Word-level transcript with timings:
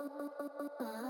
oh, 0.00 0.10
oh, 0.40 0.50
oh, 0.60 0.70
oh. 0.80 1.09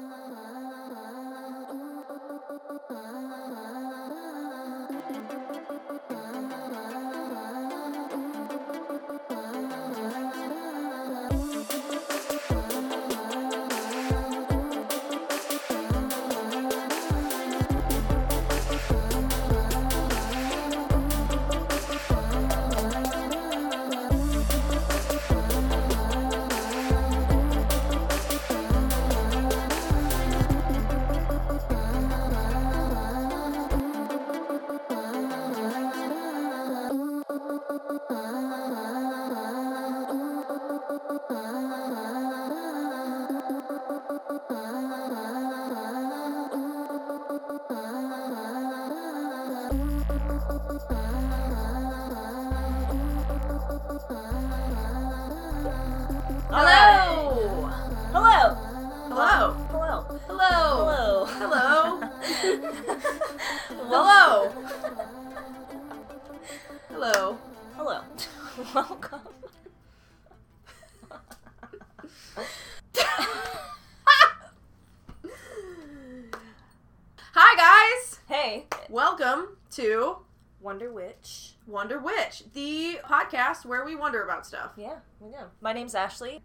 Podcast 83.60 83.68
where 83.68 83.84
we 83.84 83.96
wonder 83.96 84.22
about 84.22 84.46
stuff. 84.46 84.72
Yeah, 84.76 84.96
we 85.20 85.30
know. 85.30 85.46
My 85.60 85.72
name's 85.72 85.94
Ashley. 85.94 86.42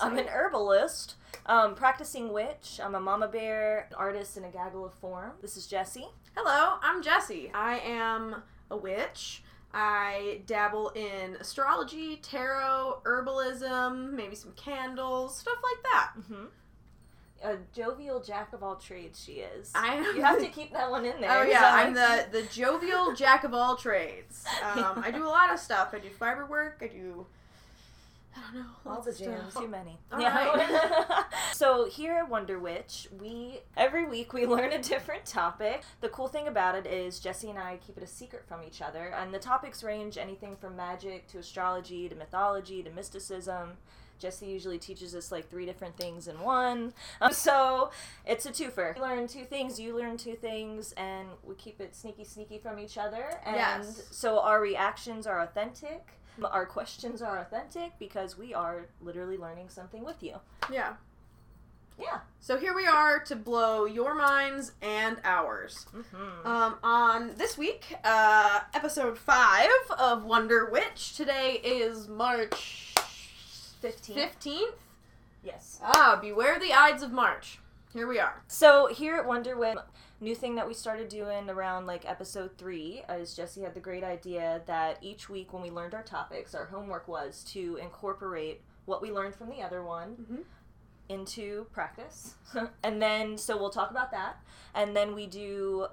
I'm 0.00 0.18
an 0.18 0.28
herbalist, 0.28 1.16
um, 1.46 1.74
practicing 1.74 2.32
witch. 2.32 2.80
I'm 2.82 2.94
a 2.94 3.00
mama 3.00 3.28
bear, 3.28 3.88
an 3.90 3.96
artist 3.96 4.36
in 4.36 4.44
a 4.44 4.50
gaggle 4.50 4.84
of 4.84 4.94
form. 4.94 5.32
This 5.42 5.56
is 5.56 5.66
Jessie. 5.66 6.06
Hello, 6.36 6.76
I'm 6.82 7.02
Jessie. 7.02 7.50
I 7.54 7.78
am 7.78 8.42
a 8.70 8.76
witch. 8.76 9.42
I 9.72 10.42
dabble 10.46 10.90
in 10.90 11.36
astrology, 11.40 12.16
tarot, 12.22 13.00
herbalism, 13.04 14.12
maybe 14.12 14.36
some 14.36 14.52
candles, 14.52 15.38
stuff 15.38 15.58
like 15.62 15.82
that. 15.92 16.10
Mm-hmm. 16.20 16.44
A 17.44 17.58
jovial 17.74 18.20
jack 18.20 18.54
of 18.54 18.62
all 18.62 18.76
trades, 18.76 19.22
she 19.22 19.32
is. 19.34 19.70
I 19.74 19.98
you 20.16 20.22
have 20.22 20.38
to 20.38 20.48
keep 20.58 20.72
that 20.72 20.90
one 20.90 21.04
in 21.04 21.20
there. 21.20 21.30
Oh 21.30 21.42
yeah, 21.42 21.74
I'm 21.74 21.92
the 21.92 22.26
the 22.32 22.42
jovial 22.44 23.14
jack 23.14 23.44
of 23.44 23.52
all 23.54 23.76
trades. 23.76 24.44
Um, 24.64 25.02
I 25.04 25.10
do 25.10 25.24
a 25.24 25.28
lot 25.28 25.52
of 25.52 25.60
stuff. 25.60 25.90
I 25.92 25.98
do 25.98 26.08
fiber 26.08 26.46
work. 26.46 26.78
I 26.80 26.86
do. 26.86 27.26
I 28.36 28.40
don't 28.40 28.62
know. 28.62 28.70
All 28.86 29.00
the 29.02 29.10
of 29.10 29.18
jams, 29.18 29.54
too 29.54 29.68
many. 29.68 29.98
All 30.10 30.20
Yeah. 30.20 31.24
so 31.52 31.88
here 31.88 32.14
at 32.14 32.28
Wonder 32.28 32.58
Witch, 32.58 33.08
we 33.20 33.60
every 33.76 34.06
week 34.06 34.32
we 34.32 34.46
learn 34.46 34.72
a 34.72 34.82
different 34.82 35.26
topic. 35.26 35.82
The 36.00 36.08
cool 36.08 36.28
thing 36.28 36.48
about 36.48 36.74
it 36.74 36.86
is 36.86 37.20
Jesse 37.20 37.50
and 37.50 37.58
I 37.58 37.78
keep 37.86 37.96
it 37.96 38.02
a 38.02 38.06
secret 38.06 38.44
from 38.48 38.62
each 38.64 38.82
other, 38.82 39.14
and 39.16 39.32
the 39.32 39.38
topics 39.38 39.84
range 39.84 40.18
anything 40.18 40.56
from 40.56 40.76
magic 40.76 41.28
to 41.28 41.38
astrology 41.38 42.08
to 42.08 42.14
mythology 42.14 42.82
to 42.82 42.90
mysticism. 42.90 43.74
Jesse 44.24 44.46
usually 44.46 44.78
teaches 44.78 45.14
us 45.14 45.30
like 45.30 45.50
three 45.50 45.66
different 45.66 45.98
things 45.98 46.28
in 46.28 46.40
one. 46.40 46.94
Um, 47.20 47.32
so 47.34 47.90
it's 48.24 48.46
a 48.46 48.50
twofer. 48.50 48.96
You 48.96 49.02
learn 49.02 49.26
two 49.28 49.44
things, 49.44 49.78
you 49.78 49.94
learn 49.94 50.16
two 50.16 50.34
things, 50.34 50.92
and 50.96 51.28
we 51.42 51.54
keep 51.56 51.78
it 51.78 51.94
sneaky, 51.94 52.24
sneaky 52.24 52.58
from 52.58 52.78
each 52.78 52.96
other. 52.96 53.38
And 53.44 53.56
Yes. 53.56 54.04
so 54.10 54.40
our 54.40 54.62
reactions 54.62 55.26
are 55.26 55.40
authentic. 55.42 56.06
Our 56.42 56.64
questions 56.64 57.20
are 57.20 57.38
authentic 57.38 57.98
because 57.98 58.38
we 58.38 58.54
are 58.54 58.86
literally 59.02 59.36
learning 59.36 59.68
something 59.68 60.02
with 60.02 60.22
you. 60.22 60.36
Yeah. 60.72 60.94
Yeah. 62.00 62.20
So 62.40 62.56
here 62.56 62.74
we 62.74 62.86
are 62.86 63.20
to 63.24 63.36
blow 63.36 63.84
your 63.84 64.14
minds 64.14 64.72
and 64.80 65.18
ours. 65.22 65.86
Mm-hmm. 65.94 66.46
Um, 66.46 66.76
on 66.82 67.34
this 67.36 67.58
week, 67.58 67.94
uh, 68.04 68.60
episode 68.72 69.18
five 69.18 69.68
of 69.98 70.24
Wonder 70.24 70.70
Witch. 70.70 71.14
Today 71.14 71.60
is 71.62 72.08
March 72.08 72.93
15. 73.84 74.16
fifteenth. 74.16 74.76
Yes. 75.42 75.78
Ah, 75.82 76.18
beware 76.18 76.58
the 76.58 76.72
Ides 76.72 77.02
of 77.02 77.12
March. 77.12 77.58
Here 77.92 78.06
we 78.06 78.18
are. 78.18 78.42
So 78.48 78.86
here 78.86 79.14
at 79.16 79.26
Wonder 79.26 79.58
Witch, 79.58 79.76
new 80.22 80.34
thing 80.34 80.54
that 80.54 80.66
we 80.66 80.72
started 80.72 81.10
doing 81.10 81.50
around 81.50 81.84
like 81.84 82.08
episode 82.08 82.56
three 82.56 83.02
is 83.10 83.36
Jesse 83.36 83.60
had 83.60 83.74
the 83.74 83.80
great 83.80 84.02
idea 84.02 84.62
that 84.64 84.96
each 85.02 85.28
week 85.28 85.52
when 85.52 85.62
we 85.62 85.68
learned 85.68 85.92
our 85.92 86.02
topics, 86.02 86.54
our 86.54 86.64
homework 86.64 87.06
was 87.08 87.44
to 87.52 87.76
incorporate 87.76 88.62
what 88.86 89.02
we 89.02 89.12
learned 89.12 89.34
from 89.34 89.50
the 89.50 89.60
other 89.60 89.82
one 89.82 90.16
Mhm. 90.32 90.44
into 91.10 91.66
practice. 91.72 92.36
and 92.82 93.02
then, 93.02 93.36
so 93.36 93.54
we'll 93.58 93.68
talk 93.68 93.90
about 93.90 94.10
that. 94.12 94.38
And 94.74 94.96
then 94.96 95.14
we 95.14 95.26
do, 95.26 95.88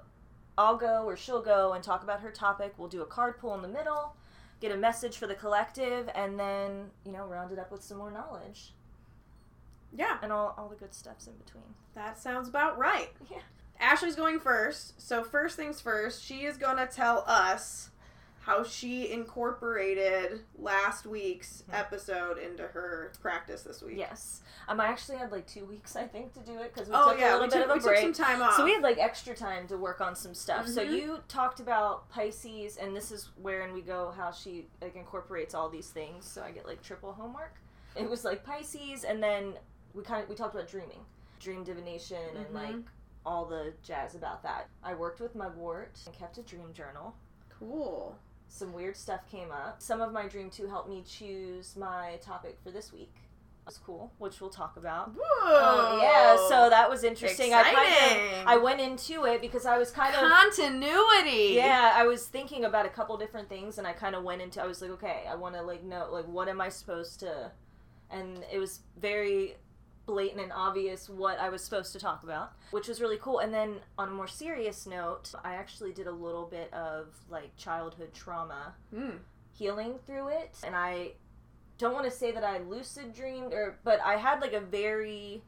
I'll 0.56 0.78
go 0.78 1.04
or 1.04 1.14
she'll 1.14 1.42
go 1.42 1.74
and 1.74 1.84
talk 1.84 2.02
about 2.02 2.20
her 2.20 2.30
topic. 2.30 2.72
We'll 2.78 2.88
do 2.88 3.02
a 3.02 3.06
card 3.06 3.38
pull 3.38 3.54
in 3.54 3.60
the 3.60 3.68
middle, 3.68 4.16
get 4.62 4.72
a 4.72 4.76
message 4.76 5.18
for 5.18 5.26
the 5.26 5.34
collective, 5.34 6.08
and 6.14 6.38
then, 6.40 6.90
you 7.04 7.12
know, 7.12 7.26
round 7.26 7.52
it 7.52 7.58
up 7.58 7.70
with 7.70 7.82
some 7.82 7.98
more 7.98 8.10
knowledge 8.10 8.72
Yeah, 9.94 10.16
and 10.22 10.32
all, 10.32 10.54
all 10.56 10.68
the 10.68 10.76
good 10.76 10.94
stuffs 10.94 11.26
in 11.26 11.34
between. 11.34 11.74
that 11.94 12.16
sounds 12.18 12.48
about 12.48 12.78
right. 12.78 13.10
Yeah. 13.30 13.38
Ashley's 13.78 14.14
going 14.16 14.38
first. 14.40 15.00
So 15.06 15.24
first 15.24 15.56
things 15.56 15.80
first, 15.80 16.24
she 16.24 16.44
is 16.44 16.56
gonna 16.56 16.86
tell 16.86 17.24
us 17.26 17.90
how 18.44 18.64
she 18.64 19.10
incorporated 19.12 20.40
last 20.58 21.06
week's 21.06 21.62
Mhm. 21.68 21.74
episode 21.78 22.38
into 22.38 22.64
her 22.66 23.12
practice 23.20 23.62
this 23.62 23.82
week. 23.82 23.96
Yes. 23.96 24.42
Um, 24.68 24.80
I 24.80 24.86
actually 24.88 25.18
had 25.18 25.30
like 25.30 25.46
two 25.46 25.64
weeks, 25.64 25.94
I 25.96 26.06
think, 26.08 26.32
to 26.34 26.40
do 26.40 26.58
it 26.58 26.74
because 26.74 26.88
we 26.88 26.94
Oh 26.94 27.10
took 27.12 27.20
yeah, 27.20 27.32
a 27.32 27.38
little 27.38 27.46
bit 27.48 27.52
took, 27.52 27.64
of 27.64 27.70
a 27.70 27.74
we 27.74 27.78
took 27.80 27.88
break. 27.88 28.00
some 28.02 28.12
time 28.12 28.42
off. 28.42 28.54
So 28.54 28.64
we 28.64 28.72
had 28.74 28.82
like 28.82 28.98
extra 28.98 29.34
time 29.36 29.68
to 29.68 29.76
work 29.76 30.00
on 30.00 30.16
some 30.16 30.34
stuff. 30.34 30.66
So 30.66 30.84
Mhm. 30.84 30.90
you 30.92 31.18
talked 31.28 31.60
about 31.60 32.08
Pisces, 32.08 32.76
and 32.76 32.96
this 32.96 33.12
is 33.12 33.30
wherein 33.40 33.72
we 33.72 33.80
go 33.80 34.10
how 34.10 34.32
she 34.32 34.68
like 34.80 34.96
incorporates 34.96 35.54
all 35.54 35.68
these 35.68 35.90
things. 35.90 36.26
So 36.26 36.42
I 36.42 36.50
get 36.50 36.66
like 36.66 36.82
triple 36.82 37.12
homework. 37.12 37.54
It 37.94 38.08
was 38.10 38.24
like 38.24 38.42
Pisces, 38.44 39.04
and 39.04 39.22
then 39.22 39.56
we 39.94 40.02
kind 40.02 40.22
of 40.22 40.28
we 40.28 40.34
talked 40.34 40.54
about 40.54 40.66
dreaming, 40.68 41.04
dream 41.38 41.62
divination, 41.62 42.36
and 42.36 42.46
Mhm. 42.46 42.54
like 42.54 42.84
all 43.24 43.44
the 43.44 43.72
jazz 43.84 44.16
about 44.16 44.42
that. 44.42 44.68
I 44.82 44.94
worked 44.94 45.20
with 45.20 45.36
Mugwort 45.36 46.04
and 46.06 46.14
kept 46.14 46.38
a 46.38 46.42
dream 46.42 46.72
journal. 46.72 47.14
cool. 47.58 48.18
Some 48.52 48.74
weird 48.74 48.98
stuff 48.98 49.20
came 49.30 49.50
up. 49.50 49.80
Some 49.80 50.02
of 50.02 50.12
my 50.12 50.28
dream 50.28 50.50
too 50.50 50.66
helped 50.66 50.90
me 50.90 51.02
choose 51.08 51.74
my 51.74 52.18
topic 52.20 52.58
for 52.62 52.70
this 52.70 52.92
week. 52.92 53.14
That's 53.64 53.78
cool, 53.78 54.12
which 54.18 54.42
we'll 54.42 54.50
talk 54.50 54.76
about. 54.76 55.12
Oh, 55.16 55.98
yeah, 56.02 56.36
so 56.50 56.68
that 56.68 56.90
was 56.90 57.02
interesting. 57.02 57.54
I 57.54 57.62
kind 57.62 57.76
Exciting. 57.78 58.40
of 58.42 58.46
I 58.48 58.56
went 58.58 58.80
into 58.82 59.24
it 59.24 59.40
because 59.40 59.64
I 59.64 59.78
was 59.78 59.90
kind 59.90 60.14
of 60.14 60.20
continuity. 60.20 61.54
yeah, 61.54 61.92
I 61.94 62.04
was 62.06 62.26
thinking 62.26 62.66
about 62.66 62.84
a 62.84 62.90
couple 62.90 63.16
different 63.16 63.48
things 63.48 63.78
and 63.78 63.86
I 63.86 63.94
kind 63.94 64.14
of 64.14 64.22
went 64.22 64.42
into 64.42 64.60
I 64.62 64.66
was 64.66 64.82
like, 64.82 64.90
okay, 64.90 65.24
I 65.26 65.34
want 65.34 65.54
to 65.54 65.62
like 65.62 65.82
know 65.82 66.08
like 66.12 66.26
what 66.26 66.48
am 66.48 66.60
I 66.60 66.68
supposed 66.68 67.20
to 67.20 67.52
and 68.10 68.44
it 68.52 68.58
was 68.58 68.80
very 69.00 69.56
blatant 70.06 70.40
and 70.40 70.52
obvious 70.52 71.08
what 71.08 71.38
I 71.38 71.48
was 71.48 71.62
supposed 71.62 71.92
to 71.92 71.98
talk 72.00 72.22
about, 72.24 72.52
which 72.72 72.88
was 72.88 73.00
really 73.00 73.18
cool. 73.18 73.38
And 73.38 73.52
then 73.54 73.76
on 73.98 74.08
a 74.08 74.10
more 74.12 74.26
serious 74.28 74.86
note, 74.86 75.32
I 75.44 75.54
actually 75.54 75.92
did 75.92 76.06
a 76.06 76.12
little 76.12 76.46
bit 76.46 76.72
of 76.74 77.14
like 77.30 77.56
childhood 77.56 78.12
trauma 78.14 78.74
Mm. 78.94 79.18
healing 79.52 79.98
through 80.06 80.28
it 80.28 80.56
and 80.64 80.74
i 80.74 81.12
don't 81.78 81.92
want 81.94 82.04
to 82.04 82.10
say 82.10 82.30
that 82.32 82.42
i 82.44 82.58
lucid 82.58 83.12
dreamed 83.14 83.52
or 83.52 83.78
but 83.84 84.00
i 84.00 84.16
had 84.16 84.40
like 84.40 84.52
a 84.54 84.60
very 84.60 85.42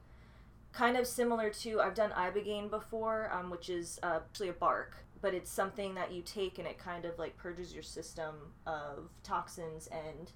kind 0.73 0.97
of 0.97 1.07
similar 1.07 1.49
to 1.51 1.81
i've 1.81 1.95
done 1.95 2.11
ibogaine 2.11 2.69
before 2.71 3.31
um, 3.33 3.51
which 3.51 3.69
is 3.71 3.99
uh, 4.03 4.21
actually 4.27 4.49
a 4.51 4.53
bark 4.53 4.97
but 5.23 5.33
it's 5.35 5.51
something 5.51 5.95
that 5.95 6.13
you 6.13 6.21
take 6.23 6.59
and 6.59 6.67
it 6.69 6.77
kind 6.79 7.05
of 7.07 7.19
like 7.19 7.37
purges 7.37 7.73
your 7.73 7.83
system 7.83 8.35
of 8.67 9.09
toxins 9.23 9.89
and 9.89 10.33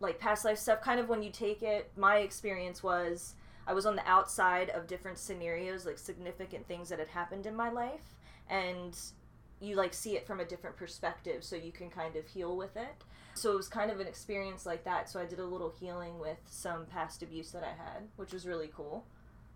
like 0.00 0.18
past 0.18 0.44
life 0.44 0.58
stuff 0.58 0.80
kind 0.80 1.00
of 1.00 1.08
when 1.08 1.22
you 1.22 1.30
take 1.30 1.62
it 1.62 1.90
my 1.96 2.18
experience 2.18 2.82
was 2.82 3.34
i 3.66 3.72
was 3.72 3.86
on 3.86 3.96
the 3.96 4.06
outside 4.08 4.70
of 4.70 4.86
different 4.86 5.18
scenarios 5.18 5.86
like 5.86 5.98
significant 5.98 6.66
things 6.66 6.88
that 6.88 6.98
had 6.98 7.08
happened 7.08 7.46
in 7.46 7.54
my 7.54 7.70
life 7.70 8.14
and 8.50 8.98
you 9.60 9.76
like 9.76 9.94
see 9.94 10.16
it 10.16 10.26
from 10.26 10.40
a 10.40 10.44
different 10.44 10.76
perspective 10.76 11.42
so 11.42 11.56
you 11.56 11.72
can 11.72 11.90
kind 11.90 12.16
of 12.16 12.26
heal 12.26 12.56
with 12.56 12.76
it. 12.76 13.04
So 13.34 13.52
it 13.52 13.56
was 13.56 13.68
kind 13.68 13.90
of 13.90 13.98
an 13.98 14.06
experience 14.06 14.64
like 14.64 14.84
that. 14.84 15.10
So 15.10 15.20
I 15.20 15.24
did 15.24 15.40
a 15.40 15.44
little 15.44 15.72
healing 15.80 16.18
with 16.20 16.38
some 16.46 16.86
past 16.86 17.22
abuse 17.22 17.50
that 17.52 17.64
I 17.64 17.70
had, 17.70 18.02
which 18.16 18.32
was 18.32 18.46
really 18.46 18.70
cool. 18.74 19.04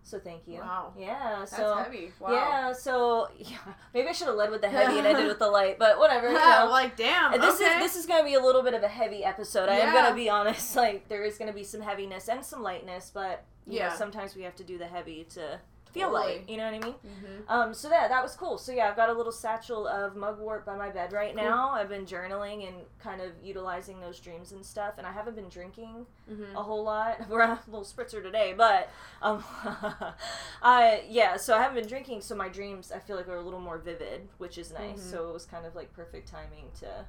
So 0.09 0.17
thank 0.19 0.47
you. 0.47 0.59
Wow. 0.59 0.91
Yeah. 0.97 1.35
That's 1.39 1.55
So 1.55 1.75
heavy. 1.75 2.11
Wow. 2.19 2.31
yeah. 2.31 2.73
So 2.73 3.29
yeah, 3.37 3.57
maybe 3.93 4.07
I 4.07 4.11
should 4.11 4.25
have 4.27 4.35
led 4.37 4.49
with 4.49 4.61
the 4.61 4.69
heavy 4.69 4.97
and 4.97 5.05
ended 5.05 5.27
with 5.27 5.37
the 5.37 5.47
light, 5.59 5.77
but 5.77 5.99
whatever. 5.99 6.27
You 6.29 6.33
know. 6.39 6.67
like 6.71 6.95
damn. 6.97 7.33
And 7.33 7.43
this 7.43 7.55
okay. 7.61 7.65
is 7.75 7.79
this 7.79 7.95
is 7.95 8.05
gonna 8.07 8.23
be 8.23 8.33
a 8.33 8.41
little 8.41 8.63
bit 8.63 8.73
of 8.73 8.81
a 8.81 8.87
heavy 8.87 9.23
episode. 9.23 9.69
I 9.69 9.75
am 9.75 9.93
gonna 9.93 10.15
be 10.15 10.27
honest. 10.37 10.75
Like 10.75 11.07
there 11.09 11.23
is 11.23 11.37
gonna 11.37 11.53
be 11.53 11.63
some 11.63 11.81
heaviness 11.81 12.27
and 12.27 12.43
some 12.43 12.63
lightness, 12.63 13.11
but 13.13 13.43
you 13.67 13.77
Yeah. 13.77 13.89
know, 13.89 13.95
sometimes 13.95 14.35
we 14.35 14.41
have 14.41 14.55
to 14.55 14.63
do 14.63 14.77
the 14.79 14.87
heavy 14.87 15.25
to 15.35 15.59
feel 15.91 16.09
Totally. 16.11 16.37
light. 16.37 16.49
You 16.49 16.57
know 16.57 16.65
what 16.71 16.73
I 16.73 16.79
mean? 16.85 16.95
Mhm. 17.05 17.43
Um, 17.49 17.73
so 17.73 17.89
yeah, 17.89 18.07
that 18.07 18.21
was 18.21 18.35
cool. 18.35 18.57
So 18.57 18.71
yeah, 18.71 18.87
I've 18.89 18.95
got 18.95 19.09
a 19.09 19.13
little 19.13 19.31
satchel 19.31 19.87
of 19.87 20.15
mugwort 20.15 20.65
by 20.65 20.75
my 20.75 20.89
bed 20.89 21.11
right 21.13 21.35
Cool. 21.35 21.43
now. 21.43 21.69
I've 21.71 21.89
been 21.89 22.05
journaling 22.05 22.67
and 22.67 22.77
kind 22.99 23.21
of 23.21 23.31
utilizing 23.43 23.99
those 23.99 24.19
dreams 24.19 24.51
and 24.51 24.65
stuff, 24.65 24.95
and 24.97 25.07
I 25.07 25.11
haven't 25.11 25.35
been 25.35 25.49
drinking 25.49 26.05
Mhm. 26.29 26.53
a 26.55 26.61
whole 26.63 26.83
lot. 26.83 27.17
We're 27.29 27.41
on 27.41 27.51
a 27.51 27.59
little 27.67 27.83
spritzer 27.85 28.21
today, 28.21 28.53
but 28.55 28.89
um, 29.21 29.43
I 30.61 31.03
yeah. 31.09 31.37
So 31.37 31.55
I 31.55 31.61
haven't 31.61 31.75
been 31.75 31.87
drinking, 31.87 32.21
so 32.21 32.35
my 32.35 32.49
dreams 32.49 32.91
I 32.91 32.99
feel 32.99 33.15
like 33.15 33.27
are 33.27 33.35
a 33.37 33.41
little 33.41 33.59
more 33.59 33.77
vivid, 33.77 34.27
which 34.37 34.57
is 34.57 34.71
nice. 34.71 34.99
Mhm. 34.99 35.11
So 35.11 35.29
it 35.29 35.33
was 35.33 35.45
kind 35.45 35.65
of 35.65 35.75
like 35.75 35.93
perfect 35.93 36.27
timing 36.27 36.71
to 36.81 37.05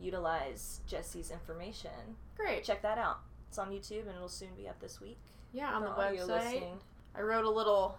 utilize 0.00 0.80
Jesse's 0.86 1.30
information. 1.30 2.16
Great. 2.36 2.64
Check 2.64 2.82
that 2.82 2.98
out. 2.98 3.18
It's 3.48 3.58
on 3.58 3.70
YouTube 3.70 4.02
and 4.06 4.14
it'll 4.14 4.28
soon 4.28 4.54
be 4.56 4.68
up 4.68 4.78
this 4.80 5.00
week. 5.00 5.18
Yeah, 5.52 5.72
on 5.74 5.82
the 5.82 5.88
website. 5.88 6.78
I 7.18 7.22
wrote 7.22 7.44
a 7.44 7.50
little 7.50 7.98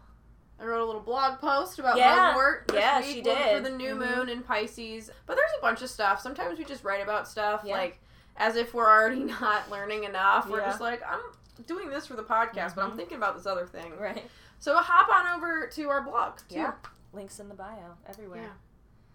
I 0.62 0.66
wrote 0.66 0.81
a 0.81 0.86
little 0.86 1.01
blog 1.01 1.39
post 1.39 1.80
about 1.80 1.95
Yeah. 1.98 2.16
mugwort 2.16 2.68
this 2.68 2.75
Yeah, 2.81 3.00
week 3.00 3.06
she 3.16 3.21
looking 3.21 3.56
for 3.56 3.62
the 3.62 3.69
new 3.69 3.95
Mhm. 3.95 4.16
moon 4.18 4.30
in 4.30 4.44
Pisces. 4.44 5.10
But 5.25 5.36
there's 5.38 5.51
a 5.57 5.62
bunch 5.62 5.81
of 5.81 5.89
stuff. 5.89 6.19
Sometimes 6.19 6.60
we 6.60 6.66
just 6.66 6.83
write 6.83 7.01
about 7.01 7.30
stuff 7.30 7.62
Yeah. 7.63 7.77
like 7.77 8.01
as 8.36 8.57
if 8.57 8.74
we're 8.74 8.89
already 8.89 9.24
not 9.42 9.69
learning 9.69 10.04
enough. 10.04 10.48
We're 10.50 10.60
just 10.60 10.81
like, 10.81 11.01
I'm 11.10 11.21
doing 11.66 11.89
this 11.89 12.07
for 12.07 12.16
the 12.16 12.24
podcast, 12.24 12.75
but 12.75 12.83
I'm 12.83 12.92
Mhm. 12.92 12.95
thinking 12.98 13.16
about 13.18 13.38
this 13.38 13.45
other 13.45 13.66
thing. 13.68 13.98
Right. 13.98 14.30
So 14.60 14.75
hop 14.77 15.07
on 15.10 15.27
over 15.38 15.68
to 15.68 15.89
our 15.89 16.01
blog 16.01 16.39
too. 16.50 16.56
Yeah. 16.56 16.74
Links 17.13 17.39
in 17.39 17.48
the 17.48 17.56
bio 17.56 17.95
everywhere. 18.06 18.42
Yeah. 18.44 18.50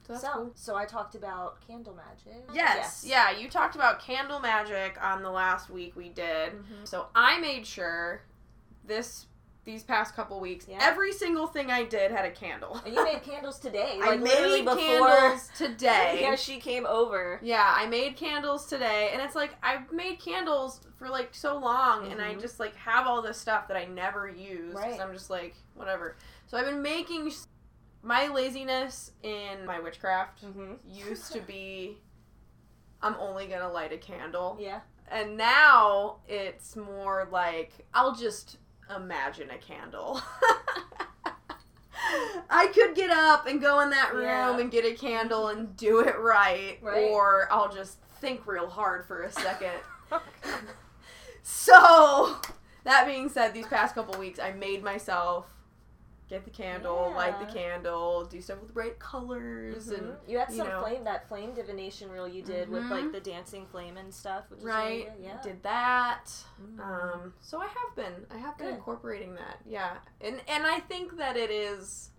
So 0.06 0.12
that's 0.14 0.24
so, 0.24 0.32
cool. 0.32 0.52
so 0.54 0.76
I 0.76 0.86
talked 0.86 1.14
about 1.14 1.60
candle 1.66 1.94
magic. 1.94 2.42
Yes. 2.54 3.04
Yeah, 3.06 3.30
you 3.32 3.50
talked 3.50 3.74
about 3.74 4.00
candle 4.00 4.40
magic 4.40 4.96
on 5.02 5.22
the 5.22 5.30
last 5.30 5.68
week 5.68 5.94
we 5.94 6.08
did. 6.08 6.54
Mhm. 6.64 6.88
So 6.88 7.08
I 7.14 7.38
made 7.38 7.66
sure 7.66 8.22
this 8.82 9.26
these 9.64 9.82
past 9.82 10.14
couple 10.14 10.38
weeks, 10.40 10.66
Yeah. 10.68 10.78
every 10.80 11.12
single 11.12 11.46
thing 11.46 11.70
I 11.70 11.84
did 11.84 12.10
had 12.10 12.24
a 12.24 12.30
candle. 12.30 12.80
And 12.84 12.94
you 12.94 13.02
made 13.02 13.22
candles 13.22 13.58
today. 13.58 13.98
I 14.02 14.10
Like 14.10 14.20
literally 14.20 14.62
made 14.62 14.76
before 14.76 15.08
candles 15.08 15.50
today. 15.56 16.18
yeah, 16.22 16.34
she 16.36 16.58
came 16.58 16.84
over. 16.86 17.40
Yeah, 17.42 17.72
I 17.76 17.86
made 17.86 18.16
candles 18.16 18.66
today, 18.66 19.10
and 19.12 19.22
it's 19.22 19.34
like 19.34 19.54
I've 19.62 19.90
made 19.92 20.18
candles 20.20 20.80
for 20.98 21.08
like 21.08 21.34
so 21.34 21.56
long, 21.58 22.10
and 22.12 22.20
I 22.20 22.34
Mhm. 22.34 22.40
just 22.40 22.60
like 22.60 22.76
have 22.76 23.06
all 23.06 23.22
this 23.22 23.38
stuff 23.38 23.66
that 23.68 23.76
I 23.76 23.86
never 23.86 24.28
use. 24.28 24.74
'cause 24.74 24.82
Right. 24.82 25.00
I'm 25.00 25.12
just 25.12 25.30
like 25.30 25.54
whatever. 25.74 26.16
So 26.46 26.58
I've 26.58 26.66
been 26.66 26.82
making 26.82 27.32
my 28.02 28.26
laziness 28.28 29.12
in 29.22 29.64
my 29.64 29.80
witchcraft 29.80 30.44
Mm-hmm. 30.44 30.74
used 30.86 31.32
to 31.32 31.40
be 31.40 31.98
I'm 33.00 33.16
only 33.16 33.46
gonna 33.46 33.70
light 33.70 33.92
a 33.92 33.98
candle, 33.98 34.56
Yeah. 34.60 34.80
and 35.08 35.36
now 35.38 36.20
it's 36.28 36.74
more 36.76 37.28
like 37.30 37.86
I'll 37.94 38.14
just 38.14 38.58
imagine 38.94 39.50
a 39.50 39.58
candle. 39.58 40.20
I 42.50 42.66
could 42.68 42.94
get 42.94 43.10
up 43.10 43.46
and 43.46 43.60
go 43.60 43.80
in 43.80 43.90
that 43.90 44.14
room 44.14 44.24
Yeah. 44.24 44.58
and 44.60 44.70
get 44.70 44.84
a 44.84 44.94
candle 44.94 45.48
and 45.48 45.76
do 45.76 46.00
it 46.00 46.18
right, 46.18 46.78
Right. 46.82 47.10
or 47.10 47.48
I'll 47.50 47.72
just 47.72 47.98
think 48.20 48.46
real 48.46 48.68
hard 48.68 49.06
for 49.06 49.22
a 49.22 49.32
second. 49.32 49.72
Oh, 50.12 50.22
so, 51.42 52.36
that 52.84 53.06
being 53.06 53.28
said, 53.28 53.52
these 53.52 53.66
past 53.66 53.94
couple 53.94 54.18
weeks 54.18 54.38
I 54.38 54.52
made 54.52 54.82
myself 54.82 55.53
get 56.28 56.42
the 56.44 56.50
candle, 56.50 57.12
light 57.14 57.38
the 57.38 57.52
candle, 57.52 58.24
do 58.24 58.40
stuff 58.40 58.58
with 58.60 58.72
bright 58.72 58.98
colors 58.98 59.88
and 59.88 60.02
Mhm. 60.08 60.16
you 60.28 60.38
had 60.38 60.48
you 60.50 60.56
some 60.56 60.68
know. 60.68 60.80
flame 60.80 61.04
that 61.04 61.28
flame 61.28 61.52
divination 61.52 62.10
reel 62.10 62.26
you 62.26 62.42
did 62.42 62.68
with 62.70 62.82
Mhm. 62.84 62.90
like 62.90 63.12
the 63.12 63.20
dancing 63.20 63.66
flame 63.66 63.96
and 63.98 64.12
stuff, 64.12 64.44
which 64.50 64.62
right 64.62 65.10
really. 65.12 65.24
Yeah. 65.24 65.40
did 65.42 65.62
that 65.64 66.24
Mm. 66.62 66.80
um 66.80 67.34
so 67.40 67.60
i 67.60 67.66
have 67.66 67.94
been 67.96 68.26
i 68.30 68.38
have 68.38 68.56
been 68.56 68.68
Good. 68.68 68.74
incorporating 68.76 69.34
that 69.34 69.58
yeah 69.66 69.98
and 70.20 70.40
and 70.48 70.66
i 70.66 70.80
think 70.80 71.16
that 71.18 71.36
it 71.36 71.50
is 71.50 72.10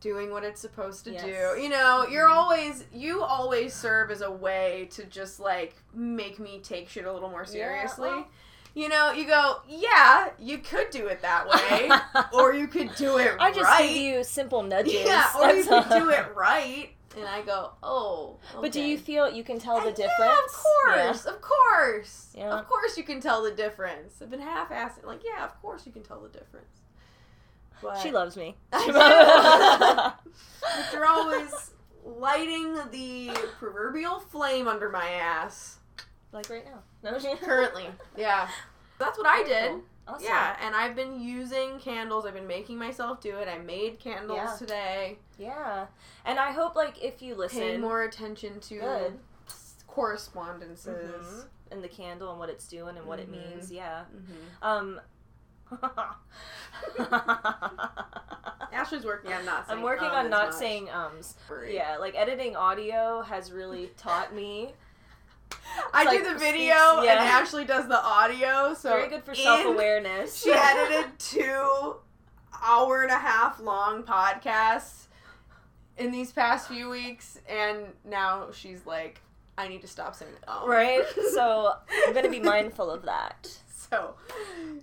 doing 0.00 0.30
what 0.32 0.42
it's 0.42 0.60
supposed 0.60 1.04
to 1.04 1.12
Yes. 1.12 1.22
do 1.22 1.60
you 1.62 1.68
know 1.68 2.06
you're 2.08 2.28
Mhm. 2.28 2.34
always 2.36 2.84
you 2.92 3.22
always 3.22 3.72
serve 3.74 4.10
as 4.10 4.20
a 4.22 4.30
way 4.30 4.88
to 4.92 5.04
just 5.04 5.38
like 5.38 5.76
make 5.94 6.38
me 6.40 6.60
take 6.60 6.88
shit 6.88 7.04
a 7.04 7.12
little 7.12 7.28
more 7.30 7.42
Yeah, 7.42 7.46
seriously 7.46 8.08
well- 8.10 8.28
you 8.74 8.88
know 8.88 9.12
you 9.12 9.26
go 9.26 9.60
yeah 9.68 10.30
you 10.38 10.58
could 10.58 10.88
do 10.90 11.06
it 11.06 11.20
that 11.22 11.46
way 11.48 11.90
or 12.32 12.54
you 12.54 12.66
could 12.66 12.94
do 12.96 13.18
it 13.18 13.30
right. 13.32 13.40
I 13.40 13.50
just 13.52 13.64
right 13.64 13.86
give 13.88 13.96
you 13.96 14.24
simple 14.24 14.62
nudges. 14.72 14.94
yeah 14.94 15.30
or 15.38 15.50
you 15.52 15.62
could 15.64 15.84
all. 15.92 16.00
do 16.00 16.08
it 16.10 16.34
right 16.34 16.90
and 17.16 17.26
i 17.26 17.42
go 17.42 17.72
oh 17.82 18.38
But 18.60 18.72
do 18.72 18.80
you 18.80 18.96
feel 18.96 19.30
you 19.30 19.44
can 19.44 19.58
tell 19.58 19.80
the 19.80 19.90
difference? 19.92 20.10
Yeah, 20.18 20.38
of 20.38 20.52
course, 21.12 21.24
of 21.26 21.40
course, 21.42 22.32
Yeah. 22.34 22.58
of 22.58 22.66
course 22.66 22.96
you 22.96 23.04
can 23.04 23.20
tell 23.20 23.42
the 23.42 23.50
difference. 23.50 24.22
I've 24.22 24.30
been 24.30 24.40
half-assing, 24.40 25.04
like, 25.04 25.20
yeah, 25.22 25.44
of 25.44 25.60
course 25.60 25.84
you 25.84 25.92
can 25.92 26.02
tell 26.02 26.20
the 26.22 26.30
difference. 26.30 26.80
But 27.82 27.96
She 27.98 28.10
loves 28.12 28.36
me. 28.36 28.56
You're 30.92 31.06
always 31.06 31.70
lighting 32.04 32.74
the 32.90 33.30
proverbial 33.58 34.20
flame 34.20 34.66
under 34.68 34.88
my 34.88 35.08
ass. 35.10 35.76
like 36.32 36.48
right 36.48 36.64
now. 36.64 36.80
No, 37.02 37.18
she- 37.18 37.34
Currently, 37.42 37.86
yeah. 38.16 38.48
That's 38.98 39.18
what 39.18 39.26
I 39.26 39.42
did. 39.42 39.72
Awesome. 40.06 40.24
Yeah, 40.24 40.56
and 40.60 40.74
I've 40.74 40.94
been 40.96 41.20
using 41.20 41.78
candles. 41.78 42.26
I've 42.26 42.34
been 42.34 42.46
making 42.46 42.76
myself 42.78 43.20
do 43.20 43.36
it. 43.36 43.48
I 43.48 43.58
made 43.58 44.00
candles 44.00 44.36
Yeah. 44.38 44.56
today. 44.58 45.18
Yeah. 45.38 45.86
And 46.24 46.38
I 46.40 46.50
hope 46.52 46.74
like 46.76 47.02
if 47.02 47.22
you 47.22 47.34
Pay 47.34 47.38
listen 47.38 47.80
more 47.80 48.02
attention 48.02 48.58
to 48.60 48.78
Good. 48.80 49.18
correspondences. 49.86 51.26
Mhm. 51.26 51.44
and 51.70 51.82
the 51.82 51.88
candle 51.88 52.28
and 52.30 52.38
what 52.38 52.50
it's 52.50 52.68
doing 52.68 52.98
and 52.98 53.06
what 53.06 53.18
it 53.18 53.30
Mhm. 53.32 53.50
means, 53.50 53.72
yeah. 53.72 54.04
Mm-hmm. 54.14 54.62
Um 54.62 55.00
Ashley's 58.72 59.04
working 59.06 59.32
on 59.32 59.44
not 59.46 59.66
saying 59.66 59.78
I'm 59.78 59.82
working 59.84 60.08
um 60.08 60.14
on 60.14 60.28
not 60.30 60.48
much. 60.48 60.54
saying 60.58 60.90
ums. 60.90 61.34
Yeah, 61.68 61.96
like 61.98 62.14
editing 62.14 62.56
audio 62.56 63.22
has 63.22 63.52
really 63.52 63.86
taught 63.96 64.34
me. 64.34 64.74
I 65.94 66.02
It's 66.02 66.10
do 66.10 66.16
like 66.16 66.24
the 66.24 66.38
speaks- 66.38 66.52
video 66.52 66.74
and. 67.00 67.08
Ashley 67.08 67.64
does 67.64 67.86
the 67.88 68.00
audio. 68.02 68.74
So 68.74 68.90
Very 68.90 69.08
good 69.08 69.24
for 69.24 69.34
self 69.34 69.64
awareness. 69.64 70.42
She 70.42 70.50
edited 70.52 71.18
two 71.18 71.96
hour 72.62 73.02
and 73.02 73.10
a 73.10 73.18
half 73.18 73.60
long 73.60 74.02
podcasts 74.04 75.06
in 75.98 76.10
these 76.12 76.32
past 76.32 76.68
few 76.68 76.88
weeks, 76.88 77.38
and 77.48 77.78
now 78.04 78.48
she's 78.52 78.86
like, 78.86 79.20
I 79.58 79.68
need 79.68 79.82
to 79.82 79.86
stop 79.88 80.14
saying 80.14 80.32
oh. 80.48 80.66
right? 80.66 81.04
So 81.34 81.72
I'm 82.06 82.14
gonna 82.14 82.30
be 82.30 82.40
mindful 82.40 82.90
of 82.90 83.02
that. 83.02 83.48
So 83.90 84.14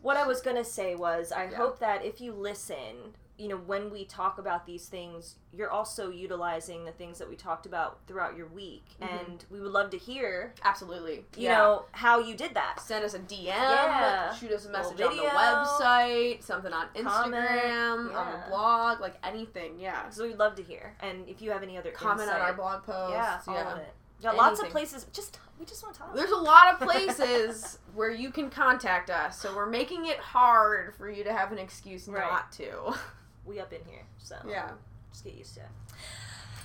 What 0.03 0.17
I 0.17 0.27
was 0.27 0.41
gonna 0.41 0.63
say 0.63 0.93
was, 0.95 1.31
I 1.31 1.45
Yeah. 1.49 1.57
hope 1.57 1.79
that 1.79 2.05
if 2.05 2.21
you 2.21 2.31
listen, 2.33 3.15
you 3.39 3.47
know, 3.47 3.55
when 3.55 3.89
we 3.89 4.03
talk 4.03 4.37
about 4.37 4.65
these 4.65 4.87
things, 4.87 5.35
you're 5.53 5.69
also 5.71 6.11
utilizing 6.11 6.83
the 6.83 6.91
things 6.91 7.17
that 7.19 7.29
we 7.29 7.35
talked 7.37 7.65
about 7.65 7.99
throughout 8.05 8.35
your 8.35 8.47
week, 8.47 8.83
Mhm. 9.01 9.07
and 9.29 9.45
we 9.49 9.61
would 9.61 9.71
love 9.71 9.89
to 9.91 9.97
hear, 9.97 10.53
absolutely, 10.63 11.19
you 11.37 11.43
yeah. 11.47 11.57
know, 11.57 11.85
how 11.93 12.19
you 12.19 12.35
did 12.35 12.53
that. 12.53 12.81
Send 12.81 13.05
us 13.05 13.13
a 13.13 13.19
DM, 13.19 13.45
Yeah. 13.47 14.33
shoot 14.33 14.51
us 14.51 14.65
a 14.65 14.69
message 14.69 14.99
on 14.99 15.09
the 15.15 15.21
video. 15.23 15.29
website, 15.29 16.43
something 16.43 16.73
on 16.73 16.89
Comment. 16.93 17.07
Instagram, 17.33 18.13
on 18.15 18.27
Yeah. 18.27 18.31
the 18.43 18.49
blog, 18.49 18.99
like 18.99 19.15
anything, 19.23 19.79
yeah. 19.79 20.09
So 20.09 20.23
we'd 20.27 20.37
love 20.37 20.55
to 20.55 20.63
hear, 20.63 20.95
and 20.99 21.27
if 21.29 21.41
you 21.41 21.51
have 21.51 21.63
any 21.63 21.77
other 21.77 21.91
Comment 21.91 22.29
on 22.29 22.41
our 22.41 22.53
blog 22.53 22.83
post, 22.83 23.13
yeah, 23.13 23.39
all 23.47 23.53
yeah. 23.53 23.71
of 23.71 23.77
it. 23.79 23.93
Yeah, 24.21 24.31
lots 24.31 24.59
of 24.59 24.67
places. 24.69 25.05
Just 25.13 25.39
we 25.57 25.65
just 25.65 25.81
want 25.83 25.93
to 25.95 26.01
talk. 26.01 26.13
There's 26.15 26.31
a 26.31 26.37
lot 26.37 26.73
of 26.73 26.79
places 26.87 27.79
where 27.93 28.09
you 28.11 28.31
can 28.31 28.49
contact 28.49 29.09
us, 29.09 29.39
so 29.41 29.53
we're 29.55 29.65
making 29.65 30.05
it 30.07 30.17
hard 30.19 30.93
for 30.95 31.09
you 31.09 31.23
to 31.23 31.33
have 31.33 31.51
an 31.53 31.57
excuse 31.57 32.07
Right. 32.07 32.29
not 32.29 32.51
to. 32.53 32.93
We 33.45 33.59
up 33.59 33.73
in 33.73 33.79
here, 33.85 34.03
so 34.17 34.35
Yeah. 34.47 34.69
just 35.11 35.23
get 35.23 35.33
used 35.33 35.55
to 35.55 35.61
it. 35.61 35.67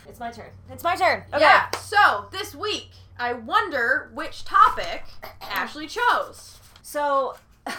It's 0.08 0.20
my 0.20 0.30
turn. 0.30 0.50
It's 0.70 0.82
my 0.84 0.96
turn. 0.96 1.24
Okay. 1.32 1.40
Yeah. 1.40 1.70
So 1.78 2.28
this 2.30 2.54
week, 2.54 2.90
I 3.18 3.32
wonder 3.32 4.10
which 4.12 4.44
topic 4.44 5.04
Ashley 5.40 5.86
chose. 5.86 6.58
So 6.82 7.36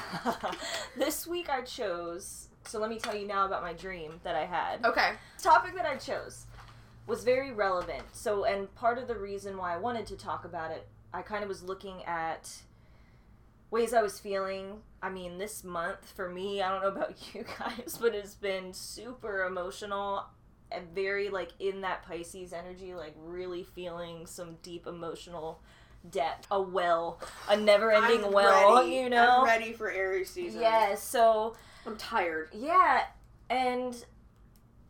this 0.98 1.28
week 1.28 1.50
I 1.50 1.62
chose. 1.62 2.48
So 2.66 2.80
let 2.80 2.90
me 2.90 2.98
tell 2.98 3.16
you 3.16 3.28
now 3.28 3.46
about 3.46 3.62
my 3.62 3.74
dream 3.74 4.20
that 4.24 4.36
I 4.36 4.46
had. 4.46 4.84
Okay. 4.86 5.12
The 5.38 5.44
topic 5.44 5.76
that 5.76 5.86
I 5.86 5.98
chose 5.98 6.46
was 7.06 7.24
very 7.24 7.52
relevant. 7.52 8.02
So, 8.14 8.46
and 8.46 8.74
part 8.74 8.98
of 8.98 9.08
the 9.08 9.16
reason 9.16 9.58
why 9.58 9.76
I 9.76 9.78
wanted 9.78 10.08
to 10.08 10.16
talk 10.18 10.46
about 10.46 10.72
it, 10.72 10.88
I 11.14 11.22
kind 11.22 11.44
of 11.44 11.50
was 11.50 11.62
looking 11.62 12.04
at 12.06 12.52
ways 13.72 13.94
I 13.94 14.02
was 14.02 14.20
feeling. 14.20 14.82
I 15.02 15.10
mean, 15.10 15.38
this 15.38 15.64
month 15.64 16.12
for 16.16 16.30
me, 16.30 16.62
I 16.62 16.70
don't 16.70 16.82
know 16.82 17.02
about 17.02 17.16
you 17.34 17.46
guys, 17.60 17.98
but 18.00 18.16
it's 18.16 18.36
been 18.36 18.74
super 18.74 19.46
emotional 19.46 20.26
and 20.72 20.88
very 20.94 21.30
like 21.30 21.52
in 21.60 21.82
that 21.82 22.04
Pisces 22.04 22.54
energy, 22.54 22.96
like 22.96 23.16
really 23.18 23.64
feeling 23.64 24.26
some 24.26 24.58
deep 24.62 24.88
emotional 24.88 25.62
depth, 26.10 26.48
a 26.52 26.62
well, 26.62 27.20
a 27.50 27.58
never-ending 27.58 28.32
well, 28.32 28.78
ready. 28.78 28.96
you 28.96 29.10
know. 29.10 29.40
I'm 29.40 29.46
ready 29.46 29.74
for 29.74 29.90
Aries 29.90 30.30
season. 30.30 30.62
Yes, 30.62 31.02
so 31.04 31.56
I'm 31.86 31.98
tired. 31.98 32.50
yeah, 32.54 33.04
and 33.50 34.04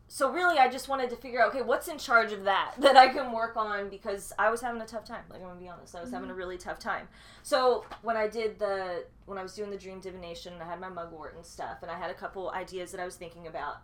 so 0.08 0.30
really, 0.30 0.58
I 0.58 0.68
just 0.68 0.88
wanted 0.88 1.10
to 1.10 1.16
figure 1.16 1.42
out, 1.42 1.48
okay, 1.48 1.62
what's 1.62 1.88
in 1.88 1.98
charge 1.98 2.32
of 2.32 2.44
that 2.44 2.74
that 2.78 2.96
I 2.96 3.08
can 3.08 3.32
work 3.32 3.56
on 3.56 3.88
because 3.88 4.32
I 4.38 4.50
was 4.50 4.60
having 4.60 4.80
a 4.80 4.86
tough 4.86 5.04
time. 5.04 5.24
Like 5.28 5.40
I'm 5.40 5.48
gonna 5.48 5.60
be 5.60 5.68
honest, 5.68 5.96
I 5.96 6.00
was 6.00 6.10
having 6.10 6.28
a 6.28 6.32
mm-hmm. 6.32 6.38
really 6.38 6.58
tough 6.58 6.78
time. 6.78 7.08
So 7.42 7.84
when 8.02 8.16
I 8.16 8.28
did 8.28 8.58
the 8.58 9.04
when 9.26 9.38
I 9.38 9.42
was 9.42 9.54
doing 9.54 9.70
the 9.70 9.78
dream 9.78 10.00
divination, 10.00 10.54
I 10.60 10.64
had 10.64 10.80
my 10.80 10.88
mugwort 10.88 11.34
and 11.34 11.44
stuff, 11.44 11.78
and 11.82 11.90
I 11.90 11.98
had 11.98 12.10
a 12.10 12.14
couple 12.14 12.50
ideas 12.50 12.92
that 12.92 13.00
I 13.00 13.04
was 13.04 13.16
thinking 13.16 13.48
about, 13.48 13.78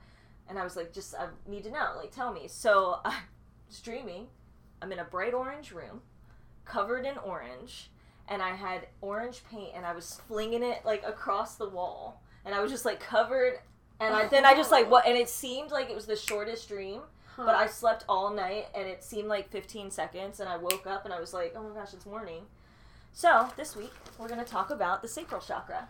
and 0.48 0.58
I 0.58 0.64
was 0.64 0.76
like, 0.76 0.92
just 0.92 1.14
I 1.16 1.26
need 1.46 1.64
to 1.64 1.70
know, 1.70 1.94
like 1.96 2.12
tell 2.12 2.32
me. 2.32 2.46
So 2.46 3.00
I 3.04 3.18
was 3.66 3.80
dreaming. 3.80 4.28
I'm 4.80 4.92
in 4.92 4.98
a 4.98 5.04
bright 5.04 5.34
orange 5.34 5.72
room, 5.72 6.02
covered 6.64 7.04
in 7.04 7.18
orange, 7.18 7.90
and 8.28 8.42
I 8.42 8.54
had 8.54 8.86
orange 9.00 9.42
paint, 9.50 9.72
and 9.74 9.84
I 9.84 9.92
was 9.92 10.20
flinging 10.28 10.62
it 10.62 10.84
like 10.84 11.02
across 11.04 11.56
the 11.56 11.68
wall, 11.68 12.22
and 12.44 12.54
I 12.54 12.60
was 12.60 12.70
just 12.70 12.84
like 12.84 13.00
covered 13.00 13.58
and 14.02 14.14
I, 14.14 14.28
then 14.28 14.44
I 14.44 14.54
just 14.54 14.70
like 14.70 14.86
oh. 14.86 14.90
what, 14.90 15.06
and 15.06 15.16
it 15.16 15.28
seemed 15.28 15.70
like 15.70 15.90
it 15.90 15.94
was 15.94 16.06
the 16.06 16.16
shortest 16.16 16.68
dream, 16.68 17.00
but 17.36 17.54
I 17.54 17.66
slept 17.66 18.04
all 18.08 18.32
night, 18.32 18.66
and 18.74 18.86
it 18.86 19.02
seemed 19.02 19.28
like 19.28 19.50
15 19.50 19.90
seconds, 19.90 20.40
and 20.40 20.48
I 20.48 20.56
woke 20.56 20.86
up 20.86 21.04
and 21.04 21.14
I 21.14 21.20
was 21.20 21.32
like, 21.32 21.54
oh 21.56 21.62
my 21.62 21.74
gosh, 21.74 21.92
it's 21.92 22.06
morning. 22.06 22.42
So 23.12 23.48
this 23.56 23.76
week 23.76 23.92
we're 24.18 24.28
gonna 24.28 24.44
talk 24.44 24.70
about 24.70 25.02
the 25.02 25.08
sacral 25.08 25.40
chakra, 25.40 25.88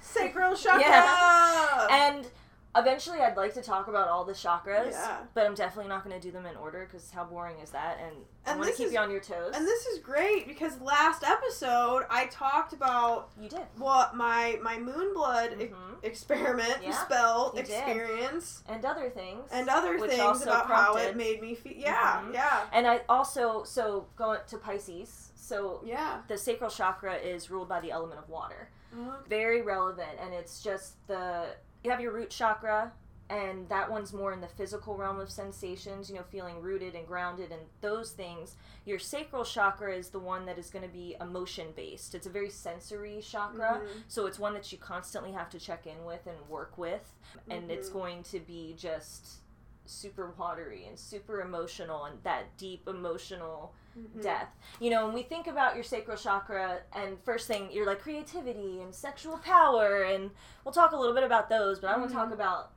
sacral 0.00 0.54
chakra. 0.54 0.80
Yeah. 0.80 1.86
and 1.90 2.26
eventually 2.74 3.20
I'd 3.20 3.36
like 3.36 3.54
to 3.54 3.62
talk 3.62 3.88
about 3.88 4.08
all 4.08 4.24
the 4.24 4.32
chakras, 4.32 4.92
Yeah. 4.92 5.18
but 5.34 5.44
I'm 5.46 5.54
definitely 5.54 5.88
not 5.88 6.02
gonna 6.04 6.20
do 6.20 6.30
them 6.30 6.46
in 6.46 6.56
order 6.56 6.86
because 6.86 7.10
how 7.10 7.24
boring 7.24 7.58
is 7.60 7.70
that? 7.70 7.98
And, 8.00 8.24
I 8.46 8.56
want 8.56 8.70
to 8.70 8.74
keep 8.76 8.86
is- 8.88 8.92
you 8.92 8.98
on 8.98 9.10
your 9.10 9.20
toes. 9.20 9.52
And 9.54 9.64
this 9.66 9.86
is 9.86 9.98
great 10.00 10.46
because 10.48 10.80
last 10.80 11.22
episode 11.22 12.06
I 12.10 12.26
talked 12.26 12.72
about 12.72 13.30
you 13.38 13.48
did. 13.48 13.60
what 13.76 14.16
my 14.16 14.58
my 14.62 14.78
moon 14.78 15.14
blood 15.14 15.52
e- 15.60 15.66
Mhm. 15.68 16.02
experiment 16.02 16.78
Yeah, 16.82 16.90
spell 16.92 17.52
you 17.54 17.62
did. 17.62 17.70
experience 17.72 18.62
And 18.68 18.84
other 18.84 19.10
things. 19.10 19.48
and 19.52 19.68
other 19.68 19.98
Which 19.98 20.10
things 20.10 20.22
also 20.22 20.44
about 20.50 20.66
how 20.66 20.92
prompted- 20.92 21.10
it 21.10 21.16
made 21.16 21.40
me 21.40 21.54
feel. 21.54 21.72
Yeah, 21.74 22.22
Mhm. 22.24 22.34
yeah, 22.34 22.66
And 22.72 22.86
I 22.88 23.02
also 23.08 23.62
so 23.64 24.08
going 24.16 24.40
to 24.48 24.58
Pisces. 24.58 25.30
So 25.36 25.80
yeah. 25.84 26.22
the 26.28 26.38
sacral 26.38 26.70
chakra 26.70 27.14
is 27.16 27.50
ruled 27.50 27.68
by 27.68 27.80
the 27.80 27.90
element 27.90 28.18
of 28.20 28.28
water. 28.28 28.70
Uh, 28.92 29.16
Very 29.26 29.62
relevant, 29.62 30.18
and 30.20 30.32
it's 30.34 30.62
just 30.62 31.04
the 31.06 31.54
you 31.82 31.90
have 31.90 32.00
your 32.00 32.12
root 32.12 32.30
chakra, 32.30 32.92
and 33.30 33.68
that 33.70 33.90
one's 33.90 34.12
more 34.12 34.32
in 34.32 34.40
the 34.40 34.48
physical 34.48 34.94
realm 34.96 35.18
of 35.18 35.30
sensations. 35.30 36.08
You 36.10 36.16
know, 36.16 36.22
feeling 36.22 36.60
rooted 36.60 36.94
and 36.94 37.06
grounded, 37.06 37.50
and 37.50 37.62
those 37.80 38.12
things. 38.12 38.56
Your 38.84 38.98
sacral 38.98 39.44
chakra 39.44 39.94
is 39.96 40.08
the 40.10 40.18
one 40.18 40.44
that 40.46 40.58
is 40.58 40.70
going 40.70 40.84
to 40.84 40.92
be 40.92 41.16
emotion 41.20 41.68
based. 41.76 42.14
It's 42.14 42.26
a 42.26 42.30
very 42.30 42.50
sensory 42.50 43.20
chakra, 43.22 43.80
Mhm. 43.82 44.02
so 44.08 44.26
it's 44.26 44.38
one 44.38 44.54
that 44.54 44.70
you 44.72 44.78
constantly 44.78 45.32
have 45.32 45.48
to 45.50 45.58
check 45.60 45.86
in 45.86 46.04
with 46.04 46.26
and 46.26 46.48
work 46.48 46.76
with, 46.76 47.14
and 47.48 47.70
it's 47.70 47.88
Mhm. 47.90 47.92
going 47.92 48.22
to 48.24 48.40
be 48.40 48.74
just 48.74 49.41
super 49.84 50.32
watery 50.38 50.86
and 50.86 50.98
super 50.98 51.40
emotional 51.40 52.04
and 52.04 52.22
that 52.22 52.56
deep 52.56 52.86
emotional 52.88 53.74
Mhm. 53.98 54.22
death. 54.22 54.48
You 54.80 54.90
know, 54.90 55.04
when 55.06 55.14
we 55.14 55.22
think 55.22 55.46
about 55.46 55.74
your 55.74 55.84
sacral 55.84 56.16
chakra, 56.16 56.82
and 56.92 57.22
first 57.24 57.46
thing, 57.48 57.70
you're 57.72 57.86
like 57.86 58.00
creativity 58.00 58.80
and 58.80 58.94
sexual 58.94 59.38
power, 59.38 60.02
and 60.02 60.30
we'll 60.64 60.72
talk 60.72 60.92
a 60.92 60.96
little 60.96 61.14
bit 61.14 61.24
about 61.24 61.48
those, 61.48 61.78
but 61.80 61.90
I 61.90 61.96
want 61.98 62.10
to 62.10 62.14
talk 62.16 62.28
Mhm. 62.30 62.34
about 62.34 62.72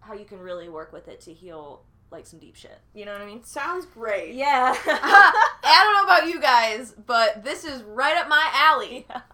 how 0.00 0.14
you 0.14 0.24
can 0.24 0.38
really 0.40 0.68
work 0.68 0.92
with 0.92 1.08
it 1.08 1.20
to 1.22 1.32
heal 1.34 1.84
like 2.16 2.26
some 2.26 2.38
deep 2.40 2.56
shit. 2.56 2.78
You 2.94 3.04
know 3.04 3.12
what 3.12 3.20
I 3.20 3.26
mean? 3.26 3.44
Sounds 3.44 3.84
great. 3.86 4.34
Yeah. 4.34 4.74
I 4.86 5.82
don't 5.84 5.94
know 5.94 6.14
about 6.14 6.28
you 6.28 6.40
guys, 6.40 6.94
but 7.06 7.44
this 7.44 7.64
is 7.64 7.82
right 7.82 8.16
up 8.16 8.28
my 8.28 8.50
alley. 8.54 9.06
Yeah. 9.08 9.20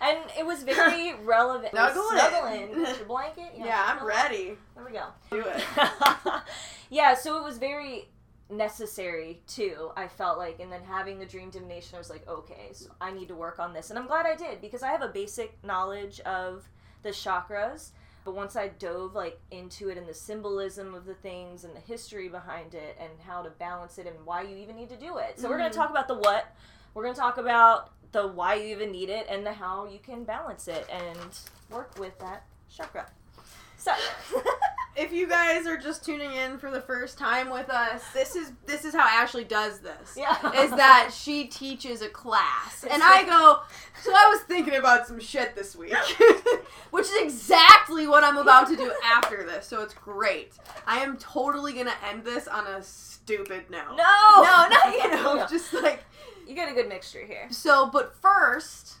And 0.00 0.18
it 0.38 0.46
was 0.46 0.62
very 0.62 1.14
relevant. 1.24 1.72
Snuggle 1.72 2.10
in. 2.10 2.18
Snuggle 2.18 2.52
in. 2.52 2.84
Get 2.84 2.98
your 2.98 3.06
blanket. 3.06 3.50
Yeah, 3.56 3.84
I'm 3.84 4.06
ready. 4.06 4.56
There 4.76 4.84
we 4.84 4.92
go. 4.92 5.06
Do 5.30 5.44
it. 5.44 5.64
yeah, 6.90 7.14
so 7.14 7.36
it 7.38 7.42
was 7.42 7.58
very 7.58 8.08
necessary 8.48 9.40
too, 9.48 9.90
I 9.96 10.06
felt 10.06 10.38
like. 10.38 10.60
And 10.60 10.70
then 10.70 10.82
having 10.82 11.18
the 11.18 11.26
dream 11.26 11.50
divination, 11.50 11.96
I 11.96 11.98
was 11.98 12.10
like, 12.10 12.28
okay, 12.28 12.68
so 12.72 12.90
I 13.00 13.10
need 13.10 13.28
to 13.28 13.34
work 13.34 13.58
on 13.58 13.72
this. 13.72 13.90
And 13.90 13.98
I'm 13.98 14.06
glad 14.06 14.24
I 14.26 14.36
did 14.36 14.60
because 14.60 14.82
I 14.84 14.88
have 14.88 15.02
a 15.02 15.08
basic 15.08 15.52
knowledge 15.64 16.20
of 16.20 16.68
the 17.02 17.10
chakras. 17.10 17.90
But 18.28 18.34
once 18.34 18.56
I 18.56 18.68
dove 18.68 19.14
like 19.14 19.40
into 19.50 19.88
it 19.88 19.96
and 19.96 20.06
the 20.06 20.12
symbolism 20.12 20.92
of 20.92 21.06
the 21.06 21.14
things 21.14 21.64
and 21.64 21.74
the 21.74 21.80
history 21.80 22.28
behind 22.28 22.74
it 22.74 22.94
and 23.00 23.08
how 23.26 23.40
to 23.40 23.48
balance 23.48 23.96
it 23.96 24.06
and 24.06 24.16
why 24.26 24.42
you 24.42 24.54
even 24.58 24.76
need 24.76 24.90
to 24.90 24.98
do 24.98 25.16
it. 25.16 25.40
So 25.40 25.48
we're 25.48 25.56
gonna 25.56 25.70
Mhm. 25.70 25.76
talk 25.76 25.88
about 25.88 26.08
the 26.08 26.14
what. 26.16 26.44
We're 26.92 27.04
gonna 27.04 27.14
talk 27.14 27.38
about 27.38 27.88
the 28.12 28.26
why 28.26 28.56
you 28.56 28.66
even 28.66 28.92
need 28.92 29.08
it 29.08 29.26
and 29.30 29.46
the 29.46 29.54
how 29.54 29.86
you 29.86 29.98
can 29.98 30.24
balance 30.24 30.68
it 30.68 30.86
and 30.90 31.38
work 31.70 31.98
with 31.98 32.18
that 32.18 32.42
chakra. 32.68 33.10
So 34.30 34.42
If 34.96 35.12
you 35.12 35.28
guys 35.28 35.64
are 35.68 35.76
just 35.76 36.04
tuning 36.04 36.32
in 36.32 36.58
for 36.58 36.72
the 36.72 36.80
first 36.80 37.18
time 37.18 37.50
with 37.50 37.70
us, 37.70 38.02
this 38.12 38.34
is 38.34 38.50
this 38.66 38.84
is 38.84 38.92
how 38.92 39.06
Ashley 39.06 39.44
does 39.44 39.78
this. 39.78 40.14
Yeah. 40.16 40.34
Is 40.60 40.70
that 40.72 41.10
she 41.16 41.44
teaches 41.46 42.02
a 42.02 42.08
class. 42.08 42.82
And 42.82 43.00
I 43.00 43.22
go, 43.22 43.60
so 44.02 44.10
I 44.12 44.28
was 44.28 44.40
thinking 44.48 44.74
about 44.74 45.06
some 45.06 45.20
shit 45.20 45.54
this 45.54 45.76
week. 45.76 45.94
Which 46.90 47.04
is 47.06 47.22
exactly 47.22 48.08
what 48.08 48.24
I'm 48.24 48.38
about 48.38 48.66
to 48.70 48.76
do 48.76 48.92
after 49.04 49.44
this, 49.44 49.68
so 49.68 49.82
it's 49.82 49.94
great. 49.94 50.54
I 50.84 50.98
am 50.98 51.16
totally 51.16 51.74
gonna 51.74 51.94
end 52.10 52.24
this 52.24 52.48
on 52.48 52.66
a 52.66 52.82
stupid 52.82 53.70
note. 53.70 53.94
No, 53.96 54.42
No, 54.42 54.66
not 54.68 54.92
you 54.92 55.10
know, 55.12 55.34
No. 55.36 55.46
just 55.48 55.72
like 55.74 56.02
You 56.44 56.56
get 56.56 56.68
a 56.68 56.74
good 56.74 56.88
mixture 56.88 57.24
here. 57.24 57.46
so, 57.50 57.86
but 57.92 58.16
first, 58.20 58.94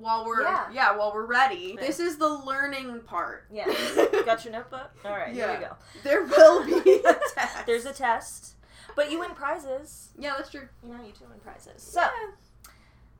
while 0.00 0.24
we're 0.26 0.42
Yeah. 0.42 0.70
yeah, 0.72 0.96
while 0.96 1.12
we're 1.12 1.26
ready, 1.26 1.74
Yeah. 1.78 1.86
this 1.86 2.00
is 2.00 2.16
the 2.18 2.28
learning 2.28 3.00
part. 3.02 3.44
Yeah. 3.52 3.66
Got 4.24 4.44
your 4.44 4.52
notebook? 4.52 4.90
All 5.04 5.12
right, 5.12 5.32
here 5.34 5.46
Yeah. 5.46 5.58
we 5.58 5.64
go. 5.64 5.76
There 6.02 6.22
will 6.24 6.64
be 6.64 7.00
a 7.06 7.14
test. 7.34 7.66
There's 7.66 7.84
a 7.86 7.92
test, 7.92 8.54
but 8.96 9.10
you 9.10 9.20
win 9.20 9.30
prizes. 9.34 10.10
yeah, 10.18 10.34
that's 10.36 10.50
true. 10.50 10.68
You 10.82 10.90
know, 10.94 11.02
you 11.04 11.12
do 11.12 11.26
win 11.28 11.38
prizes. 11.40 11.82
So, 11.82 12.02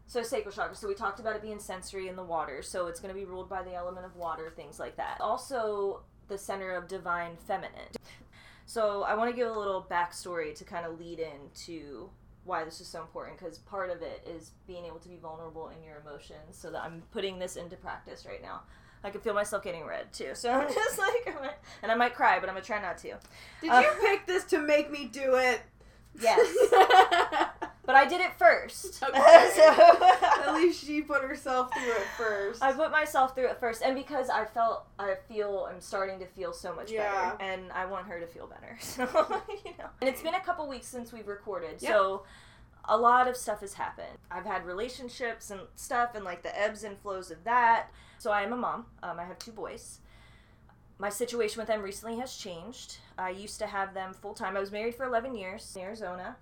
so 0.07 0.23
sacral 0.23 0.53
chakra. 0.55 0.75
So 0.75 0.89
we 0.89 0.95
talked 0.95 1.21
about 1.21 1.37
it 1.37 1.43
being 1.43 1.61
sensory 1.61 2.09
in 2.09 2.17
the 2.17 2.25
water. 2.25 2.63
So 2.63 2.87
it's 2.87 2.99
going 3.01 3.15
to 3.15 3.19
be 3.19 3.25
ruled 3.27 3.49
by 3.49 3.63
the 3.63 3.75
element 3.75 4.07
of 4.07 4.17
water, 4.17 4.51
things 4.57 4.79
like 4.81 4.97
that. 4.97 5.19
Also, 5.21 6.01
the 6.29 6.39
center 6.39 6.73
of 6.73 6.89
divine 6.89 7.37
feminine. 7.47 7.93
So 8.67 9.03
I 9.03 9.15
want 9.15 9.31
to 9.31 9.37
give 9.37 9.49
a 9.49 9.59
little 9.59 9.85
backstory 9.91 10.55
to 10.55 10.65
kind 10.65 10.87
of 10.87 10.99
lead 10.99 11.19
into 11.21 12.09
why 12.51 12.65
this 12.65 12.81
is 12.81 12.87
so 12.89 13.01
important 13.01 13.39
because 13.39 13.59
part 13.59 13.91
of 13.91 14.03
it 14.03 14.27
is 14.29 14.51
being 14.67 14.85
able 14.85 14.99
to 14.99 15.09
be 15.09 15.17
vulnerable 15.17 15.69
in 15.71 15.83
your 15.83 16.03
emotions. 16.05 16.51
So 16.51 16.71
that 16.73 16.83
I'm 16.83 17.03
putting 17.13 17.39
this 17.39 17.57
into 17.57 17.77
practice 17.77 18.27
right 18.27 18.43
now. 18.43 18.63
I 19.03 19.09
can 19.11 19.21
feel 19.23 19.33
myself 19.35 19.63
getting 19.65 19.87
red 19.87 20.13
too. 20.13 20.31
So 20.35 20.51
I'm 20.51 20.69
just 20.73 20.99
like, 20.99 21.27
I'm 21.27 21.49
and 21.83 21.91
I 21.91 21.95
might 21.95 22.15
cry, 22.15 22.39
but 22.41 22.49
I'm 22.49 22.55
gonna 22.57 22.67
try 22.67 22.83
not 22.83 22.99
to. 22.99 23.15
Did 23.63 23.71
Uh, 23.71 23.81
you 23.81 23.91
pick 24.01 24.27
this 24.27 24.45
to 24.47 24.59
make 24.59 24.91
me 24.91 25.07
do 25.07 25.37
it? 25.37 25.61
Yes. 26.21 26.41
But 27.87 27.95
I 27.97 28.07
did 28.07 28.21
it 28.21 28.33
first. 28.39 29.03
Okay. 29.09 29.51
So- 29.55 30.13
At 30.47 30.55
least 30.55 30.85
she 30.85 31.01
put 31.03 31.23
herself 31.23 31.73
through 31.73 31.93
it 31.93 32.07
first. 32.17 32.63
I 32.63 32.73
put 32.73 32.91
myself 32.91 33.35
through 33.35 33.47
it 33.49 33.59
first, 33.59 33.83
and 33.83 33.95
because 33.95 34.29
I 34.29 34.45
felt, 34.45 34.87
I 34.99 35.15
feel, 35.29 35.67
I'm 35.71 35.81
starting 35.81 36.19
to 36.21 36.27
feel 36.27 36.53
so 36.53 36.75
much 36.75 36.91
Yeah. 36.91 37.31
better, 37.37 37.43
and 37.43 37.73
I 37.73 37.87
want 37.87 38.07
her 38.09 38.21
to 38.21 38.27
feel 38.27 38.47
better. 38.47 38.77
So 38.81 39.03
you 39.65 39.73
know, 39.79 39.87
and 40.01 40.09
it's 40.09 40.23
been 40.23 40.35
a 40.35 40.41
couple 40.41 40.67
weeks 40.69 40.87
since 40.87 41.13
we've 41.13 41.27
recorded, 41.29 41.77
Yeah. 41.81 41.91
so 41.91 42.23
a 42.87 42.97
lot 42.97 43.29
of 43.29 43.37
stuff 43.37 43.61
has 43.61 43.75
happened. 43.75 44.19
I've 44.31 44.47
had 44.47 44.65
relationships 44.67 45.51
and 45.51 45.61
stuff, 45.77 46.15
and 46.15 46.25
like 46.25 46.43
the 46.43 46.59
ebbs 46.61 46.85
and 46.85 46.99
flows 46.99 47.31
of 47.31 47.45
that. 47.45 47.91
So 48.19 48.31
I 48.31 48.43
am 48.43 48.53
a 48.53 48.57
mom. 48.57 48.87
Um, 49.03 49.19
I 49.19 49.25
have 49.25 49.39
two 49.39 49.53
boys. 49.53 49.99
My 50.99 51.09
situation 51.09 51.59
with 51.61 51.69
them 51.69 51.81
recently 51.83 52.19
has 52.19 52.37
changed. 52.37 52.99
I 53.17 53.31
used 53.31 53.59
to 53.61 53.67
have 53.67 53.95
them 53.95 54.13
full 54.13 54.35
time. 54.35 54.57
I 54.57 54.61
was 54.61 54.71
married 54.71 54.95
for 54.95 55.05
11 55.05 55.35
years 55.35 55.75
in 55.75 55.83
Arizona, 55.83 56.37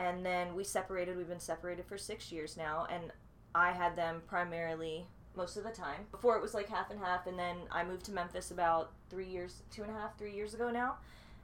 and 0.00 0.24
then 0.24 0.54
we 0.54 0.64
separated. 0.64 1.16
We've 1.16 1.28
been 1.28 1.38
separated 1.38 1.84
for 1.84 1.98
six 1.98 2.32
years 2.32 2.56
now, 2.56 2.86
and 2.90 3.12
I 3.54 3.72
had 3.72 3.96
them 3.96 4.22
primarily 4.26 5.06
most 5.36 5.58
of 5.58 5.64
the 5.64 5.70
time. 5.70 6.06
Before 6.10 6.36
it 6.36 6.42
was 6.42 6.54
like 6.54 6.68
half 6.68 6.90
and 6.90 6.98
half, 6.98 7.26
and 7.26 7.38
then 7.38 7.56
I 7.70 7.84
moved 7.84 8.06
to 8.06 8.12
Memphis 8.12 8.50
about 8.50 8.92
three 9.10 9.26
years, 9.26 9.62
two 9.70 9.82
and 9.82 9.90
a 9.90 9.94
half, 9.94 10.18
three 10.18 10.34
years 10.34 10.54
ago 10.54 10.70
now, 10.70 10.96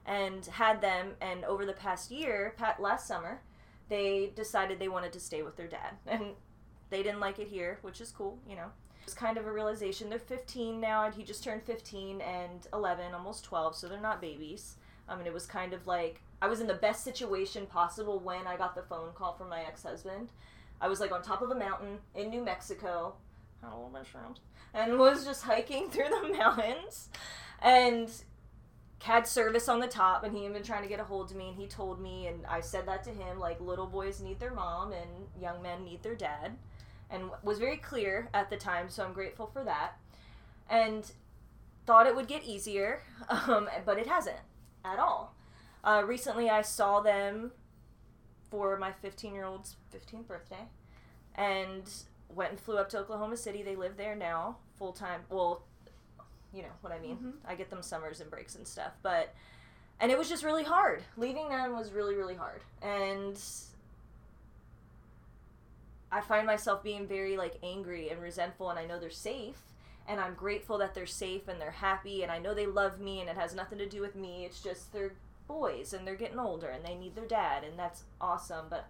and 0.07 0.43
had 0.47 0.81
them. 0.81 1.11
And 1.21 1.45
over 1.45 1.65
the 1.67 1.73
past 1.73 2.09
year, 2.09 2.55
last 2.79 3.07
summer, 3.07 3.41
they 3.89 4.31
decided 4.35 4.79
they 4.79 4.89
wanted 4.89 5.13
to 5.13 5.19
stay 5.19 5.43
with 5.43 5.55
their 5.55 5.67
dad, 5.67 5.93
and 6.07 6.31
they 6.89 7.03
didn't 7.03 7.19
like 7.19 7.37
it 7.37 7.47
here, 7.47 7.77
which 7.83 8.01
is 8.01 8.09
cool, 8.09 8.39
you 8.49 8.55
know. 8.55 8.71
It's 9.03 9.13
kind 9.13 9.37
of 9.37 9.45
a 9.45 9.51
realization. 9.51 10.09
They're 10.09 10.19
15 10.19 10.81
now, 10.81 11.05
and 11.05 11.13
he 11.13 11.23
just 11.23 11.43
turned 11.43 11.61
15 11.61 12.21
and 12.21 12.67
11, 12.73 13.13
almost 13.13 13.45
12, 13.45 13.75
so 13.75 13.87
they're 13.87 14.01
not 14.01 14.19
babies. 14.19 14.77
I 15.07 15.15
mean, 15.15 15.27
it 15.27 15.33
was 15.33 15.45
kind 15.45 15.73
of 15.73 15.85
like 15.85 16.21
I 16.41 16.47
was 16.47 16.61
in 16.61 16.67
the 16.67 16.73
best 16.73 17.03
situation 17.03 17.65
possible 17.65 18.19
when 18.19 18.45
I 18.45 18.57
got 18.57 18.75
the 18.75 18.83
phone 18.83 19.11
call 19.13 19.33
from 19.33 19.49
my 19.49 19.61
ex 19.61 19.83
husband. 19.83 20.29
I 20.79 20.87
was 20.87 20.99
like 20.99 21.11
on 21.11 21.21
top 21.21 21.41
of 21.41 21.49
a 21.49 21.55
mountain 21.55 21.99
in 22.13 22.29
New 22.29 22.43
Mexico, 22.43 23.15
had 23.61 23.71
a 23.71 23.75
little 23.75 23.89
bit 23.89 24.01
of 24.01 24.07
shrooms, 24.07 24.37
and 24.73 24.99
was 24.99 25.25
just 25.25 25.43
hiking 25.43 25.89
through 25.89 26.09
the 26.09 26.37
mountains. 26.37 27.09
And 27.61 28.09
had 29.03 29.27
service 29.27 29.69
on 29.69 29.79
the 29.79 29.87
top 29.87 30.23
and 30.23 30.35
he 30.35 30.43
had 30.43 30.53
been 30.53 30.63
trying 30.63 30.81
to 30.81 30.89
get 30.89 30.99
a 30.99 31.03
hold 31.03 31.31
of 31.31 31.37
me 31.37 31.49
and 31.49 31.55
he 31.55 31.67
told 31.67 32.01
me 32.01 32.27
and 32.27 32.45
I 32.47 32.61
said 32.61 32.87
that 32.87 33.03
to 33.03 33.11
him 33.11 33.39
like 33.39 33.61
little 33.61 33.85
boys 33.85 34.21
need 34.21 34.39
their 34.39 34.51
mom 34.51 34.91
and 34.91 35.09
young 35.39 35.61
men 35.61 35.85
need 35.85 36.03
their 36.03 36.15
dad. 36.15 36.57
And 37.09 37.29
was 37.43 37.59
very 37.59 37.77
clear 37.77 38.27
at 38.33 38.49
the 38.49 38.57
time 38.57 38.89
so 38.89 39.05
I'm 39.05 39.13
grateful 39.13 39.47
for 39.47 39.63
that. 39.63 39.93
And 40.69 41.09
thought 41.85 42.07
it 42.07 42.15
would 42.15 42.27
get 42.27 42.43
easier 42.43 43.01
um, 43.29 43.69
but 43.85 43.97
it 43.97 44.07
hasn't 44.07 44.39
at 44.83 44.99
all 44.99 45.36
uh, 45.83 46.03
recently 46.05 46.49
I 46.49 46.61
saw 46.61 46.99
them 47.01 47.51
for 48.49 48.77
my 48.77 48.91
15 48.91 49.33
year 49.33 49.45
old's 49.45 49.75
15th 49.93 50.27
birthday 50.27 50.67
and 51.35 51.83
went 52.33 52.51
and 52.51 52.59
flew 52.59 52.77
up 52.77 52.89
to 52.89 52.99
Oklahoma 52.99 53.37
City 53.37 53.61
they 53.63 53.75
live 53.75 53.97
there 53.97 54.15
now 54.15 54.57
full 54.77 54.93
time 54.93 55.21
well 55.29 55.63
you 56.53 56.61
know 56.61 56.69
what 56.81 56.93
I 56.93 56.99
mean. 56.99 57.17
Mhm. 57.17 57.49
I 57.49 57.55
get 57.55 57.69
them 57.69 57.81
summers 57.81 58.21
and 58.21 58.31
breaks 58.31 58.55
and 58.55 58.65
stuff, 58.67 58.93
but 59.03 59.33
and 59.99 60.11
it 60.11 60.17
was 60.17 60.29
just 60.29 60.43
really 60.43 60.63
hard. 60.63 61.03
Leaving 61.17 61.49
them 61.49 61.75
was 61.75 61.91
really 61.91 62.15
really 62.15 62.35
hard, 62.35 62.61
and 62.81 63.37
I 66.11 66.21
find 66.21 66.47
myself 66.47 66.83
being 66.83 67.05
very 67.05 67.35
like 67.37 67.57
angry 67.63 68.09
and 68.09 68.21
resentful, 68.21 68.69
and 68.69 68.79
I 68.79 68.85
know 68.85 68.99
they're 68.99 69.09
safe. 69.09 69.61
And 70.07 70.21
I'm 70.21 70.35
grateful 70.35 70.77
that 70.77 70.93
they're 70.93 71.05
safe 71.05 71.49
and 71.49 71.59
they're 71.59 71.69
happy, 71.69 72.23
and 72.23 72.31
I 72.31 72.39
know 72.39 72.53
they 72.53 72.65
love 72.65 72.97
me, 72.99 73.19
and 73.19 73.29
it 73.29 73.35
has 73.35 73.53
nothing 73.53 73.77
to 73.79 73.85
do 73.89 73.99
with 73.99 74.15
me. 74.15 74.45
It's 74.45 74.61
just 74.63 74.93
they're 74.93 75.11
boys 75.47 75.93
and 75.93 76.05
they're 76.05 76.15
getting 76.15 76.39
older 76.39 76.67
and 76.67 76.83
they 76.85 76.95
need 76.95 77.15
their 77.15 77.25
dad, 77.27 77.63
and 77.63 77.77
that's 77.77 78.03
awesome. 78.19 78.65
But 78.69 78.87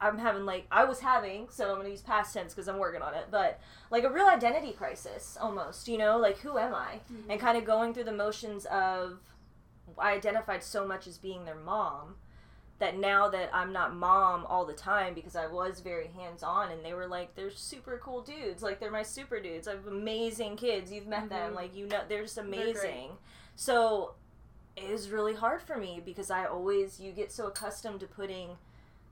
I'm 0.00 0.18
having 0.18 0.44
like 0.44 0.66
I 0.70 0.84
was 0.84 1.00
having, 1.00 1.48
so 1.50 1.70
I'm 1.70 1.76
gonna 1.76 1.88
use 1.90 2.02
past 2.02 2.34
tense 2.34 2.52
because 2.54 2.68
I'm 2.68 2.78
working 2.78 3.02
on 3.02 3.14
it. 3.14 3.26
But 3.30 3.60
like 3.90 4.04
a 4.04 4.10
real 4.10 4.26
identity 4.26 4.72
crisis, 4.72 5.36
almost. 5.40 5.88
You 5.88 5.98
know, 5.98 6.18
like 6.18 6.38
who 6.38 6.58
am 6.58 6.74
I? 6.74 7.00
And 7.28 7.40
kind 7.40 7.56
of 7.58 7.64
going 7.64 7.94
through 7.94 8.04
the 8.04 8.12
motions 8.12 8.64
of 8.66 9.20
I 9.98 10.12
identified 10.12 10.62
so 10.62 10.86
much 10.86 11.06
as 11.06 11.18
being 11.18 11.44
their 11.44 11.54
mom 11.54 12.16
that 12.80 12.98
now 12.98 13.28
that 13.28 13.50
I'm 13.52 13.72
not 13.72 13.94
mom 13.94 14.44
all 14.46 14.64
the 14.64 14.72
time 14.72 15.14
because 15.14 15.36
I 15.36 15.46
was 15.46 15.78
very 15.78 16.08
hands 16.08 16.42
on 16.42 16.72
and 16.72 16.84
they 16.84 16.92
were 16.92 17.06
like 17.06 17.34
they're 17.36 17.50
super 17.52 18.00
cool 18.02 18.20
dudes 18.22 18.64
like 18.64 18.80
they're 18.80 18.90
my 18.90 19.04
super 19.04 19.38
dudes 19.38 19.68
I 19.68 19.72
have 19.72 19.86
amazing 19.86 20.56
kids 20.56 20.90
you've 20.90 21.06
met 21.06 21.28
them 21.28 21.52
Mhm. 21.52 21.54
like 21.54 21.76
you 21.76 21.86
know 21.86 22.00
they're 22.08 22.22
just 22.22 22.36
amazing 22.38 23.10
so 23.54 24.14
it 24.76 24.90
was 24.90 25.08
really 25.10 25.34
hard 25.34 25.62
for 25.62 25.76
me 25.76 26.00
because 26.04 26.30
I 26.30 26.46
always 26.46 26.98
you 27.00 27.12
get 27.12 27.30
so 27.32 27.46
accustomed 27.46 28.00
to 28.00 28.06
putting 28.06 28.50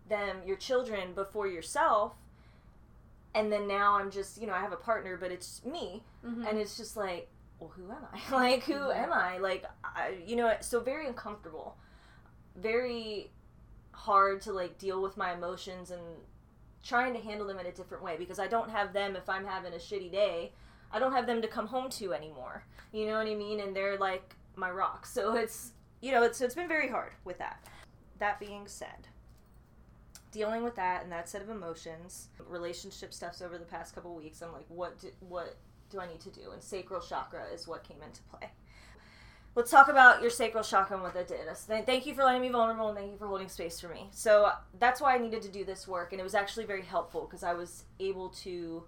them 0.09 0.39
your 0.47 0.57
children 0.57 1.13
before 1.15 1.47
yourself. 1.47 2.15
And 3.35 3.51
then 3.51 3.67
now 3.69 3.95
I'm 3.99 4.11
just 4.11 4.41
you 4.41 4.47
know 4.47 4.55
I 4.55 4.61
have 4.61 4.73
a 4.73 4.77
partner 4.77 5.17
but 5.17 5.31
it's 5.31 5.65
me. 5.65 6.03
Mhm. 6.27 6.47
and 6.49 6.59
it's 6.59 6.77
just 6.77 6.97
like 6.97 7.29
well 7.61 7.71
who 7.77 7.91
am 7.91 8.05
i? 8.13 8.19
Like 8.35 8.65
who 8.65 8.91
am 8.91 9.13
i? 9.13 9.39
Like 9.39 9.65
I, 9.85 10.17
you 10.27 10.37
know 10.37 10.55
so 10.61 10.81
very 10.81 11.07
uncomfortable. 11.07 11.77
Very 12.57 13.31
hard 13.93 14.41
to 14.43 14.53
like 14.53 14.79
deal 14.79 15.01
with 15.01 15.17
my 15.17 15.33
emotions 15.33 15.91
and 15.91 16.03
trying 16.85 17.15
to 17.15 17.21
handle 17.21 17.47
them 17.47 17.59
in 17.59 17.67
a 17.67 17.71
different 17.73 18.03
way 18.03 18.17
because 18.19 18.41
i 18.41 18.47
don't 18.49 18.71
have 18.71 18.93
them 18.93 19.15
if 19.15 19.29
i'm 19.29 19.47
having 19.47 19.73
a 19.73 19.77
shitty 19.77 20.11
day. 20.11 20.53
I 20.95 20.99
don't 20.99 21.13
have 21.13 21.27
them 21.27 21.41
to 21.41 21.49
come 21.49 21.69
home 21.69 21.89
to 21.91 22.13
anymore. 22.13 22.65
You 22.93 23.07
know 23.07 23.17
what 23.19 23.27
i 23.29 23.35
mean? 23.35 23.61
And 23.61 23.75
they're 23.75 23.97
like 23.99 24.35
my 24.57 24.71
rock. 24.71 25.07
So 25.07 25.35
it's 25.37 25.73
you 26.01 26.13
know 26.13 26.23
it's, 26.23 26.41
it's 26.41 26.55
been 26.55 26.69
very 26.69 26.89
hard 26.89 27.13
with 27.25 27.39
that. 27.39 27.67
That 28.19 28.39
being 28.41 28.67
said 28.67 29.09
dealing 30.31 30.65
with 30.65 30.75
that 30.77 31.03
and 31.03 31.13
that 31.13 31.29
set 31.29 31.43
of 31.43 31.51
emotions 31.51 32.29
relationship 32.49 33.13
stuffs 33.13 33.43
over 33.43 33.59
the 33.59 33.67
past 33.67 33.95
couple 33.95 34.15
weeks 34.15 34.41
i'm 34.41 34.51
like 34.51 34.65
what 34.69 34.99
do, 34.99 35.09
what 35.29 35.59
do 35.93 36.01
i 36.01 36.07
need 36.09 36.21
to 36.21 36.31
do? 36.31 36.51
And 36.53 36.63
sacral 36.63 37.01
chakra 37.01 37.45
is 37.55 37.69
what 37.69 37.85
came 37.85 37.99
into 38.03 38.23
play. 38.23 38.51
Let's 39.55 39.71
talk 39.71 39.89
about 39.89 40.23
your 40.23 40.31
sacral 40.31 40.65
chakra 40.65 40.97
and 40.97 41.03
what 41.03 41.13
that 41.13 41.29
did. 41.29 41.41
Th- 41.69 41.85
thank 41.85 42.07
you 42.07 42.15
for 42.15 42.25
letting 42.25 42.41
me 42.41 42.49
vulnerable 42.49 42.89
and 42.89 42.97
thank 42.97 43.13
you 43.13 43.19
for 43.19 43.27
holding 43.27 43.51
space 43.51 43.79
for 43.79 43.89
me. 43.89 44.09
So 44.11 44.51
that's 44.81 45.01
why 45.01 45.15
i 45.15 45.19
needed 45.19 45.43
to 45.43 45.51
do 45.51 45.65
this 45.65 45.87
work 45.87 46.13
and 46.13 46.21
it 46.21 46.25
was 46.25 46.35
actually 46.35 46.65
very 46.65 46.83
helpful 46.83 47.23
because 47.23 47.45
i 47.45 47.53
was 47.53 47.85
able 48.01 48.31
to 48.31 48.85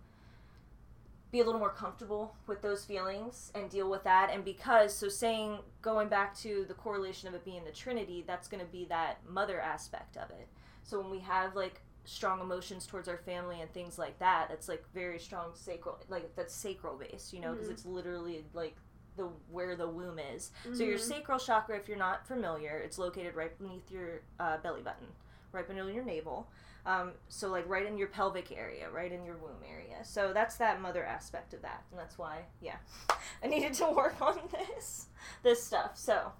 be 1.34 1.40
a 1.40 1.44
little 1.44 1.60
more 1.60 1.70
comfortable 1.70 2.34
with 2.46 2.62
those 2.62 2.84
feelings 2.84 3.50
and 3.56 3.68
deal 3.68 3.90
with 3.90 4.04
that 4.04 4.30
and 4.32 4.44
because 4.44 4.96
so 4.96 5.08
saying 5.08 5.58
going 5.82 6.08
back 6.08 6.36
to 6.36 6.64
the 6.68 6.74
correlation 6.74 7.28
of 7.28 7.34
it 7.34 7.44
being 7.44 7.64
the 7.64 7.72
trinity 7.72 8.22
that's 8.24 8.46
going 8.46 8.64
to 8.64 8.70
be 8.70 8.84
that 8.84 9.18
mother 9.28 9.60
aspect 9.60 10.16
of 10.16 10.30
it 10.30 10.48
so 10.84 11.00
when 11.00 11.10
we 11.10 11.18
have 11.18 11.56
like 11.56 11.80
strong 12.04 12.40
emotions 12.40 12.86
towards 12.86 13.08
our 13.08 13.16
family 13.16 13.60
and 13.60 13.72
things 13.72 13.98
like 13.98 14.18
that, 14.18 14.48
that's 14.48 14.68
like 14.68 14.84
very 14.92 15.18
strong 15.18 15.50
sacral, 15.54 15.98
like 16.08 16.34
that's 16.36 16.54
sacral 16.54 16.96
based, 16.96 17.32
you 17.32 17.40
know, 17.40 17.52
because 17.52 17.68
Mhm. 17.68 17.72
it's 17.72 17.86
literally 17.86 18.44
like 18.52 18.76
the 19.16 19.28
where 19.50 19.74
the 19.76 19.88
womb 19.88 20.18
is. 20.18 20.50
So 20.72 20.84
your 20.84 20.98
Mhm. 20.98 21.00
sacral 21.00 21.38
chakra, 21.38 21.76
if 21.78 21.88
you're 21.88 21.96
not 21.96 22.26
familiar, 22.26 22.76
it's 22.78 22.98
located 22.98 23.34
right 23.34 23.56
beneath 23.58 23.90
your 23.90 24.20
uh, 24.38 24.58
belly 24.58 24.82
button, 24.82 25.06
right 25.52 25.66
beneath 25.66 25.94
your 25.94 26.04
navel. 26.04 26.46
Um, 26.86 27.12
so 27.28 27.48
like 27.48 27.66
right 27.68 27.86
in 27.86 27.96
your 27.96 28.08
pelvic 28.08 28.52
area, 28.52 28.90
right 28.90 29.10
in 29.10 29.24
your 29.24 29.36
womb 29.36 29.62
area. 29.68 30.04
So 30.04 30.32
that's 30.34 30.56
that 30.56 30.82
mother 30.82 31.04
aspect 31.04 31.54
of 31.54 31.62
that, 31.62 31.84
and 31.90 31.98
that's 31.98 32.18
why, 32.18 32.40
yeah, 32.60 32.76
I 33.42 33.46
needed 33.46 33.72
to 33.74 33.86
work 33.86 34.20
on 34.20 34.38
this, 34.52 35.06
this 35.42 35.62
stuff. 35.62 35.92
So 35.94 36.32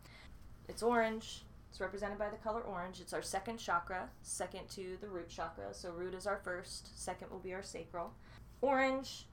it's 0.69 0.83
orange. 0.83 1.45
It's 1.71 1.81
represented 1.81 2.19
by 2.19 2.29
the 2.29 2.37
color 2.37 2.61
orange. 2.61 3.01
It's 3.01 3.13
our 3.13 3.23
second 3.23 3.59
chakra, 3.59 4.09
second 4.23 4.69
to 4.71 4.97
the 5.01 5.09
root 5.09 5.29
chakra. 5.29 5.73
So 5.73 5.91
root 5.91 6.15
is 6.15 6.27
our 6.27 6.37
first, 6.37 6.97
second 7.03 7.31
will 7.31 7.41
be 7.41 7.53
our 7.53 7.65
sacral. 7.65 8.13
Orange, 8.61 9.27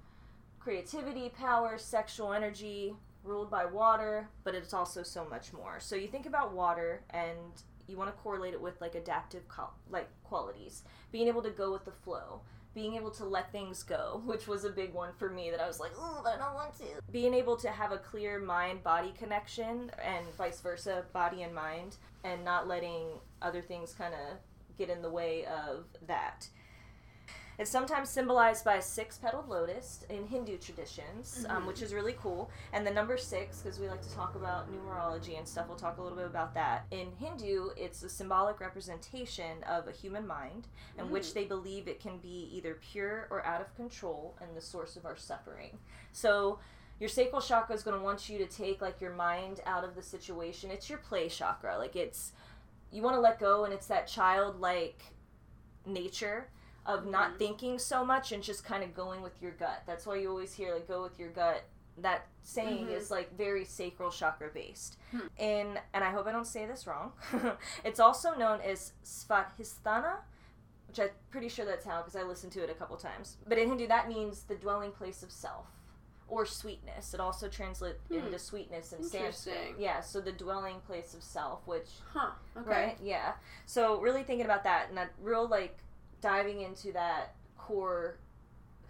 creativity, 0.59 1.29
power, 1.29 1.77
sexual 1.77 2.33
energy, 2.33 2.95
ruled 3.23 3.51
by 3.51 3.65
water, 3.65 4.27
but 4.43 4.55
it's 4.55 4.73
also 4.73 5.03
so 5.03 5.25
much 5.25 5.53
more. 5.53 5.79
So 5.79 5.95
you 5.95 6.07
think 6.07 6.25
about 6.25 6.53
water 6.53 7.03
and 7.11 7.61
you 7.87 7.97
want 7.97 8.09
to 8.09 8.21
correlate 8.21 8.53
it 8.53 8.61
with 8.61 8.79
like 8.81 8.95
adaptive 8.95 9.47
qual- 9.47 9.75
like 9.89 10.09
qualities, 10.23 10.83
being 11.11 11.27
able 11.27 11.41
to 11.41 11.49
go 11.49 11.71
with 11.71 11.85
the 11.85 11.91
flow, 11.91 12.41
being 12.73 12.95
able 12.95 13.11
to 13.11 13.25
let 13.25 13.51
things 13.51 13.83
go, 13.83 14.21
which 14.25 14.47
was 14.47 14.63
a 14.63 14.69
big 14.69 14.93
one 14.93 15.11
for 15.17 15.29
me 15.29 15.51
that 15.51 15.59
I 15.59 15.67
was 15.67 15.79
like, 15.79 15.91
"Ooh, 15.97 16.25
I 16.25 16.37
don't 16.37 16.53
want 16.53 16.77
to." 16.77 17.01
Being 17.11 17.33
able 17.33 17.57
to 17.57 17.69
have 17.69 17.91
a 17.91 17.97
clear 17.97 18.39
mind-body 18.39 19.13
connection 19.17 19.91
and 20.03 20.25
vice 20.35 20.61
versa, 20.61 21.05
body 21.13 21.43
and 21.43 21.53
mind, 21.53 21.97
and 22.23 22.43
not 22.43 22.67
letting 22.67 23.07
other 23.41 23.61
things 23.61 23.93
kind 23.93 24.13
of 24.13 24.37
get 24.77 24.89
in 24.89 25.01
the 25.01 25.09
way 25.09 25.45
of 25.45 25.85
that. 26.07 26.47
It's 27.61 27.69
sometimes 27.69 28.09
symbolized 28.09 28.65
by 28.65 28.77
a 28.77 28.81
six 28.81 29.19
petaled 29.19 29.47
lotus 29.47 30.03
in 30.09 30.25
Hindu 30.25 30.57
traditions, 30.57 31.45
um, 31.47 31.61
Mhm. 31.61 31.67
which 31.67 31.83
is 31.83 31.93
really 31.93 32.13
cool. 32.13 32.49
And 32.73 32.87
the 32.87 32.89
number 32.89 33.17
six, 33.17 33.59
because 33.61 33.79
we 33.79 33.87
like 33.87 34.01
to 34.01 34.11
talk 34.11 34.33
about 34.33 34.71
numerology 34.73 35.37
and 35.37 35.47
stuff, 35.47 35.67
we'll 35.67 35.77
talk 35.77 35.99
a 35.99 36.01
little 36.01 36.17
bit 36.17 36.25
about 36.25 36.55
that. 36.55 36.87
In 36.89 37.11
Hindu, 37.17 37.69
it's 37.77 38.01
a 38.01 38.09
symbolic 38.09 38.59
representation 38.59 39.61
of 39.65 39.87
a 39.87 39.91
human 39.91 40.25
mind 40.25 40.69
in 40.97 41.11
which 41.11 41.27
Mm. 41.27 41.33
they 41.35 41.45
believe 41.45 41.87
it 41.87 41.99
can 41.99 42.17
be 42.17 42.49
either 42.51 42.73
pure 42.73 43.27
or 43.29 43.45
out 43.45 43.61
of 43.61 43.75
control 43.75 44.35
and 44.41 44.57
the 44.57 44.61
source 44.61 44.95
of 44.95 45.05
our 45.05 45.15
suffering. 45.15 45.77
So, 46.11 46.57
your 46.97 47.09
sacral 47.09 47.41
chakra 47.43 47.75
is 47.75 47.83
going 47.83 47.95
to 47.95 48.03
want 48.03 48.27
you 48.27 48.39
to 48.39 48.47
take 48.47 48.81
like 48.81 48.99
your 48.99 49.13
mind 49.13 49.61
out 49.67 49.83
of 49.83 49.93
the 49.93 50.01
situation. 50.01 50.71
It's 50.71 50.89
your 50.89 50.97
play 50.97 51.29
chakra. 51.29 51.77
Like 51.77 51.95
it's 51.95 52.33
you 52.89 53.03
want 53.03 53.15
to 53.17 53.21
let 53.21 53.37
go 53.37 53.65
and 53.65 53.71
it's 53.73 53.85
that 53.85 54.07
childlike 54.07 55.03
nature 55.85 56.49
of 56.85 57.05
not 57.05 57.33
Mhm. 57.33 57.37
thinking 57.37 57.79
so 57.79 58.03
much 58.05 58.31
and 58.31 58.41
just 58.43 58.63
kind 58.65 58.83
of 58.83 58.93
going 58.95 59.21
with 59.21 59.41
your 59.41 59.51
gut. 59.51 59.83
That's 59.85 60.05
why 60.05 60.15
you 60.15 60.29
always 60.29 60.53
hear 60.53 60.73
like 60.73 60.87
go 60.87 61.01
with 61.03 61.19
your 61.19 61.29
gut. 61.29 61.63
That 61.97 62.25
saying 62.41 62.87
Mhm. 62.87 62.91
is 62.93 63.11
like 63.11 63.31
very 63.33 63.65
sacral 63.65 64.09
chakra 64.11 64.49
based. 64.49 64.97
Hmm. 65.11 65.27
In 65.37 65.79
and 65.93 66.03
I 66.03 66.09
hope 66.09 66.25
I 66.25 66.31
don't 66.31 66.45
say 66.47 66.65
this 66.65 66.87
wrong. 66.87 67.13
it's 67.83 67.99
also 67.99 68.33
known 68.33 68.61
as 68.61 68.93
Svadhisthana, 69.03 70.21
which 70.87 70.99
I'm 70.99 71.09
pretty 71.29 71.49
sure 71.49 71.65
that's 71.65 71.85
how 71.85 71.97
because 72.01 72.15
I 72.15 72.23
listened 72.23 72.53
to 72.53 72.63
it 72.63 72.69
a 72.69 72.73
couple 72.73 72.97
times. 72.97 73.37
But 73.47 73.57
in 73.57 73.67
Hindu, 73.69 73.87
that 73.87 74.07
means 74.07 74.43
the 74.43 74.55
dwelling 74.55 74.91
place 74.91 75.21
of 75.23 75.31
self 75.31 75.67
or 76.27 76.45
sweetness. 76.45 77.13
It 77.13 77.19
also 77.19 77.49
translates 77.49 77.99
Hmm. 78.07 78.15
into 78.15 78.39
sweetness 78.39 78.93
in 78.93 79.03
Sanskrit. 79.03 79.77
Yeah, 79.77 79.99
so 79.99 80.21
the 80.21 80.31
dwelling 80.31 80.79
place 80.81 81.13
of 81.13 81.21
self, 81.23 81.67
which 81.67 81.89
Huh. 82.13 82.31
Okay. 82.55 82.69
right, 82.69 82.97
yeah. 83.01 83.33
So 83.65 83.99
really 83.99 84.23
thinking 84.23 84.45
about 84.45 84.63
that 84.63 84.87
and 84.89 84.97
that 84.97 85.11
real 85.19 85.45
like 85.47 85.77
diving 86.21 86.61
into 86.61 86.91
that 86.93 87.35
core. 87.57 88.15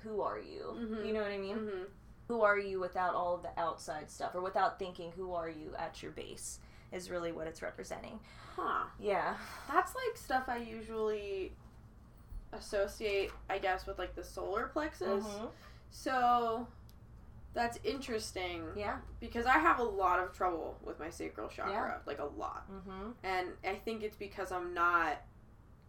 Who 0.04 0.22
are 0.22 0.39
you? 0.39 0.76
Mhm. 0.78 1.06
You 1.06 1.13
know 1.13 1.22
what 1.22 1.32
I 1.32 1.38
mean? 1.38 1.58
hmm 1.58 1.84
Who 2.28 2.41
are 2.44 2.58
you 2.58 2.80
without 2.80 3.13
all 3.13 3.36
of 3.36 3.41
the 3.44 3.52
outside 3.60 4.10
stuff, 4.10 4.34
or 4.36 4.41
without 4.41 4.80
thinking? 4.80 5.12
Who 5.13 5.34
are 5.34 5.50
you 5.50 5.74
at 5.78 6.02
your 6.02 6.12
base? 6.13 6.60
Is 6.91 7.10
really 7.10 7.32
what 7.32 7.46
it's 7.48 7.62
representing. 7.62 8.20
Huh. 8.56 8.86
Yeah. 9.00 9.36
That's 9.70 9.94
like 9.96 10.15
stuff 10.17 10.46
I 10.48 10.58
usually 10.58 11.54
associate, 12.54 13.32
I 13.50 13.58
guess, 13.60 13.86
with 13.86 13.98
like 14.00 14.15
the 14.15 14.24
solar 14.24 14.67
plexus. 14.67 15.24
Mhm. 15.24 15.50
So 15.89 16.67
that's 17.54 17.78
interesting 17.84 18.65
Yeah. 18.76 19.00
because 19.20 19.46
I 19.46 19.58
have 19.58 19.80
a 19.80 19.84
lot 19.84 20.20
of 20.20 20.32
trouble 20.34 20.78
with 20.84 21.00
my 21.00 21.10
sacral 21.10 21.50
chakra, 21.50 22.02
like 22.06 22.20
a 22.20 22.26
lot. 22.26 22.70
Mm-hmm. 22.72 23.12
And 23.24 23.50
I 23.65 23.76
think 23.76 24.04
it's 24.04 24.15
because 24.15 24.52
I'm 24.52 24.74
not 24.74 25.17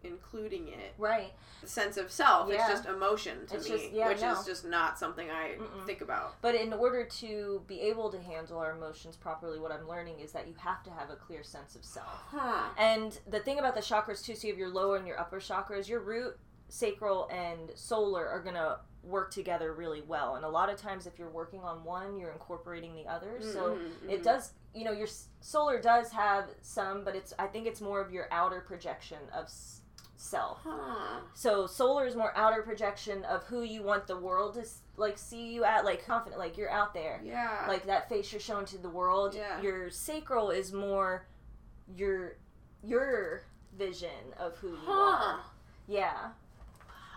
including 0.03 0.67
it. 0.67 0.93
Right. 0.97 1.33
Sense 1.65 1.97
of 1.97 2.11
self. 2.11 2.49
Yeah. 2.49 2.55
It's 2.55 2.67
just 2.67 2.85
emotion 2.85 3.45
to 3.47 3.55
It's 3.55 3.69
me, 3.69 3.77
just- 3.77 3.91
yeah, 3.91 4.07
which 4.09 4.21
no. 4.21 4.33
is 4.37 4.45
just 4.45 4.65
not 4.65 4.99
something 4.99 5.29
I 5.31 5.55
Mm-mm. 5.59 5.85
think 5.85 6.01
about. 6.01 6.35
But 6.41 6.55
in 6.55 6.73
order 6.73 7.05
to 7.05 7.63
be 7.67 7.81
able 7.81 8.09
to 8.11 8.21
handle 8.21 8.57
our 8.59 8.71
emotions 8.71 9.15
properly, 9.15 9.59
what 9.59 9.71
I'm 9.71 9.87
learning 9.87 10.19
is 10.19 10.31
that 10.33 10.47
you 10.47 10.55
have 10.57 10.83
to 10.83 10.91
have 10.91 11.09
a 11.09 11.15
clear 11.15 11.43
sense 11.43 11.75
of 11.75 11.85
self. 11.85 12.07
Huh. 12.31 12.69
And 12.77 13.17
the 13.27 13.39
thing 13.39 13.59
about 13.59 13.75
the 13.75 13.81
chakras 13.81 14.23
too, 14.23 14.35
so 14.35 14.47
you 14.47 14.53
have 14.53 14.59
your 14.59 14.69
lower 14.69 14.97
and 14.97 15.07
your 15.07 15.19
upper 15.19 15.39
chakras, 15.39 15.87
your 15.87 16.01
root, 16.01 16.37
sacral, 16.67 17.29
and 17.31 17.71
solar 17.75 18.27
are 18.27 18.41
gonna 18.41 18.79
work 19.03 19.31
together 19.31 19.73
really 19.73 20.01
well. 20.01 20.35
And 20.35 20.45
a 20.45 20.49
lot 20.49 20.69
of 20.69 20.77
times, 20.77 21.05
if 21.05 21.19
you're 21.19 21.29
working 21.29 21.59
on 21.61 21.83
one, 21.83 22.17
you're 22.17 22.31
incorporating 22.31 22.95
the 22.95 23.05
other. 23.07 23.41
So 23.41 23.75
Mhm, 23.77 24.09
it 24.09 24.23
does, 24.23 24.53
you 24.73 24.85
know, 24.85 24.91
your 24.93 25.07
solar 25.41 25.79
does 25.81 26.11
have 26.11 26.49
some, 26.61 27.03
but 27.03 27.13
it's 27.15 27.33
I 27.37 27.47
think 27.47 27.67
it's 27.67 27.81
more 27.81 27.99
of 28.01 28.11
your 28.11 28.27
outer 28.31 28.61
projection 28.61 29.19
of 29.33 29.49
self. 30.23 30.59
Huh. 30.63 31.19
So 31.33 31.67
solar 31.67 32.05
is 32.07 32.15
more 32.15 32.31
outer 32.35 32.61
projection 32.61 33.23
of 33.25 33.43
who 33.43 33.61
you 33.63 33.83
want 33.83 34.07
the 34.07 34.17
world 34.17 34.53
to 34.55 34.65
like 34.95 35.17
see 35.17 35.53
you 35.53 35.63
at, 35.65 35.83
like 35.85 36.05
confident, 36.05 36.39
like 36.39 36.57
you're 36.57 36.69
out 36.71 36.93
there 36.93 37.19
Yeah. 37.23 37.65
like 37.67 37.85
that 37.87 38.07
face 38.09 38.31
you're 38.31 38.39
showing 38.39 38.65
to 38.67 38.77
the 38.77 38.89
world. 38.89 39.35
Yeah. 39.35 39.61
Your 39.61 39.89
sacral 39.89 40.49
is 40.49 40.71
more 40.71 41.27
your 41.93 42.37
your 42.83 43.43
vision 43.77 44.33
of 44.37 44.55
who 44.57 44.69
you 44.69 44.77
Huh. 44.85 44.91
are. 44.91 45.39
Yeah. 45.87 46.29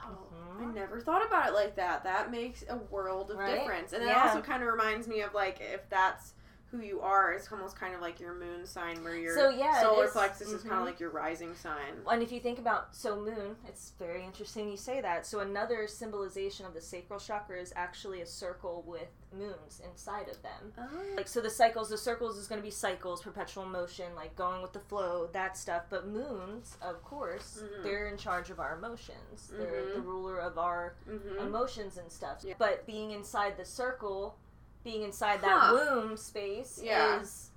Wow. 0.04 0.18
Mhm. 0.58 0.62
I 0.62 0.72
never 0.74 1.00
thought 1.00 1.24
about 1.24 1.48
it 1.48 1.54
like 1.54 1.76
that. 1.76 2.02
That 2.04 2.30
makes 2.30 2.64
a 2.68 2.76
world 2.76 3.30
of 3.30 3.38
Right? 3.38 3.58
difference. 3.60 3.92
And 3.92 4.02
it 4.02 4.06
Yeah. 4.08 4.28
also 4.28 4.42
kind 4.42 4.62
of 4.62 4.68
reminds 4.68 5.06
me 5.06 5.20
of 5.20 5.32
like 5.34 5.60
if 5.60 5.88
that's 5.88 6.34
who 6.70 6.80
you 6.80 7.00
are, 7.00 7.32
it's 7.32 7.50
almost 7.52 7.78
kind 7.78 7.94
of 7.94 8.00
like 8.00 8.18
your 8.18 8.34
moon 8.34 8.66
sign 8.66 9.02
where 9.04 9.16
your 9.16 9.34
So, 9.36 9.50
yeah, 9.50 9.80
solar 9.80 10.08
plexus 10.08 10.48
is 10.48 10.62
kind 10.62 10.80
of 10.80 10.84
like 10.84 10.98
your 10.98 11.10
rising 11.10 11.54
sign. 11.54 11.94
And 12.10 12.22
if 12.22 12.32
you 12.32 12.40
think 12.40 12.58
about 12.58 12.94
so 12.94 13.16
moon, 13.20 13.56
it's 13.68 13.92
very 13.98 14.24
interesting 14.24 14.68
you 14.68 14.76
say 14.76 15.00
that. 15.00 15.24
So 15.26 15.40
another 15.40 15.86
symbolization 15.86 16.66
of 16.66 16.74
the 16.74 16.80
sacral 16.80 17.20
chakra 17.20 17.60
is 17.60 17.72
actually 17.76 18.20
a 18.20 18.26
circle 18.26 18.82
with 18.86 19.08
moons 19.32 19.80
inside 19.88 20.28
of 20.28 20.42
them. 20.42 20.72
Oh. 20.78 20.88
Like 21.16 21.28
so 21.28 21.40
the 21.40 21.50
cycles, 21.50 21.88
the 21.88 21.98
circles 21.98 22.36
is 22.36 22.48
going 22.48 22.60
to 22.60 22.64
be 22.64 22.70
cycles, 22.70 23.22
perpetual 23.22 23.64
motion, 23.66 24.14
like 24.16 24.34
going 24.34 24.60
with 24.60 24.72
the 24.72 24.80
flow, 24.80 25.28
that 25.32 25.56
stuff. 25.56 25.84
But 25.88 26.08
moons, 26.08 26.76
of 26.82 27.02
course, 27.04 27.62
Mhm. 27.62 27.82
they're 27.84 28.08
in 28.08 28.16
charge 28.16 28.50
of 28.50 28.58
our 28.58 28.76
emotions. 28.76 29.52
They're 29.52 29.82
Mhm. 29.84 29.94
the 29.94 30.00
ruler 30.00 30.38
of 30.40 30.58
our 30.58 30.96
hmm 31.04 31.38
emotions 31.38 31.96
and 31.96 32.10
stuff. 32.10 32.38
Yeah. 32.42 32.54
But 32.58 32.86
being 32.86 33.12
inside 33.12 33.56
the 33.56 33.64
circle, 33.64 34.36
being 34.86 35.02
inside 35.02 35.40
Huh. 35.42 35.72
that 35.74 35.94
womb 35.96 36.16
space 36.16 36.80
Yeah. 36.82 37.20
is 37.20 37.50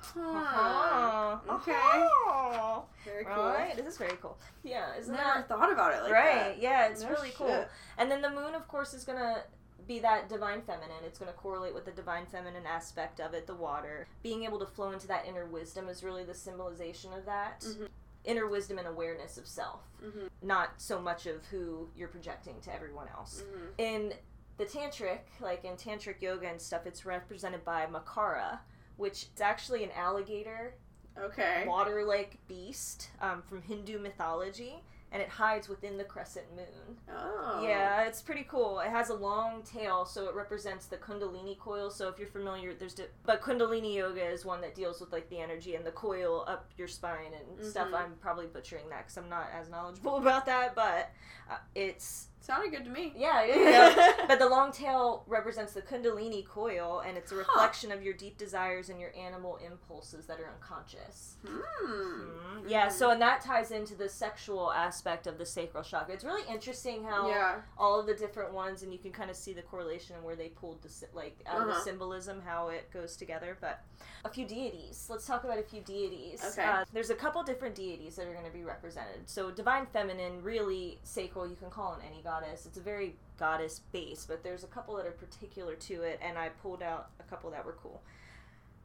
Huh. 0.00 1.38
Okay. 1.48 1.72
Uh-huh. 1.72 2.80
Very 3.04 3.24
cool. 3.24 3.34
Right? 3.44 3.76
This 3.76 3.86
is 3.86 3.98
very 3.98 4.16
cool. 4.22 4.38
Yeah, 4.62 4.94
isn't 4.96 5.12
Never 5.12 5.24
that 5.40 5.48
thought 5.48 5.70
about 5.72 5.94
it 5.94 6.02
like 6.04 6.12
right? 6.12 6.34
that. 6.34 6.58
Yeah, 6.58 6.86
it's 6.88 7.02
No 7.02 7.10
really 7.10 7.30
cool. 7.36 7.66
And 7.98 8.10
then 8.10 8.22
the 8.22 8.30
moon, 8.30 8.54
of 8.54 8.66
course, 8.68 8.94
is 8.94 9.04
gonna 9.04 9.42
be 9.86 9.98
that 10.00 10.28
divine 10.28 10.62
feminine. 10.62 11.02
It's 11.04 11.18
gonna 11.18 11.32
correlate 11.32 11.74
with 11.74 11.84
the 11.84 11.90
divine 11.92 12.24
feminine 12.26 12.66
aspect 12.66 13.20
of 13.20 13.34
it, 13.34 13.46
the 13.46 13.54
water. 13.54 14.06
Being 14.22 14.44
able 14.44 14.58
to 14.60 14.66
flow 14.66 14.92
into 14.92 15.06
that 15.08 15.26
inner 15.26 15.44
wisdom 15.46 15.88
is 15.88 16.02
really 16.04 16.24
the 16.24 16.34
symbolization 16.34 17.12
of 17.12 17.24
that. 17.26 17.60
Mhm. 17.60 17.88
Inner 18.24 18.46
wisdom 18.46 18.78
and 18.78 18.86
awareness 18.88 19.36
of 19.38 19.46
self, 19.46 19.82
Mhm. 20.02 20.30
not 20.40 20.80
so 20.80 21.00
much 21.00 21.26
of 21.26 21.44
who 21.46 21.88
you're 21.96 22.08
projecting 22.08 22.60
to 22.62 22.72
everyone 22.72 23.08
else. 23.08 23.42
Mhm. 23.42 23.68
In 23.78 24.14
the 24.58 24.64
tantric, 24.64 25.20
like 25.40 25.64
in 25.64 25.74
tantric 25.74 26.20
yoga 26.22 26.48
and 26.48 26.60
stuff, 26.60 26.86
it's 26.86 27.04
represented 27.04 27.64
by 27.64 27.86
Makara, 27.86 28.58
which 28.96 29.26
is 29.34 29.40
actually 29.40 29.84
an 29.84 29.90
alligator 29.96 30.74
Okay. 31.18 31.64
water 31.66 32.04
like 32.04 32.36
beast 32.46 33.08
um, 33.22 33.42
from 33.42 33.62
Hindu 33.62 33.98
mythology, 33.98 34.82
and 35.12 35.22
it 35.22 35.28
hides 35.30 35.66
within 35.66 35.96
the 35.96 36.04
crescent 36.04 36.44
moon. 36.54 36.96
Oh. 37.10 37.62
Yeah, 37.66 38.02
it's 38.02 38.20
pretty 38.20 38.44
cool. 38.46 38.80
It 38.80 38.90
has 38.90 39.08
a 39.08 39.14
long 39.14 39.62
tail, 39.62 40.04
so 40.04 40.28
it 40.28 40.34
represents 40.34 40.86
the 40.86 40.96
Kundalini 40.98 41.58
coil. 41.58 41.90
So 41.90 42.08
if 42.08 42.18
you're 42.18 42.28
familiar, 42.28 42.74
there's 42.74 42.92
di- 42.92 43.04
but 43.24 43.40
Kundalini 43.40 43.94
yoga 43.94 44.26
is 44.26 44.44
one 44.44 44.60
that 44.60 44.74
deals 44.74 45.00
with 45.00 45.10
like 45.10 45.30
the 45.30 45.38
energy 45.38 45.74
and 45.74 45.86
the 45.86 45.90
coil 45.92 46.44
up 46.46 46.70
your 46.76 46.88
spine 46.88 47.32
and 47.32 47.64
stuff. 47.64 47.88
Mhm. 47.88 47.94
I'm 47.98 48.12
probably 48.20 48.46
butchering 48.46 48.88
that 48.90 49.04
because 49.06 49.16
I'm 49.16 49.30
not 49.30 49.46
as 49.58 49.70
knowledgeable 49.70 50.16
about 50.18 50.44
that, 50.46 50.74
but 50.74 51.10
uh, 51.50 51.56
it's 51.74 52.28
Sounded 52.46 52.70
good 52.70 52.84
to 52.84 52.90
me. 52.90 53.12
yeah, 53.16 53.44
yeah, 53.44 54.12
but 54.28 54.38
the 54.38 54.48
long 54.48 54.70
tail 54.70 55.24
represents 55.26 55.72
the 55.72 55.82
Kundalini 55.82 56.46
coil, 56.46 57.00
and 57.04 57.18
it's 57.18 57.32
a 57.32 57.34
Huh. 57.34 57.40
reflection 57.40 57.90
of 57.90 58.04
your 58.04 58.14
deep 58.14 58.38
desires 58.38 58.88
and 58.88 59.00
your 59.00 59.10
animal 59.16 59.56
impulses 59.56 60.26
that 60.26 60.38
are 60.38 60.48
unconscious. 60.54 61.38
Hmm. 61.44 61.58
Mhm. 62.60 62.70
Yeah, 62.70 62.86
so 62.88 63.10
and 63.10 63.20
that 63.20 63.40
ties 63.40 63.72
into 63.72 63.96
the 63.96 64.08
sexual 64.08 64.72
aspect 64.72 65.26
of 65.26 65.38
the 65.38 65.44
sacral 65.46 65.82
chakra. 65.82 66.14
It's 66.14 66.22
really 66.24 66.46
interesting 66.48 67.02
how 67.02 67.28
Yeah. 67.28 67.62
all 67.76 67.98
of 67.98 68.06
the 68.06 68.14
different 68.14 68.52
ones, 68.52 68.82
and 68.84 68.92
you 68.92 68.98
can 69.00 69.10
kind 69.10 69.28
of 69.30 69.36
see 69.36 69.52
the 69.52 69.62
correlation 69.62 70.14
and 70.14 70.24
where 70.24 70.36
they 70.36 70.48
pulled 70.50 70.82
the 70.82 71.06
like 71.12 71.36
out 71.46 71.62
of 71.62 71.66
the 71.66 71.72
Uh-huh. 71.72 71.82
symbolism, 71.82 72.42
how 72.42 72.68
it 72.68 72.90
goes 72.92 73.16
together. 73.16 73.58
But 73.60 73.80
a 74.24 74.28
few 74.28 74.46
deities. 74.46 75.06
Let's 75.10 75.26
talk 75.26 75.42
about 75.44 75.58
a 75.58 75.62
few 75.62 75.80
deities. 75.80 76.44
Okay. 76.44 76.64
Uh, 76.64 76.84
there's 76.92 77.10
a 77.10 77.14
couple 77.14 77.42
different 77.42 77.74
deities 77.74 78.14
that 78.16 78.26
are 78.26 78.32
going 78.32 78.44
to 78.46 78.50
be 78.52 78.62
represented. 78.64 79.28
So 79.28 79.50
divine 79.50 79.86
feminine, 79.86 80.42
really 80.42 81.00
sacral. 81.02 81.46
You 81.48 81.56
can 81.56 81.70
call 81.70 81.92
on 81.92 82.00
any 82.02 82.22
goddess. 82.40 82.66
It's 82.66 82.78
a 82.78 82.82
very 82.82 83.16
goddess 83.38 83.80
base, 83.92 84.24
but 84.26 84.42
there's 84.42 84.64
a 84.64 84.68
couple 84.68 84.96
that 84.96 85.06
are 85.06 85.12
particular 85.12 85.74
to 85.74 86.02
it, 86.02 86.18
and 86.22 86.38
I 86.38 86.48
pulled 86.48 86.82
out 86.82 87.10
a 87.20 87.22
couple 87.24 87.50
that 87.50 87.64
were 87.64 87.76
cool 87.82 88.02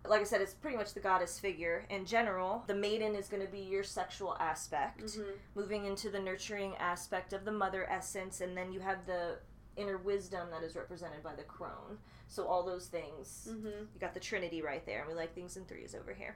like 0.03 0.21
I 0.21 0.23
said, 0.23 0.41
it's 0.41 0.55
pretty 0.55 0.77
much 0.77 0.95
the 0.95 0.99
goddess 0.99 1.37
figure. 1.37 1.85
In 1.91 2.07
general, 2.07 2.63
the 2.65 2.73
maiden 2.73 3.13
is 3.13 3.27
going 3.27 3.45
to 3.45 3.51
be 3.51 3.59
your 3.59 3.83
sexual 3.83 4.35
aspect, 4.39 4.99
Mhm. 5.03 5.37
moving 5.53 5.85
into 5.85 6.09
the 6.09 6.19
nurturing 6.19 6.75
aspect 6.77 7.33
of 7.33 7.45
the 7.45 7.51
mother 7.51 7.85
essence, 7.87 8.41
and 8.41 8.57
then 8.57 8.71
you 8.71 8.79
have 8.79 9.05
the 9.05 9.37
inner 9.75 9.99
wisdom 9.99 10.49
that 10.49 10.63
is 10.63 10.75
represented 10.75 11.21
by 11.21 11.35
the 11.35 11.43
crone. 11.43 11.99
So, 12.27 12.47
all 12.47 12.63
those 12.63 12.87
things. 12.87 13.47
Mhm. 13.51 13.93
You 13.93 13.99
got 13.99 14.15
the 14.15 14.19
Trinity 14.19 14.63
right 14.63 14.83
there, 14.87 15.01
and 15.01 15.07
we 15.07 15.13
like 15.13 15.35
things 15.35 15.55
in 15.55 15.65
threes 15.65 15.93
over 15.93 16.13
here. 16.13 16.35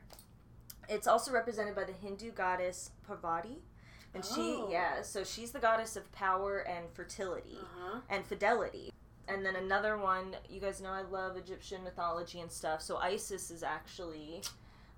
It's 0.87 1.07
also 1.07 1.31
represented 1.31 1.73
by 1.73 1.85
the 1.85 1.93
Hindu 1.93 2.33
goddess 2.33 2.91
Parvati. 3.07 3.63
And 4.15 4.23
she, 4.25 4.55
Oh. 4.61 4.67
yeah, 4.71 5.01
so 5.01 5.23
she's 5.23 5.51
the 5.51 5.59
goddess 5.59 5.95
of 5.97 6.09
power 6.13 6.59
and 6.59 6.89
fertility 6.93 7.59
Uh-huh. 7.61 7.99
and 8.09 8.25
fidelity. 8.25 8.91
And 9.27 9.45
then 9.45 9.55
another 9.55 9.97
one, 9.97 10.37
you 10.49 10.59
guys 10.61 10.81
know 10.81 10.91
I 10.91 11.01
love 11.01 11.35
Egyptian 11.35 11.83
mythology 11.83 12.39
and 12.39 12.51
stuff. 12.51 12.81
So 12.81 12.97
Isis 12.97 13.51
is 13.51 13.61
actually 13.63 14.41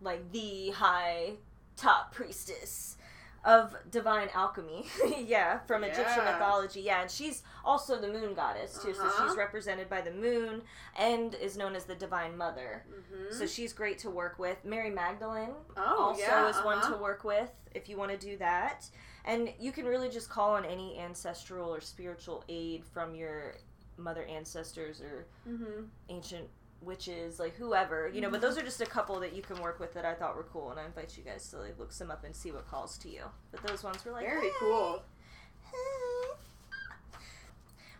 like 0.02 0.32
the 0.32 0.70
high 0.72 1.38
top 1.76 2.14
priestess 2.14 2.98
of 3.46 3.76
divine 3.90 4.28
alchemy. 4.34 4.86
yeah, 5.26 5.60
from 5.60 5.84
Egyptian 5.86 6.26
mythology. 6.26 6.82
Yeah, 6.82 7.02
and 7.04 7.10
she's 7.10 7.44
also 7.64 8.00
the 8.00 8.08
moon 8.10 8.34
goddess 8.34 8.78
too. 8.84 8.94
So 8.94 9.04
Uh-huh. 9.06 9.28
she's 9.30 9.38
represented 9.38 9.90
by 9.90 10.02
the 10.02 10.12
moon 10.12 10.64
and 10.98 11.34
is 11.36 11.56
known 11.58 11.74
as 11.76 11.86
the 11.86 11.96
divine 11.96 12.36
mother. 12.38 12.84
Mhm. 12.90 13.34
So 13.34 13.46
she's 13.48 13.72
great 13.74 13.98
to 14.00 14.10
work 14.10 14.38
with. 14.38 14.66
Mary 14.66 14.90
Magdalene 14.90 15.56
oh, 15.78 15.82
also 16.10 16.22
yeah, 16.22 16.50
is 16.50 16.58
one 16.66 16.80
uh-huh. 16.80 16.96
to 16.96 16.98
work 17.02 17.24
with 17.24 17.52
if 17.74 17.88
you 17.88 17.96
want 17.96 18.12
to 18.12 18.18
do 18.18 18.36
that. 18.38 18.90
And 19.28 19.54
you 19.60 19.72
can 19.74 19.86
really 19.86 20.10
just 20.10 20.30
call 20.30 20.52
on 20.56 20.64
any 20.66 20.98
ancestral 20.98 21.72
or 21.74 21.82
spiritual 21.82 22.44
aid 22.48 22.86
from 22.86 23.14
your 23.14 23.56
mother 23.98 24.24
ancestors 24.24 25.02
or 25.02 25.28
Mhm. 25.46 25.90
ancient 26.10 26.50
witches, 26.82 27.38
like 27.40 27.54
whoever, 27.56 28.08
you 28.08 28.22
know. 28.22 28.30
But 28.30 28.40
those 28.42 28.58
are 28.58 28.62
just 28.64 28.80
a 28.80 28.86
couple 28.86 29.20
that 29.20 29.34
you 29.34 29.42
can 29.42 29.62
work 29.62 29.80
with 29.80 29.94
that 29.96 30.06
I 30.06 30.14
thought 30.16 30.36
were 30.38 30.44
cool, 30.46 30.72
and 30.72 30.80
I 30.80 30.86
invite 30.86 31.18
you 31.18 31.24
guys 31.24 31.50
to 31.50 31.58
like 31.58 31.78
look 31.78 31.92
some 31.92 32.10
up 32.10 32.24
and 32.24 32.34
see 32.36 32.52
what 32.52 32.68
calls 32.68 32.98
to 33.00 33.10
you. 33.10 33.24
But 33.52 33.64
those 33.64 33.84
ones 33.84 34.06
were 34.06 34.12
like 34.14 34.26
Very 34.26 34.48
"Hey, 34.48 34.54
cool. 34.60 35.04
hey." 35.62 36.30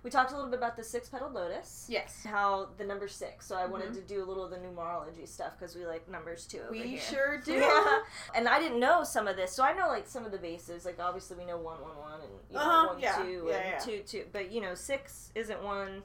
We 0.08 0.12
talked 0.12 0.32
a 0.32 0.36
little 0.36 0.50
bit 0.50 0.60
about 0.60 0.78
the 0.78 0.86
six 0.86 1.10
petaled 1.10 1.34
lotus. 1.34 1.86
Yes. 1.90 2.24
How 2.24 2.70
the 2.78 2.86
number 2.86 3.10
six. 3.10 3.46
So 3.46 3.58
I 3.58 3.66
wanted 3.66 3.90
Mhm. 3.90 3.96
to 3.96 4.02
do 4.04 4.24
a 4.24 4.26
little 4.26 4.46
of 4.46 4.52
the 4.52 4.56
numerology 4.56 5.28
stuff 5.28 5.52
because 5.60 5.76
we 5.76 5.86
like 5.86 6.08
numbers 6.08 6.46
too. 6.48 6.62
We 6.72 6.80
here. 6.84 7.00
sure 7.02 7.38
do. 7.40 7.56
Yeah. 7.56 8.00
And 8.34 8.48
I 8.48 8.58
didn't 8.58 8.80
know 8.80 9.04
some 9.04 9.28
of 9.28 9.36
this, 9.36 9.52
so 9.52 9.66
I 9.66 9.74
know 9.74 9.90
like 9.90 10.08
some 10.08 10.26
of 10.26 10.32
the 10.32 10.38
bases. 10.38 10.86
Like 10.86 10.98
obviously 10.98 11.36
we 11.36 11.44
know 11.44 11.58
one, 11.58 11.82
one, 11.82 11.98
one, 11.98 12.22
and 12.22 12.32
you 12.50 12.56
know 12.56 12.62
Uh-huh, 12.62 12.88
one, 12.94 13.00
yeah, 13.02 13.18
two, 13.22 13.48
yeah, 13.50 13.56
and 13.58 13.84
two, 13.84 14.02
two. 14.08 14.26
But 14.32 14.50
you 14.50 14.62
know 14.62 14.76
six 14.76 15.30
isn't 15.36 15.62
one. 15.62 16.04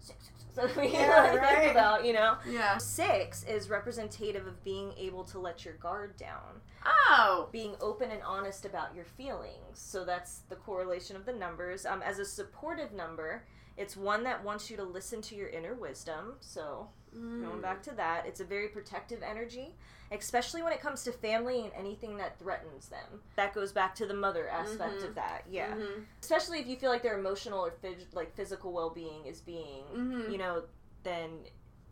Six, 0.00 0.18
six, 0.24 0.30
six. 0.40 0.74
So 0.74 0.80
we 0.80 0.88
Yeah, 0.88 1.30
think 1.30 1.40
right. 1.42 1.70
about 1.70 2.04
you 2.04 2.12
know. 2.12 2.38
Yeah. 2.48 2.78
Six 2.78 3.44
is 3.44 3.70
representative 3.70 4.48
of 4.48 4.64
being 4.64 4.94
able 4.98 5.22
to 5.26 5.38
let 5.38 5.64
your 5.64 5.74
guard 5.74 6.16
down, 6.16 6.60
Oh. 6.86 7.48
being 7.52 7.76
open 7.80 8.10
and 8.10 8.22
honest 8.22 8.64
about 8.64 8.94
your 8.94 9.04
feelings. 9.04 9.78
So 9.78 10.04
that's 10.04 10.40
the 10.48 10.56
correlation 10.56 11.16
of 11.16 11.24
the 11.26 11.32
numbers. 11.32 11.86
Um, 11.86 12.02
as 12.02 12.18
a 12.18 12.24
supportive 12.24 12.92
number, 12.92 13.44
it's 13.76 13.96
one 13.96 14.22
that 14.24 14.42
wants 14.44 14.70
you 14.70 14.76
to 14.76 14.84
listen 14.84 15.20
to 15.22 15.34
your 15.34 15.48
inner 15.48 15.74
wisdom. 15.74 16.34
So 16.40 16.88
Mm. 17.16 17.44
Going 17.46 17.60
back 17.60 17.80
to 17.84 17.92
that, 17.92 18.26
it's 18.26 18.40
a 18.40 18.44
very 18.44 18.66
protective 18.66 19.22
energy, 19.22 19.76
especially 20.10 20.62
when 20.64 20.72
it 20.72 20.80
comes 20.80 21.04
to 21.04 21.12
family 21.12 21.60
and 21.62 21.72
anything 21.74 22.16
that 22.16 22.40
threatens 22.40 22.88
them. 22.88 23.22
That 23.36 23.54
goes 23.54 23.70
back 23.70 23.94
to 23.96 24.06
the 24.06 24.14
mother 24.14 24.48
aspect 24.48 24.94
Mhm. 24.96 25.04
of 25.10 25.14
that. 25.14 25.44
Yeah. 25.48 25.76
Mhm. 25.76 26.06
Especially 26.20 26.58
if 26.58 26.66
you 26.66 26.74
feel 26.74 26.90
like 26.90 27.02
their 27.04 27.16
emotional 27.16 27.64
or 27.64 27.70
phys- 27.70 28.12
like 28.14 28.34
physical 28.34 28.72
well-being 28.72 29.26
is 29.26 29.40
being, 29.40 29.84
Mhm. 29.92 30.32
you 30.32 30.38
know, 30.38 30.64
then 31.04 31.44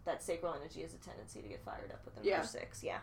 that 0.04 0.24
sacral 0.24 0.54
energy 0.54 0.82
has 0.82 0.92
a 0.92 0.98
tendency 0.98 1.40
to 1.40 1.46
get 1.46 1.62
fired 1.64 1.92
up 1.92 2.04
with 2.04 2.14
the 2.14 2.20
number 2.22 2.28
Yeah. 2.30 2.42
6. 2.42 2.82
Yeah. 2.82 2.98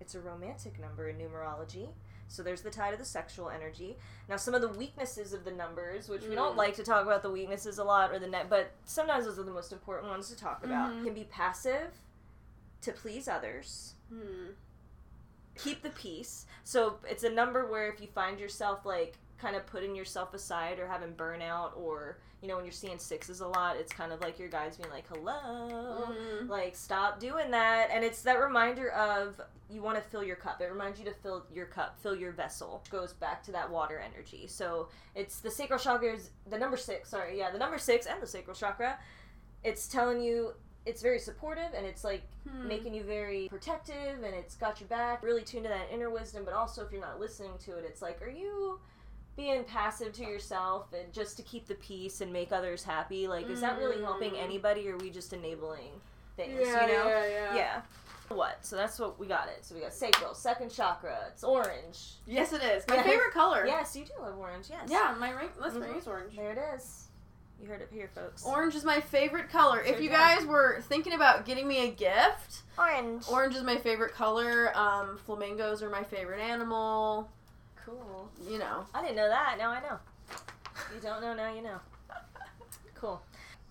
It's 0.00 0.14
a 0.14 0.20
romantic 0.20 0.80
number 0.80 1.08
in 1.08 1.16
numerology. 1.18 1.88
So 2.28 2.42
there's 2.42 2.62
the 2.62 2.70
tie 2.70 2.90
to 2.92 2.96
the 2.96 3.04
sexual 3.04 3.50
energy. 3.50 3.96
Now 4.28 4.36
some 4.36 4.54
of 4.54 4.60
the 4.62 4.68
weaknesses 4.68 5.32
of 5.32 5.44
the 5.44 5.50
numbers, 5.50 6.08
which 6.08 6.22
we 6.22 6.34
don't 6.34 6.54
Mm. 6.54 6.58
like 6.58 6.74
to 6.76 6.84
talk 6.84 7.02
about 7.04 7.22
the 7.22 7.30
weaknesses 7.30 7.78
a 7.78 7.84
lot 7.84 8.12
or 8.12 8.18
the 8.18 8.28
net, 8.28 8.48
but 8.48 8.70
sometimes 8.84 9.24
those 9.26 9.38
are 9.38 9.42
the 9.42 9.50
most 9.52 9.72
important 9.72 10.08
ones 10.10 10.28
to 10.30 10.36
talk 10.36 10.64
about. 10.64 10.92
Mhm. 10.92 11.04
Can 11.04 11.14
be 11.14 11.24
passive 11.24 11.98
to 12.82 12.92
please 12.92 13.26
others. 13.28 13.94
Hmm. 14.08 14.50
Keep 15.56 15.82
the 15.82 15.90
peace. 15.90 16.46
So 16.64 17.00
it's 17.06 17.24
a 17.24 17.30
number 17.30 17.66
where 17.66 17.88
if 17.88 18.00
you 18.00 18.06
find 18.06 18.38
yourself 18.40 18.86
like 18.86 19.18
kind 19.38 19.56
of 19.56 19.66
putting 19.66 19.94
yourself 19.96 20.32
aside 20.32 20.78
or 20.78 20.86
having 20.86 21.14
burnout 21.14 21.76
or 21.76 22.18
you 22.42 22.48
know 22.48 22.56
when 22.56 22.64
you're 22.64 22.72
seeing 22.72 22.98
sixes 22.98 23.40
a 23.40 23.46
lot, 23.46 23.76
it's 23.76 23.92
kind 23.92 24.12
of 24.12 24.20
like 24.20 24.38
your 24.38 24.48
guides 24.48 24.76
being 24.76 24.90
like, 24.90 25.06
"Hello." 25.08 26.06
Mm. 26.10 26.48
Like, 26.48 26.74
stop 26.74 27.20
doing 27.20 27.50
that. 27.50 27.88
And 27.92 28.04
it's 28.04 28.22
that 28.22 28.40
reminder 28.40 28.90
of 28.90 29.40
you 29.68 29.82
want 29.82 29.96
to 29.96 30.02
fill 30.10 30.24
your 30.24 30.36
cup. 30.36 30.60
It 30.60 30.66
reminds 30.70 30.98
you 30.98 31.04
to 31.04 31.12
fill 31.14 31.44
your 31.54 31.66
cup, 31.66 31.98
fill 32.02 32.16
your 32.16 32.32
vessel. 32.32 32.82
It 32.84 32.90
goes 32.90 33.12
back 33.12 33.42
to 33.44 33.52
that 33.52 33.70
water 33.70 33.98
energy. 33.98 34.46
So 34.46 34.88
it's 35.14 35.40
the 35.40 35.50
sacral 35.50 35.78
chakra 35.78 36.14
is 36.14 36.30
the 36.48 36.58
number 36.58 36.76
six. 36.76 37.10
Sorry, 37.10 37.38
yeah, 37.38 37.50
the 37.50 37.58
number 37.58 37.78
six 37.78 38.06
and 38.06 38.20
the 38.22 38.26
sacral 38.26 38.56
chakra. 38.56 38.98
It's 39.62 39.86
telling 39.86 40.20
you 40.22 40.54
it's 40.86 41.02
very 41.02 41.18
supportive 41.18 41.74
and 41.74 41.84
it's 41.84 42.02
like 42.04 42.22
Hmm. 42.48 42.66
making 42.66 42.94
you 42.94 43.02
very 43.04 43.48
protective 43.50 44.22
and 44.24 44.34
it's 44.34 44.56
got 44.56 44.80
your 44.80 44.88
back, 44.88 45.22
really 45.22 45.42
tuned 45.42 45.64
to 45.64 45.68
that 45.68 45.88
inner 45.92 46.08
wisdom. 46.08 46.42
But 46.44 46.54
also, 46.54 46.82
if 46.84 46.90
you're 46.90 47.02
not 47.02 47.20
listening 47.20 47.52
to 47.66 47.76
it, 47.76 47.84
it's 47.84 48.00
like, 48.00 48.22
are 48.22 48.30
you 48.30 48.80
being 49.40 49.64
passive 49.64 50.12
to 50.12 50.22
yourself 50.22 50.92
and 50.92 51.10
just 51.14 51.36
to 51.38 51.42
keep 51.42 51.66
the 51.66 51.74
peace 51.76 52.20
and 52.20 52.30
make 52.32 52.52
others 52.52 52.82
happy? 52.84 53.26
Like, 53.26 53.48
is 53.48 53.60
that 53.62 53.78
really 53.78 54.02
helping 54.02 54.32
Mm. 54.32 54.42
anybody 54.42 54.86
or 54.88 54.94
are 54.94 54.98
we 54.98 55.08
just 55.10 55.32
enabling 55.32 56.00
things? 56.36 56.60
Yeah, 56.60 56.86
you 56.86 56.92
know? 56.92 57.08
yeah, 57.08 57.26
yeah. 57.26 57.54
Yeah. 57.56 57.82
What? 58.28 58.58
So 58.64 58.76
that's 58.76 58.98
what 58.98 59.18
we 59.18 59.26
got 59.26 59.48
it. 59.48 59.64
So 59.64 59.74
we 59.74 59.80
got 59.80 59.92
sacral, 59.94 60.34
second 60.34 60.70
chakra. 60.70 61.18
It's 61.32 61.42
orange. 61.42 62.12
Yes, 62.26 62.52
it 62.52 62.62
is. 62.62 62.84
My 62.86 62.96
Yes. 62.96 63.06
favorite 63.06 63.32
color. 63.32 63.66
Yes, 63.66 63.96
you 63.96 64.04
do 64.04 64.12
love 64.20 64.38
orange. 64.38 64.66
Yes. 64.70 64.88
Yeah, 64.88 65.16
my 65.18 65.30
ring. 65.30 65.48
Let's 65.58 65.74
Mhm. 65.74 65.82
ring 65.82 65.96
is 65.96 66.06
orange. 66.06 66.36
There 66.36 66.52
it 66.52 66.58
is. 66.74 67.08
You 67.60 67.68
heard 67.68 67.80
it 67.82 67.88
here, 67.92 68.08
folks. 68.14 68.44
Orange 68.44 68.74
is 68.74 68.84
my 68.84 69.00
favorite 69.00 69.50
color. 69.50 69.80
If 69.82 70.00
you 70.00 70.08
guys 70.10 70.44
were 70.46 70.80
thinking 70.82 71.12
about 71.14 71.44
getting 71.44 71.66
me 71.68 71.88
a 71.88 71.90
gift, 71.90 72.62
Orange. 72.78 73.24
orange 73.28 73.54
is 73.56 73.62
my 73.62 73.76
favorite 73.76 74.14
color. 74.14 74.70
Um, 74.76 75.18
flamingos 75.18 75.82
are 75.82 75.90
my 75.90 76.04
favorite 76.04 76.40
animal. 76.40 77.30
Cool. 77.84 78.30
You 78.48 78.58
know. 78.58 78.84
I 78.94 79.02
didn't 79.02 79.16
know 79.16 79.28
that. 79.28 79.56
Now 79.58 79.70
I 79.70 79.80
know. 79.80 79.98
You 80.94 81.00
don't 81.00 81.20
know. 81.20 81.34
Now 81.34 81.52
you 81.54 81.62
know. 81.62 81.78
Cool. 82.94 83.20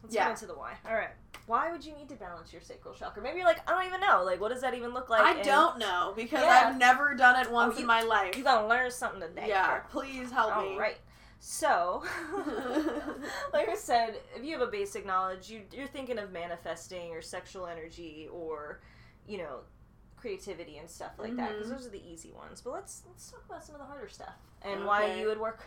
Let's 0.01 0.15
Yeah. 0.15 0.23
get 0.25 0.31
into 0.31 0.47
the 0.47 0.55
why. 0.55 0.73
All 0.87 0.95
right. 0.95 1.09
Why 1.45 1.71
would 1.71 1.85
you 1.85 1.93
need 1.93 2.09
to 2.09 2.15
balance 2.15 2.51
your 2.51 2.61
sacral 2.63 2.93
chakra? 2.95 3.21
Maybe 3.21 3.37
you're 3.37 3.45
like, 3.47 3.67
I 3.69 3.73
don't 3.75 3.85
even 3.85 3.99
know. 4.01 4.23
Like, 4.23 4.39
what 4.41 4.49
does 4.49 4.61
that 4.61 4.73
even 4.73 4.91
look 4.93 5.09
like? 5.09 5.21
I 5.21 5.33
And 5.33 5.43
don't 5.43 5.77
know 5.77 6.13
because 6.15 6.41
Yeah. 6.41 6.63
I've 6.69 6.77
never 6.77 7.13
done 7.15 7.39
it 7.39 7.47
oh, 7.49 7.53
once 7.53 7.75
you- 7.75 7.81
in 7.81 7.87
my 7.87 8.01
life. 8.01 8.35
You 8.35 8.43
gotta 8.43 8.65
learn 8.67 8.89
something 8.89 9.21
today. 9.21 9.45
yeah, 9.47 9.79
please 9.91 10.31
help 10.31 10.55
All 10.55 10.63
me. 10.63 10.77
right. 10.79 10.97
So, 11.39 12.03
like 13.53 13.69
I 13.69 13.75
said, 13.75 14.17
if 14.35 14.43
you 14.43 14.57
have 14.57 14.67
a 14.67 14.71
basic 14.71 15.05
knowledge, 15.05 15.49
you, 15.49 15.61
you're 15.71 15.87
thinking 15.87 16.17
of 16.19 16.31
manifesting 16.31 17.11
or 17.11 17.21
sexual 17.21 17.65
energy 17.67 18.27
or, 18.31 18.79
you 19.27 19.37
know, 19.37 19.59
creativity 20.19 20.77
and 20.77 20.89
stuff 20.89 21.11
like 21.17 21.35
that 21.37 21.53
because 21.55 21.69
those 21.71 21.87
are 21.87 21.91
the 21.91 22.01
easy 22.11 22.31
ones. 22.31 22.61
But 22.61 22.73
let's 22.73 23.03
let's 23.07 23.29
talk 23.31 23.43
about 23.49 23.63
some 23.63 23.75
of 23.75 23.81
the 23.81 23.87
harder 23.87 24.07
stuff 24.09 24.33
and 24.61 24.85
why 24.85 25.15
you 25.15 25.27
would 25.27 25.39
work. 25.39 25.61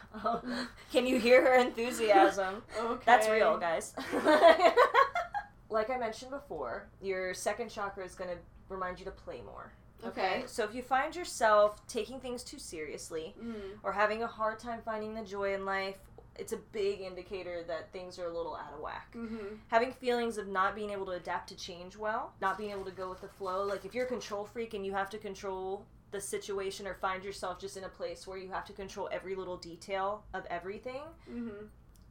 Can 0.92 1.06
you 1.06 1.18
hear 1.18 1.42
her 1.42 1.54
enthusiasm? 1.54 2.62
Okay. 2.80 3.02
That's 3.06 3.28
real, 3.28 3.58
guys. 3.58 3.94
like 5.70 5.90
I 5.90 5.96
mentioned 5.96 6.30
before, 6.30 6.88
your 7.00 7.34
second 7.34 7.70
chakra 7.70 8.04
is 8.04 8.14
going 8.14 8.30
to 8.30 8.36
remind 8.68 8.98
you 8.98 9.04
to 9.06 9.10
play 9.10 9.40
more. 9.44 9.72
Okay. 10.04 10.42
So 10.46 10.64
if 10.64 10.74
you 10.74 10.82
find 10.82 11.14
yourself 11.14 11.86
taking 11.86 12.18
things 12.20 12.42
too 12.42 12.58
seriously 12.58 13.34
Mm. 13.42 13.54
or 13.84 13.92
having 13.92 14.22
a 14.22 14.26
hard 14.26 14.58
time 14.58 14.80
finding 14.84 15.14
the 15.14 15.22
joy 15.22 15.54
in 15.54 15.64
life, 15.64 15.96
it's 16.38 16.53
a 16.53 16.57
big 16.57 17.01
indicator 17.01 17.62
that 17.68 17.92
things 17.92 18.18
are 18.18 18.27
a 18.27 18.35
little 18.35 18.55
out 18.57 18.73
of 18.75 18.81
whack. 18.81 19.12
Mm-hmm. 19.16 19.57
Having 19.68 19.92
feelings 19.92 20.38
of 20.38 20.49
not 20.49 20.75
being 20.75 20.90
able 20.90 21.07
to 21.07 21.12
adapt 21.12 21.49
to 21.51 21.57
change 21.57 21.97
well, 21.97 22.33
not 22.40 22.57
being 22.59 22.71
able 22.71 22.85
to 22.87 22.90
go 22.90 23.11
with 23.11 23.21
the 23.21 23.29
flow, 23.29 23.64
like 23.64 23.85
if 23.85 23.95
you're 23.95 24.07
a 24.07 24.09
control 24.09 24.45
freak 24.45 24.75
and 24.75 24.85
you 24.87 24.92
have 24.92 25.11
to 25.11 25.18
control 25.18 25.85
the 26.11 26.21
situation 26.21 26.87
or 26.87 26.95
find 26.95 27.25
yourself 27.25 27.59
just 27.59 27.77
in 27.77 27.85
a 27.85 27.88
place 27.88 28.27
where 28.27 28.37
you 28.38 28.51
have 28.51 28.64
to 28.66 28.73
control 28.73 29.09
every 29.12 29.35
little 29.35 29.57
detail 29.57 30.25
of 30.35 30.45
everything, 30.51 31.03
Mm-hmm. 31.31 31.66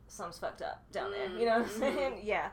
something's 0.08 0.40
fucked 0.40 0.62
up 0.62 0.84
down 0.92 1.12
there. 1.12 1.28
You 1.30 1.46
know 1.46 1.60
what 1.60 1.68
I'm 1.68 1.70
Mhm. 1.70 1.80
saying? 1.80 2.20
Yeah. 2.24 2.50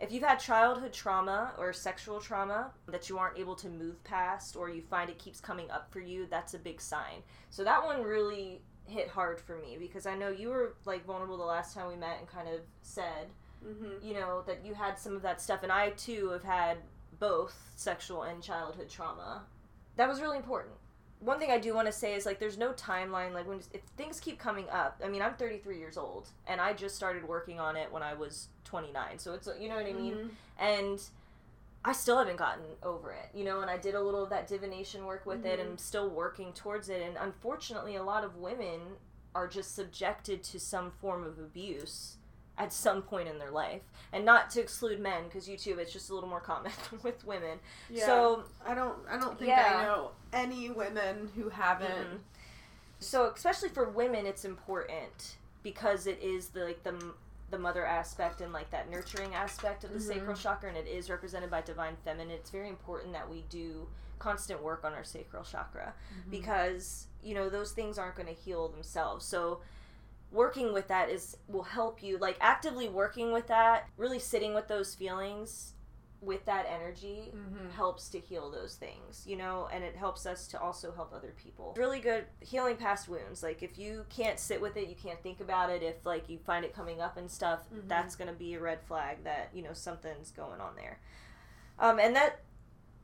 If 0.00 0.10
you've 0.10 0.24
had 0.24 0.38
childhood 0.40 0.92
trauma 0.92 1.52
or 1.58 1.72
sexual 1.72 2.18
trauma 2.20 2.72
that 2.88 3.08
you 3.08 3.18
aren't 3.18 3.38
able 3.38 3.54
to 3.56 3.68
move 3.68 4.02
past 4.02 4.56
or 4.56 4.68
you 4.68 4.82
find 4.82 5.08
it 5.08 5.18
keeps 5.20 5.40
coming 5.40 5.70
up 5.70 5.92
for 5.92 6.00
you, 6.00 6.26
that's 6.28 6.54
a 6.54 6.58
big 6.58 6.80
sign. 6.80 7.22
So 7.50 7.62
that 7.62 7.84
one 7.84 8.02
really 8.02 8.62
hit 8.92 9.08
hard 9.08 9.40
for 9.40 9.56
me 9.56 9.76
because 9.78 10.06
I 10.06 10.14
know 10.14 10.28
you 10.28 10.48
were 10.50 10.74
like 10.84 11.04
vulnerable 11.04 11.36
the 11.38 11.44
last 11.44 11.74
time 11.74 11.88
we 11.88 11.96
met 11.96 12.18
and 12.18 12.28
kind 12.28 12.48
of 12.48 12.60
said, 12.82 13.28
Mm-hmm. 13.64 14.04
you 14.04 14.14
know, 14.14 14.42
that 14.48 14.66
you 14.66 14.74
had 14.74 14.98
some 14.98 15.14
of 15.14 15.22
that 15.22 15.40
stuff 15.40 15.62
and 15.62 15.70
I 15.70 15.90
too 15.90 16.30
have 16.30 16.42
had 16.42 16.78
both 17.20 17.54
sexual 17.76 18.24
and 18.24 18.42
childhood 18.42 18.88
trauma. 18.88 19.42
That 19.94 20.08
was 20.08 20.20
really 20.20 20.36
important. 20.36 20.74
One 21.20 21.38
thing 21.38 21.52
I 21.52 21.58
do 21.58 21.72
want 21.72 21.86
to 21.86 21.92
say 21.92 22.14
is 22.14 22.26
like 22.26 22.40
there's 22.40 22.58
no 22.58 22.72
timeline 22.72 23.32
like 23.32 23.46
when 23.46 23.60
if 23.72 23.82
things 23.96 24.18
keep 24.18 24.40
coming 24.40 24.68
up. 24.68 25.00
I 25.04 25.08
mean, 25.08 25.22
I'm 25.22 25.34
33 25.34 25.78
years 25.78 25.96
old 25.96 26.28
and 26.48 26.60
I 26.60 26.72
just 26.72 26.96
started 26.96 27.22
working 27.28 27.60
on 27.60 27.76
it 27.76 27.92
when 27.92 28.02
I 28.02 28.14
was 28.14 28.48
29. 28.64 29.20
So 29.20 29.32
it's 29.34 29.48
you 29.60 29.68
know 29.68 29.76
what 29.76 29.86
I 29.86 29.92
mean? 29.92 30.14
Mm-hmm. 30.14 30.28
And 30.58 31.00
I 31.84 31.92
still 31.92 32.16
haven't 32.18 32.36
gotten 32.36 32.64
over 32.82 33.10
it, 33.12 33.30
you 33.34 33.44
know, 33.44 33.60
and 33.60 33.70
I 33.70 33.76
did 33.76 33.94
a 33.94 34.00
little 34.00 34.22
of 34.22 34.30
that 34.30 34.46
divination 34.46 35.04
work 35.04 35.26
with 35.26 35.44
it 35.44 35.58
Mhm. 35.58 35.62
and 35.62 35.70
I'm 35.72 35.78
still 35.78 36.08
working 36.08 36.52
towards 36.52 36.88
it 36.88 37.02
and 37.02 37.16
unfortunately 37.16 37.96
a 37.96 38.02
lot 38.04 38.22
of 38.24 38.36
women 38.36 38.96
are 39.34 39.48
just 39.48 39.74
subjected 39.74 40.42
to 40.44 40.60
some 40.60 40.90
form 40.92 41.24
of 41.24 41.38
abuse 41.38 42.18
at 42.58 42.72
some 42.72 43.02
point 43.02 43.26
in 43.28 43.38
their 43.38 43.50
life. 43.50 43.82
And 44.12 44.24
not 44.24 44.50
to 44.50 44.60
exclude 44.60 45.00
men 45.00 45.24
because 45.24 45.48
YouTube 45.48 45.78
it's 45.78 45.92
just 45.92 46.10
a 46.10 46.14
little 46.14 46.28
more 46.28 46.40
common 46.40 46.70
with 47.02 47.24
women. 47.24 47.58
Yeah. 47.88 48.04
So 48.06 48.44
I 48.64 48.74
don't. 48.74 48.98
I 49.08 49.18
don't 49.18 49.38
think 49.38 49.48
Yeah. 49.48 49.78
I 49.78 49.82
know 49.84 50.10
any 50.34 50.68
women 50.70 51.32
who 51.34 51.48
haven't. 51.48 51.90
Mhm. 51.90 52.20
So 53.00 53.32
especially 53.34 53.70
for 53.70 53.88
women, 53.88 54.26
it's 54.26 54.44
important 54.44 55.36
because 55.62 56.06
it 56.06 56.20
is 56.20 56.50
the 56.50 56.64
like 56.64 56.82
the 56.84 57.14
the 57.52 57.58
mother 57.58 57.86
aspect 57.86 58.40
and 58.40 58.52
like 58.52 58.70
that 58.70 58.90
nurturing 58.90 59.34
aspect 59.34 59.84
of 59.84 59.92
the 59.92 59.98
Mhm. 59.98 60.02
sacral 60.14 60.36
chakra, 60.36 60.70
and 60.70 60.76
it 60.78 60.88
is 60.88 61.08
represented 61.08 61.50
by 61.50 61.60
divine 61.60 61.96
feminine. 61.96 62.32
It's 62.32 62.50
very 62.50 62.68
important 62.68 63.12
that 63.12 63.28
we 63.30 63.42
do 63.42 63.88
constant 64.18 64.60
work 64.62 64.84
on 64.84 64.94
our 64.94 65.04
sacral 65.04 65.44
chakra 65.44 65.94
because 66.30 67.06
you 67.22 67.34
know 67.34 67.48
those 67.48 67.72
things 67.72 67.98
aren't 67.98 68.16
going 68.16 68.26
to 68.28 68.32
heal 68.34 68.68
themselves. 68.68 69.24
So 69.24 69.60
working 70.30 70.72
with 70.72 70.88
that 70.88 71.10
is 71.10 71.36
will 71.46 71.64
help 71.64 72.02
you 72.02 72.16
like 72.18 72.38
actively 72.40 72.88
working 72.88 73.32
with 73.32 73.46
that 73.48 73.88
really 73.98 74.18
sitting 74.18 74.54
with 74.54 74.66
those 74.68 74.94
feelings 74.94 75.74
with 76.22 76.44
that 76.46 76.66
energy 76.70 77.32
Mm-hmm. 77.34 77.70
helps 77.76 78.08
to 78.10 78.18
heal 78.20 78.50
those 78.50 78.76
things, 78.76 79.24
you 79.26 79.36
know, 79.36 79.68
and 79.72 79.82
it 79.84 79.96
helps 79.96 80.24
us 80.24 80.46
to 80.48 80.60
also 80.60 80.92
help 80.92 81.12
other 81.12 81.34
people. 81.36 81.74
Really 81.76 81.98
good 82.00 82.24
healing 82.40 82.76
past 82.76 83.08
wounds. 83.08 83.42
Like 83.42 83.62
if 83.62 83.78
you 83.78 84.06
can't 84.08 84.38
sit 84.38 84.60
with 84.60 84.76
it, 84.76 84.88
you 84.88 84.94
can't 84.94 85.20
think 85.22 85.40
about 85.40 85.68
it, 85.70 85.82
if 85.82 86.06
like 86.06 86.28
you 86.28 86.38
find 86.38 86.64
it 86.64 86.74
coming 86.74 87.00
up 87.00 87.16
and 87.16 87.30
stuff, 87.30 87.60
Mhm. 87.74 87.88
that's 87.88 88.14
going 88.16 88.28
to 88.28 88.34
be 88.36 88.54
a 88.54 88.60
red 88.60 88.80
flag 88.82 89.24
that, 89.24 89.50
you 89.52 89.62
know, 89.62 89.72
something's 89.72 90.30
going 90.30 90.60
on 90.60 90.76
there. 90.76 91.00
Um 91.78 91.98
and 91.98 92.14
that 92.16 92.40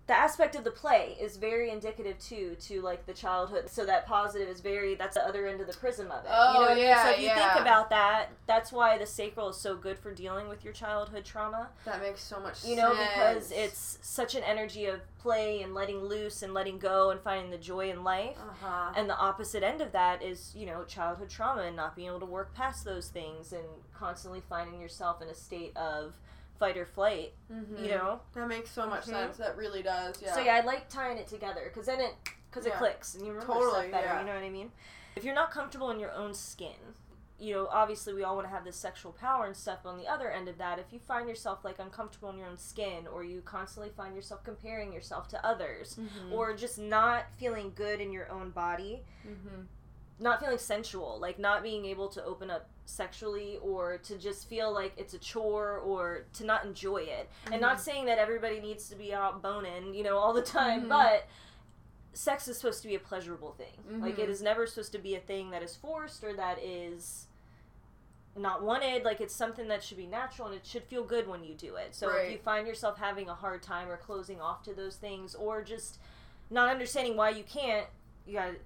the 0.09 0.15
aspect 0.15 0.57
of 0.57 0.65
the 0.65 0.71
play 0.71 1.17
is 1.21 1.37
very 1.37 1.71
indicative 1.71 2.19
too 2.19 2.57
to 2.61 2.81
like 2.81 3.05
the 3.07 3.13
childhood. 3.13 3.69
So 3.71 3.85
that 3.87 4.07
positive 4.07 4.49
is 4.49 4.61
very 4.61 4.95
that's 4.95 5.15
the 5.17 5.25
other 5.27 5.47
end 5.47 5.61
of 5.61 5.67
the 5.67 5.75
prism 5.75 6.11
of 6.11 6.25
it. 6.25 6.29
you 6.29 6.35
Oh, 6.35 6.53
know 6.55 6.69
I 6.69 6.75
mean? 6.75 6.85
yeah, 6.85 7.05
So 7.05 7.11
if 7.11 7.19
you 7.21 7.27
yeah. 7.27 7.53
think 7.53 7.61
about 7.61 7.91
that, 7.91 8.31
that's 8.47 8.73
why 8.73 8.97
the 8.99 9.05
sacral 9.07 9.51
is 9.51 9.57
so 9.59 9.77
good 9.77 9.99
for 9.99 10.13
dealing 10.15 10.49
with 10.49 10.65
your 10.65 10.73
childhood 10.73 11.25
trauma 11.27 11.69
That 11.85 12.01
makes 12.01 12.23
so 12.23 12.41
much 12.41 12.57
sense. 12.57 12.71
you 12.71 12.77
know 12.77 12.95
sense. 12.95 13.09
because 13.11 13.53
it's 13.53 13.99
such 14.03 14.35
an 14.35 14.43
energy 14.45 14.87
of 14.87 15.01
play 15.19 15.61
and 15.63 15.75
letting 15.75 16.01
loose 16.03 16.43
and 16.43 16.55
letting 16.55 16.79
go 16.79 17.11
and 17.11 17.21
finding 17.21 17.51
the 17.51 17.59
joy 17.59 17.91
in 17.91 18.03
life 18.03 18.37
Uh 18.39 18.55
huh. 18.63 18.93
and 18.97 19.11
the 19.11 19.17
opposite 19.19 19.63
end 19.63 19.83
of 19.83 19.93
that 19.93 20.23
is 20.23 20.55
you 20.57 20.65
know 20.65 20.85
childhood 20.85 21.29
trauma 21.29 21.63
and 21.63 21.77
not 21.77 21.95
being 21.95 22.09
able 22.09 22.21
to 22.21 22.25
work 22.27 22.55
past 22.55 22.85
those 22.87 23.09
things 23.09 23.53
and 23.53 23.65
constantly 23.95 24.41
finding 24.49 24.81
yourself 24.81 25.21
in 25.21 25.29
a 25.29 25.35
state 25.35 25.77
of 25.77 26.15
fight 26.59 26.77
or 26.77 26.85
flight 26.87 27.33
Mm-hmm. 27.53 27.85
you 27.85 27.91
know 27.91 28.21
That 28.35 28.49
makes 28.49 28.71
so 28.71 28.87
much 28.89 29.05
Mhm. 29.05 29.11
sense. 29.11 29.37
That 29.39 29.57
really 29.57 29.83
does. 29.83 30.21
Yeah. 30.23 30.35
so 30.35 30.41
yeah 30.41 30.57
i 30.57 30.61
like 30.61 30.89
tying 30.89 31.17
it 31.19 31.27
together 31.29 31.63
because 31.65 31.87
then 31.87 32.01
it 32.01 32.15
because 32.51 32.67
it 32.67 32.75
clicks 32.75 33.15
and 33.15 33.25
you 33.27 33.33
remember 33.33 33.53
Totally, 33.53 33.89
stuff 33.89 33.91
better 33.91 34.07
yeah. 34.07 34.21
you 34.21 34.27
know 34.27 34.35
what 34.35 34.43
i 34.45 34.51
mean 34.51 34.71
if 35.17 35.25
you're 35.25 35.35
not 35.35 35.51
comfortable 35.51 35.91
in 35.91 35.99
your 36.01 36.13
own 36.13 36.33
skin 36.35 36.95
you 37.41 37.55
know 37.55 37.69
obviously 37.71 38.13
we 38.15 38.25
all 38.25 38.35
want 38.37 38.47
to 38.49 38.53
have 38.53 38.65
this 38.65 38.77
sexual 38.77 39.13
power 39.13 39.47
and 39.47 39.57
stuff 39.57 39.79
but 39.85 39.91
on 39.91 39.99
the 39.99 40.07
other 40.09 40.31
end 40.31 40.49
of 40.49 40.59
that 40.59 40.79
if 40.79 40.93
you 40.93 40.99
find 40.99 41.29
yourself 41.29 41.65
like 41.65 41.79
uncomfortable 41.79 42.29
in 42.31 42.37
your 42.37 42.49
own 42.49 42.59
skin 42.59 43.07
or 43.13 43.23
you 43.23 43.41
constantly 43.43 43.91
find 43.97 44.15
yourself 44.17 44.43
comparing 44.45 44.93
yourself 44.93 45.29
to 45.29 45.47
others 45.47 45.97
Mm-hmm. 46.01 46.33
or 46.33 46.55
just 46.57 46.79
not 46.79 47.25
feeling 47.37 47.73
good 47.75 48.01
in 48.01 48.13
your 48.13 48.29
own 48.31 48.51
body 48.51 49.03
mm-hmm. 49.27 49.63
not 50.19 50.41
feeling 50.41 50.59
sensual 50.59 51.19
like 51.21 51.39
not 51.39 51.63
being 51.63 51.85
able 51.85 52.09
to 52.09 52.25
open 52.25 52.51
up 52.51 52.69
sexually 52.89 53.59
or 53.63 53.99
to 53.99 54.17
just 54.17 54.49
feel 54.49 54.73
like 54.73 54.93
it's 54.97 55.13
a 55.13 55.19
chore 55.19 55.77
or 55.79 56.25
to 56.33 56.45
not 56.45 56.65
enjoy 56.65 56.97
it 57.03 57.29
and 57.53 57.61
not 57.61 57.79
saying 57.81 58.07
that 58.07 58.19
everybody 58.19 58.61
needs 58.61 58.89
to 58.89 58.97
be 58.97 59.13
out 59.13 59.43
boning 59.43 59.93
you 59.93 60.03
know 60.03 60.17
all 60.17 60.33
the 60.33 60.41
time 60.43 60.85
Mhm. 60.85 60.89
but 60.89 61.27
sex 62.15 62.49
is 62.49 62.57
supposed 62.57 62.81
to 62.83 62.89
be 62.89 62.95
a 62.97 62.99
pleasurable 62.99 63.53
thing. 63.53 64.01
Like 64.01 64.17
Mhm. 64.17 64.21
it 64.25 64.29
is 64.31 64.43
never 64.43 64.67
supposed 64.67 64.91
to 64.93 64.99
be 64.99 65.15
a 65.15 65.21
thing 65.21 65.51
that 65.51 65.63
is 65.63 65.77
forced 65.77 66.25
or 66.25 66.33
that 66.35 66.59
is 66.59 67.27
not 68.35 68.63
wanted. 68.63 69.05
Like 69.05 69.21
it's 69.21 69.35
something 69.35 69.69
that 69.69 69.85
should 69.85 69.99
be 69.99 70.07
natural 70.07 70.49
and 70.49 70.57
it 70.57 70.67
should 70.67 70.83
feel 70.85 71.05
good 71.05 71.29
when 71.29 71.45
you 71.45 71.55
do 71.55 71.77
it. 71.77 71.95
So 71.95 72.09
if 72.09 72.33
you 72.33 72.39
find 72.39 72.67
yourself 72.67 72.97
having 72.99 73.29
a 73.29 73.35
hard 73.35 73.63
time 73.63 73.89
or 73.89 73.97
closing 73.99 74.41
off 74.41 74.63
to 74.65 74.75
those 74.75 74.97
things 74.97 75.35
or 75.37 75.63
just 75.63 75.99
not 76.51 76.69
understanding 76.71 77.17
why 77.17 77.31
you 77.31 77.45
can't, 77.45 77.87
you 78.27 78.33
gotta 78.33 78.57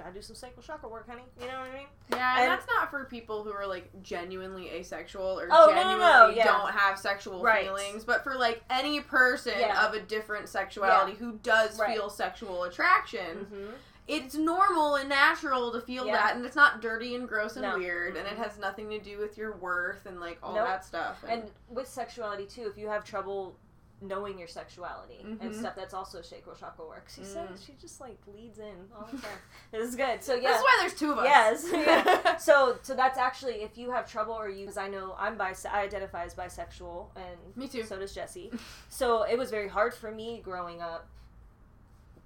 gotta 0.00 0.14
do 0.14 0.22
some 0.22 0.34
sacral 0.36 0.62
chakra 0.62 0.88
work, 0.88 1.08
honey. 1.08 1.22
You 1.40 1.46
know 1.46 1.60
what 1.60 1.70
I 1.70 1.74
mean? 1.74 1.86
Yeah, 2.10 2.32
and, 2.34 2.42
And- 2.42 2.50
that's 2.52 2.66
not 2.66 2.90
for 2.90 3.04
people 3.04 3.44
who 3.44 3.52
are 3.52 3.66
like 3.66 3.88
genuinely 4.02 4.70
asexual 4.70 5.38
or 5.40 5.48
Oh, 5.50 5.66
no, 5.66 5.66
no, 5.66 5.72
genuinely 5.74 5.98
no, 6.00 6.28
yeah. 6.30 6.44
don't 6.44 6.70
have 6.72 6.98
sexual 6.98 7.42
Right. 7.42 7.64
feelings, 7.66 8.04
but 8.04 8.24
for 8.24 8.34
like 8.34 8.62
any 8.70 9.00
person 9.00 9.54
Yeah. 9.58 9.86
of 9.86 9.94
a 9.94 10.00
different 10.00 10.48
sexuality 10.48 11.14
who 11.16 11.32
does 11.42 11.78
Right. 11.78 11.94
feel 11.94 12.10
sexual 12.10 12.64
attraction, 12.64 13.46
Mm-hmm. 13.46 13.74
it's 14.08 14.34
normal 14.34 14.96
and 14.96 15.08
natural 15.08 15.70
to 15.72 15.80
feel 15.80 16.06
Yeah. 16.06 16.14
that, 16.16 16.36
and 16.36 16.44
it's 16.44 16.56
not 16.56 16.80
dirty 16.80 17.14
and 17.14 17.28
gross 17.28 17.54
and 17.56 17.62
No. 17.62 17.76
weird, 17.78 18.16
and 18.16 18.26
it 18.26 18.34
Mhm. 18.36 18.42
has 18.44 18.58
nothing 18.58 18.90
to 18.90 18.98
do 18.98 19.18
with 19.18 19.38
your 19.38 19.52
worth 19.52 20.06
and 20.06 20.20
like 20.20 20.38
all 20.42 20.54
Nope. 20.54 20.66
that 20.66 20.84
stuff. 20.84 21.22
And 21.28 21.50
with 21.68 21.86
sexuality 21.86 22.46
too, 22.46 22.66
if 22.66 22.76
you 22.76 22.88
have 22.88 23.04
trouble 23.04 23.56
knowing 24.02 24.38
your 24.38 24.48
sexuality 24.48 25.18
and 25.20 25.40
Mhm. 25.40 25.54
stuff, 25.54 25.74
that's 25.76 25.92
also 25.92 26.22
sacral 26.22 26.56
chakra 26.56 26.86
work. 26.86 27.06
She 27.14 27.20
Mm. 27.20 27.26
says 27.26 27.62
she 27.64 27.74
just 27.74 28.00
like 28.00 28.18
leads 28.26 28.58
in 28.58 28.88
all 28.96 29.06
the 29.10 29.18
time. 29.18 29.38
this 29.72 29.86
is 29.88 29.94
good. 29.96 30.22
So 30.24 30.34
yeah, 30.34 30.50
That's 30.52 30.62
why 30.62 30.76
there's 30.80 30.94
two 30.94 31.12
of 31.12 31.18
us. 31.18 31.24
Yes. 31.26 31.66
yeah. 31.72 32.36
So 32.38 32.78
so 32.82 32.94
that's 32.94 33.18
actually 33.18 33.56
if 33.62 33.76
you 33.76 33.90
have 33.90 34.10
trouble 34.10 34.32
or 34.34 34.48
you 34.48 34.60
because 34.64 34.78
I 34.78 34.88
know 34.88 35.14
I'm 35.18 35.36
bis 35.36 35.66
I 35.66 35.82
identify 35.82 36.24
as 36.24 36.34
bisexual 36.34 37.08
and 37.16 37.56
Me 37.56 37.68
too. 37.68 37.82
so 37.82 37.98
does 37.98 38.14
Jesse. 38.14 38.50
So 38.88 39.22
it 39.24 39.36
was 39.36 39.50
very 39.50 39.68
hard 39.68 39.92
for 39.94 40.10
me 40.10 40.40
growing 40.42 40.80
up 40.80 41.06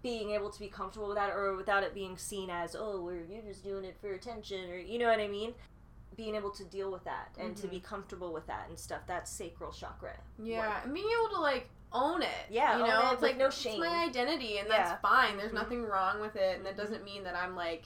being 0.02 0.30
able 0.32 0.50
to 0.50 0.60
be 0.60 0.68
comfortable 0.68 1.08
with 1.08 1.16
that 1.16 1.30
or 1.30 1.54
without 1.56 1.82
it 1.82 1.94
being 1.94 2.16
seen 2.18 2.50
as 2.50 2.76
oh 2.78 3.00
well, 3.00 3.14
you're 3.14 3.42
just 3.42 3.64
doing 3.64 3.84
it 3.84 3.96
for 4.00 4.12
attention 4.12 4.70
or 4.70 4.76
you 4.76 4.98
know 4.98 5.08
what 5.08 5.18
I 5.18 5.28
mean 5.28 5.54
being 6.16 6.34
able 6.34 6.50
to 6.50 6.64
deal 6.64 6.90
with 6.90 7.04
that 7.04 7.28
and 7.38 7.56
to 7.56 7.66
Mhm. 7.66 7.70
be 7.70 7.80
comfortable 7.80 8.32
with 8.32 8.46
that 8.46 8.68
and 8.68 8.78
stuff 8.78 9.02
that's 9.06 9.30
sacral 9.30 9.72
chakra 9.72 10.16
Yeah, 10.38 10.82
and 10.82 10.92
being 10.94 11.08
able 11.20 11.34
to 11.34 11.40
like 11.40 11.68
own 11.92 12.22
it. 12.22 12.46
Yeah, 12.50 12.78
you 12.78 12.86
know, 12.86 13.10
it 13.10 13.12
it's 13.14 13.22
like 13.22 13.36
no 13.36 13.50
shame. 13.50 13.80
it's 13.82 13.88
my 13.90 14.04
identity, 14.04 14.58
and 14.58 14.68
Yeah. 14.68 14.78
that's 14.88 15.00
fine. 15.00 15.36
There's 15.36 15.52
Mhm. 15.52 15.54
nothing 15.54 15.84
wrong 15.84 16.20
with 16.20 16.34
it, 16.36 16.56
and 16.56 16.66
that 16.66 16.76
doesn't 16.76 17.04
mean 17.04 17.22
that 17.24 17.36
I'm 17.36 17.54
like 17.54 17.84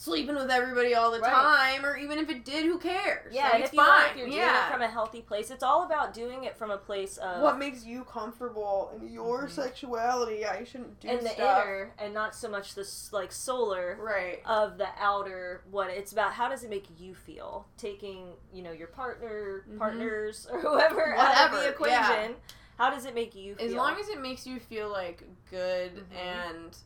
sleeping 0.00 0.36
with 0.36 0.48
everybody 0.48 0.94
all 0.94 1.10
the 1.10 1.18
Right. 1.18 1.32
time, 1.32 1.84
or 1.84 1.96
even 1.96 2.18
if 2.20 2.30
it 2.30 2.44
did, 2.44 2.64
who 2.64 2.78
cares? 2.78 3.34
yeah 3.34 3.48
Like, 3.48 3.54
it's 3.62 3.68
if 3.70 3.72
you 3.72 3.78
know 3.80 3.84
fine. 3.86 4.10
if 4.10 4.16
you're 4.16 4.26
doing 4.26 4.38
yeah. 4.38 4.68
it 4.68 4.72
from 4.72 4.82
a 4.82 4.86
healthy 4.88 5.22
place 5.22 5.50
it's 5.50 5.64
all 5.64 5.82
about 5.82 6.14
doing 6.14 6.44
it 6.44 6.56
from 6.56 6.70
a 6.70 6.76
place 6.78 7.16
of 7.16 7.42
what 7.42 7.58
makes 7.58 7.84
you 7.84 8.04
comfortable 8.04 8.92
in 8.94 9.08
your 9.12 9.46
Mhm. 9.46 9.50
sexuality? 9.50 10.36
Yeah, 10.42 10.56
you 10.60 10.64
shouldn't 10.66 11.00
do 11.00 11.08
in 11.08 11.24
the 11.24 11.34
inner 11.36 11.92
and 11.98 12.14
not 12.14 12.36
so 12.36 12.48
much 12.48 12.76
this 12.76 13.12
like 13.12 13.32
solar 13.32 13.96
Right. 14.00 14.40
of 14.46 14.78
the 14.78 14.88
outer 15.00 15.62
what 15.70 15.90
it's 15.90 16.12
about 16.12 16.32
how 16.34 16.48
does 16.48 16.62
it 16.62 16.70
make 16.70 16.86
you 17.00 17.14
feel 17.16 17.66
taking 17.76 18.36
you 18.52 18.62
know 18.62 18.70
your 18.72 18.88
partner 18.88 19.64
Mhm. 19.68 19.78
partners 19.78 20.46
or 20.52 20.60
whoever 20.60 21.16
out 21.16 21.46
of 21.46 21.50
the 21.50 21.56
Whatever, 21.58 21.70
equation 21.72 22.36
how 22.78 22.90
does 22.90 23.04
it 23.04 23.14
make 23.16 23.34
you 23.34 23.56
feel 23.56 23.66
As 23.66 23.74
long 23.74 23.98
as 23.98 24.08
it 24.08 24.20
makes 24.20 24.46
you 24.46 24.60
feel 24.60 24.88
like 24.88 25.24
good 25.50 26.06
Mhm. 26.12 26.16
and 26.16 26.76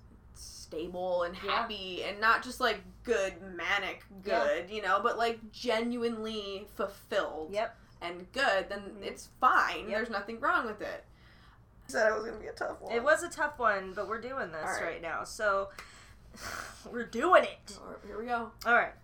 stable 0.77 1.23
and 1.25 1.37
Yeah. 1.43 1.53
happy 1.53 2.03
and 2.05 2.19
not 2.21 2.43
just 2.43 2.59
like 2.61 2.81
good 3.05 3.43
manic 3.43 4.05
Yeah. 4.25 4.45
good, 4.45 4.71
you 4.71 4.81
know, 4.81 5.01
but 5.03 5.19
like 5.19 5.51
genuinely 5.53 6.67
fulfilled 6.77 7.51
yep 7.53 7.77
and 8.01 8.31
good, 8.33 8.69
then 8.71 8.97
Mhm. 8.99 9.03
it's 9.05 9.29
fine. 9.41 9.89
Yep. 9.89 9.99
There's 9.99 10.11
nothing 10.11 10.41
wrong 10.41 10.67
with 10.67 10.81
it. 10.81 11.05
I 11.89 11.93
Said 11.93 12.09
it 12.11 12.15
was 12.15 12.25
gonna 12.25 12.39
be 12.39 12.47
a 12.47 12.53
tough 12.53 12.81
one. 12.81 12.93
it 12.95 13.03
was 13.03 13.23
a 13.23 13.29
tough 13.29 13.59
one 13.59 13.93
but 13.93 14.09
we're 14.09 14.21
doing 14.21 14.51
this 14.51 14.63
All 14.65 14.73
right. 14.77 14.83
right. 14.83 15.03
now 15.03 15.25
so 15.25 15.69
we're 16.91 17.05
doing 17.05 17.45
it 17.45 17.79
All 17.79 17.89
right, 17.91 17.99
Here 18.07 18.19
we 18.19 18.25
go. 18.27 18.51
all 18.65 18.75
right 18.75 18.95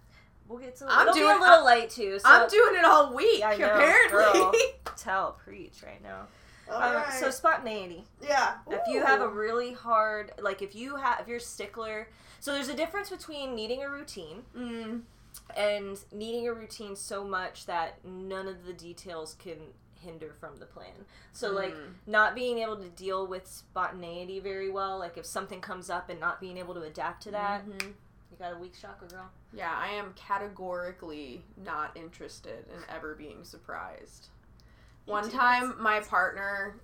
we'll 0.47 0.59
get 0.59 0.77
to 0.77 0.87
I'm 0.89 1.03
it'll 1.03 1.13
be 1.15 1.21
doing- 1.21 1.37
a 1.37 1.41
little 1.41 1.55
I'm- 1.57 1.65
light 1.65 1.91
too 1.91 2.19
so 2.19 2.27
I'm 2.29 2.49
doing 2.49 2.77
it 2.77 2.85
all 2.85 3.13
week. 3.13 3.41
Yeah, 3.41 3.49
I 3.51 3.57
know, 3.59 3.75
apparently. 3.75 4.61
tell 4.97 5.33
preach 5.45 5.83
right 5.85 6.03
now 6.03 6.29
All 6.71 6.95
right. 6.95 7.13
so 7.13 7.31
spontaneity 7.31 8.05
yeah. 8.23 8.55
If 8.71 8.81
you 8.89 9.05
have 9.05 9.21
a 9.21 9.29
really 9.29 9.73
hard, 9.73 10.33
like 10.41 10.61
if 10.63 10.75
you 10.75 10.97
have, 10.97 11.21
if 11.21 11.29
you're 11.29 11.41
stickler, 11.41 12.09
so 12.41 12.53
there's 12.53 12.69
a 12.69 12.75
difference 12.75 13.11
between 13.11 13.55
needing 13.55 13.83
a 13.83 13.89
routine 13.91 14.43
Mm, 14.57 15.03
and 15.57 15.99
needing 16.13 16.47
a 16.49 16.53
routine 16.53 16.95
so 16.97 17.25
much 17.25 17.67
that 17.67 18.05
none 18.05 18.47
of 18.49 18.65
the 18.67 18.73
details 18.73 19.35
can 19.39 19.57
hinder 20.01 20.33
from 20.39 20.57
the 20.59 20.67
plan. 20.67 20.93
So 21.33 21.51
like 21.53 21.75
mm. 21.75 21.89
not 22.07 22.35
being 22.35 22.59
able 22.59 22.77
to 22.77 22.89
deal 22.91 23.27
with 23.27 23.47
spontaneity 23.47 24.39
very 24.41 24.71
well, 24.71 24.99
like 24.99 25.17
if 25.17 25.27
something 25.27 25.61
comes 25.61 25.91
up 25.91 26.09
and 26.11 26.21
not 26.21 26.41
being 26.41 26.57
able 26.59 26.75
to 26.75 26.83
adapt 26.83 27.23
to 27.25 27.31
that, 27.33 27.67
Mhm. 27.67 27.83
you 27.83 28.37
got 28.39 28.53
a 28.53 28.59
weak 28.59 28.75
chakra 28.81 29.09
girl. 29.09 29.29
Yeah, 29.53 29.75
I 29.77 29.89
am 29.89 30.13
categorically 30.15 31.43
not 31.57 31.97
interested 31.97 32.67
in 32.69 32.83
ever 32.95 33.15
being 33.15 33.43
surprised. 33.45 34.29
One 35.09 35.31
time, 35.31 35.75
my 35.81 36.01
partner 36.01 36.77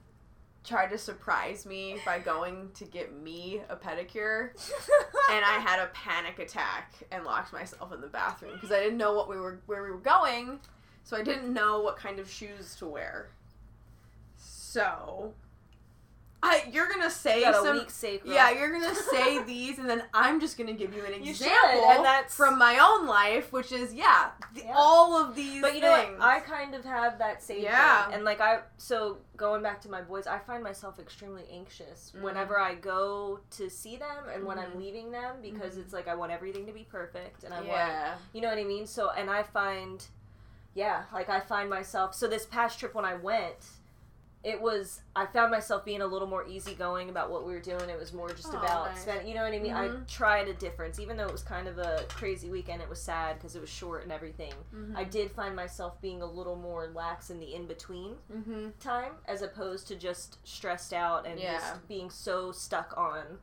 tried 0.65 0.87
to 0.89 0.97
surprise 0.97 1.67
me 1.67 1.99
by 2.07 2.19
going 2.19 2.71
to 2.75 2.87
get 2.87 3.15
me 3.21 3.61
a 3.69 3.77
pedicure, 3.77 4.51
and 5.31 5.45
I 5.45 5.59
had 5.63 5.79
a 5.79 5.89
panic 5.89 6.39
attack 6.39 6.95
and 7.13 7.25
locked 7.25 7.53
myself 7.53 7.93
in 7.93 8.01
the 8.01 8.07
bathroom 8.07 8.53
because 8.55 8.73
I 8.73 8.81
didn't 8.83 8.97
know 8.97 9.13
what 9.13 9.29
we 9.29 9.37
were 9.37 9.61
where 9.67 9.83
we 9.83 9.91
were 9.91 9.99
going, 9.99 10.59
so 11.05 11.19
I 11.19 11.23
didn't 11.23 11.53
know 11.53 11.81
what 11.81 11.99
kind 11.99 12.19
of 12.19 12.31
shoes 12.31 12.75
to 12.77 12.87
wear. 12.87 13.29
So, 14.39 15.35
I 16.47 16.69
you're 16.73 16.89
gonna 16.89 17.11
say 17.11 17.39
You 17.39 17.45
got 17.47 17.55
a 17.55 17.89
some 17.89 18.21
yeah, 18.25 18.51
you're 18.51 18.71
gonna 18.71 18.95
say 18.95 19.43
these, 19.53 19.79
and 19.79 19.89
then 19.89 20.03
I'm 20.13 20.41
just 20.41 20.59
gonna 20.59 20.73
give 20.75 20.95
you 20.95 21.05
an 21.05 21.23
You 21.25 21.31
example 21.31 21.91
and 21.91 22.05
that's- 22.05 22.35
from 22.35 22.59
my 22.59 22.79
own 22.79 23.07
life, 23.07 23.53
which 23.53 23.73
is 23.73 23.95
yeah, 23.95 24.31
th- 24.55 24.67
Yeah. 24.67 24.75
all 24.77 25.17
of 25.21 25.35
these. 25.35 25.63
But 25.63 25.75
you 25.75 25.81
know 25.81 25.97
things. 25.97 26.19
what? 26.19 26.27
I 26.29 26.41
kind 26.41 26.75
of 26.75 26.85
have 26.85 27.19
that 27.19 27.43
same 27.43 27.63
Yeah. 27.63 28.05
thing. 28.07 28.15
And 28.17 28.25
like 28.25 28.41
I 28.41 28.61
so 28.77 29.19
going 29.37 29.63
back 29.63 29.81
to 29.83 29.89
my 29.91 30.03
boys, 30.03 30.27
I 30.27 30.39
find 30.39 30.63
myself 30.63 30.99
extremely 30.99 31.45
anxious 31.51 32.13
Mhm. 32.17 32.21
whenever 32.23 32.59
I 32.59 32.75
go 32.75 33.41
to 33.53 33.71
see 33.71 33.97
them 33.97 34.29
and 34.33 34.45
when 34.45 34.59
I'm 34.59 34.73
Mhm. 34.73 34.79
leaving 34.79 35.11
them 35.11 35.37
because 35.43 35.75
Mhm. 35.75 35.81
it's 35.83 35.93
like 35.93 36.09
I 36.09 36.15
want 36.15 36.31
everything 36.33 36.67
to 36.67 36.73
be 36.73 36.85
perfect 36.85 37.45
and 37.45 37.53
I 37.55 37.59
want 37.59 37.69
yeah, 37.69 38.15
you 38.33 38.41
know 38.41 38.49
what 38.49 38.59
I 38.59 38.65
mean? 38.65 38.87
So 38.87 39.11
and 39.11 39.31
I 39.31 39.43
find 39.43 40.05
yeah, 40.75 41.05
like 41.13 41.29
I 41.29 41.41
find 41.41 41.71
myself 41.71 42.15
so 42.15 42.27
this 42.27 42.47
past 42.47 42.79
trip 42.81 42.95
when 42.95 43.05
I 43.05 43.15
went 43.15 43.65
it 44.45 44.61
was 44.61 45.01
I 45.17 45.25
found 45.27 45.51
myself 45.51 45.85
being 45.85 46.03
a 46.03 46.07
little 46.07 46.29
more 46.29 46.47
easygoing 46.47 47.09
about 47.09 47.31
what 47.31 47.47
we 47.47 47.53
were 47.55 47.61
doing. 47.61 47.89
It 47.89 47.99
was 47.99 48.13
more 48.13 48.29
just 48.31 48.53
Oh, 48.53 48.59
about 48.59 48.91
nice. 48.93 49.01
spend, 49.03 49.27
you 49.27 49.35
know 49.35 49.43
what 49.43 49.55
I 49.55 49.59
mean? 49.59 49.73
I 49.73 49.89
Mhm. 49.89 50.07
tried 50.07 50.49
a 50.49 50.55
difference, 50.55 50.99
even 50.99 51.17
though 51.17 51.25
it 51.25 51.33
was 51.33 51.43
kind 51.43 51.67
of 51.67 51.79
a 51.79 52.05
crazy 52.11 52.51
weekend. 52.51 52.83
It 52.83 52.89
was 52.89 53.01
sad 53.01 53.37
because 53.39 53.57
it 53.57 53.61
was 53.61 53.71
short 53.71 54.03
and 54.03 54.13
everything. 54.13 54.53
mm-hmm. 54.75 54.97
I 54.97 55.05
did 55.05 55.33
find 55.33 55.57
myself 55.57 55.99
being 56.03 56.21
a 56.21 56.27
little 56.27 56.57
more 56.57 56.89
lax 56.89 57.31
in 57.31 57.41
the 57.41 57.55
in 57.55 57.67
between 57.67 58.17
mm-hmm. 58.31 58.69
time 58.81 59.13
as 59.27 59.41
opposed 59.41 59.89
to 59.89 59.97
just 59.97 60.37
stressed 60.47 60.93
out 60.93 61.27
and 61.27 61.41
Yeah. 61.41 61.55
just 61.59 61.89
being 61.89 62.11
so 62.11 62.53
stuck 62.53 62.93
on 62.97 63.39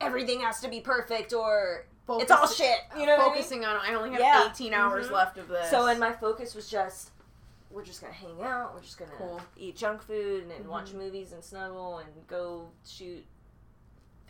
everything 0.00 0.40
has 0.40 0.60
to 0.60 0.68
be 0.68 0.80
perfect 0.80 1.32
or 1.32 1.86
it's 2.10 2.30
all 2.30 2.46
shit. 2.46 2.76
You 2.98 3.06
know 3.06 3.12
what 3.16 3.20
I 3.20 3.24
mean? 3.28 3.34
focusing 3.36 3.64
on. 3.64 3.76
I 3.76 3.94
only 3.94 4.10
have 4.10 4.20
Yeah. 4.20 4.50
18 4.50 4.74
hours 4.74 5.08
Mhm. 5.08 5.12
left 5.12 5.38
of 5.38 5.48
this. 5.48 5.70
So 5.70 5.86
and 5.86 5.98
my 5.98 6.12
focus 6.12 6.54
was 6.54 6.68
just 6.68 7.10
we're 7.74 7.84
just 7.84 8.00
gonna 8.00 8.12
hang 8.12 8.40
out, 8.40 8.72
we're 8.72 8.80
just 8.80 8.98
gonna 8.98 9.10
Cool. 9.18 9.40
eat 9.56 9.76
junk 9.76 10.00
food 10.02 10.44
and, 10.44 10.52
and 10.52 10.68
watch 10.68 10.90
Mhm. 10.92 10.98
movies 10.98 11.32
and 11.32 11.42
snuggle 11.42 11.98
and 11.98 12.26
go 12.28 12.70
shoot 12.86 13.26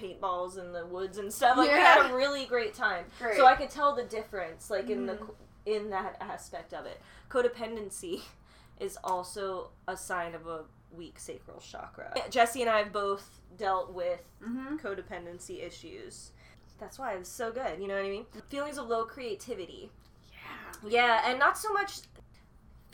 paintballs 0.01 0.59
in 0.59 0.73
the 0.73 0.85
woods 0.87 1.19
and 1.19 1.33
stuff. 1.33 1.57
Like 1.57 1.71
we 1.71 1.77
had 1.79 2.11
a 2.11 2.15
really 2.15 2.47
great 2.47 2.75
time. 2.75 3.05
Great. 3.19 3.37
So 3.37 3.47
I 3.47 3.55
could 3.55 3.71
tell 3.71 3.95
the 3.95 4.03
difference, 4.05 4.71
like 4.71 4.89
in 4.91 5.07
the 5.07 5.15
Mhm. 5.15 5.35
in 5.67 5.91
that 5.91 6.17
aspect 6.21 6.75
of 6.75 6.85
it. 6.87 7.01
Codependency 7.31 8.23
is 8.81 8.99
also 9.05 9.71
a 9.87 9.97
sign 9.97 10.35
of 10.35 10.47
a 10.47 10.65
weak 10.91 11.19
sacral 11.19 11.61
chakra. 11.61 12.13
Jesse 12.31 12.61
and 12.63 12.71
I 12.71 12.79
have 12.79 12.93
both 12.93 13.41
dealt 13.57 13.93
with 13.93 14.21
mm-hmm. 14.43 14.77
codependency 14.77 15.63
issues. 15.63 16.33
That's 16.79 16.99
why 16.99 17.15
it's 17.15 17.29
so 17.29 17.51
good. 17.53 17.81
You 17.81 17.89
know 17.89 17.95
what 17.95 18.05
I 18.05 18.11
mean? 18.11 18.27
Feelings 18.49 18.79
of 18.79 18.89
low 18.89 19.05
creativity. 19.05 19.91
yeah, 20.33 20.91
Yeah, 20.91 21.31
and 21.31 21.39
not 21.39 21.57
so 21.57 21.73
much 21.73 22.01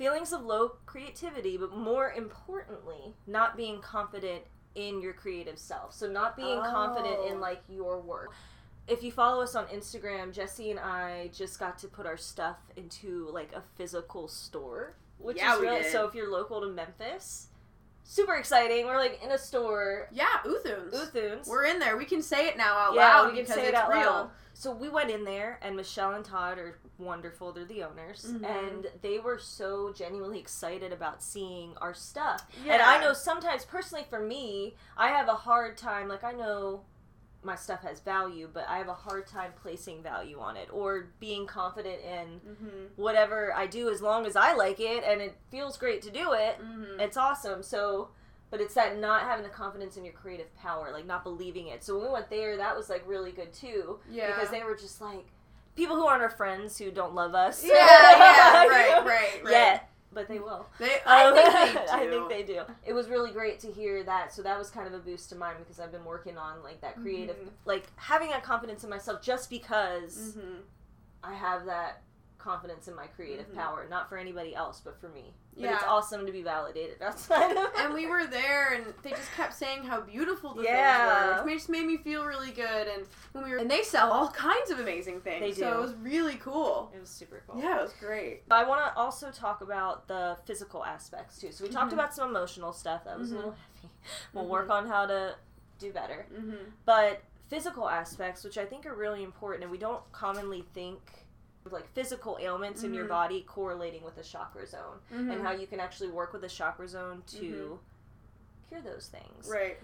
feelings 0.00 0.32
of 0.32 0.40
low 0.42 0.70
creativity, 0.86 1.58
but 1.58 1.76
more 1.76 2.10
importantly, 2.12 3.14
not 3.26 3.54
being 3.54 3.82
confident 3.82 4.42
in 4.74 4.98
your 5.02 5.12
creative 5.12 5.58
self. 5.58 5.92
So 5.92 6.10
not 6.10 6.36
being 6.38 6.58
confident 6.62 7.16
Oh. 7.18 7.26
in 7.28 7.38
like 7.38 7.60
your 7.68 8.00
work. 8.00 8.30
If 8.88 9.02
you 9.02 9.12
follow 9.12 9.42
us 9.42 9.54
on 9.54 9.66
Instagram, 9.66 10.32
Jesse 10.32 10.70
and 10.70 10.80
I 10.80 11.28
just 11.34 11.58
got 11.60 11.76
to 11.80 11.86
put 11.86 12.06
our 12.06 12.16
stuff 12.16 12.56
into 12.76 13.28
like 13.30 13.52
a 13.52 13.60
physical 13.76 14.26
store, 14.26 14.96
which 15.18 15.36
Yeah, 15.36 15.52
is 15.56 15.60
we 15.60 15.66
really 15.66 15.82
did. 15.82 15.92
so 15.92 16.08
if 16.08 16.14
you're 16.14 16.30
local 16.32 16.62
to 16.62 16.68
Memphis, 16.68 17.48
super 18.04 18.34
exciting. 18.36 18.86
We're 18.86 18.98
like 18.98 19.20
in 19.22 19.30
a 19.32 19.38
store, 19.38 20.08
yeah, 20.12 20.26
Uthuns. 20.44 20.92
Uthuns. 20.94 21.46
We're 21.48 21.64
in 21.64 21.78
there. 21.78 21.96
We 21.96 22.04
can 22.04 22.22
say 22.22 22.48
it 22.48 22.56
now 22.56 22.76
out 22.76 22.94
yeah, 22.94 23.00
loud 23.14 23.26
we 23.26 23.32
can 23.36 23.42
because 23.44 23.54
say 23.54 23.60
it's 23.62 23.68
it 23.70 23.74
out 23.74 23.88
real. 23.90 24.00
loud. 24.00 24.30
So 24.52 24.72
we 24.74 24.90
went 24.90 25.10
in 25.10 25.24
there, 25.24 25.58
and 25.62 25.74
Michelle 25.74 26.12
and 26.12 26.24
Todd 26.24 26.58
are 26.58 26.78
wonderful. 26.98 27.50
They're 27.52 27.64
the 27.64 27.82
owners, 27.84 28.26
Mhm. 28.28 28.44
and 28.44 28.86
they 29.00 29.18
were 29.18 29.38
so 29.38 29.90
genuinely 29.90 30.38
excited 30.38 30.92
about 30.92 31.22
seeing 31.22 31.74
our 31.78 31.94
stuff. 31.94 32.46
Yeah. 32.64 32.74
And 32.74 32.82
I 32.82 33.00
know 33.00 33.14
sometimes, 33.14 33.64
personally, 33.64 34.04
for 34.10 34.20
me, 34.20 34.76
I 34.98 35.08
have 35.08 35.28
a 35.28 35.34
hard 35.34 35.78
time. 35.78 36.08
Like 36.08 36.24
I 36.24 36.32
know 36.32 36.82
my 37.42 37.56
stuff 37.56 37.82
has 37.82 38.00
value, 38.00 38.48
but 38.52 38.66
I 38.68 38.76
have 38.78 38.88
a 38.88 38.94
hard 38.94 39.26
time 39.26 39.52
placing 39.62 40.02
value 40.02 40.38
on 40.40 40.56
it 40.58 40.68
or 40.72 41.08
being 41.20 41.46
confident 41.46 42.00
in 42.02 42.40
Mm-hmm. 42.50 42.84
whatever 42.96 43.52
I 43.54 43.66
do 43.66 43.88
as 43.90 44.02
long 44.02 44.26
as 44.26 44.36
I 44.36 44.52
like 44.54 44.78
it 44.80 45.02
and 45.04 45.20
it 45.22 45.36
feels 45.50 45.78
great 45.78 46.02
to 46.02 46.10
do 46.10 46.32
it. 46.34 46.58
Mm-hmm. 46.62 47.00
It's 47.00 47.16
awesome. 47.16 47.62
So, 47.62 48.10
but 48.50 48.60
it's 48.60 48.74
that 48.74 48.98
not 48.98 49.22
having 49.22 49.42
the 49.44 49.50
confidence 49.50 49.96
in 49.96 50.04
your 50.04 50.12
creative 50.12 50.54
power, 50.56 50.90
like 50.92 51.06
not 51.06 51.24
believing 51.24 51.68
it. 51.68 51.82
So 51.82 51.96
when 51.96 52.08
we 52.08 52.12
went 52.12 52.28
there, 52.28 52.56
that 52.58 52.76
was 52.76 52.90
like 52.90 53.04
really 53.06 53.32
good 53.32 53.52
too 53.54 54.00
Yeah. 54.10 54.26
because 54.34 54.50
they 54.50 54.62
were 54.62 54.74
just 54.76 55.00
like 55.00 55.26
people 55.76 55.96
who 55.96 56.04
aren't 56.06 56.22
our 56.22 56.28
friends 56.30 56.76
who 56.76 56.90
don't 56.90 57.14
love 57.14 57.34
us. 57.34 57.64
yeah, 57.64 57.72
yeah, 57.74 58.64
right, 58.66 59.04
right, 59.06 59.44
right. 59.44 59.50
Yeah, 59.52 59.80
but 60.12 60.28
they 60.28 60.38
will. 60.38 60.66
They, 60.78 60.96
I 61.06 61.32
think 61.32 61.46
they 61.54 61.72
do. 61.72 61.86
I 61.92 62.08
think 62.08 62.28
they 62.28 62.42
do. 62.42 62.62
It 62.86 62.92
was 62.92 63.08
really 63.08 63.30
great 63.30 63.60
to 63.60 63.70
hear 63.70 64.02
that. 64.04 64.32
So 64.32 64.42
that 64.42 64.58
was 64.58 64.70
kind 64.70 64.86
of 64.86 64.94
a 64.94 64.98
boost 64.98 65.28
to 65.30 65.36
mine 65.36 65.54
because 65.58 65.78
I've 65.80 65.92
been 65.92 66.04
working 66.04 66.36
on 66.38 66.62
like 66.62 66.80
that 66.80 66.96
creative, 67.00 67.36
Mhm. 67.36 67.48
like 67.64 67.86
having 67.96 68.30
that 68.30 68.42
confidence 68.42 68.84
in 68.84 68.90
myself 68.90 69.22
just 69.22 69.48
because 69.50 70.34
Mm-hmm. 70.36 70.56
I 71.22 71.34
have 71.34 71.66
that 71.66 72.02
confidence 72.42 72.88
in 72.88 72.94
my 72.94 73.06
creative 73.06 73.46
Mhm. 73.50 73.54
power, 73.54 73.86
not 73.88 74.08
for 74.08 74.16
anybody 74.16 74.54
else, 74.54 74.80
but 74.80 74.98
for 75.00 75.08
me. 75.08 75.34
But 75.56 75.64
it's 75.74 75.84
awesome 75.84 76.24
to 76.24 76.32
be 76.32 76.42
validated 76.42 77.02
outside 77.02 77.54
of 77.56 77.70
And 77.76 77.92
we 77.92 78.06
were 78.06 78.26
there, 78.26 78.72
and 78.72 78.94
they 79.02 79.10
just 79.10 79.30
kept 79.32 79.52
saying 79.54 79.84
how 79.84 80.00
beautiful 80.00 80.54
the 80.54 80.62
Yeah. 80.62 81.26
things 81.34 81.38
were, 81.40 81.44
which 81.44 81.54
just 81.58 81.68
made 81.68 81.84
me 81.86 81.98
feel 81.98 82.24
really 82.24 82.50
good. 82.52 82.88
And 82.88 83.06
when 83.32 83.44
we 83.44 83.50
were, 83.50 83.58
and 83.58 83.70
they 83.70 83.82
sell 83.82 84.10
all 84.10 84.30
kinds 84.30 84.70
of 84.70 84.78
amazing 84.80 85.20
things. 85.20 85.40
They 85.40 85.52
So 85.62 85.70
do. 85.70 85.78
it 85.78 85.80
was 85.82 85.94
really 85.96 86.36
cool. 86.38 86.90
It 86.94 87.00
was 87.00 87.10
super 87.10 87.42
cool. 87.46 87.60
Yeah, 87.60 87.78
it 87.78 87.82
was 87.82 87.92
great. 87.94 88.44
I 88.50 88.64
want 88.64 88.84
to 88.86 88.98
also 88.98 89.30
talk 89.30 89.60
about 89.60 90.08
the 90.08 90.38
physical 90.46 90.84
aspects 90.84 91.38
too. 91.38 91.52
So 91.52 91.64
we 91.64 91.70
talked 91.70 91.90
Mhm. 91.90 91.94
about 91.94 92.14
some 92.14 92.28
emotional 92.30 92.72
stuff 92.72 93.04
that 93.04 93.18
was 93.18 93.30
Mhm. 93.30 93.34
a 93.34 93.36
little 93.36 93.52
heavy. 93.52 93.90
We'll 94.32 94.46
work 94.46 94.70
on 94.70 94.86
how 94.86 95.06
to 95.06 95.36
do 95.78 95.92
better. 95.92 96.26
Mm-hmm. 96.32 96.70
But 96.84 97.22
physical 97.48 97.88
aspects, 97.88 98.44
which 98.44 98.56
I 98.58 98.64
think 98.64 98.86
are 98.86 98.94
really 98.94 99.22
important, 99.24 99.62
and 99.64 99.70
we 99.72 99.78
don't 99.78 100.10
commonly 100.12 100.62
think 100.74 101.00
of 101.10 101.29
like 101.72 101.88
physical 101.94 102.38
ailments 102.40 102.82
in 102.82 102.92
your 102.94 103.04
Mhm. 103.06 103.08
body 103.10 103.42
correlating 103.42 104.02
with 104.02 104.16
the 104.16 104.22
chakra 104.22 104.66
zone, 104.66 104.98
Mm-hmm. 105.12 105.30
and 105.30 105.42
how 105.42 105.52
you 105.52 105.66
can 105.66 105.80
actually 105.80 106.10
work 106.10 106.32
with 106.32 106.42
the 106.42 106.48
chakra 106.48 106.88
zone 106.88 107.22
to 107.28 107.78
cure 108.68 108.80
those 108.82 109.08
things. 109.08 109.48
Right. 109.48 109.78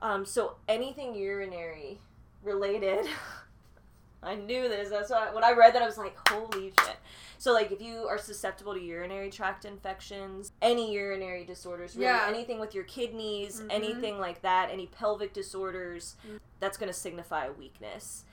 Um, 0.00 0.24
so 0.24 0.56
anything 0.68 1.14
urinary 1.14 2.00
related, 2.42 3.06
I 4.22 4.34
knew 4.34 4.68
this. 4.68 4.90
That's 4.90 5.10
why 5.10 5.32
when 5.32 5.44
I 5.44 5.52
read 5.52 5.74
that, 5.74 5.82
I 5.82 5.86
was 5.86 5.98
like, 5.98 6.16
holy 6.28 6.72
shit. 6.84 6.96
So 7.38 7.52
like, 7.52 7.70
if 7.70 7.80
you 7.80 8.06
are 8.08 8.18
susceptible 8.18 8.74
to 8.74 8.80
urinary 8.80 9.30
tract 9.30 9.64
infections, 9.64 10.50
any 10.60 10.92
urinary 10.92 11.44
disorders, 11.44 11.94
really, 11.94 12.06
Yeah. 12.06 12.26
anything 12.26 12.58
with 12.58 12.74
your 12.74 12.82
kidneys, 12.84 13.60
Mhm. 13.60 13.66
anything 13.70 14.18
like 14.18 14.42
that, 14.42 14.70
any 14.70 14.88
pelvic 14.88 15.32
disorders, 15.32 16.16
Mm. 16.26 16.40
that's 16.58 16.76
going 16.76 16.88
to 16.92 16.98
signify 16.98 17.44
a 17.46 17.52
weakness. 17.52 18.24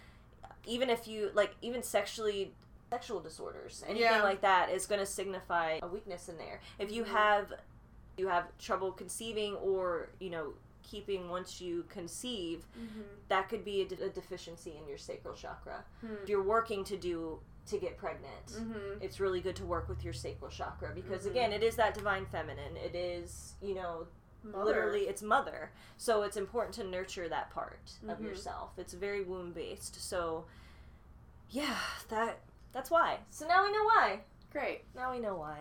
Even 0.65 0.89
if 0.89 1.07
you 1.07 1.29
like, 1.35 1.55
even 1.61 1.83
sexually. 1.83 2.55
Sexual 2.91 3.19
disorders, 3.21 3.83
anything 3.87 4.03
Yeah. 4.03 4.21
like 4.23 4.41
that, 4.41 4.69
is 4.69 4.85
going 4.85 4.99
to 4.99 5.05
signify 5.05 5.79
a 5.81 5.87
weakness 5.87 6.29
in 6.29 6.37
there. 6.37 6.61
If 6.79 6.91
you 6.91 7.03
Mhm. 7.03 7.07
have, 7.07 7.53
you 8.17 8.27
have 8.27 8.55
trouble 8.57 8.91
conceiving, 8.91 9.55
or 9.55 10.09
you 10.19 10.29
know, 10.29 10.53
keeping 10.83 11.29
once 11.29 11.59
you 11.59 11.83
conceive, 11.89 12.65
Mm-hmm. 12.77 13.01
that 13.27 13.49
could 13.49 13.65
be 13.65 13.81
a, 13.81 13.85
de- 13.87 14.05
a 14.05 14.09
deficiency 14.09 14.77
in 14.77 14.87
your 14.87 14.99
sacral 14.99 15.33
chakra. 15.33 15.83
Hmm. 16.01 16.13
If 16.21 16.29
you're 16.29 16.43
working 16.43 16.83
to 16.85 16.95
do 16.95 17.39
to 17.65 17.79
get 17.79 17.97
pregnant, 17.97 18.45
Mm-hmm. 18.45 19.01
it's 19.01 19.19
really 19.19 19.41
good 19.41 19.55
to 19.55 19.65
work 19.65 19.89
with 19.89 20.03
your 20.03 20.13
sacral 20.13 20.51
chakra 20.51 20.93
because 20.93 21.25
Mhm. 21.25 21.31
again, 21.31 21.51
it 21.53 21.63
is 21.63 21.75
that 21.77 21.95
divine 21.95 22.27
feminine. 22.27 22.77
It 22.77 22.93
is, 22.93 23.55
you 23.63 23.73
know, 23.73 24.07
Mother. 24.43 24.63
literally 24.63 25.07
it's 25.07 25.23
mother. 25.23 25.71
So 25.97 26.21
it's 26.21 26.37
important 26.37 26.75
to 26.75 26.83
nurture 26.83 27.27
that 27.29 27.49
part 27.49 27.79
of 28.07 28.19
Mhm. 28.19 28.25
yourself. 28.25 28.77
It's 28.77 28.93
very 28.93 29.23
womb 29.23 29.51
based. 29.53 29.95
So 29.95 30.45
yeah, 31.49 31.79
that 32.09 32.41
that's 32.75 32.91
why. 32.91 33.17
So 33.31 33.47
now 33.47 33.63
we 33.65 33.71
know 33.71 33.83
why. 33.85 34.19
Great. 34.51 34.83
Now 34.95 35.11
we 35.11 35.19
know 35.19 35.35
why. 35.35 35.59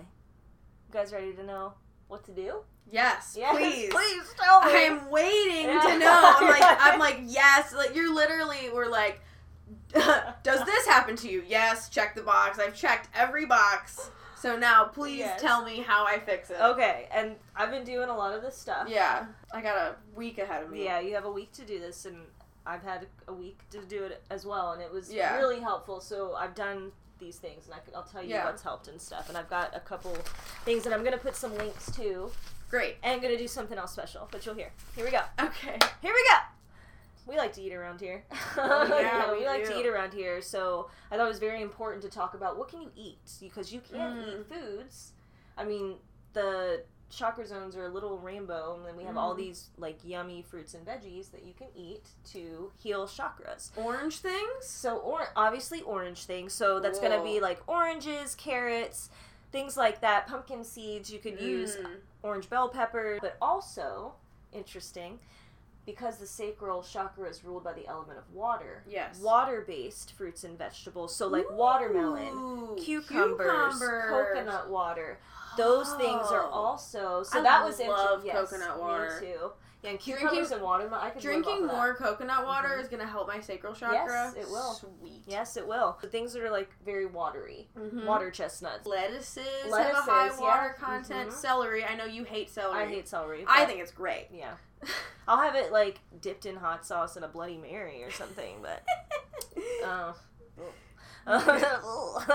You 0.88 0.92
guys 0.92 1.12
ready 1.12 1.32
to 1.32 1.42
know 1.42 1.72
what 2.08 2.24
to 2.24 2.32
do? 2.32 2.56
Yes. 2.90 3.34
Yes, 3.38 3.56
Please. 3.56 3.88
please 3.90 4.34
tell 4.38 4.60
me. 4.62 4.86
I'm 4.86 5.10
waiting 5.10 5.64
Yeah. 5.66 5.80
to 5.80 5.98
know. 5.98 6.34
I'm 6.36 6.48
like, 6.50 6.62
I'm 6.80 6.98
like, 7.00 7.20
yes. 7.24 7.72
Like 7.72 7.94
you're 7.94 8.12
literally, 8.14 8.68
we're 8.74 8.90
like, 8.90 9.20
does 10.42 10.64
this 10.66 10.86
happen 10.86 11.16
to 11.16 11.28
you? 11.30 11.42
Yes. 11.46 11.88
Check 11.88 12.14
the 12.14 12.22
box. 12.22 12.58
I've 12.58 12.74
checked 12.74 13.08
every 13.14 13.46
box. 13.46 14.10
So 14.36 14.56
now, 14.58 14.84
please 14.84 15.20
Yes. 15.20 15.40
tell 15.40 15.64
me 15.64 15.78
how 15.80 16.04
I 16.04 16.18
fix 16.18 16.50
it. 16.50 16.58
Okay, 16.60 17.08
and 17.10 17.36
I've 17.56 17.70
been 17.70 17.84
doing 17.84 18.10
a 18.10 18.14
lot 18.14 18.34
of 18.34 18.42
this 18.42 18.54
stuff. 18.54 18.88
Yeah, 18.90 19.24
I 19.54 19.62
got 19.62 19.76
a 19.78 19.94
week 20.14 20.36
ahead 20.36 20.62
of 20.64 20.70
me. 20.70 20.84
Yeah, 20.84 21.00
you 21.00 21.14
have 21.14 21.24
a 21.24 21.30
week 21.30 21.50
to 21.52 21.62
do 21.64 21.80
this, 21.80 22.04
and 22.04 22.18
I've 22.66 22.82
had 22.82 23.06
a 23.26 23.32
week 23.32 23.58
to 23.70 23.80
do 23.86 24.04
it 24.04 24.22
as 24.30 24.44
well, 24.44 24.72
and 24.72 24.82
it 24.82 24.92
was 24.92 25.10
Yeah. 25.10 25.36
really 25.38 25.60
helpful. 25.60 25.98
So 26.02 26.34
I've 26.34 26.54
done 26.54 26.92
these 27.18 27.36
things, 27.36 27.66
and 27.66 27.74
I 27.74 27.78
can, 27.78 27.94
I'll 27.94 28.02
tell 28.04 28.22
you 28.22 28.30
Yeah. 28.30 28.44
what's 28.44 28.62
helped 28.62 28.88
and 28.88 29.00
stuff. 29.00 29.28
And 29.28 29.38
I've 29.38 29.48
got 29.50 29.74
a 29.76 29.80
couple 29.80 30.14
things 30.64 30.84
that 30.84 30.92
I'm 30.92 31.04
gonna 31.04 31.18
put 31.18 31.36
some 31.36 31.56
links 31.56 31.90
to, 31.96 32.30
Great. 32.70 32.96
and 33.02 33.14
I'm 33.14 33.20
gonna 33.20 33.38
do 33.38 33.48
something 33.48 33.78
else 33.78 33.92
special, 33.92 34.28
but 34.30 34.44
you'll 34.44 34.54
hear. 34.54 34.70
Here 34.96 35.04
we 35.04 35.10
go. 35.10 35.20
Okay. 35.40 35.78
Here 36.02 36.12
we 36.12 36.28
go. 36.30 36.36
We 37.26 37.36
like 37.38 37.54
to 37.54 37.62
eat 37.62 37.72
around 37.72 38.00
here. 38.00 38.24
Oh, 38.56 38.98
yeah, 39.00 39.32
we, 39.32 39.38
we 39.40 39.46
like 39.46 39.64
to 39.64 39.78
eat 39.78 39.86
around 39.86 40.12
here. 40.12 40.40
So 40.42 40.90
I 41.10 41.16
thought 41.16 41.24
it 41.24 41.28
was 41.28 41.38
very 41.38 41.62
important 41.62 42.02
to 42.02 42.10
talk 42.10 42.34
about 42.34 42.58
what 42.58 42.68
can 42.68 42.82
you 42.82 42.90
eat 42.96 43.18
because 43.40 43.72
you 43.72 43.80
can't 43.80 44.14
Mm. 44.16 44.40
eat 44.40 44.46
foods. 44.46 45.12
I 45.56 45.64
mean, 45.64 45.94
the 46.34 46.82
chakra 47.10 47.46
zones 47.46 47.76
are 47.76 47.84
a 47.84 47.88
little 47.88 48.18
rainbow, 48.18 48.74
and 48.76 48.84
then 48.84 48.96
we 48.96 49.04
have 49.04 49.16
all 49.16 49.34
Mhm. 49.34 49.38
these 49.38 49.68
like 49.78 49.98
yummy 50.04 50.42
fruits 50.42 50.74
and 50.74 50.84
veggies 50.86 51.30
that 51.30 51.44
you 51.44 51.52
can 51.54 51.68
eat 51.74 52.08
to 52.32 52.72
heal 52.76 53.06
chakras. 53.06 53.70
Orange 53.76 54.18
things. 54.18 54.66
So, 54.66 54.98
or 54.98 55.28
obviously 55.36 55.82
orange 55.82 56.24
things. 56.24 56.52
So 56.52 56.80
that's 56.80 56.98
gonna 56.98 57.22
be 57.22 57.40
like 57.40 57.62
oranges, 57.68 58.34
carrots, 58.34 59.10
things 59.52 59.76
like 59.76 60.00
that. 60.00 60.26
Pumpkin 60.26 60.64
seeds. 60.64 61.10
You 61.12 61.20
could 61.20 61.40
use 61.40 61.76
Mm. 61.76 62.00
orange 62.22 62.50
bell 62.50 62.68
pepper, 62.68 63.18
but 63.20 63.36
also 63.40 64.14
interesting 64.52 65.20
because 65.86 66.16
the 66.16 66.26
sacral 66.26 66.82
chakra 66.82 67.28
is 67.28 67.44
ruled 67.44 67.62
by 67.62 67.72
the 67.74 67.86
element 67.86 68.18
of 68.18 68.32
water. 68.32 68.82
Yes. 68.86 69.20
Water-based 69.20 70.12
fruits 70.12 70.42
and 70.42 70.56
vegetables, 70.58 71.14
so 71.14 71.28
like 71.28 71.48
watermelon, 71.50 72.32
Ooh, 72.32 72.76
cucumbers, 72.80 73.78
coconut 73.78 74.68
water. 74.70 75.18
Those 75.56 75.92
things 75.94 76.26
are 76.30 76.44
Oh. 76.44 76.50
also 76.50 77.22
so 77.22 77.38
I 77.38 77.42
that 77.42 77.64
was 77.64 77.78
love 77.80 78.24
interesting. 78.24 78.26
Yes, 78.26 78.50
coconut 78.50 78.76
me 78.76 78.82
water. 78.82 79.16
too. 79.20 79.52
Yeah, 79.82 79.90
and 79.90 79.98
Drinking- 80.00 80.50
and 80.52 80.62
watermelon. 80.62 81.04
I 81.06 81.10
could 81.10 81.20
Drinking 81.20 81.66
more 81.66 81.94
coconut 81.94 82.46
water 82.46 82.70
Mhm. 82.70 82.80
is 82.80 82.88
gonna 82.88 83.04
help 83.06 83.28
my 83.28 83.40
sacral 83.40 83.74
chakra. 83.74 84.32
Yes, 84.34 84.34
it 84.34 84.48
will. 84.48 84.72
Sweet. 84.72 85.24
Yes, 85.26 85.58
it 85.58 85.66
will. 85.66 85.98
The 86.00 86.08
things 86.08 86.32
that 86.32 86.42
are 86.42 86.48
like 86.50 86.70
very 86.82 87.04
watery, 87.04 87.68
Mhm. 87.76 88.06
water 88.06 88.30
chestnuts. 88.30 88.86
Lettuces, 88.86 89.44
lettuces 89.66 89.96
have 89.96 90.08
a 90.08 90.10
high 90.10 90.26
yeah. 90.28 90.40
water 90.40 90.76
content. 90.80 91.30
Mhm. 91.30 91.34
Celery. 91.34 91.84
I 91.84 91.94
know 91.96 92.06
you 92.06 92.24
hate 92.24 92.48
celery. 92.48 92.82
I 92.82 92.86
hate 92.86 93.06
celery. 93.08 93.44
I 93.46 93.66
think 93.66 93.80
it's 93.80 93.92
great. 93.92 94.28
Yeah, 94.30 94.54
I'll 95.28 95.42
have 95.42 95.54
it 95.54 95.70
like 95.70 96.00
dipped 96.18 96.46
in 96.46 96.56
hot 96.56 96.86
sauce 96.86 97.16
and 97.16 97.24
a 97.24 97.28
Bloody 97.28 97.58
Mary 97.58 98.02
or 98.04 98.10
something, 98.10 98.62
but. 98.62 98.82
Oh. 99.86 100.14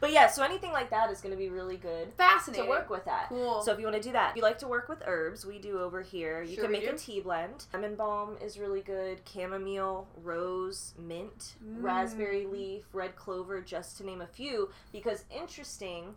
but 0.00 0.10
yeah, 0.12 0.26
so 0.28 0.42
anything 0.42 0.72
like 0.72 0.90
that 0.90 1.10
is 1.10 1.20
going 1.20 1.32
to 1.32 1.38
be 1.38 1.48
really 1.48 1.76
good 1.76 2.12
Fascinating 2.16 2.64
to 2.64 2.70
work 2.70 2.90
with 2.90 3.04
that. 3.06 3.28
Cool. 3.28 3.62
So 3.62 3.72
if 3.72 3.78
you 3.78 3.84
want 3.84 3.96
to 3.96 4.02
do 4.02 4.12
that, 4.12 4.30
if 4.30 4.36
you 4.36 4.42
like 4.42 4.58
to 4.58 4.68
work 4.68 4.88
with 4.88 5.02
herbs, 5.06 5.46
we 5.46 5.58
do 5.58 5.78
over 5.78 6.02
here. 6.02 6.42
You 6.42 6.54
Sure 6.56 6.64
can 6.64 6.72
make 6.72 6.84
a 6.86 6.94
tea 6.96 7.20
blend. 7.20 7.64
Lemon 7.72 7.94
balm 7.94 8.36
is 8.44 8.58
really 8.58 8.82
good. 8.82 9.20
Chamomile, 9.30 10.06
rose, 10.22 10.94
mint, 10.98 11.54
Mm. 11.64 11.82
raspberry 11.82 12.46
leaf, 12.46 12.84
red 12.92 13.16
clover, 13.16 13.60
just 13.60 13.96
to 13.98 14.04
name 14.04 14.20
a 14.20 14.26
few. 14.26 14.70
Because 14.92 15.24
interesting, 15.30 16.14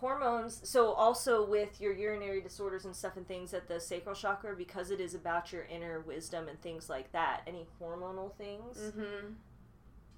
hormones. 0.00 0.60
So 0.68 0.92
also 0.92 1.44
with 1.44 1.80
your 1.80 1.92
urinary 1.92 2.40
disorders 2.40 2.84
and 2.84 2.94
stuff 2.94 3.16
and 3.16 3.26
things 3.26 3.52
at 3.54 3.68
the 3.68 3.80
sacral 3.80 4.14
chakra, 4.14 4.54
because 4.54 4.90
it 4.90 5.00
is 5.00 5.14
about 5.14 5.52
your 5.52 5.64
inner 5.64 6.00
wisdom 6.00 6.48
and 6.48 6.60
things 6.60 6.88
like 6.88 7.12
that. 7.12 7.42
Any 7.46 7.66
hormonal 7.80 8.34
things 8.36 8.78
mm-hmm. 8.78 9.32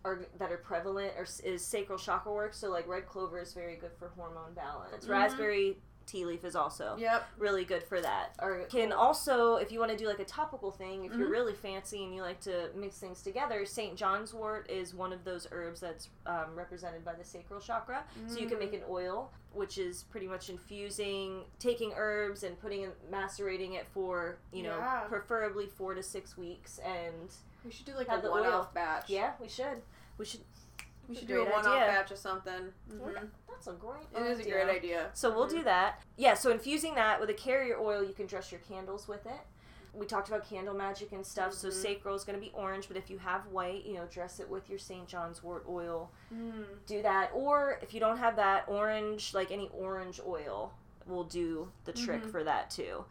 Are 0.04 0.20
that 0.38 0.50
are 0.50 0.56
prevalent 0.58 1.12
or 1.18 1.26
is 1.44 1.64
sacral 1.64 1.98
chakra 1.98 2.32
work. 2.32 2.54
So 2.54 2.70
like 2.70 2.88
red 2.88 3.06
clover 3.06 3.38
is 3.40 3.52
very 3.52 3.76
good 3.76 3.92
for 3.98 4.08
hormone 4.16 4.54
balance. 4.54 5.04
Mhm. 5.06 5.10
Raspberry 5.10 5.78
tea 6.06 6.24
leaf 6.24 6.44
is 6.44 6.56
also 6.56 6.96
Yep. 6.98 7.24
really 7.38 7.64
good 7.64 7.84
for 7.84 8.00
that. 8.00 8.30
Or 8.42 8.64
can 8.64 8.92
also 8.92 9.56
if 9.56 9.70
you 9.70 9.78
want 9.78 9.92
to 9.92 9.96
do 9.98 10.06
like 10.08 10.18
a 10.18 10.24
topical 10.24 10.72
thing, 10.72 11.04
if 11.04 11.12
you're 11.14 11.28
Mhm. 11.28 11.32
really 11.32 11.54
fancy 11.54 12.02
and 12.02 12.12
you 12.14 12.22
like 12.22 12.40
to 12.40 12.70
mix 12.74 12.98
things 12.98 13.22
together, 13.22 13.64
St. 13.64 13.94
John's 13.96 14.32
wort 14.34 14.68
is 14.70 14.92
one 14.94 15.12
of 15.12 15.22
those 15.24 15.46
herbs 15.52 15.80
that's 15.80 16.08
um, 16.26 16.56
represented 16.56 17.04
by 17.04 17.14
the 17.14 17.22
sacral 17.24 17.60
chakra. 17.60 18.04
So 18.26 18.38
you 18.38 18.48
can 18.48 18.56
Mm. 18.56 18.60
make 18.60 18.72
an 18.72 18.82
oil, 18.88 19.30
which 19.52 19.78
is 19.78 20.02
pretty 20.04 20.26
much 20.26 20.48
infusing, 20.48 21.44
taking 21.58 21.92
herbs 21.94 22.42
and 22.42 22.58
putting 22.58 22.82
in, 22.82 22.92
macerating 23.10 23.74
it 23.74 23.86
for 23.88 24.38
you 24.52 24.62
know 24.64 24.78
Yeah. 24.78 25.04
preferably 25.08 25.66
four 25.66 25.94
to 25.94 26.02
six 26.02 26.36
weeks 26.36 26.78
and 26.78 27.30
We 27.64 27.70
should 27.70 27.86
do 27.86 27.94
like 27.94 28.08
Have 28.08 28.20
a 28.20 28.22
the 28.22 28.30
one-off 28.30 28.72
batch. 28.74 29.08
yeah 29.10 29.32
we 29.40 29.48
should 29.48 29.82
we 30.18 30.24
should 30.24 30.40
We 31.08 31.14
should 31.14 31.24
a 31.24 31.26
do 31.28 31.40
a 31.42 31.44
one-off 31.44 31.64
batch 31.64 32.10
of 32.10 32.18
something. 32.18 32.72
hmm 32.90 33.10
That's 33.48 33.66
a 33.66 33.72
great 33.72 34.04
It 34.14 34.22
is 34.22 34.38
a 34.38 34.42
idea. 34.42 34.52
great 34.64 34.76
idea. 34.76 35.10
So 35.12 35.30
we'll 35.34 35.46
Mhm. 35.46 35.50
do 35.50 35.62
that. 35.64 36.02
Yeah, 36.16 36.34
so 36.34 36.50
infusing 36.50 36.94
that 36.94 37.20
with 37.20 37.28
a 37.30 37.34
carrier 37.34 37.78
oil, 37.78 38.02
you 38.02 38.14
can 38.14 38.26
dress 38.26 38.50
your 38.52 38.60
candles 38.62 39.06
with 39.08 39.26
it. 39.26 39.40
We 39.92 40.06
talked 40.06 40.28
about 40.28 40.48
candle 40.48 40.72
magic 40.74 41.10
and 41.12 41.26
stuff. 41.26 41.52
So 41.52 41.68
Mhm. 41.68 41.72
sacral 41.72 42.14
is 42.14 42.22
going 42.24 42.38
to 42.38 42.44
be 42.44 42.52
orange, 42.54 42.86
but 42.88 42.96
if 42.96 43.10
you 43.10 43.18
have 43.18 43.46
white, 43.48 43.84
you 43.84 43.94
know, 43.94 44.06
dress 44.06 44.38
it 44.40 44.48
with 44.48 44.70
your 44.70 44.78
St. 44.78 45.06
John's 45.08 45.42
wort 45.42 45.64
oil. 45.68 46.10
Mm. 46.32 46.64
Do 46.86 47.02
that. 47.02 47.30
Or 47.34 47.78
if 47.82 47.92
you 47.92 47.98
don't 48.00 48.18
have 48.18 48.36
that, 48.36 48.64
orange, 48.68 49.34
like 49.34 49.50
any 49.50 49.68
orange 49.70 50.20
oil, 50.24 50.72
will 51.06 51.24
do 51.24 51.72
the 51.84 51.92
trick 51.92 52.22
Mhm. 52.22 52.30
for 52.30 52.44
that 52.44 52.70
too. 52.70 53.04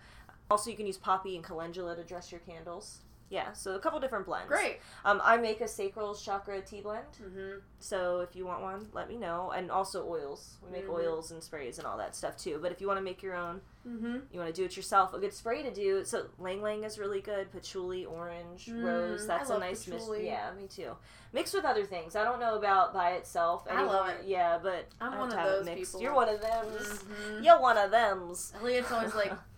Also, 0.50 0.70
you 0.72 0.78
can 0.78 0.88
use 0.88 0.98
poppy 0.98 1.36
and 1.36 1.44
calendula 1.44 1.96
to 1.98 2.04
dress 2.04 2.32
your 2.32 2.40
candles. 2.42 3.02
Yeah, 3.30 3.54
so 3.54 3.76
a 3.76 3.80
couple 3.80 4.00
different 4.00 4.26
blends. 4.26 4.48
Great. 4.48 4.80
Um, 5.06 5.22
I 5.24 5.38
make 5.38 5.62
a 5.62 5.68
sacral 5.68 6.16
chakra 6.16 6.62
tea 6.62 6.82
blend. 6.82 7.06
Mm-hmm. 7.24 7.60
So 7.80 8.22
if 8.22 8.36
you 8.36 8.46
want 8.46 8.62
one, 8.64 8.88
let 8.92 9.08
me 9.08 9.18
know. 9.18 9.52
And 9.56 9.70
also 9.70 10.08
oils. 10.08 10.58
We 10.66 10.72
make 10.72 10.88
Mhm. 10.88 10.94
oils 10.96 11.30
and 11.32 11.44
sprays 11.44 11.78
and 11.78 11.86
all 11.86 11.98
that 11.98 12.16
stuff 12.16 12.38
too. 12.38 12.58
But 12.60 12.72
if 12.72 12.82
you 12.82 12.88
want 12.88 12.98
to 12.98 13.04
make 13.04 13.22
your 13.22 13.36
own, 13.36 13.62
Mm-hmm. 13.88 14.18
you 14.32 14.40
want 14.40 14.54
to 14.54 14.62
do 14.62 14.66
it 14.66 14.76
yourself. 14.76 15.14
A 15.14 15.20
good 15.20 15.34
spray 15.34 15.64
to 15.64 15.72
do. 15.72 16.04
So 16.04 16.28
Ylang 16.40 16.60
Ylang 16.60 16.84
is 16.84 17.00
really 17.00 17.22
good. 17.22 17.52
Patchouli, 17.52 18.06
orange, 18.06 18.66
Mm, 18.66 18.84
rose. 18.84 19.26
That's 19.28 19.50
a 19.52 19.58
nice 19.58 19.88
mix. 19.88 20.04
Yeah, 20.22 20.52
me 20.60 20.68
too. 20.68 20.98
Mixed 21.32 21.54
with 21.54 21.66
other 21.66 21.86
things. 21.86 22.16
I 22.16 22.24
don't 22.24 22.40
know 22.40 22.56
about 22.56 22.94
by 22.94 23.12
itself. 23.12 23.66
I 23.70 23.84
love 23.84 24.10
it. 24.10 24.26
Yeah, 24.26 24.58
but 24.62 24.88
I'm 25.00 25.14
I 25.14 25.16
have 25.16 25.20
one 25.20 25.30
to 25.30 25.38
of 25.60 25.66
those 25.66 25.76
people. 25.76 26.02
You're 26.02 26.14
one 26.16 26.30
of 26.30 26.42
them. 26.42 26.66
Mm-hmm. 26.66 27.44
You're 27.44 27.60
one 27.62 27.78
of 27.78 27.92
them's. 27.92 28.54
Elliot's 28.60 28.92
always 28.92 29.14
like, 29.16 29.32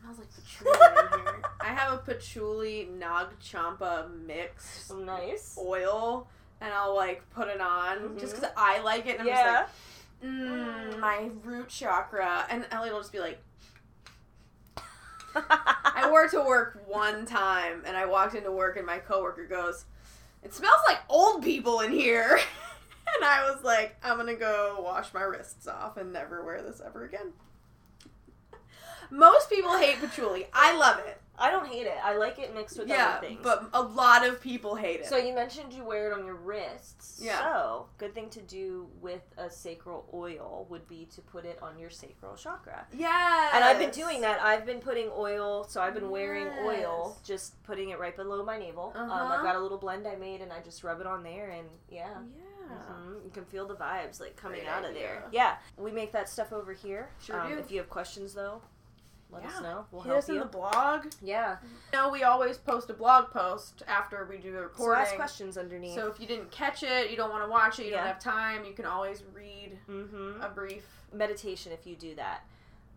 smells 0.00 0.18
like 0.18 0.28
patchouli 0.34 0.72
in 0.72 1.24
here. 1.34 1.42
I 1.60 1.66
have 1.68 1.92
a 1.92 1.98
patchouli 1.98 2.88
Nag 2.98 3.26
Champa 3.40 4.08
mix 4.26 4.90
Nice. 4.94 5.56
oil, 5.60 6.26
and 6.60 6.72
I'll 6.72 6.94
like 6.94 7.28
put 7.30 7.48
it 7.48 7.60
on 7.60 8.18
just 8.18 8.34
Mhm. 8.34 8.40
because 8.40 8.54
I 8.56 8.80
like 8.80 9.06
it. 9.06 9.18
And 9.20 9.28
I'm 9.28 9.34
just 9.34 9.46
like, 9.46 9.68
mm, 10.24 10.94
Mm. 10.94 10.98
my 10.98 11.30
root 11.44 11.68
chakra. 11.68 12.46
And 12.50 12.66
Elliot 12.70 12.92
will 12.94 13.00
just 13.00 13.12
be 13.12 13.20
like, 13.20 13.38
I 15.34 16.08
wore 16.10 16.24
it 16.24 16.32
to 16.32 16.40
work 16.40 16.82
one 16.86 17.24
time, 17.24 17.82
and 17.86 17.96
I 17.96 18.04
walked 18.06 18.34
into 18.34 18.50
work, 18.50 18.76
and 18.76 18.84
my 18.84 18.98
coworker 18.98 19.46
goes, 19.46 19.84
"It 20.42 20.52
smells 20.52 20.80
like 20.88 20.98
old 21.08 21.42
people 21.44 21.80
in 21.80 21.92
here." 21.92 22.36
and 23.14 23.24
I 23.24 23.48
was 23.48 23.62
like, 23.62 23.96
"I'm 24.02 24.16
gonna 24.16 24.34
go 24.34 24.80
wash 24.82 25.14
my 25.14 25.22
wrists 25.22 25.68
off 25.68 25.96
and 25.96 26.12
never 26.12 26.44
wear 26.44 26.62
this 26.62 26.80
ever 26.84 27.04
again." 27.04 27.32
Most 29.10 29.50
people 29.50 29.76
hate 29.76 30.00
patchouli. 30.00 30.46
I 30.52 30.76
love 30.76 30.98
it. 31.00 31.16
I 31.42 31.50
don't 31.50 31.66
hate 31.66 31.86
it. 31.86 31.96
I 32.04 32.18
like 32.18 32.38
it 32.38 32.54
mixed 32.54 32.78
with 32.78 32.86
yeah, 32.88 33.14
other 33.16 33.26
things. 33.26 33.40
but 33.42 33.70
a 33.72 33.80
lot 33.80 34.28
of 34.28 34.42
people 34.42 34.74
hate 34.74 35.00
it. 35.00 35.06
So 35.06 35.16
you 35.16 35.34
mentioned 35.34 35.72
you 35.72 35.82
wear 35.84 36.10
it 36.10 36.18
on 36.18 36.26
your 36.26 36.34
wrists. 36.34 37.18
Yeah. 37.22 37.38
So 37.40 37.86
good 37.96 38.14
thing 38.14 38.28
to 38.30 38.42
do 38.42 38.88
with 39.00 39.22
a 39.38 39.48
sacral 39.48 40.06
oil 40.12 40.66
would 40.68 40.86
be 40.86 41.08
to 41.14 41.22
put 41.22 41.46
it 41.46 41.58
on 41.62 41.78
your 41.78 41.88
sacral 41.88 42.36
chakra. 42.36 42.86
yeah, 42.92 43.52
And 43.54 43.64
I've 43.64 43.78
been 43.78 43.88
doing 43.90 44.20
that. 44.20 44.38
I've 44.42 44.66
been 44.66 44.80
putting 44.80 45.08
oil, 45.16 45.64
so 45.66 45.80
I've 45.80 45.94
been 45.94 46.10
wearing 46.10 46.46
oil, 46.62 47.16
just 47.24 47.62
putting 47.62 47.88
it 47.88 47.98
right 47.98 48.14
below 48.14 48.44
my 48.44 48.58
navel. 48.58 48.92
Um, 48.94 49.10
Uh-huh. 49.10 49.34
I've 49.36 49.42
got 49.42 49.56
a 49.56 49.60
little 49.60 49.78
blend 49.78 50.06
I 50.06 50.16
made, 50.16 50.42
and 50.42 50.52
I 50.52 50.60
just 50.60 50.84
rub 50.84 51.00
it 51.00 51.06
on 51.06 51.22
there, 51.22 51.48
and 51.48 51.66
yeah. 51.88 52.18
Yeah. 52.36 52.76
Mhm. 52.76 53.24
You 53.24 53.30
can 53.30 53.46
feel 53.46 53.66
the 53.66 53.76
vibes 53.76 54.20
like 54.20 54.36
coming 54.36 54.60
Great 54.60 54.68
out 54.70 54.84
of 54.84 54.90
idea. 54.90 55.02
there. 55.02 55.24
Yeah, 55.32 55.56
we 55.78 55.90
make 55.90 56.12
that 56.12 56.28
stuff 56.28 56.52
over 56.52 56.74
here. 56.74 57.08
Sure 57.24 57.40
um, 57.40 57.48
do. 57.48 57.58
If 57.58 57.70
you 57.70 57.78
have 57.78 57.88
questions 57.88 58.34
though, 58.34 58.60
let 59.32 59.44
us 59.44 59.60
know. 59.62 59.86
We'll 59.90 60.02
Hit 60.02 60.08
help 60.10 60.18
us 60.18 60.28
in 60.28 60.38
the 60.38 60.44
blog. 60.44 61.06
yeah. 61.22 61.56
No, 61.92 62.10
we 62.10 62.22
always 62.24 62.58
post 62.58 62.90
a 62.90 62.94
blog 62.94 63.30
post 63.30 63.82
after 63.86 64.26
we 64.28 64.38
do 64.38 64.52
the 64.52 64.58
So 64.58 64.62
recording. 64.64 65.02
ask 65.02 65.14
questions 65.16 65.56
underneath. 65.58 65.94
So 65.94 66.08
if 66.08 66.20
you 66.20 66.26
didn't 66.26 66.50
catch 66.50 66.82
it, 66.82 67.10
you 67.10 67.16
don't 67.16 67.30
want 67.30 67.44
to 67.44 67.50
watch 67.50 67.78
it, 67.78 67.84
you 67.86 67.90
Yeah. 67.92 67.98
don't 67.98 68.06
have 68.08 68.18
time, 68.20 68.64
you 68.64 68.72
can 68.72 68.86
always 68.86 69.22
read 69.34 69.78
mm-hmm. 69.88 70.40
a 70.42 70.48
brief. 70.48 70.84
meditation 71.12 71.72
if 71.72 71.86
you 71.88 71.96
do 71.96 72.14
that. 72.14 72.42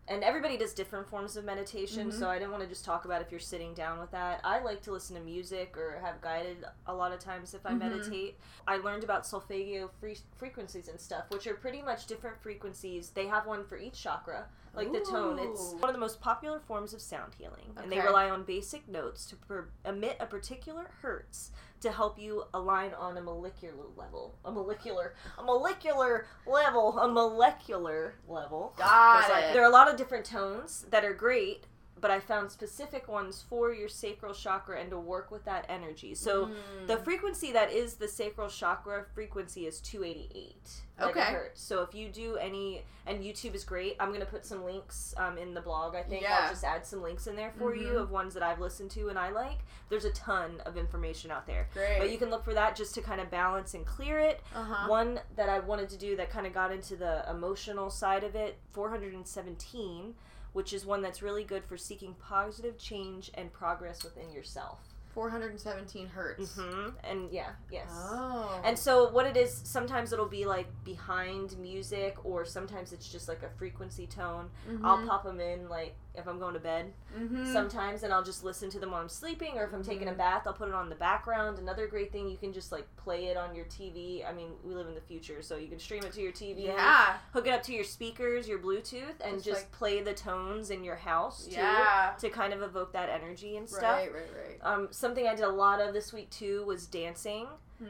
And 0.07 0.21
everybody 0.23 0.55
does 0.57 0.73
different 0.73 1.07
forms 1.07 1.35
of 1.37 1.45
meditation, 1.45 2.11
Mhm. 2.11 2.19
so 2.19 2.29
I 2.29 2.37
didn't 2.37 2.51
want 2.51 2.61
to 2.61 2.67
just 2.69 2.83
talk 2.85 3.05
about 3.05 3.21
if 3.21 3.31
you're 3.31 3.39
sitting 3.39 3.73
down 3.73 3.99
with 3.99 4.11
that. 4.11 4.41
I 4.43 4.59
like 4.59 4.81
to 4.83 4.91
listen 4.91 5.15
to 5.15 5.21
music 5.23 5.75
or 5.77 5.97
have 6.03 6.19
guided 6.21 6.63
a 6.85 6.93
lot 6.93 7.11
of 7.13 7.19
times 7.19 7.53
if 7.55 7.65
I 7.65 7.71
Mhm. 7.71 7.79
meditate. 7.79 8.37
I 8.67 8.77
learned 8.77 9.03
about 9.05 9.25
solfeggio 9.25 9.87
free- 9.99 10.19
frequencies 10.35 10.89
and 10.89 10.99
stuff, 10.99 11.29
which 11.29 11.47
are 11.47 11.53
pretty 11.55 11.81
much 11.81 12.05
different 12.05 12.39
frequencies. 12.41 13.11
They 13.11 13.27
have 13.27 13.47
one 13.47 13.63
for 13.65 13.77
each 13.77 13.99
chakra, 14.03 14.47
like 14.73 14.91
the 14.91 14.99
tone. 14.99 15.39
It's 15.39 15.73
one 15.79 15.89
of 15.89 15.93
the 15.93 15.99
most 15.99 16.19
popular 16.21 16.59
forms 16.59 16.93
of 16.93 17.01
sound 17.01 17.33
healing, 17.37 17.73
and 17.77 17.91
they 17.91 17.99
rely 17.99 18.29
on 18.29 18.43
basic 18.43 18.87
notes 18.87 19.25
to 19.27 19.35
per- 19.35 19.69
emit 19.85 20.17
a 20.19 20.25
particular 20.25 20.89
hertz 21.01 21.51
to 21.81 21.91
help 21.91 22.17
you 22.17 22.45
align 22.53 22.93
on 22.93 23.17
a 23.17 23.21
molecular 23.21 23.73
level. 23.97 24.35
A 24.45 24.51
molecular, 24.51 25.13
a 25.37 25.43
molecular 25.43 26.25
level, 26.47 26.97
a 26.97 27.07
molecular 27.07 28.15
level. 28.27 28.73
Got 28.77 29.19
There's, 29.27 29.31
like- 29.31 29.43
it. 29.45 29.53
there 29.53 29.61
are 29.63 29.69
a 29.69 29.73
lot 29.73 29.89
of 29.89 29.97
different 29.97 30.25
tones 30.25 30.85
that 30.89 31.03
are 31.03 31.13
great, 31.13 31.65
but 32.01 32.11
I 32.11 32.19
found 32.19 32.51
specific 32.51 33.07
ones 33.07 33.43
for 33.47 33.71
your 33.73 33.87
sacral 33.87 34.33
chakra 34.33 34.79
and 34.79 34.89
to 34.89 34.99
work 34.99 35.31
with 35.31 35.45
that 35.45 35.65
energy. 35.69 36.15
So 36.15 36.47
Mm. 36.47 36.87
the 36.87 36.97
frequency 36.97 37.51
that 37.53 37.71
is 37.71 37.95
the 37.95 38.07
sacral 38.07 38.49
chakra 38.49 39.05
frequency 39.13 39.67
is 39.67 39.79
288 39.79 40.81
Okay. 41.01 41.19
megahertz. 41.21 41.57
So 41.57 41.81
if 41.81 41.95
you 41.95 42.09
do 42.09 42.35
any, 42.37 42.83
and 43.05 43.23
YouTube 43.23 43.55
is 43.55 43.63
great. 43.63 43.95
I'm 43.99 44.11
gonna 44.11 44.25
put 44.25 44.45
some 44.45 44.63
links 44.65 45.13
um, 45.17 45.37
in 45.37 45.53
the 45.53 45.61
blog. 45.61 45.95
I 45.95 46.03
think 46.03 46.23
Yeah. 46.23 46.39
I'll 46.43 46.49
just 46.49 46.63
add 46.63 46.85
some 46.85 47.01
links 47.01 47.25
in 47.27 47.35
there 47.35 47.51
for 47.57 47.73
you 47.75 47.93
Mhm. 47.93 48.01
of 48.01 48.11
ones 48.11 48.33
that 48.33 48.43
I've 48.43 48.59
listened 48.59 48.91
to 48.91 49.09
and 49.09 49.17
I 49.17 49.29
like. 49.29 49.59
There's 49.89 50.05
a 50.05 50.11
ton 50.11 50.61
of 50.65 50.77
information 50.77 51.31
out 51.31 51.45
there, 51.45 51.67
Great. 51.73 51.99
but 51.99 52.09
you 52.11 52.17
can 52.17 52.29
look 52.29 52.43
for 52.43 52.53
that 52.53 52.75
just 52.75 52.93
to 52.95 53.01
kind 53.01 53.21
of 53.21 53.29
balance 53.29 53.73
and 53.73 53.85
clear 53.85 54.19
it. 54.19 54.41
uh-huh. 54.55 54.87
One 54.89 55.21
that 55.35 55.47
I 55.49 55.59
wanted 55.59 55.89
to 55.89 55.97
do 55.97 56.15
that 56.17 56.29
kind 56.29 56.45
of 56.47 56.53
got 56.53 56.71
into 56.71 56.95
the 56.95 57.27
emotional 57.29 57.89
side 57.89 58.23
of 58.23 58.35
it, 58.35 58.57
417, 58.71 60.15
which 60.53 60.73
is 60.73 60.85
one 60.85 61.01
that's 61.01 61.21
really 61.21 61.43
good 61.43 61.65
for 61.65 61.77
seeking 61.77 62.15
positive 62.15 62.77
change 62.77 63.31
and 63.33 63.51
progress 63.51 64.03
within 64.03 64.31
yourself. 64.31 64.79
417 65.13 66.07
hertz. 66.07 66.55
hmm 66.55 66.89
And 67.03 67.31
yeah, 67.31 67.49
yes. 67.71 67.87
Oh. 67.91 68.59
And 68.63 68.77
so 68.77 69.09
what 69.11 69.27
it 69.27 69.37
is, 69.37 69.53
sometimes 69.63 70.11
it'll 70.11 70.25
be 70.25 70.45
like 70.45 70.67
behind 70.83 71.55
music, 71.59 72.17
or 72.25 72.45
sometimes 72.45 72.93
it's 72.93 73.07
just 73.07 73.27
like 73.27 73.43
a 73.43 73.49
frequency 73.59 74.07
tone. 74.07 74.49
I'll 74.83 75.05
pop 75.05 75.23
them 75.23 75.39
in 75.39 75.69
like 75.69 75.95
if 76.15 76.27
I'm 76.27 76.37
going 76.39 76.53
to 76.53 76.59
bed 76.59 76.93
mm-hmm. 77.17 77.51
sometimes, 77.51 78.03
and 78.03 78.13
I'll 78.13 78.23
just 78.23 78.43
listen 78.43 78.69
to 78.71 78.79
them 78.79 78.91
while 78.91 79.01
I'm 79.01 79.09
sleeping, 79.09 79.57
or 79.57 79.63
if 79.63 79.73
I'm 79.73 79.83
taking 79.83 80.07
a 80.07 80.11
Mhm. 80.11 80.17
bath, 80.17 80.43
I'll 80.45 80.53
put 80.53 80.67
it 80.67 80.73
on 80.75 80.89
the 80.89 80.95
background. 80.95 81.57
Another 81.57 81.87
great 81.87 82.11
thing, 82.11 82.29
you 82.29 82.37
can 82.37 82.53
just 82.53 82.71
like 82.71 82.85
play 82.97 83.25
it 83.25 83.37
on 83.37 83.55
your 83.55 83.65
TV. 83.65 84.23
I 84.23 84.31
mean, 84.31 84.51
we 84.63 84.75
live 84.75 84.87
in 84.87 84.93
the 84.93 85.01
future, 85.01 85.41
so 85.41 85.55
you 85.57 85.67
can 85.67 85.79
stream 85.79 86.03
it 86.03 86.13
to 86.13 86.21
your 86.21 86.31
TV. 86.31 86.65
yeah. 86.65 87.17
Hook 87.33 87.47
it 87.47 87.53
up 87.53 87.63
to 87.63 87.73
your 87.73 87.83
speakers, 87.83 88.47
your 88.47 88.59
Bluetooth, 88.59 89.19
and 89.21 89.35
Just, 89.35 89.45
just 89.45 89.61
like- 89.61 89.71
play 89.71 90.01
the 90.01 90.13
tones 90.13 90.69
in 90.69 90.83
your 90.83 90.97
house 90.97 91.45
too 91.47 91.55
Yeah. 91.55 92.13
to 92.19 92.29
kind 92.29 92.53
of 92.53 92.61
evoke 92.61 92.91
that 92.93 93.09
energy 93.09 93.57
and 93.57 93.67
stuff. 93.67 93.81
Right, 93.97 94.13
right, 94.13 94.29
right. 94.35 94.59
Um, 94.61 94.89
something 94.91 95.27
I 95.27 95.33
did 95.35 95.45
a 95.45 95.49
lot 95.49 95.81
of 95.81 95.93
this 95.93 96.13
week 96.13 96.29
too 96.29 96.63
was 96.65 96.85
dancing. 96.85 97.47
Hmm. 97.79 97.87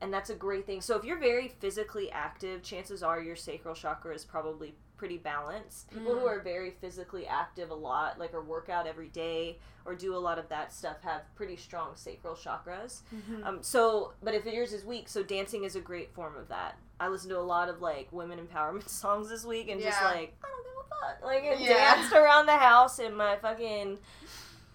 And 0.00 0.14
that's 0.14 0.30
a 0.30 0.34
great 0.34 0.64
thing. 0.64 0.80
So 0.80 0.96
if 0.96 1.04
you're 1.04 1.18
very 1.18 1.48
physically 1.48 2.10
active, 2.10 2.62
chances 2.62 3.02
are 3.02 3.20
your 3.20 3.34
sacral 3.36 3.74
chakra 3.74 4.14
is 4.14 4.24
probably 4.24 4.74
pretty 4.98 5.16
balanced. 5.16 5.88
People 5.90 6.12
who 6.14 6.26
Mm. 6.26 6.28
are 6.36 6.40
very 6.40 6.72
physically 6.72 7.26
active 7.26 7.70
a 7.70 7.74
lot, 7.74 8.18
like 8.18 8.34
or 8.34 8.42
work 8.42 8.68
out 8.68 8.86
every 8.86 9.08
day 9.08 9.58
or 9.86 9.94
do 9.94 10.14
a 10.14 10.18
lot 10.18 10.38
of 10.38 10.48
that 10.50 10.72
stuff, 10.72 11.00
have 11.02 11.22
pretty 11.36 11.56
strong 11.56 11.96
sacral 11.96 12.34
chakras. 12.34 13.00
Mhm. 13.14 13.46
Um, 13.46 13.62
so, 13.62 14.12
but 14.22 14.34
if 14.34 14.44
yours 14.44 14.72
is 14.74 14.84
weak, 14.84 15.08
so 15.08 15.22
dancing 15.22 15.64
is 15.64 15.76
a 15.76 15.80
great 15.80 16.12
form 16.12 16.36
of 16.36 16.48
that. 16.48 16.76
I 17.00 17.08
listened 17.08 17.30
to 17.30 17.38
a 17.38 17.40
lot 17.40 17.68
of 17.70 17.80
like 17.80 18.08
women 18.12 18.38
empowerment 18.44 18.88
songs 18.90 19.28
this 19.30 19.44
week, 19.44 19.68
and 19.70 19.80
just 19.80 20.02
like 20.02 20.34
I 20.44 20.48
don't 20.48 20.64
give 20.64 20.74
a 20.84 20.88
fuck, 21.14 21.24
like 21.24 21.44
and 21.44 21.60
Yeah. 21.60 21.94
danced 21.94 22.12
around 22.12 22.46
the 22.46 22.56
house 22.58 22.98
in 22.98 23.14
my 23.14 23.36
fucking 23.36 23.98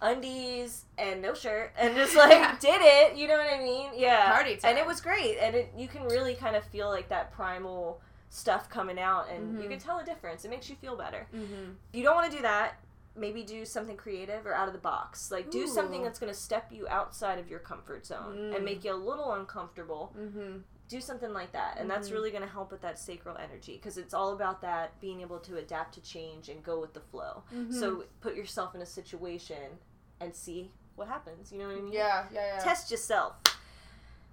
undies 0.02 0.86
and 0.98 1.22
no 1.22 1.34
shirt, 1.34 1.72
and 1.78 1.96
just 1.96 2.16
like 2.16 2.32
Yeah. 2.40 2.58
did 2.60 2.82
it. 2.82 3.16
You 3.18 3.28
know 3.28 3.38
what 3.38 3.52
I 3.54 3.60
mean? 3.60 3.92
Yeah, 3.96 4.32
Party 4.32 4.56
time. 4.58 4.72
and 4.72 4.80
it 4.80 4.86
was 4.86 5.00
great, 5.02 5.38
and 5.38 5.56
it, 5.56 5.72
you 5.78 5.88
can 5.88 6.04
really 6.06 6.36
kind 6.36 6.56
of 6.56 6.64
feel 6.66 6.90
like 6.90 7.10
that 7.10 7.32
primal 7.34 8.02
stuff 8.34 8.68
coming 8.68 8.98
out, 9.00 9.30
and 9.30 9.60
you 9.62 9.66
Mhm. 9.68 9.72
can 9.74 9.80
tell 9.80 10.00
a 10.00 10.04
difference. 10.04 10.44
It 10.44 10.50
makes 10.50 10.68
you 10.68 10.76
feel 10.76 10.96
better. 10.96 11.28
Mhm. 11.32 11.76
If 11.92 11.96
you 12.00 12.04
don't 12.04 12.16
want 12.16 12.32
to 12.32 12.36
do 12.36 12.42
that, 12.42 12.80
maybe 13.16 13.44
do 13.44 13.64
something 13.64 13.96
creative 13.96 14.48
or 14.48 14.56
out 14.56 14.68
of 14.68 14.74
the 14.74 14.80
box. 14.80 15.30
Like 15.30 15.52
do 15.52 15.68
something 15.68 16.02
that's 16.02 16.18
going 16.18 16.34
to 16.34 16.38
step 16.40 16.72
you 16.72 16.88
outside 16.88 17.38
of 17.38 17.48
your 17.48 17.60
comfort 17.60 18.08
zone 18.08 18.36
Mm. 18.36 18.56
and 18.56 18.66
make 18.66 18.84
you 18.84 18.92
a 18.92 18.96
little 18.96 19.34
uncomfortable. 19.34 20.16
Mhm. 20.18 20.64
Do 20.90 21.00
something 21.00 21.32
like 21.32 21.52
that. 21.52 21.78
And 21.78 21.88
that's 21.88 22.10
Mhm. 22.10 22.14
really 22.14 22.32
going 22.32 22.42
to 22.42 22.50
help 22.50 22.72
with 22.72 22.82
that 22.82 22.98
sacral 22.98 23.38
energy 23.38 23.78
because 23.78 24.00
it's 24.00 24.16
all 24.16 24.34
about 24.34 24.62
that 24.62 25.00
being 25.00 25.22
able 25.22 25.40
to 25.42 25.58
adapt 25.58 25.94
to 25.94 26.02
change 26.02 26.50
and 26.50 26.64
go 26.64 26.80
with 26.80 26.94
the 26.96 27.02
flow. 27.02 27.44
Mhm. 27.54 27.72
So 27.72 28.06
put 28.20 28.34
yourself 28.34 28.74
in 28.74 28.82
a 28.82 28.86
situation 28.88 29.78
and 30.20 30.36
see 30.36 30.72
what 30.96 31.08
happens. 31.08 31.52
You 31.52 31.60
know 31.60 31.68
what 31.68 31.78
I 31.78 31.82
mean? 31.82 31.94
yeah, 31.94 32.28
yeah, 32.32 32.56
yeah. 32.58 32.64
Test 32.64 32.90
yourself. 32.90 33.36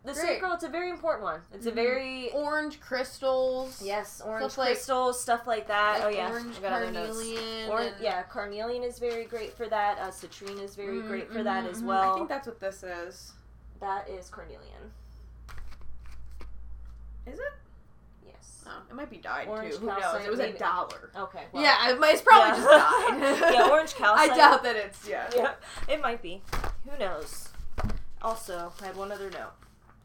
The 0.03 0.15
Great. 0.15 0.25
sacral, 0.27 0.53
it's 0.55 0.65
a 0.65 0.69
very 0.69 0.89
important 0.89 1.25
one. 1.25 1.41
It's 1.53 1.67
a 1.67 1.71
Mhm. 1.73 1.75
very 1.75 2.31
orange 2.33 2.81
crystals. 2.81 3.83
yes, 3.83 4.23
orange 4.25 4.53
Stuff 4.53 4.59
like- 4.59 4.69
crystals, 4.69 5.21
stuff 5.21 5.47
like 5.47 5.67
that. 5.69 5.99
Like 6.01 6.05
oh 6.07 6.09
yeah, 6.09 6.31
orange 6.31 6.57
I 6.57 6.61
got 6.63 6.71
carnelian. 6.83 7.71
Or, 7.71 7.81
and- 7.81 7.95
yeah, 8.01 8.23
carnelian 8.23 8.83
is 8.83 8.99
very 8.99 9.25
great 9.27 9.53
for 9.55 9.69
that. 9.69 9.99
Uh, 9.99 10.09
citrine 10.11 10.59
is 10.63 10.75
very 10.75 11.01
Mm, 11.03 11.07
great 11.07 11.31
for 11.31 11.43
that 11.43 11.65
mhm, 11.65 11.71
as 11.71 11.83
mhm. 11.83 11.87
well. 11.87 12.13
I 12.13 12.15
think 12.15 12.29
that's 12.31 12.47
what 12.47 12.61
this 12.61 12.83
is. 12.83 13.33
that 13.81 14.09
is 14.09 14.29
carnelian. 14.31 14.93
Is 17.27 17.39
it? 17.39 17.53
Yes. 18.27 18.65
Oh, 18.67 18.83
it 18.89 18.95
might 18.95 19.11
be 19.11 19.19
dyed 19.19 19.49
Orange 19.49 19.75
too. 19.75 19.81
Who 19.81 19.87
knows? 19.87 20.25
It 20.25 20.31
was 20.31 20.39
maybe. 20.39 20.57
a 20.57 20.61
dollar. 20.61 21.11
Okay. 21.17 21.45
well, 21.53 21.63
yeah, 21.63 21.91
it 21.91 21.99
might- 22.01 22.13
it's 22.15 22.23
probably 22.23 22.59
yeah. 22.63 22.65
just 23.19 23.41
died. 23.41 23.53
yeah, 23.55 23.69
orange 23.71 23.95
calcite. 24.01 24.31
I 24.31 24.37
doubt 24.37 24.63
that 24.63 24.77
it's 24.77 25.07
yeah. 25.07 25.31
Yeah, 25.37 25.53
it 25.89 26.01
might 26.01 26.23
be. 26.23 26.43
Who 26.89 26.97
knows? 26.99 27.49
Also, 28.23 28.73
I 28.81 28.87
had 28.87 28.97
one 28.97 29.13
other 29.13 29.31
note. 29.31 29.53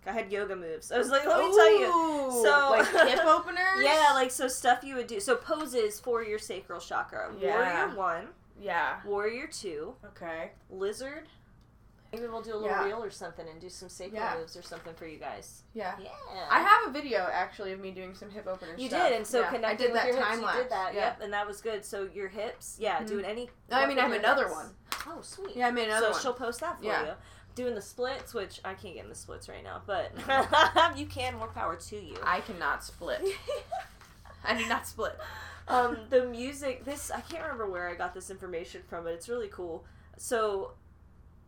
I 0.07 0.11
had 0.11 0.31
yoga 0.31 0.55
moves. 0.55 0.91
I 0.91 0.97
was 0.97 1.09
like, 1.09 1.25
let 1.25 1.39
me 1.39 1.49
tell 1.51 1.79
you. 1.79 2.43
So- 2.43 2.69
like 2.71 3.09
hip 3.09 3.25
openers. 3.25 3.81
Yeah, 3.83 4.11
like 4.13 4.31
so 4.31 4.47
stuff 4.47 4.83
you 4.83 4.95
would 4.95 5.07
do. 5.07 5.19
So 5.19 5.35
poses 5.35 5.99
for 5.99 6.23
your 6.23 6.39
sacral 6.39 6.79
chakra. 6.79 7.31
Yeah. 7.39 7.85
Warrior 7.87 7.97
one, 7.97 8.27
yeah. 8.59 8.99
warrior 9.05 9.47
two, 9.47 9.95
Okay. 10.05 10.51
lizard. 10.69 11.27
Maybe 12.13 12.27
we'll 12.27 12.41
do 12.41 12.53
a 12.53 12.55
little 12.55 12.69
Yeah. 12.69 12.85
reel 12.85 13.03
or 13.03 13.09
something 13.09 13.45
and 13.49 13.59
do 13.59 13.67
some 13.67 13.89
sacral 13.89 14.21
Yeah. 14.21 14.37
moves 14.39 14.55
or 14.55 14.61
something 14.61 14.93
for 14.93 15.05
you 15.05 15.17
guys. 15.17 15.63
Yeah. 15.73 15.95
Yeah. 16.01 16.09
I 16.49 16.59
have 16.61 16.87
a 16.87 16.91
video 16.91 17.27
actually 17.29 17.73
of 17.73 17.79
me 17.81 17.91
doing 17.91 18.13
some 18.15 18.29
hip 18.29 18.47
openers. 18.47 18.79
You 18.79 18.87
stuff. 18.87 19.09
did, 19.09 19.17
and 19.17 19.27
so 19.27 19.41
yeah. 19.41 19.49
connecting 19.49 19.65
I 19.69 19.75
did 19.75 19.91
with 19.91 20.01
that 20.01 20.07
your 20.07 20.15
hips, 20.15 20.27
time 20.27 20.41
you 20.41 20.63
did 20.63 20.71
that. 20.71 20.93
Yeah. 20.93 20.99
Yep, 21.07 21.21
and 21.23 21.33
that 21.33 21.45
was 21.45 21.59
good. 21.59 21.83
So 21.83 22.07
your 22.13 22.29
hips, 22.29 22.77
yeah, 22.79 22.99
Mhm. 23.01 23.07
doing 23.07 23.25
any. 23.25 23.49
No, 23.69 23.77
I 23.77 23.85
mean, 23.85 23.99
I 23.99 24.03
have 24.03 24.11
another 24.13 24.43
hips? 24.45 24.55
one. 24.55 24.75
Oh, 25.07 25.21
sweet. 25.21 25.57
Yeah, 25.57 25.67
I 25.67 25.71
made 25.71 25.89
another 25.89 26.05
so 26.07 26.11
one. 26.13 26.21
she'll 26.21 26.33
post 26.33 26.61
that 26.61 26.77
for 26.77 26.85
Yeah. 26.85 27.05
you. 27.05 27.11
Doing 27.55 27.73
the 27.75 27.81
splits, 27.81 28.33
which 28.33 28.59
I 28.65 28.73
can't 28.73 28.95
get 28.95 29.03
in 29.03 29.09
the 29.09 29.15
splits 29.15 29.47
right 29.47 29.63
now, 29.63 29.81
but 29.87 30.11
you 30.97 31.05
can. 31.05 31.37
More 31.37 31.47
power 31.47 31.75
to 31.75 31.95
you. 31.95 32.17
I 32.23 32.41
cannot 32.41 32.83
split. 32.83 33.21
I 34.43 34.57
do 34.57 34.67
not 34.67 34.85
split. 34.87 35.17
um, 35.67 35.97
the 36.09 36.25
music. 36.25 36.85
This 36.85 37.11
I 37.11 37.21
can't 37.21 37.43
remember 37.43 37.69
where 37.69 37.87
I 37.89 37.95
got 37.95 38.13
this 38.13 38.29
information 38.29 38.81
from, 38.89 39.05
but 39.05 39.13
it's 39.13 39.29
really 39.29 39.47
cool. 39.47 39.85
So, 40.17 40.71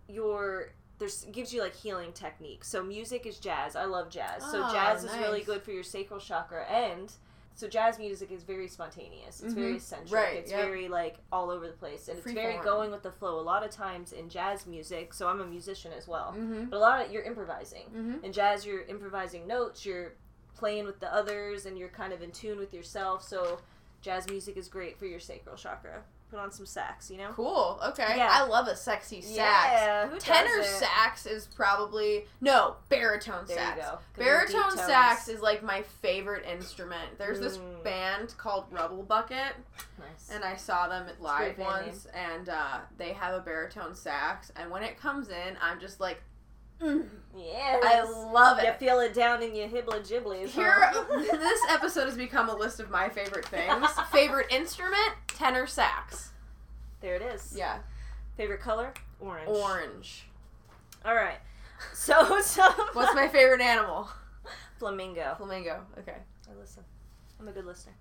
your 0.07 0.71
there's 0.97 1.25
gives 1.25 1.53
you 1.53 1.61
like 1.61 1.75
healing 1.75 2.11
techniques. 2.13 2.67
So 2.69 2.81
music 2.83 3.25
is 3.25 3.37
jazz. 3.37 3.75
I 3.75 3.85
love 3.85 4.09
jazz. 4.09 4.43
so 4.43 4.63
Oh, 4.65 4.71
jazz 4.73 5.03
is 5.03 5.11
really 5.17 5.41
good 5.41 5.61
for 5.61 5.71
your 5.71 5.83
sacral 5.83 6.19
chakra 6.19 6.63
and. 6.65 7.11
So 7.57 7.67
jazz 7.67 7.97
music 7.97 8.31
is 8.31 8.43
very 8.43 8.67
spontaneous. 8.67 9.41
It's 9.41 9.53
very 9.55 9.73
Mhm. 9.73 9.77
eccentric. 9.77 10.11
Right, 10.13 10.35
It's 10.37 10.51
yep. 10.51 10.61
very 10.63 10.87
like 10.87 11.17
all 11.31 11.49
over 11.49 11.65
the 11.65 11.73
place, 11.73 12.07
and 12.07 12.19
it's 12.19 12.31
very 12.31 12.53
Freeform. 12.53 12.63
going 12.63 12.91
with 12.91 13.01
the 13.01 13.11
flow. 13.11 13.39
A 13.39 13.41
lot 13.41 13.63
of 13.63 13.71
times 13.71 14.13
in 14.13 14.29
jazz 14.29 14.67
music, 14.67 15.11
so 15.11 15.27
I'm 15.27 15.41
a 15.41 15.45
musician 15.45 15.91
as 15.91 16.07
well, 16.07 16.33
Mm-hmm. 16.37 16.65
but 16.65 16.77
a 16.77 16.79
lot 16.79 17.03
of 17.03 17.11
you're 17.11 17.23
improvising. 17.23 17.85
Mm-hmm. 17.87 18.23
In 18.25 18.31
jazz, 18.31 18.63
you're 18.63 18.83
improvising 18.83 19.47
notes, 19.47 19.87
you're 19.87 20.13
playing 20.55 20.85
with 20.85 20.99
the 20.99 21.11
others, 21.11 21.65
and 21.65 21.79
you're 21.79 21.89
kind 21.89 22.13
of 22.13 22.21
in 22.21 22.31
tune 22.31 22.59
with 22.59 22.75
yourself. 22.75 23.23
So, 23.23 23.57
jazz 24.01 24.29
music 24.29 24.55
is 24.55 24.69
great 24.69 24.95
for 24.99 25.07
your 25.07 25.19
sacral 25.19 25.55
chakra. 25.55 26.03
Put 26.29 26.39
on 26.39 26.51
some 26.51 26.65
sax, 26.65 27.09
you 27.09 27.17
know? 27.17 27.29
Cool. 27.31 27.79
Okay. 27.87 28.15
Yeah. 28.17 28.27
I 28.29 28.43
love 28.45 28.67
a 28.67 28.75
sexy 28.75 29.21
sax. 29.21 29.35
Yeah, 29.37 30.07
who 30.09 30.19
Tenor 30.19 30.61
sax 30.61 31.25
is 31.25 31.47
probably 31.47 32.25
no 32.41 32.75
baritone 32.89 33.45
There 33.47 33.55
sax. 33.55 33.77
you 33.77 33.83
go. 33.83 33.99
Baritone 34.17 34.77
sax 34.77 35.29
is 35.29 35.39
like 35.41 35.63
my 35.63 35.83
favorite 36.01 36.45
instrument. 36.45 37.17
There's 37.17 37.39
this 37.39 37.57
Mm. 37.57 37.81
band 37.81 38.33
called 38.37 38.69
Rubblebucket, 38.73 39.53
nice. 39.97 40.29
and 40.29 40.43
I 40.43 40.57
saw 40.57 40.89
them 40.89 41.07
live 41.21 41.57
once, 41.57 42.07
and 42.07 42.49
uh, 42.49 42.79
they 42.97 43.13
have 43.13 43.33
a 43.33 43.39
baritone 43.39 43.95
sax. 43.95 44.51
And 44.57 44.69
when 44.69 44.83
it 44.83 44.99
comes 44.99 45.29
in, 45.29 45.57
I'm 45.61 45.79
just 45.79 46.01
like, 46.01 46.21
mm, 46.81 47.05
yeah, 47.35 47.79
I 47.83 48.01
love 48.31 48.59
You 48.61 48.69
it. 48.69 48.79
feel 48.79 48.99
it 48.99 49.13
down 49.13 49.41
in 49.43 49.55
your 49.55 49.67
hibble 49.67 49.99
jibblies. 50.01 50.49
Here, 50.49 50.71
huh? 50.73 51.03
this 51.37 51.59
episode 51.69 52.05
has 52.05 52.15
become 52.17 52.49
a 52.49 52.55
list 52.55 52.79
of 52.79 52.89
my 52.89 53.09
favorite 53.09 53.45
things. 53.45 53.87
favorite 54.11 54.47
instrument, 54.51 55.13
tenor 55.27 55.67
sax. 55.67 56.31
there 57.01 57.15
it 57.15 57.21
is. 57.21 57.53
Yeah, 57.57 57.79
Favorite 58.35 58.61
color? 58.61 58.93
Orange. 59.19 59.47
orange. 59.49 60.23
All 61.05 61.15
right. 61.15 61.37
So, 61.93 62.39
some. 62.41 62.73
What's 62.93 63.13
my 63.15 63.27
favorite 63.27 63.61
animal? 63.61 64.09
flamingo? 64.79 65.33
Flamingo. 65.37 65.81
Okay. 65.99 66.17
I 66.49 66.59
listen. 66.59 66.83
I'm 67.39 67.47
a 67.47 67.51
good 67.51 67.65
listener. 67.65 67.93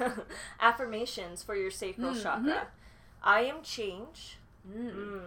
Affirmations 0.60 1.42
for 1.42 1.54
your 1.56 1.70
sacral 1.70 2.12
Mm, 2.12 2.22
chakra. 2.22 2.66
I 3.22 3.40
am 3.40 3.62
change. 3.62 4.38
Mm. 4.68 4.94
Mm. 4.94 5.20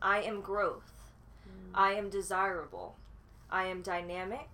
I 0.00 0.20
am 0.22 0.40
growth. 0.40 0.90
I 1.74 1.92
am 1.94 2.08
desirable. 2.10 2.96
I 3.50 3.64
am 3.64 3.82
dynamic. 3.82 4.48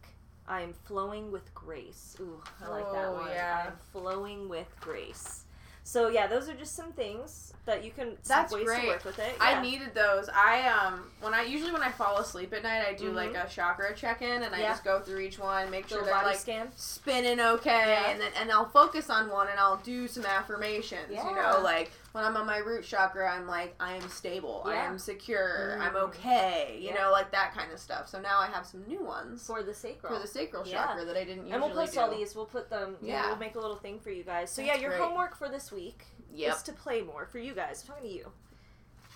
I 0.49 0.63
am 0.63 0.73
flowing 0.73 1.31
with 1.31 1.55
grace. 1.55 2.17
Ooh, 2.21 2.43
I 2.65 2.69
like 2.69 2.91
that 2.93 3.05
Oh, 3.09 3.13
one. 3.15 3.29
yeah. 3.31 3.63
I 3.65 3.67
am 3.69 3.77
flowing 3.93 4.49
with 4.49 4.67
grace. 4.81 5.45
So 5.85 6.09
yeah, 6.09 6.27
those 6.27 6.49
are 6.49 6.55
just 6.55 6.77
some 6.77 6.93
things 6.93 7.53
that 7.67 7.83
you 7.85 7.91
can 7.91 8.17
That's 8.27 8.53
ways 8.53 8.65
great. 8.65 8.83
to 8.83 8.87
work 8.89 9.05
with 9.05 9.19
it. 9.19 9.35
I 9.41 9.61
needed 9.63 9.95
those. 9.95 10.29
I 10.29 10.69
um 10.69 11.11
when 11.21 11.35
I 11.35 11.43
usually 11.43 11.73
when 11.73 11.83
I 11.83 11.91
fall 11.91 12.19
asleep 12.19 12.53
at 12.53 12.63
night, 12.63 12.85
I 12.87 12.95
do 12.95 13.11
Mhm. 13.11 13.15
like 13.15 13.35
a 13.35 13.49
chakra 13.49 13.95
check 13.95 14.23
in, 14.23 14.43
and 14.43 14.55
I 14.55 14.61
Yeah. 14.61 14.69
just 14.71 14.85
go 14.85 15.01
through 15.01 15.21
each 15.21 15.39
one, 15.39 15.71
make 15.71 15.89
sure 15.89 16.03
they're 16.05 16.13
like 16.15 16.39
scan. 16.39 16.71
spinning 16.77 17.41
okay, 17.41 17.71
Yeah. 17.93 18.11
and 18.11 18.21
then 18.21 18.31
and 18.37 18.53
I'll 18.53 18.69
focus 18.69 19.09
on 19.11 19.31
one, 19.31 19.49
and 19.49 19.59
I'll 19.59 19.79
do 19.79 20.07
some 20.07 20.27
affirmations. 20.27 21.11
Yeah. 21.11 21.29
You 21.29 21.35
know, 21.35 21.61
like 21.63 21.91
when 22.13 22.25
I'm 22.25 22.37
on 22.37 22.47
my 22.47 22.59
root 22.59 22.85
chakra, 22.85 23.31
I'm 23.31 23.47
like 23.47 23.75
I 23.79 23.95
am 23.95 24.09
stable, 24.09 24.63
I 24.65 24.77
am 24.77 24.99
secure, 24.99 25.79
I'm 25.81 25.93
Mm. 25.95 26.03
okay. 26.09 26.77
You 26.81 26.89
Yeah. 26.91 26.95
know, 27.05 27.11
like 27.13 27.31
that 27.33 27.55
kind 27.55 27.71
of 27.73 27.79
stuff. 27.79 28.09
So 28.09 28.21
now 28.21 28.39
I 28.41 28.47
have 28.47 28.67
some 28.67 28.85
new 28.87 29.03
ones 29.03 29.47
For 29.47 29.63
the 29.63 29.75
sacral. 29.75 30.13
for 30.15 30.19
the 30.21 30.27
sacral 30.27 30.67
Yeah. 30.67 30.87
chakra 30.87 31.05
that 31.05 31.17
I 31.17 31.25
didn't 31.25 31.47
usually 31.47 31.53
and 31.53 31.63
we'll 31.63 31.75
post 31.75 31.95
do. 31.95 32.01
all 32.01 32.11
these. 32.11 32.35
We'll 32.35 32.47
put 32.47 32.69
them. 32.71 32.97
Yeah. 33.01 33.15
Yeah. 33.23 33.27
We'll 33.29 33.37
make 33.37 33.55
a 33.55 33.61
little 33.61 33.77
thing 33.77 34.01
for 34.01 34.11
you 34.11 34.25
guys. 34.25 34.51
So 34.51 34.63
That's 34.63 34.75
yeah, 34.77 34.81
your 34.81 34.91
great. 34.91 35.03
homework 35.03 35.37
for 35.37 35.49
this 35.49 35.71
week 35.71 36.05
Yep. 36.33 36.57
is 36.57 36.63
to 36.65 36.73
play 36.73 37.03
more 37.03 37.27
for 37.27 37.39
you 37.39 37.55
guys. 37.55 37.83
I'm 37.83 37.95
talking 37.95 38.11
to 38.11 38.15
you. 38.17 38.33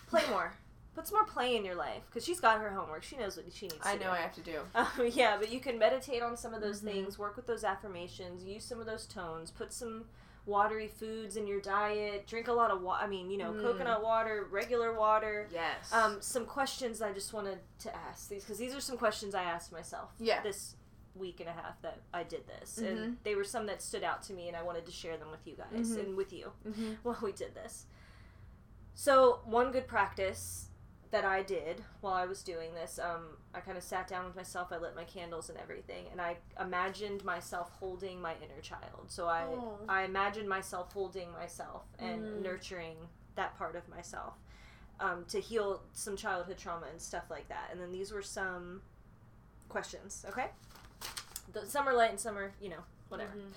Play 0.09 0.23
more. 0.29 0.53
Put 0.95 1.09
some 1.09 1.17
more 1.19 1.27
play 1.27 1.57
in 1.57 1.65
your 1.65 1.75
life 1.75 2.03
because 2.07 2.25
she's 2.25 2.39
got 2.39 2.61
her 2.61 2.71
homework. 2.71 3.03
She 3.03 3.17
knows 3.17 3.37
what 3.37 3.53
she 3.53 3.67
needs. 3.67 3.85
I 3.85 3.95
know 3.95 4.05
do. 4.05 4.11
I 4.11 4.19
have 4.19 4.35
to 4.35 4.41
do. 4.41 4.61
Um, 4.77 4.87
yeah, 5.13 5.37
but 5.37 5.51
you 5.51 5.59
can 5.59 5.77
meditate 5.77 6.23
on 6.23 6.37
some 6.37 6.55
of 6.55 6.61
those 6.61 6.83
Mhm. 6.83 6.85
things, 6.85 7.19
work 7.19 7.35
with 7.35 7.47
those 7.49 7.65
affirmations, 7.65 8.45
use 8.45 8.65
some 8.65 8.79
of 8.79 8.87
those 8.87 9.05
tones, 9.07 9.51
put 9.51 9.73
some 9.73 10.09
watery 10.47 10.89
foods 10.89 11.37
in 11.37 11.47
your 11.47 11.61
diet, 11.61 12.27
drink 12.27 12.49
a 12.49 12.53
lot 12.53 12.71
of 12.71 12.83
water. 12.83 13.03
I 13.03 13.07
mean, 13.09 13.31
you 13.31 13.39
know, 13.39 13.53
Mm. 13.53 13.63
coconut 13.63 14.03
water, 14.03 14.47
regular 14.51 14.93
water. 14.93 15.49
Yes. 15.51 15.91
Um, 15.93 16.21
some 16.21 16.45
questions 16.45 17.01
I 17.01 17.13
just 17.13 17.33
wanted 17.33 17.61
to 17.81 17.95
ask 17.97 18.29
these 18.29 18.43
because 18.45 18.59
these 18.59 18.75
are 18.75 18.81
some 18.81 18.99
questions 18.99 19.35
I 19.35 19.45
asked 19.45 19.73
myself 19.73 20.11
Yeah. 20.19 20.43
this 20.43 20.77
week 21.15 21.41
and 21.41 21.49
a 21.49 21.53
half 21.53 21.81
that 21.83 21.99
I 22.13 22.25
did 22.25 22.47
this, 22.47 22.79
Mhm. 22.79 22.87
and 22.89 23.19
they 23.23 23.35
were 23.37 23.45
some 23.45 23.67
that 23.67 23.81
stood 23.81 24.03
out 24.05 24.23
to 24.25 24.33
me, 24.35 24.49
and 24.49 24.57
I 24.57 24.63
wanted 24.63 24.85
to 24.87 24.93
share 24.93 25.17
them 25.17 25.31
with 25.31 25.47
you 25.47 25.55
guys 25.55 25.93
Mhm. 25.97 26.01
and 26.01 26.17
with 26.17 26.33
you 26.33 26.53
hmm 26.65 26.95
while 27.05 27.19
we 27.23 27.33
did 27.33 27.55
this. 27.55 27.87
So, 28.95 29.41
one 29.45 29.73
good 29.73 29.87
practice 29.89 30.69
that 31.15 31.25
I 31.25 31.45
did 31.45 31.81
while 32.01 32.15
I 32.15 32.27
was 32.27 32.43
doing 32.43 32.75
this, 32.75 32.99
um, 32.99 33.37
I 33.55 33.61
kind 33.61 33.79
of 33.79 33.85
sat 33.85 34.09
down 34.09 34.25
with 34.25 34.35
myself, 34.35 34.73
I 34.73 34.79
lit 34.79 34.97
my 34.97 35.05
candles 35.05 35.49
and 35.49 35.57
everything, 35.59 36.07
and 36.11 36.21
I 36.21 36.39
imagined 36.61 37.25
myself 37.25 37.71
holding 37.79 38.21
my 38.21 38.33
inner 38.43 38.61
child. 38.61 39.05
So 39.07 39.29
I, 39.29 39.45
Oh. 39.45 39.79
I 39.89 40.03
imagined 40.03 40.49
myself 40.49 40.93
holding 40.93 41.31
myself 41.31 41.85
and 42.01 42.21
Mm. 42.21 42.43
nurturing 42.43 42.97
that 43.37 43.57
part 43.57 43.77
of 43.77 43.89
myself 43.89 44.35
um, 44.99 45.25
to 45.27 45.39
heal 45.39 45.83
some 45.93 46.17
childhood 46.17 46.59
trauma 46.59 46.87
and 46.91 47.01
stuff 47.01 47.31
like 47.31 47.47
that. 47.49 47.69
And 47.71 47.81
then 47.81 47.93
these 47.93 48.11
were 48.11 48.23
some 48.23 48.83
questions, 49.69 50.27
okay? 50.29 50.51
The, 51.53 51.65
some 51.65 51.89
are 51.89 51.95
light 51.95 52.11
and 52.11 52.19
some 52.19 52.37
are, 52.37 52.53
you 52.61 52.71
know, 52.71 52.83
whatever. 53.09 53.31
Mhm. 53.37 53.53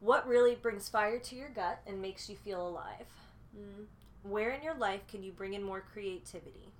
What 0.00 0.26
really 0.26 0.54
brings 0.54 0.88
fire 0.88 1.18
to 1.18 1.36
your 1.36 1.50
gut 1.50 1.80
and 1.86 2.00
makes 2.00 2.30
you 2.30 2.36
feel 2.36 2.66
alive? 2.66 3.06
Mm. 3.54 3.84
Where 4.22 4.50
in 4.50 4.62
your 4.62 4.74
life 4.74 5.06
can 5.08 5.22
you 5.22 5.32
bring 5.32 5.54
in 5.54 5.62
more 5.62 5.80
creativity? 5.92 6.72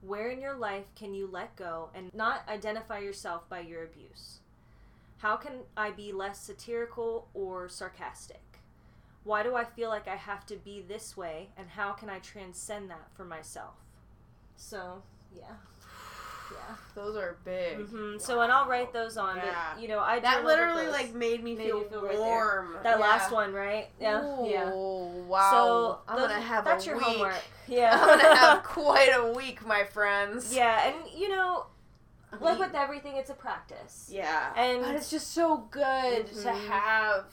Where 0.00 0.30
in 0.30 0.40
your 0.40 0.56
life 0.56 0.86
can 0.96 1.14
you 1.14 1.28
let 1.30 1.54
go 1.56 1.90
and 1.94 2.12
not 2.12 2.48
identify 2.48 2.98
yourself 2.98 3.48
by 3.48 3.60
your 3.60 3.84
abuse? 3.84 4.40
How 5.18 5.36
can 5.36 5.52
I 5.76 5.90
be 5.90 6.12
less 6.12 6.40
satirical 6.40 7.28
or 7.32 7.68
sarcastic? 7.68 8.42
Why 9.24 9.44
do 9.44 9.54
I 9.54 9.64
feel 9.64 9.88
like 9.88 10.08
I 10.08 10.16
have 10.16 10.44
to 10.46 10.56
be 10.56 10.82
this 10.82 11.16
way 11.16 11.50
and 11.56 11.68
how 11.68 11.92
can 11.92 12.10
I 12.10 12.18
transcend 12.18 12.90
that 12.90 13.08
for 13.14 13.24
myself? 13.24 13.74
So, 14.56 15.02
yeah. 15.32 15.54
Yeah. 16.52 16.76
Those 16.94 17.16
are 17.16 17.36
big. 17.44 17.78
hmm 17.86 18.18
So, 18.18 18.40
and 18.42 18.52
I'll 18.52 18.68
write 18.68 18.92
those 18.92 19.16
on. 19.16 19.36
Yeah. 19.36 19.72
But, 19.74 19.82
you 19.82 19.88
know, 19.88 20.00
I 20.00 20.20
That 20.20 20.44
literally 20.44 20.88
like 20.88 21.14
made 21.14 21.42
me 21.42 21.54
Made 21.54 21.66
feel, 21.66 21.78
you 21.78 21.88
feel 21.88 22.02
right 22.02 22.18
warm. 22.18 22.76
that 22.82 22.98
Yeah. 22.98 23.04
last 23.04 23.30
one, 23.32 23.52
right? 23.54 23.88
Yeah. 24.00 24.22
Ooh, 24.22 24.46
Yeah. 24.48 24.70
Wow. 24.72 25.50
So 25.50 25.98
I'm 26.12 26.18
those- 26.20 26.28
gonna 26.28 26.40
have 26.42 26.64
that's 26.64 26.84
a 26.84 26.88
your 26.88 26.96
week. 26.98 27.06
homework. 27.06 27.34
Yeah. 27.68 27.98
I'm 27.98 28.18
gonna 28.20 28.36
have 28.46 28.62
quite 28.64 29.10
a 29.14 29.32
week, 29.32 29.64
my 29.64 29.84
friends. 29.84 30.52
yeah, 30.54 30.86
and 30.88 30.96
you 31.16 31.28
know, 31.30 31.66
like 32.40 32.58
with 32.58 32.74
everything, 32.74 33.16
it's 33.16 33.30
a 33.30 33.34
practice. 33.34 34.08
Yeah. 34.12 34.52
And- 34.56 34.82
but 34.82 34.94
it's 34.94 35.10
just 35.10 35.32
so 35.32 35.68
good 35.70 36.26
to 36.28 36.34
Mhm. 36.48 36.68
have 36.68 37.24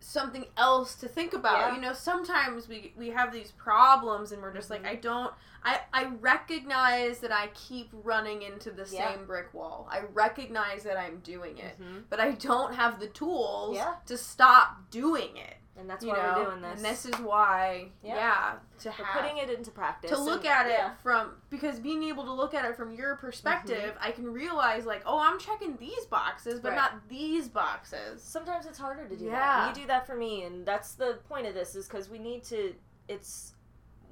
something 0.00 0.46
else 0.56 0.94
to 0.96 1.08
think 1.08 1.32
about. 1.34 1.58
Yeah. 1.58 1.74
You 1.76 1.80
know, 1.80 1.92
sometimes 1.92 2.68
we 2.68 2.92
we 2.96 3.08
have 3.10 3.32
these 3.32 3.52
problems 3.52 4.32
and 4.32 4.40
we're 4.42 4.52
just 4.54 4.68
Mhm. 4.68 4.82
like 4.82 4.86
I 4.86 4.94
don't 4.96 5.32
I 5.62 5.80
I 5.92 6.04
recognize 6.20 7.20
that 7.20 7.32
I 7.32 7.48
keep 7.48 7.90
running 7.92 8.42
into 8.42 8.70
the 8.70 8.86
Yeah. 8.90 9.12
same 9.14 9.26
brick 9.26 9.52
wall. 9.52 9.88
I 9.90 10.00
recognize 10.12 10.82
that 10.84 10.96
I'm 10.98 11.18
doing 11.20 11.58
it, 11.58 11.78
Mhm. 11.80 12.04
but 12.08 12.18
I 12.18 12.32
don't 12.32 12.74
have 12.74 12.98
the 12.98 13.08
tools 13.08 13.76
Yeah. 13.76 13.96
to 14.06 14.16
stop 14.16 14.90
doing 14.90 15.36
it. 15.36 15.56
And 15.78 15.88
that's 15.88 16.04
you 16.04 16.10
why 16.10 16.16
know, 16.16 16.34
we're 16.38 16.44
doing 16.50 16.62
this. 16.62 16.76
and 16.76 16.84
this 16.84 17.06
is 17.06 17.14
why, 17.20 17.88
Yeah. 18.02 18.14
yeah, 18.16 18.52
to 18.80 18.88
we're 18.88 19.04
have 19.04 19.22
putting 19.22 19.38
it 19.38 19.50
into 19.50 19.70
practice. 19.70 20.10
to 20.10 20.18
look 20.18 20.44
and- 20.44 20.48
at 20.54 20.66
it 20.66 20.72
yeah. 20.72 20.94
from 21.02 21.32
because 21.48 21.78
being 21.80 22.02
able 22.04 22.24
to 22.24 22.32
look 22.32 22.52
at 22.54 22.64
it 22.64 22.76
from 22.76 22.92
your 22.94 23.16
perspective, 23.16 23.96
I 24.00 24.10
can 24.10 24.30
realize 24.30 24.84
like, 24.84 25.02
oh, 25.06 25.18
I'm 25.18 25.38
checking 25.38 25.76
these 25.78 26.04
boxes, 26.06 26.60
but 26.60 26.70
Right. 26.70 26.76
not 26.76 27.08
these 27.08 27.48
boxes. 27.48 28.22
Sometimes 28.22 28.66
it's 28.66 28.78
harder 28.78 29.06
to 29.08 29.16
do 29.16 29.24
Yeah. 29.26 29.32
that. 29.38 29.68
You 29.76 29.82
do 29.82 29.86
that 29.88 30.06
for 30.06 30.16
me, 30.16 30.44
and 30.44 30.66
that's 30.66 30.94
the 30.94 31.18
point 31.28 31.46
of 31.46 31.54
this 31.54 31.74
is 31.74 31.86
because 31.86 32.08
we 32.10 32.18
need 32.18 32.44
to. 32.44 32.74
It's 33.08 33.54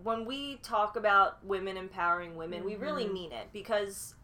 when 0.03 0.25
we 0.25 0.57
talk 0.59 0.97
about 0.97 1.45
women 1.45 1.77
empowering 1.77 2.37
women, 2.37 2.65
we 2.65 2.77
really 2.77 3.05
Mhm. 3.07 3.13
mean 3.13 3.33
it 3.33 3.53
because 3.53 4.15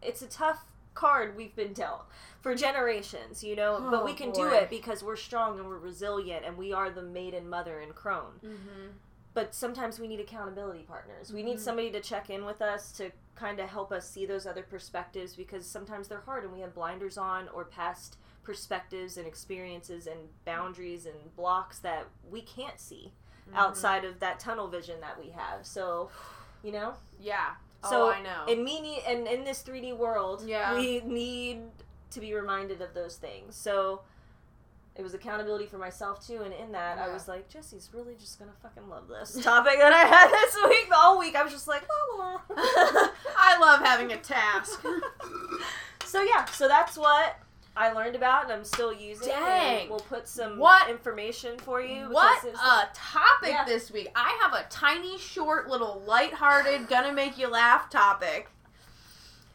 it's 0.00 0.22
a 0.22 0.26
tough 0.26 0.64
card 0.98 1.36
we've 1.36 1.54
been 1.54 1.72
dealt 1.72 2.04
for 2.40 2.54
generations, 2.54 3.44
you 3.44 3.54
know. 3.54 3.78
but 3.90 4.02
Oh, 4.02 4.04
we 4.04 4.14
can 4.14 4.32
do 4.32 4.48
it 4.48 4.68
because 4.68 5.02
we're 5.04 5.16
strong 5.16 5.58
and 5.58 5.68
we're 5.68 5.78
resilient, 5.78 6.44
and 6.44 6.56
we 6.56 6.72
are 6.72 6.90
the 6.90 7.02
maiden 7.02 7.48
mother 7.48 7.78
and 7.80 7.94
crone. 7.94 8.40
Mm-hmm. 8.44 8.88
But 9.34 9.54
sometimes 9.54 10.00
we 10.00 10.08
need 10.08 10.18
accountability 10.18 10.82
partners. 10.82 11.32
We 11.32 11.42
need 11.44 11.58
Mhm. 11.58 11.60
somebody 11.60 11.90
to 11.92 12.00
check 12.00 12.28
in 12.30 12.44
with 12.44 12.60
us 12.60 12.90
to 12.98 13.12
kind 13.36 13.60
of 13.60 13.68
help 13.68 13.92
us 13.92 14.10
see 14.10 14.26
those 14.26 14.44
other 14.46 14.64
perspectives 14.64 15.36
because 15.36 15.64
sometimes 15.64 16.08
they're 16.08 16.22
hard 16.22 16.42
and 16.42 16.52
we 16.52 16.60
have 16.60 16.74
blinders 16.74 17.16
on 17.16 17.48
or 17.50 17.64
past 17.64 18.16
perspectives 18.42 19.16
and 19.16 19.26
experiences 19.26 20.06
and 20.08 20.18
boundaries 20.44 21.06
and 21.06 21.36
blocks 21.36 21.78
that 21.80 22.06
we 22.28 22.40
can't 22.42 22.80
see 22.80 23.12
Mm-hmm. 23.46 23.56
outside 23.56 24.04
of 24.04 24.18
that 24.20 24.38
tunnel 24.40 24.68
vision 24.68 25.00
that 25.00 25.18
we 25.18 25.30
have. 25.30 25.64
So, 25.64 26.10
you 26.62 26.70
know, 26.72 26.94
Yeah. 27.20 27.54
Oh, 27.84 27.90
so, 27.90 28.02
oh, 28.06 28.10
I 28.10 28.20
know. 28.22 28.44
in 28.52 28.64
me 28.64 29.00
and 29.06 29.26
in 29.26 29.44
this 29.44 29.62
3D 29.62 29.96
world, 29.96 30.42
Yeah. 30.44 30.74
we 30.76 31.00
need 31.00 31.60
to 32.10 32.20
be 32.20 32.34
reminded 32.34 32.80
of 32.82 32.94
those 32.94 33.16
things. 33.16 33.54
So 33.54 34.00
it 34.96 35.02
was 35.02 35.14
accountability 35.14 35.66
for 35.66 35.78
myself 35.78 36.26
too, 36.26 36.42
and 36.42 36.52
in 36.52 36.72
that 36.72 36.98
I 36.98 37.08
was 37.12 37.28
like, 37.28 37.48
Jesse's 37.48 37.90
really 37.94 38.16
just 38.18 38.38
gonna 38.38 38.50
fucking 38.62 38.88
love 38.88 39.06
this 39.06 39.32
topic 39.44 39.78
that 39.78 39.92
I 39.92 40.04
had 40.04 40.28
this 40.30 40.56
week. 40.68 40.88
All 40.96 41.18
week 41.20 41.36
I 41.36 41.42
was 41.44 41.52
just 41.52 41.68
like, 41.68 41.82
la 42.18 42.24
la 42.24 42.32
la. 42.32 42.40
I 43.38 43.58
love 43.60 43.80
having 43.80 44.10
a 44.12 44.16
task. 44.16 44.82
so 46.04 46.22
yeah, 46.22 46.46
so 46.46 46.66
that's 46.66 46.96
what 46.98 47.36
I 47.78 47.92
learned 47.92 48.16
about, 48.16 48.44
and 48.44 48.52
I'm 48.52 48.64
still 48.64 48.92
using. 48.92 49.32
and 49.32 49.88
we'll 49.88 50.00
put 50.00 50.26
some 50.26 50.58
What- 50.58 50.90
information 50.90 51.58
for 51.60 51.80
you. 51.80 52.08
what 52.10 52.42
a 52.44 52.88
topic 52.92 53.50
Yeah. 53.50 53.64
this 53.64 53.90
week. 53.92 54.10
I 54.16 54.36
have 54.42 54.52
a 54.52 54.64
tiny, 54.68 55.16
short, 55.18 55.68
little, 55.68 56.02
lighthearted, 56.04 56.88
gonna 56.88 57.12
make 57.12 57.38
you 57.38 57.46
laugh 57.48 57.88
topic. 57.88 58.50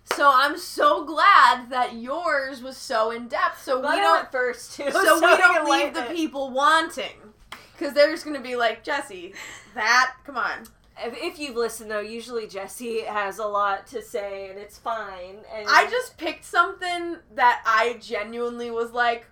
So 0.05 0.31
I'm 0.33 0.57
so 0.57 1.03
glad 1.03 1.69
that 1.69 1.93
yours 1.95 2.61
was 2.61 2.77
so 2.77 3.11
in 3.11 3.27
depth. 3.27 3.61
So 3.63 3.81
Glad 3.81 3.95
we 3.95 4.01
don't 4.01 4.31
first 4.31 4.75
too. 4.75 4.89
so 4.91 5.15
we 5.15 5.37
don't 5.37 5.69
leave 5.69 5.93
the 5.93 6.03
people 6.03 6.49
wanting. 6.51 7.33
Because 7.73 7.93
they're 7.93 8.11
just 8.11 8.23
gonna 8.25 8.39
be 8.39 8.55
like, 8.55 8.83
Jesse, 8.83 9.33
that 9.75 10.13
come 10.25 10.37
on. 10.37 10.67
If, 10.97 11.39
you've 11.39 11.55
listened 11.55 11.89
though, 11.89 11.99
usually 11.99 12.47
Jesse 12.47 13.01
has 13.01 13.39
a 13.39 13.45
lot 13.45 13.87
to 13.87 14.01
say, 14.01 14.49
and 14.49 14.59
it's 14.59 14.77
fine. 14.77 15.37
And 15.53 15.67
I 15.67 15.89
just 15.89 16.17
picked 16.17 16.45
something 16.45 17.17
that 17.35 17.61
I 17.65 17.97
genuinely 17.99 18.69
was 18.69 18.91
like, 18.91 19.25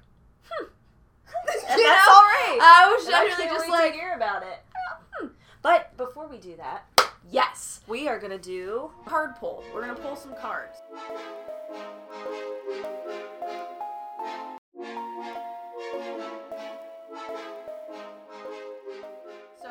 hmm. 0.50 0.66
and 0.66 1.62
that's 1.64 1.78
know? 1.78 1.84
all 1.84 2.24
right. 2.24 2.60
I 2.62 2.94
was 2.96 3.08
genuinely 3.08 3.46
just 3.46 3.70
like, 3.70 3.94
hear 3.94 4.14
about 4.16 4.44
it. 4.44 4.60
hmm. 5.14 5.28
But 5.62 5.96
before 5.98 6.28
we 6.28 6.38
do 6.38 6.56
that, 6.58 6.86
yes. 7.30 7.82
we 7.88 8.08
are 8.08 8.20
gonna 8.20 8.40
do 8.40 8.92
Card 9.06 9.36
pull. 9.36 9.64
We're 9.74 9.82
gonna 9.82 9.96
pull 9.96 10.16
some 10.16 10.36
cards. 10.36 10.78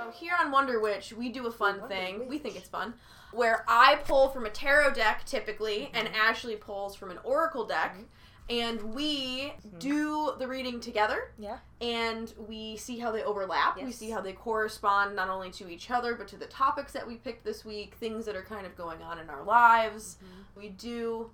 So 0.03 0.11
here 0.13 0.33
on 0.41 0.51
Wonder 0.51 0.81
Witch, 0.81 1.13
we 1.13 1.29
do 1.29 1.47
a 1.47 1.51
fun 1.51 1.81
Wonder 1.81 1.95
thing. 1.95 2.29
We 2.29 2.39
think 2.39 2.57
it's 2.57 2.69
fun, 2.69 2.95
where 3.33 3.65
I 3.69 3.97
pull 4.07 4.29
from 4.29 4.47
a 4.47 4.51
tarot 4.51 4.95
deck 4.95 5.25
typically, 5.27 5.81
mm-hmm. 5.81 5.97
and 5.97 6.09
Ashley 6.15 6.57
pulls 6.57 6.97
from 6.97 7.11
an 7.11 7.19
oracle 7.23 7.67
deck, 7.67 7.93
mm-hmm. 7.93 8.05
and 8.49 8.95
we 8.95 9.53
mm-hmm. 9.53 9.79
do 9.79 10.33
the 10.39 10.49
reading 10.49 10.81
together. 10.81 11.33
Yeah. 11.39 11.59
And 11.83 12.33
we 12.49 12.79
see 12.79 12.99
how 12.99 13.11
they 13.11 13.23
overlap. 13.23 13.77
We 13.77 13.93
see 13.93 14.09
how 14.09 14.23
they 14.23 14.33
correspond 14.33 15.17
not 15.17 15.29
only 15.29 15.51
to 15.51 15.69
each 15.69 15.91
other, 15.91 16.15
but 16.15 16.29
to 16.29 16.39
the 16.39 16.47
topics 16.47 16.93
that 16.93 17.07
we 17.07 17.17
picked 17.17 17.45
this 17.45 17.67
week, 17.67 17.95
things 17.97 18.25
that 18.25 18.35
are 18.35 18.43
kind 18.43 18.65
of 18.65 18.75
going 18.77 19.03
on 19.03 19.19
in 19.19 19.29
our 19.29 19.45
lives. 19.45 20.17
Mm-hmm. 20.17 20.61
We 20.61 20.69
do 20.71 21.31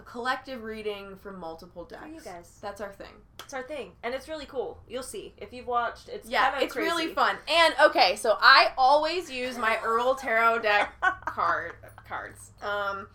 a 0.00 0.02
collective 0.02 0.62
reading 0.62 1.16
from 1.16 1.38
multiple 1.38 1.84
decks. 1.84 2.02
for 2.02 2.08
you 2.08 2.20
guys. 2.20 2.58
That's 2.62 2.80
our 2.80 2.92
thing. 2.92 3.12
It's 3.40 3.52
our 3.52 3.62
thing, 3.62 3.92
and 4.02 4.14
it's 4.14 4.28
really 4.28 4.46
cool. 4.46 4.78
You'll 4.88 5.02
see 5.02 5.34
if 5.36 5.52
you've 5.52 5.66
watched. 5.66 6.08
It's 6.08 6.28
Yeah, 6.28 6.58
it's 6.58 6.74
really 6.74 7.08
fun. 7.08 7.36
And 7.48 7.74
okay, 7.82 8.16
so 8.16 8.36
I 8.40 8.72
always 8.78 9.30
use 9.30 9.58
my 9.58 9.74
Herbal 9.76 10.14
Tarot 10.16 10.60
deck 10.60 10.94
card 11.26 11.72
cards. 12.08 12.52
Um 12.62 13.08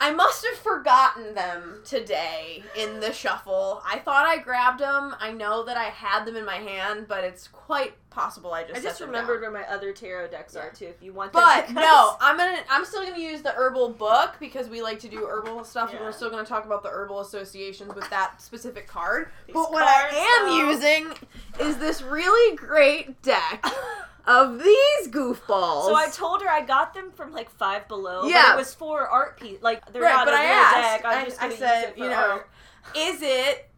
I 0.00 0.10
must 0.10 0.44
have 0.44 0.58
forgotten 0.58 1.34
them 1.34 1.80
today 1.84 2.62
in 2.76 3.00
the 3.00 3.12
shuffle. 3.12 3.80
I 3.86 4.00
thought 4.00 4.26
I 4.26 4.38
grabbed 4.38 4.80
them. 4.80 5.14
I 5.18 5.32
know 5.32 5.64
that 5.64 5.76
I 5.76 5.84
had 5.84 6.24
them 6.24 6.36
in 6.36 6.44
my 6.44 6.56
hand, 6.56 7.06
but 7.08 7.24
it's 7.24 7.46
quite 7.48 7.94
possible 8.14 8.52
I 8.52 8.62
just 8.64 8.78
I 8.78 8.82
just 8.82 9.00
remembered 9.00 9.42
down. 9.42 9.52
where 9.52 9.62
my 9.62 9.68
other 9.74 9.92
tarot 9.92 10.28
decks 10.28 10.54
Yeah. 10.54 10.62
are 10.62 10.70
too. 10.70 10.86
If 10.86 11.02
you 11.02 11.12
want, 11.12 11.32
But 11.32 11.70
no, 11.70 12.16
I'm 12.20 12.36
gonna. 12.36 12.58
I'm 12.70 12.84
still 12.84 13.02
gonna 13.04 13.18
use 13.18 13.42
the 13.42 13.50
herbal 13.52 13.90
book 13.90 14.36
because 14.40 14.68
we 14.68 14.80
like 14.82 15.00
to 15.00 15.08
do 15.08 15.26
herbal 15.26 15.64
stuff, 15.64 15.90
and 15.92 16.00
we're 16.00 16.12
still 16.12 16.30
gonna 16.30 16.44
talk 16.44 16.64
about 16.64 16.82
the 16.82 16.88
herbal 16.90 17.20
associations 17.20 17.94
with 17.94 18.08
that 18.10 18.40
specific 18.40 18.86
card. 18.86 19.30
These 19.46 19.54
but 19.54 19.72
what 19.72 19.82
I 19.82 20.08
am 20.40 20.46
though. 20.48 20.70
using 20.70 21.12
is 21.60 21.78
this 21.78 22.00
really 22.02 22.56
great 22.56 23.20
deck 23.22 23.64
of 24.26 24.58
these 24.62 25.08
goofballs. 25.08 25.86
So 25.86 25.94
I 25.94 26.08
told 26.12 26.40
her 26.42 26.48
I 26.48 26.62
got 26.62 26.94
them 26.94 27.10
from 27.10 27.32
like 27.32 27.50
Five 27.50 27.88
Below. 27.88 28.24
Yeah. 28.24 28.44
but 28.50 28.54
it 28.54 28.58
was 28.58 28.74
for 28.74 29.06
art 29.08 29.38
piece. 29.40 29.60
Like 29.60 29.92
they're 29.92 30.02
Right, 30.02 30.14
not 30.14 30.24
but 30.26 30.34
a 30.34 30.38
I 30.38 30.44
real 30.44 30.52
asked, 30.52 30.74
deck. 30.74 31.04
I'm 31.04 31.18
I- 31.18 31.24
just 31.24 31.42
I 31.42 31.48
said, 31.50 31.80
use 31.80 31.88
it 31.90 31.92
for 31.98 32.04
you 32.04 32.10
know, 32.10 32.30
art. 32.30 32.48
is 32.96 33.18
it 33.22 33.70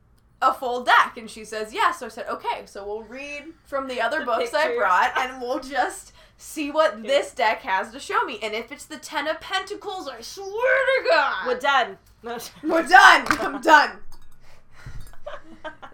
a 0.42 0.52
full 0.52 0.84
deck? 0.84 1.16
And 1.16 1.30
she 1.30 1.44
says 1.44 1.72
yes. 1.74 2.00
So 2.00 2.06
I 2.06 2.08
said, 2.08 2.26
okay, 2.28 2.62
so 2.66 2.86
we'll 2.86 3.02
read 3.02 3.44
from 3.64 3.88
the 3.88 4.00
other 4.00 4.20
The 4.20 4.24
books 4.26 4.54
I 4.54 4.74
brought, 4.76 5.16
and 5.16 5.40
we'll 5.40 5.60
just 5.60 6.12
see 6.38 6.70
what 6.70 6.94
Okay. 6.94 7.06
this 7.06 7.32
deck 7.32 7.62
has 7.62 7.90
to 7.92 7.98
show 8.00 8.22
me. 8.24 8.38
And 8.42 8.54
if 8.54 8.70
it's 8.70 8.84
the 8.84 8.98
Ten 8.98 9.26
of 9.28 9.40
Pentacles, 9.40 10.08
I 10.08 10.20
swear 10.20 10.46
to 10.52 11.08
God, 11.10 11.46
We're 11.46 11.58
done. 11.58 11.98
We're 12.22 12.86
done. 12.86 13.26
I'm 13.40 13.60
done. 13.60 13.98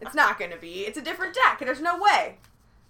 It's 0.02 0.14
not 0.14 0.38
gonna 0.38 0.56
be. 0.58 0.80
It's 0.80 0.98
a 0.98 1.02
different 1.02 1.34
deck. 1.34 1.60
There's 1.60 1.80
no 1.80 1.96
way. 1.98 2.36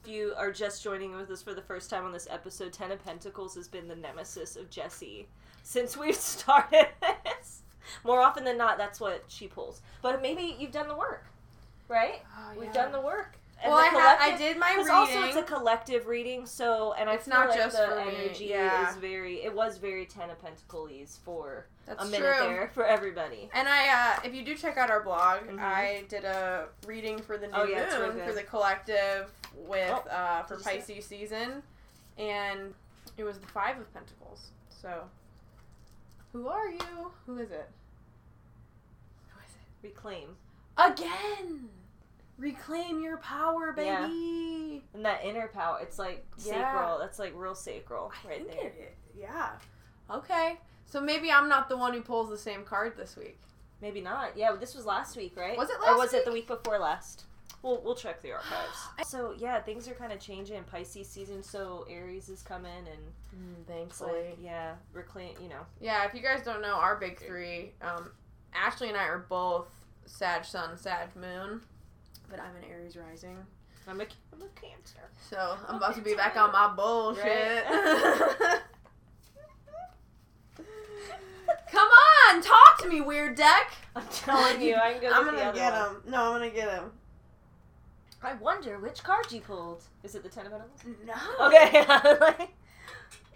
If 0.02 0.10
you 0.10 0.32
are 0.36 0.50
just 0.50 0.82
joining 0.82 1.14
with 1.14 1.30
us 1.30 1.42
for 1.42 1.54
the 1.54 1.60
first 1.62 1.90
time 1.90 2.04
on 2.04 2.12
this 2.12 2.26
episode, 2.30 2.72
Ten 2.72 2.90
of 2.90 3.04
Pentacles 3.04 3.54
has 3.54 3.68
been 3.68 3.86
the 3.86 3.94
nemesis 3.94 4.56
of 4.56 4.70
Jesse 4.70 5.28
since 5.62 5.96
we've 5.96 6.14
started 6.34 6.88
this. 7.24 7.62
More 8.04 8.20
often 8.20 8.44
than 8.44 8.56
not, 8.58 8.78
that's 8.78 8.98
what 8.98 9.24
she 9.28 9.46
pulls. 9.46 9.82
But 10.00 10.22
maybe 10.22 10.56
you've 10.58 10.72
done 10.72 10.88
the 10.88 10.96
work, 10.96 11.26
right? 11.92 12.22
We've 12.58 12.72
done 12.72 12.90
the 12.92 13.00
work. 13.00 13.36
And 13.62 13.72
Well, 13.72 13.80
the 13.92 13.96
I, 13.96 14.00
ha- 14.00 14.18
I 14.20 14.36
did 14.36 14.58
my 14.58 14.70
Because 14.72 14.86
reading. 14.88 15.18
also 15.22 15.22
it's 15.28 15.36
a 15.36 15.42
collective 15.44 16.06
reading, 16.08 16.46
so 16.46 16.94
and 16.94 17.08
I 17.08 17.14
It's 17.14 17.26
feel 17.26 17.34
not 17.34 17.50
like 17.50 17.58
just 17.58 17.76
the 17.76 17.86
for 17.86 17.98
energy 18.00 18.46
yeah. 18.46 18.90
is 18.90 18.96
very. 18.96 19.44
It 19.44 19.54
was 19.54 19.78
very 19.78 20.04
Ten 20.04 20.30
of 20.30 20.42
Pentacles 20.42 21.20
for 21.24 21.66
That's 21.86 22.02
a 22.02 22.06
minute 22.06 22.18
true. 22.38 22.46
there 22.48 22.70
for 22.74 22.84
everybody. 22.84 23.48
And 23.54 23.68
I, 23.68 24.16
uh, 24.16 24.20
if 24.24 24.34
you 24.34 24.44
do 24.44 24.56
check 24.56 24.78
out 24.78 24.90
our 24.90 25.00
blog, 25.04 25.42
Mhm. 25.46 25.60
I 25.60 26.02
did 26.08 26.24
a 26.24 26.66
reading 26.86 27.20
for 27.20 27.38
the 27.38 27.46
new 27.46 27.52
Oh, 27.54 27.62
yeah, 27.64 27.98
moon 28.00 28.12
good. 28.16 28.24
for 28.26 28.32
the 28.32 28.42
collective 28.42 29.30
with 29.54 29.92
Oh, 29.92 30.10
uh, 30.10 30.42
for 30.42 30.56
did 30.56 30.64
see? 30.64 30.70
Pisces 30.78 31.06
season, 31.06 31.62
and 32.18 32.74
it 33.16 33.22
was 33.22 33.38
the 33.38 33.46
Five 33.46 33.78
of 33.78 33.92
Pentacles. 33.94 34.50
So, 34.70 35.04
who 36.32 36.48
are 36.48 36.68
you? 36.68 37.12
Who 37.26 37.38
is 37.38 37.52
it? 37.52 37.70
Who 39.28 39.38
is 39.46 39.52
it? 39.54 39.86
Reclaim 39.86 40.36
Again, 40.76 41.68
reclaim 42.42 43.00
your 43.02 43.16
power, 43.18 43.74
Yeah. 43.76 44.06
baby. 44.06 44.84
and 44.94 45.04
that 45.04 45.24
inner 45.24 45.48
power. 45.48 45.78
It's 45.80 45.98
like 45.98 46.26
Yeah. 46.38 46.72
sacral. 46.72 46.98
That's 46.98 47.18
like 47.18 47.32
real 47.36 47.54
sacral 47.54 48.12
I 48.24 48.28
right 48.28 48.46
there. 48.50 48.66
it. 48.66 48.96
Yeah. 49.14 49.50
Okay. 50.10 50.58
So 50.86 51.00
maybe 51.00 51.30
I'm 51.30 51.48
not 51.48 51.68
the 51.68 51.76
one 51.76 51.94
who 51.94 52.02
pulls 52.02 52.28
the 52.28 52.36
same 52.38 52.64
card 52.64 52.96
this 52.96 53.16
week. 53.16 53.38
Maybe 53.80 54.00
not. 54.00 54.36
Yeah, 54.36 54.52
this 54.52 54.74
was 54.74 54.84
last 54.84 55.16
week, 55.16 55.36
right? 55.36 55.56
Was 55.56 55.70
it 55.70 55.76
Or 55.78 55.86
last 55.92 55.98
was 55.98 56.14
it 56.14 56.24
the 56.24 56.32
week? 56.32 56.48
week 56.48 56.60
before 56.62 56.78
last? 56.78 57.24
We'll 57.62 57.80
we'll 57.82 57.94
check 57.94 58.20
the 58.22 58.32
archives. 58.38 58.88
so 59.08 59.32
yeah, 59.38 59.60
things 59.62 59.86
are 59.88 59.94
kind 59.94 60.12
of 60.12 60.18
changing. 60.20 60.62
Pisces 60.64 61.08
season, 61.08 61.42
so 61.42 61.86
Aries 61.88 62.28
is 62.28 62.42
coming, 62.42 62.86
and 62.88 63.12
like 63.58 63.66
thankfully. 63.68 64.36
yeah, 64.40 64.74
reclaim. 64.92 65.36
You 65.40 65.48
know, 65.48 65.64
Yeah, 65.80 66.04
if 66.04 66.12
you 66.14 66.20
guys 66.20 66.42
don't 66.44 66.60
know, 66.60 66.74
our 66.74 66.96
big 66.96 67.18
three, 67.20 67.72
um, 67.80 68.10
Ashley 68.52 68.88
and 68.88 68.96
I 68.98 69.04
are 69.04 69.18
both 69.28 69.68
Sag 70.06 70.44
Sun, 70.44 70.76
Sag 70.76 71.14
Moon, 71.16 71.62
but 72.32 72.40
I'm 72.40 72.56
an 72.56 72.64
Aries 72.68 72.96
rising. 72.96 73.36
I'm 73.86 74.00
a 74.00 74.04
I'm 74.32 74.40
a 74.42 74.48
Cancer. 74.60 75.10
So 75.30 75.36
I'm 75.68 75.74
Oh, 75.74 75.76
about 75.76 75.94
to 75.96 76.00
be 76.00 76.14
back 76.14 76.34
on 76.36 76.50
my 76.50 76.68
bullshit. 76.74 77.24
Right. 77.24 78.60
Come 81.70 81.88
on, 82.28 82.42
talk 82.42 82.78
to 82.82 82.88
me, 82.88 83.00
weird 83.00 83.34
deck. 83.36 83.72
I'm 83.96 84.06
telling 84.12 84.60
you, 84.62 84.76
I 84.76 84.92
can 84.92 85.00
go. 85.02 85.10
I'm 85.14 85.24
gonna 85.24 85.52
get 85.54 85.72
one. 85.72 85.90
him. 85.96 86.02
No, 86.08 86.22
I'm 86.24 86.32
gonna 86.40 86.50
get 86.50 86.68
him. 86.70 86.90
I 88.22 88.34
wonder 88.34 88.78
which 88.78 89.02
card 89.02 89.30
you 89.32 89.40
pulled. 89.40 89.82
Is 90.02 90.14
it 90.14 90.22
the 90.22 90.28
Ten 90.28 90.46
of 90.46 90.52
Pentacles? 90.52 90.80
No. 91.06 91.46
Okay. 91.48 92.48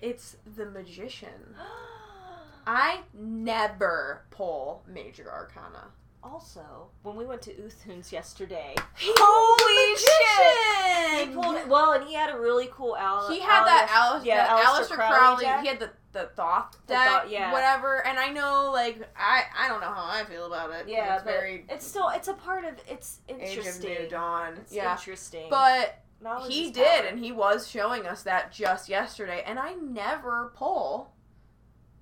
It's 0.03 0.37
the 0.57 0.67
magician. 0.67 1.57
I 2.67 3.01
never 3.15 4.25
pull 4.31 4.83
major 4.87 5.31
arcana. 5.33 5.87
Also, 6.33 6.89
when 7.03 7.17
we 7.17 7.25
went 7.25 7.43
to 7.43 7.53
Uthun's 7.53 8.13
yesterday, 8.13 8.75
Holy 8.99 9.97
shit! 9.97 11.29
he 11.29 11.35
pulled 11.35 11.69
well, 11.69 11.93
and 11.93 12.05
he 12.05 12.15
had 12.15 12.35
a 12.35 12.39
really 12.39 12.69
cool 12.73 12.97
Al. 12.97 13.31
He 13.31 13.41
had 13.41 13.65
that 13.65 13.89
Alice, 13.91 14.25
yeah, 14.25 14.47
Aleister 14.49 14.65
Aleister 14.65 14.95
Crowley 14.97 15.45
Crowley. 15.45 15.63
He 15.63 15.69
had 15.69 15.81
the 15.81 15.91
the 16.13 16.31
Thoth 16.35 16.79
The 16.87 16.95
deck, 16.95 17.25
yeah. 17.29 17.53
whatever. 17.53 18.07
And 18.07 18.19
I 18.19 18.31
know, 18.31 18.71
like, 18.73 18.99
I 19.17 19.43
I 19.59 19.69
don't 19.69 19.81
know 19.81 19.93
how 19.93 20.09
I 20.11 20.25
feel 20.25 20.47
about 20.47 20.71
it. 20.73 20.89
Yeah, 20.89 21.17
it's 21.17 21.25
very 21.25 21.65
it's 21.69 21.87
still 21.87 22.09
it's 22.09 22.29
a 22.29 22.35
part 22.35 22.65
of 22.65 22.75
it's 22.89 23.21
interesting. 23.29 23.59
Age 23.59 23.59
of 23.59 23.67
interesting. 23.67 24.03
New 24.03 24.09
Dawn. 24.09 24.55
It's 24.57 24.73
yeah, 24.73 24.93
interesting. 24.93 25.47
but 25.51 26.03
Knowledge 26.23 26.53
he 26.53 26.71
did, 26.71 27.03
power. 27.03 27.09
and 27.09 27.19
he 27.19 27.33
was 27.33 27.69
showing 27.69 28.07
us 28.07 28.23
that 28.23 28.51
just 28.51 28.89
yesterday. 28.89 29.43
And 29.47 29.59
I 29.59 29.75
never 29.75 30.53
pull 30.57 31.13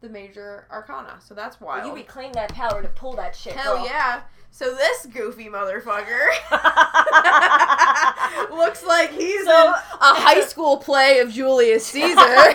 the 0.05 0.11
major 0.11 0.67
arcana, 0.71 1.17
so 1.21 1.35
that's 1.35 1.61
wild. 1.61 1.85
Well, 1.85 1.89
you 1.91 1.95
reclaim 2.03 2.33
that 2.35 2.53
power 2.55 2.83
to 2.83 2.89
pull 2.89 3.15
that 3.17 3.35
shit. 3.35 3.55
Hell 3.55 3.77
girl. 3.77 3.87
yeah! 3.87 4.21
So 4.51 4.75
this 4.75 5.07
goofy 5.07 5.47
motherfucker 5.47 6.27
looks 8.51 8.85
like 8.85 9.11
he's 9.11 9.45
So- 9.45 9.69
in 9.69 9.75
a 10.01 10.15
high 10.15 10.43
school 10.43 10.77
play 10.77 11.19
of 11.21 11.33
Julius 11.33 11.87
Caesar. 11.87 12.19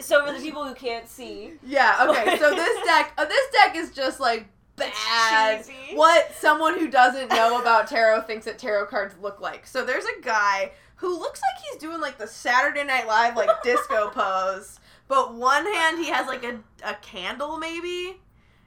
So 0.00 0.24
for 0.24 0.32
the 0.32 0.38
people 0.40 0.64
who 0.66 0.74
can't 0.74 1.06
see, 1.06 1.52
yeah. 1.62 2.06
Okay. 2.08 2.38
So 2.38 2.50
this 2.54 2.84
deck, 2.86 3.12
uh, 3.18 3.26
this 3.26 3.50
deck 3.52 3.76
is 3.76 3.90
just 3.92 4.20
like 4.20 4.46
bad. 4.76 5.66
What 5.94 6.32
someone 6.34 6.78
who 6.78 6.88
doesn't 6.90 7.28
know 7.28 7.60
about 7.60 7.88
tarot 7.88 8.22
thinks 8.22 8.46
that 8.46 8.58
tarot 8.58 8.86
cards 8.86 9.14
look 9.20 9.40
like. 9.42 9.66
So 9.66 9.84
there's 9.84 10.06
a 10.06 10.20
guy 10.22 10.72
who 10.96 11.18
looks 11.18 11.42
like 11.42 11.62
he's 11.70 11.78
doing 11.80 12.00
like 12.00 12.16
the 12.16 12.26
Saturday 12.26 12.84
Night 12.84 13.06
Live 13.06 13.36
like 13.36 13.50
disco 13.62 14.08
pose, 14.08 14.80
but 15.08 15.34
one 15.34 15.64
hand 15.72 15.98
he 15.98 16.10
has 16.10 16.26
like 16.26 16.44
a 16.44 16.60
a 16.84 16.94
candle 17.02 17.58
maybe, 17.58 18.20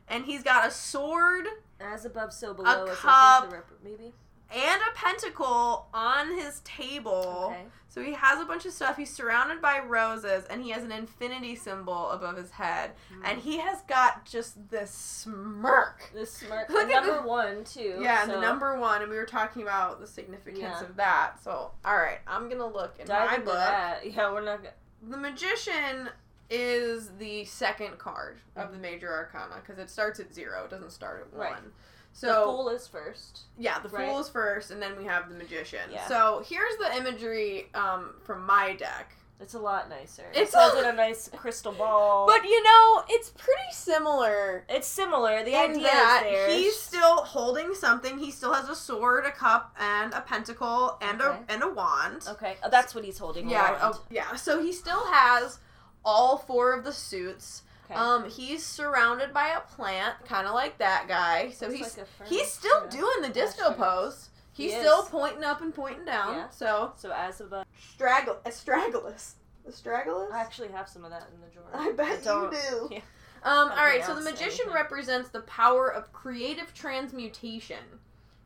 and 0.08 0.26
he's 0.26 0.44
got 0.44 0.68
a 0.68 0.72
sword 0.72 1.48
as 1.80 2.06
above, 2.06 2.34
so 2.34 2.54
below. 2.54 2.86
I 2.90 2.94
cup. 2.94 3.52
rep- 3.52 3.68
maybe. 3.84 4.14
and 4.54 4.82
a 4.82 4.96
pentacle 4.96 5.88
on 5.94 6.38
his 6.38 6.60
table. 6.62 7.48
Okay. 7.52 7.64
So 7.88 8.02
he 8.02 8.14
has 8.14 8.40
a 8.40 8.46
bunch 8.46 8.66
of 8.66 8.72
stuff. 8.72 8.96
He's 8.96 9.10
surrounded 9.14 9.62
by 9.62 9.80
roses, 9.80 10.46
and 10.50 10.64
he 10.64 10.70
has 10.70 10.82
an 10.84 10.94
infinity 10.94 11.56
symbol 11.58 12.10
above 12.12 12.38
his 12.38 12.52
head. 12.52 12.92
Hmm. 13.14 13.26
And 13.26 13.42
he 13.42 13.58
has 13.58 13.82
got 13.82 14.26
just 14.26 14.70
this 14.70 14.92
smirk. 14.92 16.10
This 16.14 16.32
smirk. 16.34 16.70
Look 16.70 16.88
the 16.88 16.94
at 16.96 17.04
number 17.06 17.22
the- 17.22 17.28
one 17.28 17.64
too. 17.64 18.00
Yeah, 18.02 18.24
and 18.24 18.32
the 18.32 18.40
number 18.40 18.78
one, 18.80 19.02
and 19.02 19.10
we 19.12 19.18
were 19.18 19.26
talking 19.26 19.62
about 19.62 20.00
the 20.00 20.08
significance 20.08 20.62
Yeah. 20.62 20.82
of 20.84 20.96
that. 20.98 21.44
So, 21.44 21.72
all 21.84 21.98
right, 21.98 22.20
I'm 22.28 22.50
gonna 22.50 22.66
look 22.68 22.98
in 23.00 23.08
Dive 23.08 23.30
my 23.30 23.38
book. 23.40 23.54
that. 23.56 24.06
Yeah, 24.12 24.32
we're 24.32 24.42
not. 24.42 24.60
Gonna, 24.64 24.74
The 25.10 25.18
magician 25.18 26.10
is 26.52 27.10
the 27.18 27.46
second 27.46 27.98
card 27.98 28.40
of 28.56 28.72
the 28.74 28.78
major 28.78 29.12
arcana 29.12 29.56
because 29.66 29.80
it 29.80 29.90
starts 29.90 30.20
at 30.20 30.34
zero. 30.34 30.66
It 30.66 30.70
doesn't 30.70 30.92
start 30.92 31.28
at 31.32 31.38
Right. 31.38 31.52
one. 31.54 31.72
the 32.14 32.18
So 32.20 32.44
fool 32.44 32.70
is 32.70 32.88
first. 32.88 33.44
Yeah, 33.58 33.80
the 33.80 33.88
Right. 33.88 34.06
fool 34.10 34.20
is 34.20 34.28
first, 34.28 34.70
and 34.70 34.82
then 34.82 34.98
we 34.98 35.06
have 35.06 35.30
the 35.30 35.36
magician. 35.36 35.90
Yeah. 35.90 36.06
So 36.10 36.44
here's 36.46 36.76
the 36.78 36.94
imagery 36.98 37.70
um, 37.74 38.16
from 38.26 38.46
my 38.46 38.74
deck. 38.76 39.16
It's 39.40 39.54
a 39.56 39.60
lot 39.60 39.90
nicer. 39.90 40.26
It's 40.36 40.54
a- 40.54 40.78
in 40.80 40.86
a 40.90 40.94
nice 40.94 41.30
crystal 41.36 41.72
ball. 41.72 42.28
But 42.28 42.44
you 42.44 42.62
know, 42.64 43.04
it's 43.08 43.30
pretty 43.30 43.72
similar. 43.72 44.66
it's 44.70 44.88
similar. 44.88 45.44
The 45.44 45.56
idea 45.56 45.84
that 45.88 46.24
is 46.28 46.32
there. 46.34 46.50
he's 46.50 46.80
still 46.80 47.24
holding 47.24 47.74
something. 47.74 48.20
He 48.20 48.30
still 48.30 48.54
has 48.54 48.68
a 48.70 48.76
sword, 48.76 49.26
a 49.26 49.32
cup, 49.32 49.74
and 49.80 50.14
a 50.14 50.22
pentacle, 50.22 50.98
and 51.02 51.22
Okay. 51.22 51.40
a 51.48 51.52
and 51.54 51.64
a 51.64 51.70
wand. 51.70 52.26
okay. 52.28 52.58
Oh, 52.62 52.70
that's 52.70 52.94
what 52.94 53.04
he's 53.06 53.18
holding. 53.20 53.50
Yeah, 53.50 53.80
oh, 53.82 54.02
yeah. 54.10 54.36
So 54.36 54.62
he 54.62 54.74
still 54.74 55.06
has 55.08 55.60
all 56.04 56.38
four 56.38 56.74
of 56.74 56.84
the 56.84 56.94
suits. 56.94 57.64
Okay. 57.86 58.00
Um, 58.00 58.30
he's 58.30 58.64
surrounded 58.66 59.34
by 59.34 59.50
a 59.50 59.60
plant, 59.62 60.16
kind 60.26 60.48
of 60.48 60.54
like 60.54 60.78
that 60.78 61.08
guy. 61.08 61.50
So 61.52 61.68
Looks 61.68 61.78
he's 61.78 61.98
like 61.98 62.28
he's 62.28 62.50
still 62.52 62.88
doing 62.88 63.22
the 63.22 63.30
disco 63.30 63.74
pose. 63.74 64.30
He's 64.54 64.74
is. 64.74 64.80
still 64.80 65.04
pointing 65.04 65.44
up 65.44 65.62
and 65.62 65.74
pointing 65.74 66.06
down. 66.06 66.36
Yeah. 66.36 66.50
So 66.50 66.94
So 66.98 67.12
as 67.12 67.42
of 67.42 67.52
a 67.54 67.66
straggle, 67.94 68.38
astragalus, 68.46 69.34
astragalus. 69.70 70.32
I 70.32 70.40
actually 70.40 70.70
have 70.70 70.88
some 70.88 71.04
of 71.04 71.12
that 71.12 71.28
in 71.34 71.42
the 71.42 71.48
drawer. 71.48 71.70
I 71.74 71.92
bet 71.92 72.20
you 72.20 72.26
don't- 72.26 72.92
Yeah. 72.92 73.00
Um, 73.44 73.72
all 73.72 73.78
right, 73.78 74.06
so 74.06 74.14
the 74.14 74.22
magician 74.22 74.66
anything. 74.66 74.74
represents 74.74 75.30
the 75.30 75.42
power 75.42 75.92
of 75.92 76.14
creative 76.14 76.76
transmutation. 76.76 78.00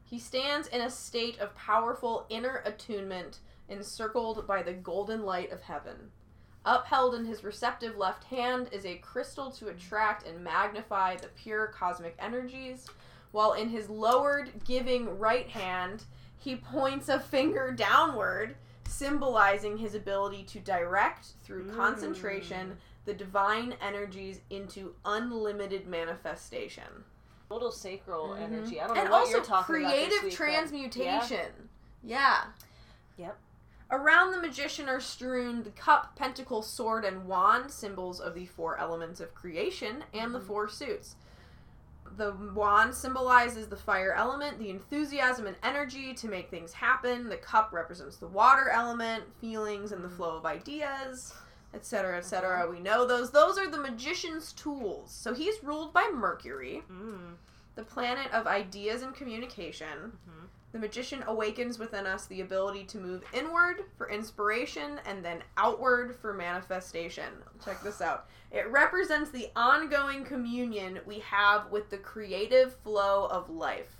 He 0.06 0.20
stands 0.20 0.70
in 0.70 0.80
a 0.80 0.90
state 0.90 1.38
of 1.40 1.54
powerful 1.56 2.26
inner 2.30 2.62
attunement, 2.64 3.40
encircled 3.68 4.48
by 4.48 4.64
the 4.64 4.72
golden 4.72 5.24
light 5.24 5.52
of 5.52 5.62
heaven. 5.64 6.12
Upheld 6.66 7.14
in 7.16 7.26
his 7.26 7.44
receptive 7.44 7.96
left 7.98 8.24
hand 8.26 8.70
is 8.72 8.86
a 8.86 8.96
crystal 8.98 9.52
to 9.52 9.68
attract 9.68 10.26
and 10.28 10.44
magnify 10.44 11.16
the 11.16 11.28
pure 11.30 11.68
cosmic 11.68 12.16
energies, 12.20 12.88
while 13.32 13.54
in 13.54 13.70
his 13.70 13.90
lowered, 13.90 14.52
giving 14.66 15.20
right 15.20 15.48
hand, 15.50 16.06
he 16.38 16.56
points 16.56 17.08
a 17.10 17.20
finger 17.20 17.72
downward, 17.72 18.56
symbolizing 18.88 19.78
his 19.78 19.94
ability 19.94 20.44
to 20.44 20.60
direct 20.60 21.34
through 21.44 21.66
Mm. 21.66 21.76
concentration 21.76 22.78
the 23.06 23.14
divine 23.14 23.74
energies 23.82 24.40
into 24.50 24.96
unlimited 25.06 25.86
manifestation. 25.88 27.04
Total 27.50 27.72
sacral 27.72 28.30
Mhm. 28.30 28.42
energy. 28.42 28.82
I 28.82 28.88
don't 28.88 28.96
know 28.96 29.02
And 29.04 29.12
what 29.12 29.20
also 29.20 29.32
you're 29.34 29.44
talking 29.46 29.76
about. 29.76 29.92
creative 29.92 30.24
week, 30.24 30.32
but- 30.32 30.38
transmutation. 30.38 31.70
Yeah. 32.02 32.46
Yep. 33.18 33.38
Around 33.92 34.32
the 34.32 34.42
magician 34.42 34.90
are 34.90 35.00
strewn 35.00 35.64
the 35.64 35.70
cup, 35.70 36.16
pentacle, 36.16 36.64
sword, 36.64 37.06
and 37.06 37.28
wand, 37.28 37.70
symbols 37.72 38.20
of 38.20 38.34
the 38.34 38.48
four 38.48 38.78
elements 38.80 39.20
of 39.20 39.36
creation 39.36 40.04
and 40.14 40.34
the 40.34 40.40
Mhm. 40.40 40.48
four 40.48 40.68
suits. 40.68 41.16
The 42.18 42.32
wand 42.34 42.96
symbolizes 42.96 43.68
the 43.68 43.78
fire 43.78 44.14
element, 44.14 44.58
the 44.58 44.70
enthusiasm 44.70 45.46
and 45.48 45.58
energy 45.62 46.14
to 46.16 46.28
make 46.28 46.50
things 46.50 46.74
happen. 46.74 47.30
The 47.30 47.38
cup 47.38 47.72
represents 47.74 48.18
the 48.18 48.28
water 48.28 48.70
element, 48.70 49.26
feelings, 49.40 49.92
and 49.92 50.04
the 50.04 50.10
Mhm. 50.10 50.16
flow 50.16 50.38
of 50.38 50.46
ideas, 50.46 51.34
etc., 51.74 52.18
etc. 52.18 52.68
We 52.70 52.80
know 52.80 53.06
those. 53.06 53.32
Those 53.32 53.58
are 53.58 53.68
the 53.68 53.78
magician's 53.78 54.54
tools. 54.54 55.12
So 55.12 55.34
he's 55.34 55.64
ruled 55.64 55.94
by 55.94 56.10
Mercury, 56.12 56.84
Mm. 56.90 57.36
the 57.76 57.84
planet 57.84 58.32
of 58.32 58.48
ideas 58.48 59.02
and 59.02 59.14
communication. 59.14 60.18
Mhm. 60.28 60.48
The 60.76 60.82
magician 60.82 61.24
awakens 61.28 61.80
within 61.80 62.06
us 62.06 62.26
the 62.26 62.42
ability 62.42 62.84
to 62.88 62.98
move 62.98 63.24
inward 63.32 63.86
for 63.98 64.10
inspiration 64.10 65.00
and 65.06 65.24
then 65.24 65.42
outward 65.56 66.18
for 66.18 66.34
manifestation. 66.34 67.32
Check 67.64 67.82
this 67.82 68.02
out. 68.02 68.28
It 68.52 68.70
represents 68.70 69.30
the 69.32 69.48
ongoing 69.56 70.26
communion 70.26 71.00
we 71.06 71.20
have 71.20 71.72
with 71.72 71.90
the 71.92 71.98
creative 71.98 72.76
flow 72.84 73.28
of 73.28 73.50
life. 73.50 73.96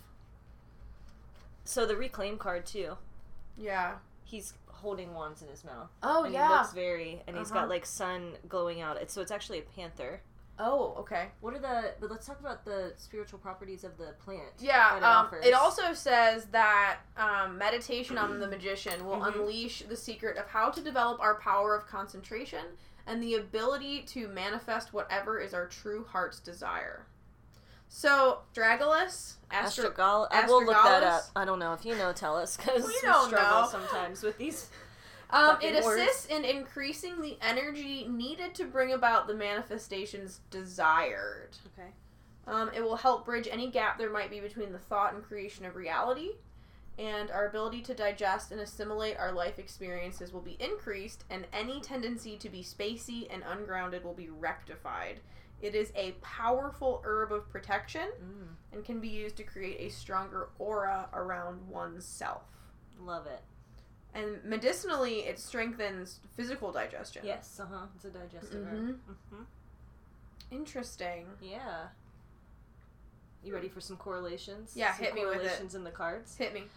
So 1.64 1.86
the 1.86 1.96
reclaim 1.96 2.38
card 2.38 2.66
too. 2.66 2.98
Yeah. 3.58 3.94
He's 4.26 4.54
holding 4.68 5.14
wands 5.14 5.42
in 5.42 5.48
his 5.48 5.64
mouth. 5.64 5.88
Oh 6.04 6.26
and 6.26 6.34
yeah. 6.34 6.50
He 6.50 6.54
looks 6.56 6.74
very, 6.74 7.24
and 7.26 7.38
he's 7.38 7.52
Uh-huh. 7.52 7.62
got 7.62 7.70
like 7.70 7.86
sun 7.86 8.34
glowing 8.50 8.82
out. 8.82 8.98
It's 8.98 9.14
so 9.14 9.22
it's 9.22 9.32
actually 9.32 9.60
a 9.60 9.62
panther. 9.78 10.20
Oh, 10.60 10.96
okay. 11.00 11.28
What 11.42 11.54
are 11.54 11.60
the? 11.60 11.92
But 12.00 12.10
let's 12.12 12.26
talk 12.26 12.40
about 12.40 12.66
the 12.66 12.94
spiritual 12.98 13.40
properties 13.40 13.84
of 13.84 13.98
the 13.98 14.14
plant. 14.24 14.44
Yeah, 14.60 14.92
that 14.92 14.98
it 14.98 15.04
um, 15.04 15.26
offers. 15.26 15.46
it 15.46 15.54
also 15.54 15.94
says 15.94 16.46
that 16.52 16.98
um, 17.18 17.58
meditation 17.58 18.18
on 18.18 18.40
the 18.40 18.48
magician 18.48 19.06
will 19.06 19.18
Mhm. 19.18 19.36
unleash 19.36 19.84
the 19.84 19.96
secret 19.98 20.38
of 20.38 20.48
how 20.48 20.70
to 20.70 20.82
develop 20.82 21.20
our 21.20 21.36
power 21.36 21.76
of 21.76 21.86
concentration 21.88 22.66
and 23.08 23.22
the 23.22 23.36
ability 23.36 24.02
to 24.04 24.28
manifest 24.28 24.94
whatever 24.94 25.40
is 25.40 25.54
our 25.54 25.68
true 25.68 26.06
heart's 26.12 26.40
desire. 26.40 27.06
So, 27.88 28.40
Dragulus, 28.56 29.36
Astro- 29.52 29.92
Astrogal. 29.92 30.28
I 30.32 30.48
will 30.48 30.66
look 30.66 30.76
that 30.76 31.04
up. 31.04 31.22
I 31.36 31.46
don't 31.46 31.60
know 31.60 31.74
if 31.74 31.86
you 31.86 31.96
know. 31.96 32.12
Tell 32.14 32.36
us 32.36 32.58
because 32.58 32.86
We 32.86 32.98
don't 33.04 33.28
struggle 33.28 33.62
know. 33.62 33.68
sometimes 33.70 34.24
with 34.24 34.38
these. 34.38 34.70
Um, 35.30 35.58
it 35.62 35.84
words. 35.84 36.02
assists 36.02 36.26
in 36.28 36.44
increasing 36.46 37.22
the 37.22 37.38
energy 37.42 38.08
needed 38.08 38.54
to 38.56 38.66
bring 38.66 38.94
about 38.94 39.28
the 39.28 39.34
manifestations 39.34 40.40
desired. 40.50 41.58
Okay. 41.78 41.90
Um, 42.48 42.70
it 42.76 42.82
will 42.84 42.98
help 42.98 43.26
bridge 43.26 43.48
any 43.52 43.70
gap 43.72 43.98
there 43.98 44.12
might 44.12 44.30
be 44.30 44.40
between 44.40 44.72
the 44.72 44.78
thought 44.80 45.14
and 45.14 45.24
creation 45.24 45.66
of 45.66 45.76
reality. 45.76 46.32
And 46.98 47.30
our 47.30 47.48
ability 47.48 47.82
to 47.82 47.94
digest 47.94 48.52
and 48.54 48.62
assimilate 48.62 49.18
our 49.18 49.34
life 49.34 49.60
experiences 49.60 50.32
will 50.32 50.42
be 50.42 50.56
increased, 50.62 51.26
and 51.30 51.46
any 51.52 51.82
tendency 51.82 52.38
to 52.38 52.50
be 52.50 52.64
spacey 52.64 53.28
and 53.30 53.44
ungrounded 53.44 54.04
will 54.06 54.14
be 54.14 54.30
rectified. 54.30 55.20
It 55.62 55.76
is 55.76 55.92
a 55.96 56.12
powerful 56.22 57.02
herb 57.04 57.34
of 57.34 57.50
protection 57.50 58.08
Mm, 58.24 58.56
and 58.72 58.86
can 58.86 59.00
be 59.02 59.08
used 59.10 59.36
to 59.38 59.44
create 59.44 59.78
a 59.80 59.90
stronger 59.94 60.50
aura 60.58 61.10
around 61.14 61.68
oneself. 61.68 62.44
love 63.00 63.26
it. 63.28 63.42
And 64.16 64.42
medicinally, 64.46 65.20
it 65.20 65.38
strengthens 65.40 66.20
physical 66.36 66.72
digestion. 66.72 67.24
Yes. 67.26 67.60
Uh 67.62 67.66
huh. 67.70 67.86
It's 67.96 68.06
a 68.06 68.10
digestive 68.10 68.66
herb. 68.66 68.80
Mhm. 68.80 68.96
hmm 69.32 69.44
Interesting. 70.52 71.26
Yeah. 71.42 71.88
You 73.44 73.54
ready 73.54 73.68
for 73.68 73.82
some 73.82 73.98
correlations? 73.98 74.72
Yeah, 74.76 74.94
some 74.96 75.06
hit 75.06 75.14
me 75.16 75.26
with 75.26 75.36
it. 75.36 75.38
correlations 75.42 75.76
in 75.76 75.84
the 75.84 75.92
cards. 75.92 76.36
Hit 76.38 76.54
me. 76.54 76.64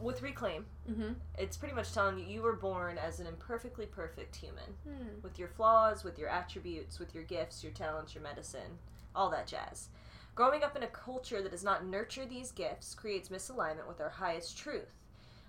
With 0.00 0.20
reclaim, 0.20 0.66
Mm-hmm. 0.90 1.12
it's 1.38 1.56
pretty 1.56 1.74
much 1.74 1.94
telling 1.94 2.18
you 2.18 2.26
you 2.26 2.42
were 2.42 2.52
born 2.52 2.98
as 2.98 3.18
an 3.18 3.26
imperfectly 3.26 3.86
perfect 3.86 4.36
human. 4.36 4.74
Hmm. 4.86 5.20
with 5.22 5.38
your 5.38 5.48
flaws, 5.48 6.04
with 6.04 6.18
your 6.18 6.28
attributes, 6.28 6.98
with 6.98 7.14
your 7.14 7.24
gifts, 7.24 7.62
your 7.64 7.72
talents, 7.72 8.14
your 8.14 8.22
medicine, 8.22 8.78
all 9.14 9.30
that 9.30 9.46
jazz. 9.46 9.88
Growing 10.34 10.62
up 10.62 10.76
in 10.76 10.82
a 10.82 10.86
culture 10.88 11.40
that 11.40 11.50
does 11.52 11.64
not 11.64 11.86
nurture 11.86 12.26
these 12.26 12.50
gifts 12.52 12.94
creates 12.94 13.30
misalignment 13.30 13.88
with 13.88 14.02
our 14.02 14.10
highest 14.10 14.58
truth. 14.58 14.92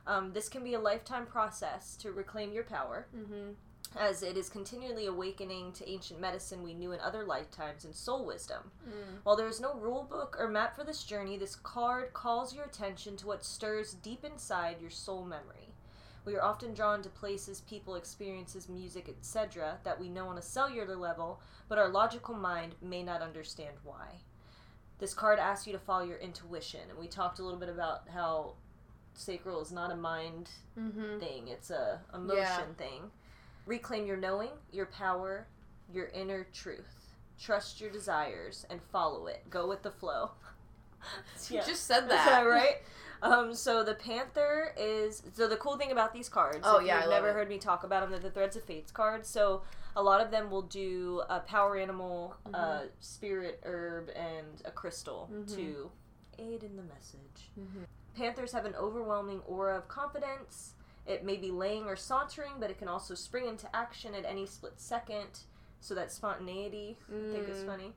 Um, 0.08 0.32
this 0.34 0.50
can 0.50 0.64
be 0.64 0.74
a 0.74 0.80
lifetime 0.80 1.26
process 1.26 1.96
to 1.98 2.12
reclaim 2.12 2.54
your 2.54 2.64
power, 2.64 3.08
Mm-hmm. 3.16 3.52
as 4.00 4.24
it 4.24 4.38
is 4.38 4.50
continually 4.50 5.06
awakening 5.06 5.74
to 5.74 5.90
ancient 5.90 6.20
medicine 6.20 6.64
we 6.64 6.74
knew 6.74 6.94
in 6.94 7.00
other 7.02 7.24
lifetimes 7.26 7.84
and 7.86 7.94
soul 7.94 8.26
wisdom. 8.26 8.72
Mm. 8.88 9.20
While 9.24 9.36
there 9.36 9.48
is 9.48 9.60
no 9.62 9.74
rule 9.76 10.04
book 10.10 10.36
or 10.40 10.48
map 10.48 10.76
for 10.76 10.84
this 10.86 11.04
journey, 11.04 11.38
this 11.38 11.56
card 11.56 12.14
calls 12.14 12.56
your 12.56 12.64
attention 12.66 13.18
to 13.18 13.28
what 13.28 13.44
stirs 13.46 13.94
deep 13.94 14.24
inside 14.24 14.82
your 14.82 14.90
soul 14.90 15.24
memory. 15.26 15.74
We 16.26 16.36
are 16.36 16.44
often 16.44 16.74
drawn 16.74 17.02
to 17.04 17.10
places, 17.10 17.62
people, 17.62 17.96
experiences, 17.96 18.68
music, 18.68 19.08
etc., 19.10 19.78
that 19.86 20.00
we 20.00 20.10
know 20.10 20.28
on 20.28 20.38
a 20.38 20.42
cellular 20.42 20.96
level, 20.98 21.40
but 21.70 21.78
our 21.78 21.90
logical 21.90 22.36
mind 22.36 22.76
may 22.82 23.04
not 23.04 23.22
understand 23.22 23.78
why. 23.84 24.20
This 25.00 25.14
card 25.14 25.40
asks 25.40 25.68
you 25.68 25.74
to 25.74 25.80
follow 25.80 26.04
your 26.04 26.18
intuition, 26.18 26.82
and 26.90 26.98
we 27.00 27.08
talked 27.08 27.40
a 27.40 27.44
little 27.44 27.60
bit 27.60 27.70
about 27.70 28.10
how 28.14 28.56
sacral 29.18 29.62
is 29.62 29.72
not 29.72 29.92
a 29.92 29.96
mind 29.96 30.50
Mm-hmm. 30.80 31.20
thing, 31.20 31.48
it's 31.48 31.70
a 31.72 32.00
emotion 32.14 32.38
Yeah. 32.38 32.64
thing. 32.78 33.12
Reclaim 33.66 34.06
your 34.06 34.18
knowing, 34.18 34.52
your 34.72 34.86
power, 34.86 35.48
your 35.92 36.08
inner 36.08 36.46
truth. 36.54 37.16
Trust 37.40 37.82
your 37.82 37.90
desires 37.92 38.66
and 38.70 38.82
follow 38.82 39.28
it. 39.28 39.50
Go 39.50 39.68
with 39.68 39.84
the 39.84 39.92
flow. 39.92 40.32
You 41.50 41.62
just 41.66 41.86
said 41.86 42.10
that. 42.10 42.26
that 42.26 42.42
right? 42.48 42.78
Um, 43.20 43.56
so 43.56 43.84
the 43.84 43.96
panther 43.96 44.76
is 44.78 45.24
so 45.34 45.48
the 45.48 45.56
cool 45.58 45.76
thing 45.76 45.92
about 45.92 46.14
these 46.14 46.30
cards. 46.30 46.60
Oh, 46.64 46.80
yeah, 46.80 47.02
you've 47.02 47.10
never 47.10 47.30
it. 47.30 47.34
heard 47.34 47.50
me 47.50 47.58
talk 47.58 47.84
about 47.84 48.02
them. 48.02 48.12
They're 48.12 48.20
the 48.20 48.30
Threads 48.30 48.56
of 48.56 48.64
Fates 48.64 48.92
cards. 48.92 49.28
So 49.28 49.64
a 49.96 50.04
lot 50.04 50.22
of 50.22 50.30
them 50.30 50.52
will 50.52 50.62
do 50.62 51.24
a 51.28 51.40
power 51.40 51.76
animal, 51.78 52.36
Mm-hmm. 52.48 52.88
spirit 53.00 53.60
herb, 53.64 54.10
and 54.16 54.62
a 54.66 54.72
crystal 54.72 55.30
Mhm. 55.34 55.56
to 55.56 55.90
aid 56.38 56.62
in 56.64 56.76
the 56.76 56.84
message. 56.84 57.50
Mhm. 57.60 57.86
Panthers 58.18 58.52
have 58.52 58.66
an 58.66 58.76
overwhelming 58.76 59.42
aura 59.48 59.78
of 59.78 59.88
confidence. 59.88 60.74
It 61.06 61.24
may 61.24 61.38
be 61.38 61.52
laying 61.52 61.86
or 61.86 61.96
sauntering, 61.96 62.54
but 62.60 62.72
it 62.72 62.80
can 62.80 62.88
also 62.88 63.14
spring 63.14 63.48
into 63.48 63.74
action 63.76 64.16
at 64.16 64.26
any 64.26 64.46
split 64.46 64.74
second. 64.80 65.40
So 65.80 65.94
that 65.96 66.12
spontaneity, 66.12 66.98
I 67.08 67.32
think, 67.32 67.48
is 67.48 67.64
Mm. 67.64 67.66
funny. 67.68 67.94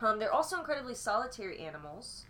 Um, 0.00 0.18
they're 0.18 0.32
also 0.32 0.58
incredibly 0.58 0.94
solitary 0.94 1.58
animals. 1.58 2.24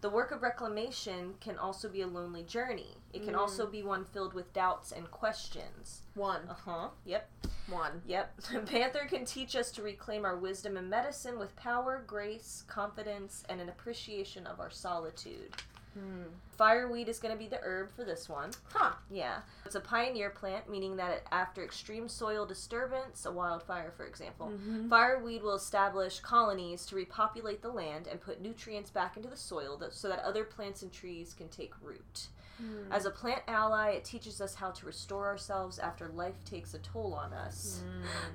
The 0.00 0.08
work 0.08 0.30
of 0.30 0.42
reclamation 0.42 1.34
can 1.40 1.58
also 1.58 1.86
be 1.88 2.00
a 2.00 2.06
lonely 2.06 2.42
journey. 2.42 2.96
It 3.12 3.22
can 3.24 3.34
Mm. 3.34 3.38
also 3.38 3.66
be 3.66 3.82
one 3.82 4.06
filled 4.06 4.32
with 4.32 4.52
doubts 4.54 4.92
and 4.92 5.10
questions. 5.10 6.02
One. 6.14 6.48
Uh 6.48 6.54
huh. 6.54 6.88
Yep. 7.04 7.28
One. 7.68 8.02
Yep. 8.06 8.40
Panther 8.66 9.04
can 9.06 9.26
teach 9.26 9.54
us 9.54 9.70
to 9.72 9.82
reclaim 9.82 10.24
our 10.24 10.36
wisdom 10.38 10.78
and 10.78 10.88
medicine 10.88 11.38
with 11.38 11.54
power, 11.56 12.02
grace, 12.06 12.64
confidence, 12.66 13.44
and 13.50 13.60
an 13.60 13.68
appreciation 13.68 14.46
of 14.46 14.58
our 14.58 14.70
solitude. 14.70 15.54
Mm. 15.98 16.24
Fireweed 16.56 17.08
is 17.08 17.18
going 17.18 17.32
to 17.34 17.38
be 17.38 17.48
the 17.48 17.58
herb 17.62 17.90
for 17.96 18.04
this 18.04 18.28
one. 18.28 18.50
Huh. 18.72 18.92
Yeah. 19.10 19.40
It's 19.64 19.74
a 19.74 19.80
pioneer 19.80 20.30
plant, 20.30 20.68
meaning 20.70 20.96
that 20.96 21.10
it, 21.12 21.26
after 21.32 21.64
extreme 21.64 22.08
soil 22.08 22.44
disturbance, 22.46 23.24
a 23.26 23.32
wildfire, 23.32 23.90
for 23.96 24.06
example, 24.06 24.48
Mhm. 24.50 24.88
fireweed 24.88 25.42
will 25.42 25.54
establish 25.54 26.20
colonies 26.20 26.84
to 26.86 26.96
repopulate 26.96 27.62
the 27.62 27.70
land 27.70 28.06
and 28.06 28.20
put 28.20 28.40
nutrients 28.40 28.90
back 28.90 29.16
into 29.16 29.28
the 29.28 29.36
soil 29.36 29.76
that, 29.78 29.94
so 29.94 30.08
that 30.08 30.20
other 30.20 30.44
plants 30.44 30.82
and 30.82 30.92
trees 30.92 31.34
can 31.34 31.48
take 31.48 31.72
root. 31.82 32.28
Mm. 32.62 32.88
As 32.90 33.06
a 33.06 33.10
plant 33.10 33.42
ally, 33.48 33.92
it 33.92 34.04
teaches 34.04 34.38
us 34.42 34.56
how 34.56 34.70
to 34.70 34.84
restore 34.84 35.26
ourselves 35.28 35.78
after 35.78 36.08
life 36.08 36.44
takes 36.44 36.74
a 36.74 36.78
toll 36.78 37.14
on 37.14 37.32
us. 37.32 37.82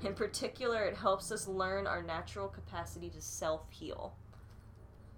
Mm. 0.01 0.07
In 0.07 0.13
particular, 0.15 0.83
it 0.83 0.95
helps 0.97 1.31
us 1.31 1.47
learn 1.47 1.85
our 1.85 2.01
natural 2.01 2.47
capacity 2.47 3.11
to 3.11 3.21
self 3.21 3.69
heal. 3.69 4.15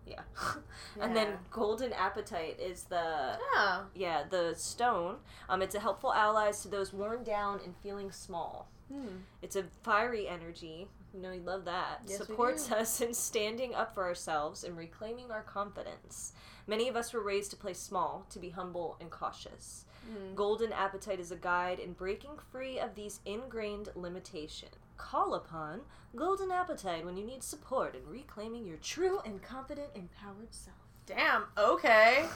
Yeah. 0.07 0.21
and 1.01 1.15
then 1.15 1.37
golden 1.51 1.91
apatite 1.91 2.59
is 2.59 2.83
the 2.83 3.37
Yeah. 3.53 3.83
yeah, 3.93 4.23
the 4.29 4.53
stone. 4.55 5.17
Um, 5.49 5.61
it's 5.61 5.75
a 5.75 5.79
helpful 5.79 6.13
ally 6.13 6.51
to 6.51 6.67
those 6.67 6.93
worn 6.93 7.23
down 7.23 7.59
and 7.63 7.75
feeling 7.83 8.11
small. 8.11 8.69
Mm. 8.91 9.21
It's 9.41 9.55
a 9.55 9.65
fiery 9.83 10.27
energy. 10.27 10.87
You 11.13 11.21
know, 11.21 11.31
we 11.31 11.39
love 11.39 11.65
that. 11.65 12.01
Yes, 12.07 12.17
Supports 12.17 12.71
us 12.71 13.01
in 13.01 13.13
standing 13.13 13.73
up 13.73 13.93
for 13.93 14.05
ourselves 14.05 14.63
and 14.63 14.77
reclaiming 14.77 15.31
our 15.31 15.41
confidence. 15.41 16.33
Many 16.67 16.87
of 16.87 16.95
us 16.95 17.13
were 17.13 17.23
raised 17.23 17.51
to 17.51 17.57
play 17.57 17.73
small, 17.73 18.25
to 18.29 18.39
be 18.39 18.49
humble 18.49 18.97
and 18.99 19.09
cautious. 19.09 19.85
Mm. 20.09 20.35
Golden 20.35 20.71
apatite 20.71 21.19
is 21.19 21.31
a 21.31 21.35
guide 21.35 21.79
in 21.79 21.93
breaking 21.93 22.37
free 22.51 22.79
of 22.79 22.95
these 22.95 23.19
ingrained 23.25 23.89
limitations. 23.95 24.75
Call 24.97 25.35
upon 25.35 25.81
Golden 26.15 26.49
Apatite 26.49 27.05
when 27.05 27.17
you 27.17 27.25
need 27.25 27.43
support 27.43 27.95
in 27.95 28.05
reclaiming 28.11 28.65
your 28.65 28.77
true 28.77 29.19
and 29.25 29.41
confident, 29.41 29.89
empowered 29.95 30.51
self. 30.53 30.75
Damn. 31.05 31.43
Okay. 31.57 32.25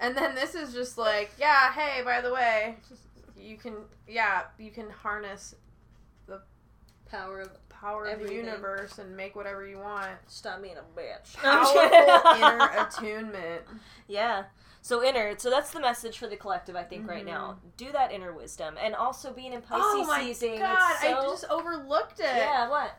And 0.00 0.16
then 0.16 0.34
this 0.36 0.54
is 0.54 0.72
just 0.72 0.96
like, 0.96 1.32
yeah, 1.40 1.72
hey, 1.72 2.02
by 2.04 2.20
the 2.20 2.32
way, 2.32 2.76
you 3.36 3.56
can, 3.56 3.74
yeah, 4.06 4.42
you 4.56 4.70
can 4.70 4.88
harness 4.90 5.56
the 6.26 6.40
Power 7.10 7.40
of 7.40 7.50
power 7.68 8.04
of 8.06 8.20
the 8.20 8.34
universe 8.34 8.98
and 8.98 9.16
make 9.16 9.34
whatever 9.34 9.66
you 9.66 9.78
want. 9.78 10.10
stop 10.26 10.60
being 10.60 10.76
a 10.76 11.00
bitch. 11.00 11.34
Powerful 11.36 11.80
inner 12.36 12.70
attunement. 12.86 13.62
Yeah. 14.08 14.44
So 14.80 15.04
inner. 15.04 15.34
So 15.38 15.50
that's 15.50 15.70
the 15.70 15.80
message 15.80 16.18
for 16.18 16.26
the 16.28 16.36
collective, 16.36 16.76
I 16.76 16.82
think, 16.82 17.08
right 17.08 17.24
now. 17.26 17.58
Do 17.76 17.92
that 17.92 18.12
inner 18.12 18.32
wisdom, 18.32 18.76
and 18.82 18.94
also 18.94 19.32
being 19.32 19.52
in 19.52 19.60
Pisces 19.62 19.84
Mm-hmm. 19.84 20.00
oh 20.02 20.06
my 20.06 20.22
season. 20.32 20.58
god, 20.58 20.90
it's 20.92 21.00
so, 21.02 21.08
I 21.18 21.22
just 21.24 21.44
overlooked 21.50 22.20
it. 22.20 22.24
yeah. 22.24 22.68
What? 22.68 22.98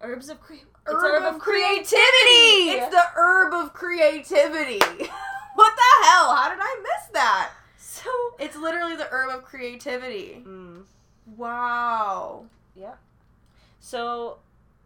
Herbs 0.00 0.28
of 0.28 0.40
cre- 0.40 0.54
Herb, 0.86 1.22
herb 1.22 1.34
of, 1.34 1.40
creativity. 1.40 2.70
It's 2.70 2.88
the 2.94 3.02
herb 3.16 3.52
of 3.52 3.72
creativity. 3.74 4.78
what 5.54 5.72
the 5.76 6.06
hell? 6.06 6.34
How 6.34 6.48
did 6.50 6.58
I 6.60 6.76
miss 6.82 7.08
that? 7.14 7.50
so. 7.78 8.10
It's 8.38 8.56
literally 8.56 8.94
the 8.96 9.08
herb 9.10 9.30
of 9.34 9.44
creativity. 9.44 10.42
Mm, 10.46 10.84
Wow. 11.36 12.44
Yeah. 12.76 12.94
So 13.80 14.38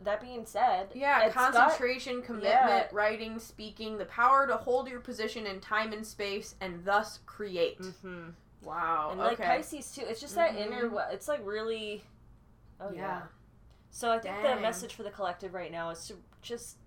that 0.04 0.20
being 0.20 0.44
said, 0.46 0.88
Yeah, 0.94 1.24
it's 1.24 1.34
got- 1.34 1.52
concentration, 1.54 2.22
commitment, 2.22 2.52
Yeah. 2.54 2.88
writing, 2.92 3.38
speaking, 3.38 3.98
the 3.98 4.04
power 4.06 4.46
to 4.46 4.56
hold 4.56 4.88
your 4.88 5.00
position 5.00 5.46
in 5.46 5.60
time 5.60 5.92
and 5.92 6.06
space 6.06 6.54
and 6.60 6.84
thus 6.84 7.20
create. 7.26 7.78
Mhm. 7.80 8.34
Wow. 8.62 9.08
And 9.10 9.18
like. 9.20 9.38
Pisces 9.38 9.92
too, 9.94 10.02
it's 10.06 10.20
just 10.20 10.34
that 10.36 10.52
Mhm. 10.52 10.56
inner. 10.66 11.08
It's 11.10 11.28
like 11.28 11.40
really. 11.44 12.04
Oh 12.80 12.90
yeah. 12.92 13.00
Yeah. 13.00 13.22
So 13.90 14.10
I 14.10 14.18
think 14.18 14.42
the 14.42 14.56
message 14.56 14.94
for 14.94 15.02
the 15.02 15.10
collective 15.10 15.52
right 15.54 15.70
now 15.70 15.90
is 15.90 16.06
to 16.08 16.14
just 16.40 16.78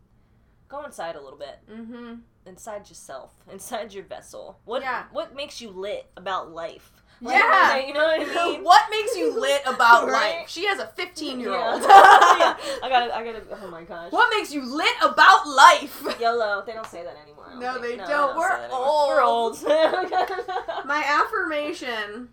go 0.67 0.83
inside 0.83 1.15
a 1.15 1.21
little 1.21 1.37
bit, 1.37 1.59
Mm-hmm. 1.69 2.15
inside 2.47 2.89
yourself, 2.89 3.31
inside 3.51 3.93
your 3.93 4.03
vessel. 4.05 4.59
What 4.65 4.81
Yeah. 4.81 5.05
what 5.11 5.35
makes 5.35 5.61
you 5.61 5.69
lit 5.69 6.09
about 6.17 6.49
life? 6.51 6.91
Like, 7.21 7.37
Yeah. 7.37 7.77
you 7.87 7.93
know 7.93 8.03
what 8.05 8.21
I 8.37 8.45
mean. 8.51 8.63
what 8.63 8.83
makes 8.91 9.15
you 9.15 9.39
lit 9.39 9.61
about 9.65 10.07
Right? 10.07 10.39
life? 10.39 10.49
She 10.49 10.65
has 10.67 10.79
a 10.79 10.87
15 10.87 11.39
year 11.39 11.51
old. 11.55 11.81
Yeah. 11.81 11.87
I 11.87 12.87
gotta, 12.89 13.15
I 13.15 13.23
gotta. 13.23 13.41
Oh 13.63 13.67
my 13.69 13.83
gosh. 13.83 14.11
What 14.11 14.29
makes 14.35 14.53
you 14.53 14.63
lit 14.65 14.93
about 15.01 15.47
life? 15.47 16.03
YOLO. 16.19 16.63
They 16.65 16.73
don't 16.73 16.85
say 16.87 17.03
that 17.03 17.15
anymore. 17.23 17.47
No, 17.57 17.79
they 17.79 17.95
No, 17.95 18.05
don't. 18.07 18.37
We're 18.37 18.51
anymore. 18.51 19.07
We're 19.07 19.21
old. 19.23 19.53
old. 19.55 19.63
My 20.85 21.03
affirmation 21.07 22.29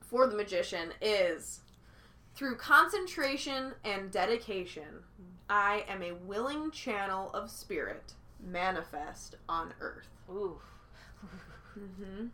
for 0.00 0.26
the 0.26 0.36
magician 0.36 0.92
is 1.00 1.60
through 2.36 2.56
concentration 2.56 3.72
and 3.84 4.10
dedication, 4.10 5.02
I 5.50 5.84
am 5.88 6.02
a 6.02 6.12
willing 6.12 6.70
channel 6.70 7.30
of 7.32 7.50
spirit 7.50 8.12
manifest 8.44 9.36
on 9.48 9.72
earth. 9.80 10.08
Ooh. 10.30 10.60
Mm-hmm. 11.78 12.26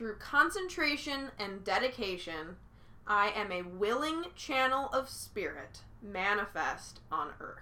Through 0.00 0.14
concentration 0.16 1.28
and 1.38 1.62
dedication, 1.62 2.56
I 3.06 3.32
am 3.36 3.52
a 3.52 3.60
willing 3.60 4.24
channel 4.34 4.88
of 4.94 5.10
spirit 5.10 5.80
manifest 6.02 7.00
on 7.12 7.28
earth. 7.38 7.58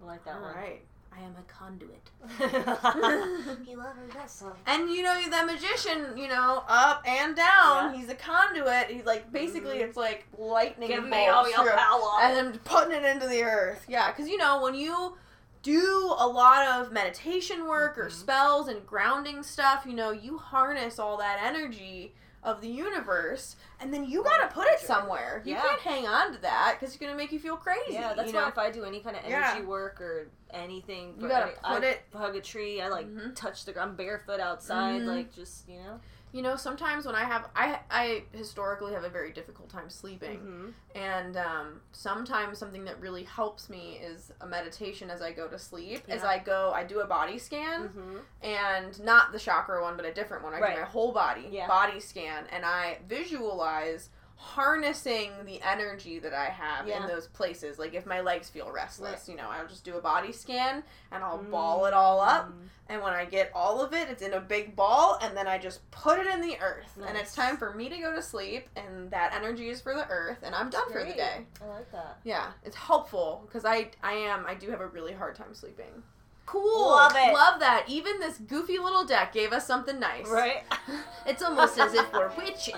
I 0.00 0.06
like 0.06 0.24
that 0.24 0.36
All 0.36 0.42
one. 0.42 0.54
right. 0.54 0.80
I 1.12 1.22
am 1.24 1.34
a 1.36 1.42
conduit. 1.52 2.08
you 3.68 3.76
love 3.76 3.96
her 3.96 4.06
vessel. 4.12 4.54
And 4.64 4.88
you 4.92 5.02
know 5.02 5.20
that 5.28 5.44
magician, 5.44 6.16
you 6.16 6.28
know, 6.28 6.62
up 6.68 7.02
and 7.04 7.34
down. 7.34 7.92
Yeah. 7.92 7.96
He's 7.96 8.08
a 8.08 8.14
conduit. 8.14 8.90
He's 8.90 9.06
like 9.06 9.32
basically 9.32 9.78
Mhm. 9.78 9.88
it's 9.88 9.96
like 9.96 10.24
lightning 10.38 10.88
Give 10.88 11.02
me 11.02 11.10
bolts 11.10 11.32
all 11.58 11.64
your 11.64 11.72
power. 11.76 12.10
and 12.22 12.36
then 12.36 12.58
putting 12.60 12.92
it 12.94 13.04
into 13.04 13.26
the 13.26 13.42
earth. 13.42 13.84
Yeah, 13.88 14.12
because 14.12 14.28
you 14.28 14.36
know 14.36 14.62
when 14.62 14.76
you 14.76 15.16
do 15.64 16.14
a 16.18 16.26
lot 16.28 16.68
of 16.68 16.92
meditation 16.92 17.66
work 17.66 17.96
or 17.98 18.06
Mhm. 18.06 18.12
spells 18.12 18.68
and 18.68 18.86
grounding 18.86 19.42
stuff, 19.42 19.84
you 19.86 19.94
know 19.94 20.10
you 20.12 20.38
harness 20.38 20.98
all 21.00 21.16
that 21.16 21.40
energy 21.42 22.14
of 22.42 22.60
the 22.60 22.68
universe, 22.68 23.56
and 23.80 23.92
then 23.92 24.04
you 24.04 24.22
gotta 24.22 24.48
put 24.48 24.68
it 24.68 24.78
somewhere. 24.78 25.40
You 25.46 25.54
Yeah. 25.54 25.62
can't 25.62 25.80
hang 25.80 26.06
on 26.06 26.32
to 26.32 26.38
that 26.42 26.76
because 26.78 26.94
it's 26.94 27.00
gonna 27.00 27.16
make 27.16 27.32
you 27.32 27.38
feel 27.40 27.56
crazy. 27.56 27.94
Yeah, 27.94 28.12
that's 28.12 28.28
you 28.30 28.34
why 28.36 28.42
know? 28.42 28.48
if 28.48 28.58
I 28.58 28.70
do 28.70 28.84
any 28.84 29.00
kind 29.00 29.16
of 29.16 29.24
energy 29.24 29.60
Yeah. 29.60 29.64
work 29.64 29.98
or 30.02 30.28
anything, 30.50 31.14
You 31.16 31.22
for 31.22 31.28
gotta 31.28 31.52
put 31.52 31.64
I 31.64 31.86
it- 31.86 32.02
hug 32.14 32.36
a 32.36 32.42
tree. 32.42 32.82
I 32.82 32.88
like 32.88 33.06
Mhm. 33.06 33.34
touch 33.34 33.64
the 33.64 33.72
ground. 33.72 33.96
Barefoot 33.96 34.40
outside, 34.40 35.00
Mhm. 35.00 35.06
like 35.06 35.32
just 35.34 35.66
you 35.66 35.78
know. 35.78 35.98
You 36.34 36.42
know, 36.42 36.56
sometimes 36.56 37.06
when 37.06 37.14
I 37.14 37.22
have, 37.22 37.48
I 37.54 37.78
I 37.92 38.24
historically 38.32 38.92
have 38.92 39.04
a 39.04 39.08
very 39.08 39.30
difficult 39.30 39.68
time 39.68 39.88
sleeping, 39.88 40.40
Mhm. 40.40 40.72
and 41.00 41.36
um, 41.36 41.80
sometimes 41.92 42.58
something 42.58 42.84
that 42.86 42.98
really 42.98 43.22
helps 43.22 43.70
me 43.70 44.00
is 44.02 44.32
a 44.40 44.46
meditation 44.46 45.10
as 45.10 45.22
I 45.22 45.30
go 45.30 45.46
to 45.46 45.56
sleep. 45.60 46.02
As 46.08 46.24
I 46.24 46.40
go, 46.40 46.72
I 46.74 46.82
do 46.82 46.98
a 46.98 47.06
body 47.06 47.38
scan, 47.38 47.88
Mhm. 47.88 48.20
and 48.42 49.00
not 49.04 49.30
the 49.30 49.38
chakra 49.38 49.80
one, 49.80 49.96
but 49.96 50.06
a 50.06 50.12
different 50.12 50.42
one. 50.42 50.54
I 50.54 50.58
Right. 50.60 50.74
do 50.74 50.80
my 50.80 50.86
whole 50.88 51.12
body 51.12 51.46
Yeah. 51.52 51.68
body 51.68 52.00
scan, 52.00 52.48
and 52.48 52.66
I 52.66 52.98
visualize 53.06 54.10
harnessing 54.36 55.30
the 55.44 55.60
energy 55.62 56.18
that 56.18 56.32
I 56.34 56.46
have 56.46 56.86
Yeah. 56.86 57.02
in 57.02 57.08
those 57.08 57.26
places. 57.28 57.78
Like 57.78 57.94
if 57.94 58.06
my 58.06 58.20
legs 58.20 58.48
feel 58.48 58.70
restless, 58.70 59.28
you 59.28 59.36
know, 59.36 59.48
I'll 59.48 59.66
just 59.66 59.84
do 59.84 59.96
a 59.96 60.00
body 60.00 60.32
scan 60.32 60.82
and 61.12 61.22
I'll 61.24 61.38
ball 61.38 61.86
it 61.86 61.94
all 61.94 62.20
up. 62.20 62.48
Mm. 62.50 62.68
And 62.88 63.02
when 63.02 63.14
I 63.14 63.24
get 63.24 63.50
all 63.54 63.80
of 63.80 63.94
it, 63.94 64.08
it's 64.10 64.20
in 64.20 64.34
a 64.34 64.40
big 64.40 64.76
ball, 64.76 65.18
and 65.22 65.34
then 65.34 65.46
I 65.48 65.56
just 65.56 65.90
put 65.90 66.18
it 66.18 66.26
in 66.26 66.42
the 66.42 66.58
earth. 66.60 66.98
And 67.06 67.16
it's 67.16 67.34
time 67.34 67.56
for 67.56 67.72
me 67.72 67.88
to 67.88 67.96
go 67.96 68.14
to 68.14 68.20
sleep, 68.20 68.68
and 68.76 69.10
that 69.10 69.32
energy 69.34 69.70
is 69.70 69.80
for 69.80 69.94
the 69.94 70.06
earth, 70.10 70.40
and 70.42 70.54
I'm 70.54 70.68
done 70.68 70.92
for 70.92 71.02
the 71.02 71.14
day. 71.14 71.46
I 71.62 71.66
like 71.66 71.90
that. 71.92 72.18
Yeah, 72.24 72.52
it's 72.62 72.76
helpful 72.76 73.42
because 73.46 73.64
I 73.64 73.88
I 74.02 74.12
am 74.12 74.44
I 74.46 74.54
do 74.54 74.68
have 74.70 74.82
a 74.82 74.86
really 74.86 75.14
hard 75.14 75.34
time 75.34 75.54
sleeping. 75.54 76.02
Cool, 76.44 76.90
Love 76.90 77.14
it. 77.16 77.32
love 77.32 77.58
that. 77.60 77.86
Even 77.88 78.20
this 78.20 78.36
goofy 78.36 78.76
little 78.78 79.06
deck 79.06 79.32
gave 79.32 79.54
us 79.54 79.66
something 79.66 79.98
nice. 79.98 80.28
Right. 80.28 80.62
It's 81.26 81.42
almost 81.42 81.78
as 81.78 81.94
if 81.94 82.12
we're 82.12 82.28
witches. 82.36 82.74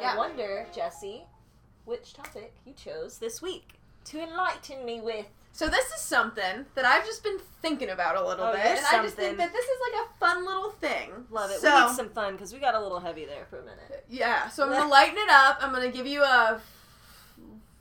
I 0.00 0.16
wonder, 0.16 0.66
Jesse, 0.74 1.22
which 1.84 2.14
topic 2.14 2.54
you 2.64 2.72
chose 2.72 3.18
this 3.18 3.42
week 3.42 3.74
to 4.06 4.20
enlighten 4.20 4.84
me 4.84 5.00
with. 5.00 5.26
So 5.52 5.66
this 5.68 5.86
is 5.86 6.00
something 6.00 6.66
that 6.74 6.84
I've 6.84 7.04
just 7.04 7.24
been 7.24 7.38
thinking 7.60 7.90
about 7.90 8.16
a 8.16 8.24
little 8.26 8.46
Oh, 8.46 8.52
bit, 8.52 8.64
and 8.64 8.86
I 8.86 9.02
just 9.02 9.16
think 9.16 9.36
that 9.38 9.52
this 9.52 9.64
is 9.64 9.78
like 9.92 10.06
a 10.06 10.18
fun 10.20 10.46
little 10.46 10.70
thing. 10.70 11.10
Love 11.30 11.50
it. 11.50 11.58
So, 11.60 11.74
we 11.74 11.86
need 11.88 11.96
some 11.96 12.10
fun 12.10 12.32
because 12.34 12.52
we 12.52 12.60
got 12.60 12.74
a 12.74 12.80
little 12.80 13.00
heavy 13.00 13.24
there 13.24 13.46
for 13.50 13.58
a 13.58 13.62
minute. 13.62 14.04
yeah, 14.08 14.48
so 14.48 14.64
I'm 14.64 14.70
gonna 14.70 14.88
lighten 14.90 15.18
it 15.18 15.28
up. 15.30 15.58
I'm 15.60 15.72
gonna 15.72 15.90
give 15.90 16.06
you 16.06 16.22
a 16.22 16.60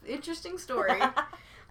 interesting 0.08 0.58
story. 0.58 1.00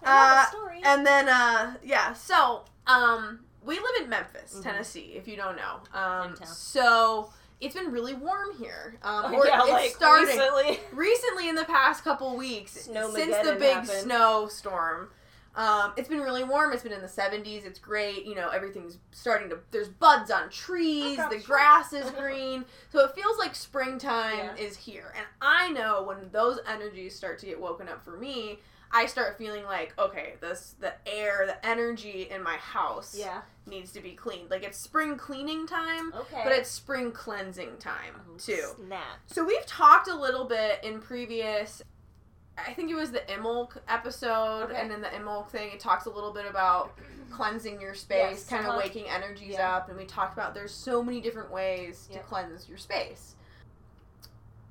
Uh, 0.05 0.45
story. 0.45 0.79
And 0.85 1.05
then, 1.05 1.27
uh, 1.27 1.73
yeah, 1.83 2.13
so, 2.13 2.63
um, 2.85 3.39
we 3.67 3.75
live 3.75 4.01
in 4.03 4.09
Memphis, 4.09 4.55
Mhm. 4.55 4.63
Tennessee, 4.63 5.13
if 5.15 5.27
you 5.27 5.35
don't 5.35 5.55
know. 5.57 5.81
Um, 5.93 6.35
so, 6.45 7.31
it's 7.59 7.75
been 7.75 7.91
really 7.91 8.13
warm 8.13 8.55
here. 8.57 8.97
Um, 9.03 9.35
Oh, 9.35 9.43
yeah, 9.45 9.61
it's 9.63 9.71
like 9.71 9.91
starting. 9.91 10.27
recently. 10.27 10.79
Recently, 10.93 11.49
in 11.49 11.55
the 11.55 11.65
past 11.65 12.03
couple 12.03 12.35
weeks, 12.37 12.71
since 12.71 13.13
the 13.15 13.55
big 13.59 13.73
happened. 13.73 13.87
snowstorm, 13.87 15.09
um, 15.55 15.93
it's 15.97 16.07
been 16.07 16.21
really 16.21 16.43
warm. 16.43 16.71
It's 16.71 16.83
been 16.83 16.91
in 16.91 17.01
the 17.01 17.07
70s. 17.07 17.65
It's 17.65 17.79
great. 17.79 18.25
You 18.25 18.35
know, 18.35 18.49
everything's 18.49 18.99
starting 19.11 19.49
to, 19.49 19.57
there's 19.71 19.87
buds 19.89 20.29
on 20.29 20.51
trees, 20.51 21.17
the 21.17 21.37
you. 21.37 21.43
grass 21.43 21.93
is 21.93 22.09
green. 22.19 22.63
So 22.91 22.99
it 23.03 23.15
feels 23.15 23.39
like 23.39 23.55
springtime 23.55 24.37
Yeah. 24.37 24.55
is 24.55 24.77
here. 24.77 25.11
And 25.17 25.25
I 25.41 25.71
know 25.71 26.03
when 26.03 26.29
those 26.31 26.59
energies 26.67 27.15
start 27.15 27.39
to 27.39 27.47
get 27.47 27.59
woken 27.59 27.89
up 27.89 28.03
for 28.05 28.17
me, 28.17 28.59
I 28.91 29.07
start 29.07 29.37
feeling 29.39 29.63
like, 29.65 29.93
okay, 29.97 30.35
this 30.41 30.75
the 30.79 30.93
air, 31.07 31.45
the 31.47 31.65
energy 31.65 32.27
in 32.29 32.43
my 32.43 32.57
house 32.57 33.15
Yeah. 33.17 33.41
Needs 33.67 33.91
to 33.91 34.01
be 34.01 34.11
cleaned. 34.11 34.49
Like 34.49 34.63
it's 34.63 34.77
spring 34.77 35.17
cleaning 35.17 35.67
time, 35.67 36.13
Okay. 36.15 36.41
but 36.43 36.53
it's 36.53 36.69
spring 36.69 37.11
cleansing 37.11 37.77
time 37.79 38.15
Oh, 38.29 38.37
too. 38.37 38.63
Snap. 38.85 39.19
So 39.25 39.43
we've 39.43 39.65
talked 39.65 40.07
a 40.07 40.15
little 40.15 40.45
bit 40.45 40.79
in 40.83 40.99
previous 41.01 41.81
I 42.57 42.73
think 42.73 42.89
it 42.89 42.95
was 42.95 43.11
the 43.11 43.19
Imbolc 43.29 43.77
episode 43.87 44.71
Okay. 44.71 44.81
and 44.81 44.91
in 44.91 45.01
the 45.01 45.09
Imbolc 45.09 45.49
thing 45.49 45.69
it 45.73 45.79
talks 45.79 46.05
a 46.05 46.09
little 46.09 46.33
bit 46.33 46.45
about 46.47 46.91
cleansing 47.29 47.79
your 47.79 47.93
space, 47.93 48.31
Yes, 48.31 48.49
kind 48.49 48.63
of 48.63 48.69
uh-huh. 48.69 48.79
waking 48.83 49.05
energies 49.09 49.53
Yeah. 49.59 49.75
up 49.75 49.89
and 49.89 49.97
we 49.97 50.05
talked 50.05 50.33
about 50.33 50.53
there's 50.55 50.73
so 50.73 51.03
many 51.03 51.19
different 51.21 51.51
ways 51.51 52.07
to 52.13 52.19
cleanse 52.19 52.67
your 52.69 52.77
space. 52.79 53.35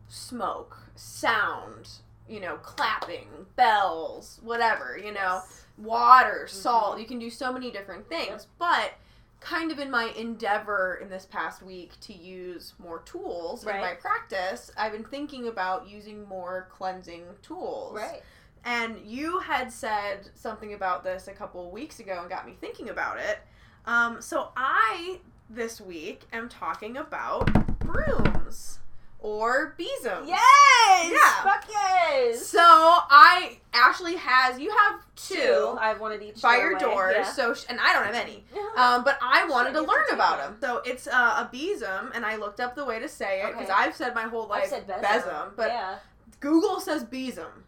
Smoke, 0.08 0.78
sound, 0.94 1.90
you 2.28 2.40
know, 2.40 2.56
clapping, 2.56 3.28
bells, 3.56 4.40
whatever, 4.42 4.96
you 4.98 5.12
know 5.12 5.42
Yes. 5.44 5.65
Water, 5.78 6.46
salt. 6.46 6.96
Mhm. 6.96 7.00
You 7.00 7.06
can 7.06 7.18
do 7.18 7.30
so 7.30 7.52
many 7.52 7.70
different 7.70 8.08
things. 8.08 8.46
But 8.58 8.94
kind 9.40 9.70
of 9.70 9.78
in 9.78 9.90
my 9.90 10.06
endeavor 10.16 10.98
in 11.00 11.08
this 11.08 11.26
past 11.26 11.62
week 11.62 11.92
to 12.00 12.12
use 12.12 12.74
more 12.78 13.00
tools 13.00 13.64
in 13.64 13.80
my 13.80 13.94
practice, 13.94 14.70
I've 14.76 14.92
been 14.92 15.04
thinking 15.04 15.48
about 15.48 15.86
using 15.86 16.24
more 16.24 16.68
cleansing 16.72 17.24
tools. 17.42 17.96
Right. 17.96 18.22
And 18.64 18.98
you 19.04 19.38
had 19.38 19.72
said 19.72 20.30
something 20.34 20.74
about 20.74 21.04
this 21.04 21.28
a 21.28 21.32
couple 21.32 21.70
weeks 21.70 22.00
ago 22.00 22.18
and 22.20 22.28
got 22.28 22.46
me 22.46 22.56
thinking 22.60 22.88
about 22.88 23.18
it. 23.18 23.38
Um, 23.84 24.20
so 24.20 24.50
I 24.56 25.20
this 25.48 25.80
week 25.80 26.22
am 26.32 26.48
talking 26.48 26.96
about 26.96 27.78
brooms 27.78 28.80
or 29.18 29.74
besoms. 29.78 30.28
Yes. 30.28 31.10
Yeah. 31.12 31.42
Fuck 31.42 31.64
yes. 31.70 32.46
So 32.46 32.60
I 32.60 33.58
actually 33.72 34.16
has 34.16 34.58
you 34.60 34.70
have 34.70 35.00
two, 35.16 35.76
I 35.80 35.88
have 35.88 36.00
one 36.00 36.12
at 36.12 36.22
each 36.22 36.40
by 36.42 36.56
your 36.58 36.78
doors. 36.78 37.14
Yeah. 37.18 37.24
So 37.32 37.54
sh- 37.54 37.64
and 37.68 37.78
I 37.80 37.92
don't 37.92 38.04
have 38.04 38.14
any. 38.14 38.44
Um, 38.76 39.04
but 39.04 39.18
I 39.22 39.46
wanted 39.48 39.72
to 39.72 39.80
learn 39.80 40.04
about 40.12 40.36
them. 40.38 40.56
So 40.60 40.82
it's 40.84 41.06
uh, 41.06 41.10
a 41.10 41.48
besom, 41.50 42.12
and 42.14 42.26
I 42.26 42.36
looked 42.36 42.60
up 42.60 42.76
the 42.76 42.84
way 42.84 42.98
to 42.98 43.08
say 43.08 43.40
it 43.40 43.52
because 43.52 43.70
Okay. 43.70 43.72
I've 43.74 43.96
said 43.96 44.14
my 44.14 44.24
whole 44.24 44.46
life 44.46 44.64
besom. 44.70 44.84
besom, 45.00 45.52
but 45.56 45.68
yeah. 45.68 45.96
Google 46.40 46.78
says 46.80 47.02
besom. 47.04 47.64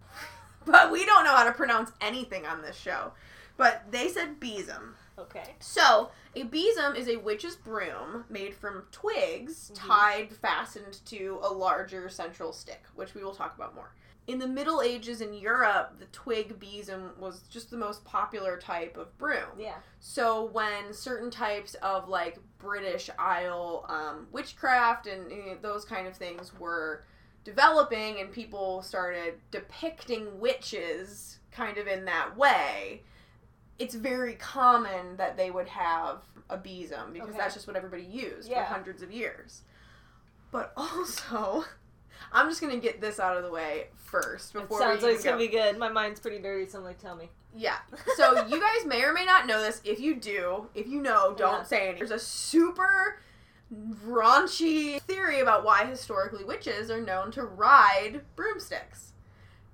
But 0.64 0.90
we 0.90 1.04
don't 1.04 1.24
know 1.24 1.34
how 1.34 1.44
to 1.44 1.52
pronounce 1.52 1.90
anything 2.00 2.46
on 2.46 2.62
this 2.62 2.76
show. 2.76 3.12
But 3.58 3.82
they 3.90 4.08
said 4.08 4.40
besom. 4.40 4.94
Okay. 5.18 5.54
So, 5.60 6.10
a 6.34 6.44
besom 6.44 6.96
is 6.96 7.08
a 7.08 7.16
witch's 7.16 7.56
broom 7.56 8.24
made 8.28 8.54
from 8.54 8.86
twigs 8.90 9.70
Mhm. 9.70 9.86
tied, 9.86 10.32
fastened 10.36 11.04
to 11.06 11.38
a 11.42 11.52
larger 11.52 12.08
central 12.08 12.52
stick, 12.52 12.82
which 12.94 13.14
we 13.14 13.22
will 13.22 13.34
talk 13.34 13.54
about 13.54 13.74
more. 13.74 13.92
In 14.28 14.38
the 14.38 14.46
Middle 14.46 14.80
Ages 14.82 15.20
in 15.20 15.34
Europe, 15.34 15.98
the 15.98 16.06
twig 16.06 16.58
besom 16.60 17.18
was 17.18 17.42
just 17.48 17.70
the 17.70 17.76
most 17.76 18.04
popular 18.04 18.56
type 18.56 18.96
of 18.96 19.16
broom. 19.18 19.58
Yeah. 19.58 19.80
So 19.98 20.44
when 20.44 20.92
certain 20.94 21.28
types 21.30 21.74
of 21.82 22.08
like 22.08 22.38
British 22.58 23.10
Isle 23.18 23.84
um, 23.88 24.28
witchcraft 24.30 25.08
and 25.08 25.30
uh, 25.32 25.54
those 25.60 25.84
kind 25.84 26.06
of 26.06 26.16
things 26.16 26.52
were 26.58 27.04
developing, 27.42 28.20
and 28.20 28.30
people 28.32 28.82
started 28.82 29.40
depicting 29.50 30.38
witches 30.38 31.40
kind 31.50 31.76
of 31.76 31.88
in 31.88 32.04
that 32.04 32.36
way, 32.36 33.02
it's 33.78 33.94
very 33.94 34.34
common 34.34 35.16
that 35.16 35.36
they 35.36 35.50
would 35.50 35.68
have 35.68 36.18
a 36.50 36.56
besom 36.56 37.12
because 37.12 37.30
Okay. 37.30 37.38
that's 37.38 37.54
just 37.54 37.66
what 37.66 37.76
everybody 37.76 38.04
used 38.04 38.48
Yeah. 38.48 38.64
for 38.66 38.72
hundreds 38.74 39.02
of 39.02 39.10
years. 39.10 39.62
But 40.50 40.72
also, 40.76 41.64
I'm 42.32 42.48
just 42.48 42.60
gonna 42.60 42.76
get 42.76 43.00
this 43.00 43.18
out 43.18 43.36
of 43.36 43.42
the 43.42 43.50
way 43.50 43.88
first 43.96 44.54
It 44.54 44.60
before 44.60 44.78
sounds 44.80 45.02
we 45.02 45.08
like 45.08 45.16
it's 45.16 45.24
even 45.24 45.38
gonna 45.38 45.50
be 45.50 45.52
good. 45.56 45.78
My 45.78 45.88
mind's 45.88 46.20
pretty 46.20 46.38
dirty, 46.40 46.68
so 46.68 46.78
I'm 46.78 46.84
like, 46.84 46.98
tell 46.98 47.16
me. 47.16 47.30
Yeah. 47.54 47.76
So 48.16 48.46
you 48.46 48.60
guys 48.60 48.86
may 48.86 49.02
or 49.02 49.12
may 49.12 49.24
not 49.24 49.46
know 49.46 49.60
this. 49.60 49.80
If 49.84 49.98
you 50.00 50.14
do, 50.16 50.68
if 50.74 50.86
you 50.86 51.00
know, 51.02 51.34
don't 51.34 51.58
Yeah. 51.60 51.62
say 51.64 51.80
anything. 51.88 51.98
There's 51.98 52.10
a 52.10 52.18
super 52.18 53.18
raunchy 54.06 55.00
theory 55.02 55.40
about 55.40 55.64
why 55.64 55.84
historically 55.86 56.44
witches 56.44 56.90
are 56.90 57.00
known 57.00 57.30
to 57.32 57.42
ride 57.44 58.20
broomsticks. 58.36 59.12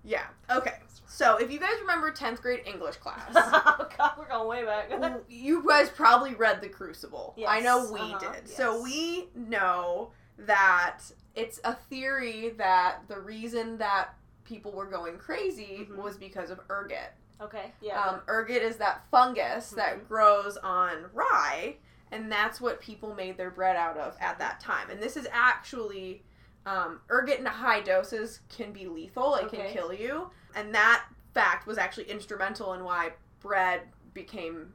Yeah. 0.05 0.27
Okay. 0.51 0.79
So 1.11 1.39
if 1.39 1.51
you 1.51 1.59
guys 1.59 1.73
remember 1.81 2.13
10th 2.13 2.43
grade 2.43 2.63
English 2.67 2.97
class, 2.97 3.31
oh 3.35 3.89
god, 3.97 4.13
we're 4.19 4.29
going 4.29 4.47
way 4.49 4.65
back. 4.65 4.91
you 5.29 5.67
guys 5.67 5.89
probably 5.89 6.35
read 6.35 6.61
The 6.61 6.69
Crucible. 6.69 7.35
Yes. 7.37 7.49
I 7.51 7.61
know 7.61 7.91
we 7.91 7.99
uh-huh, 8.01 8.33
did. 8.35 8.49
So 8.49 8.83
we 8.83 9.29
know 9.35 10.11
that 10.39 10.99
it's 11.35 11.61
a 11.65 11.75
theory 11.75 12.51
that 12.59 12.99
the 13.09 13.19
reason 13.19 13.79
that 13.79 14.11
people 14.45 14.71
were 14.73 14.87
going 14.87 15.17
crazy 15.19 15.89
Mhm. 15.91 15.97
was 15.97 16.17
because 16.17 16.51
of 16.51 16.61
ergot. 16.71 17.13
okay. 17.41 17.73
Yeah. 17.81 18.03
Um, 18.03 18.21
ergot 18.29 18.63
is 18.63 18.77
that 18.77 19.03
fungus 19.11 19.73
Mhm. 19.73 19.77
that 19.77 20.09
grows 20.09 20.57
on 20.59 21.09
rye, 21.15 21.77
and 22.11 22.31
that's 22.33 22.61
what 22.61 22.81
people 22.81 23.15
made 23.15 23.37
their 23.37 23.51
bread 23.51 23.77
out 23.77 23.97
of 23.97 24.17
at 24.21 24.39
that 24.41 24.59
time. 24.61 24.91
And 24.91 25.01
this 25.03 25.17
is 25.17 25.27
actually 25.33 26.23
um, 26.67 27.01
ergot 27.11 27.39
in 27.39 27.47
high 27.47 27.81
doses 27.81 28.41
can 28.51 28.73
be 28.73 28.87
lethal; 28.89 29.37
it 29.37 29.45
Okay. 29.47 29.57
can 29.65 29.73
kill 29.73 29.91
you. 29.93 30.31
And 30.59 30.75
that 30.75 31.05
fact 31.35 31.67
was 31.67 31.79
actually 31.79 32.11
instrumental 32.11 32.73
in 32.73 32.83
why 32.83 33.13
bread 33.41 33.83
became 34.13 34.73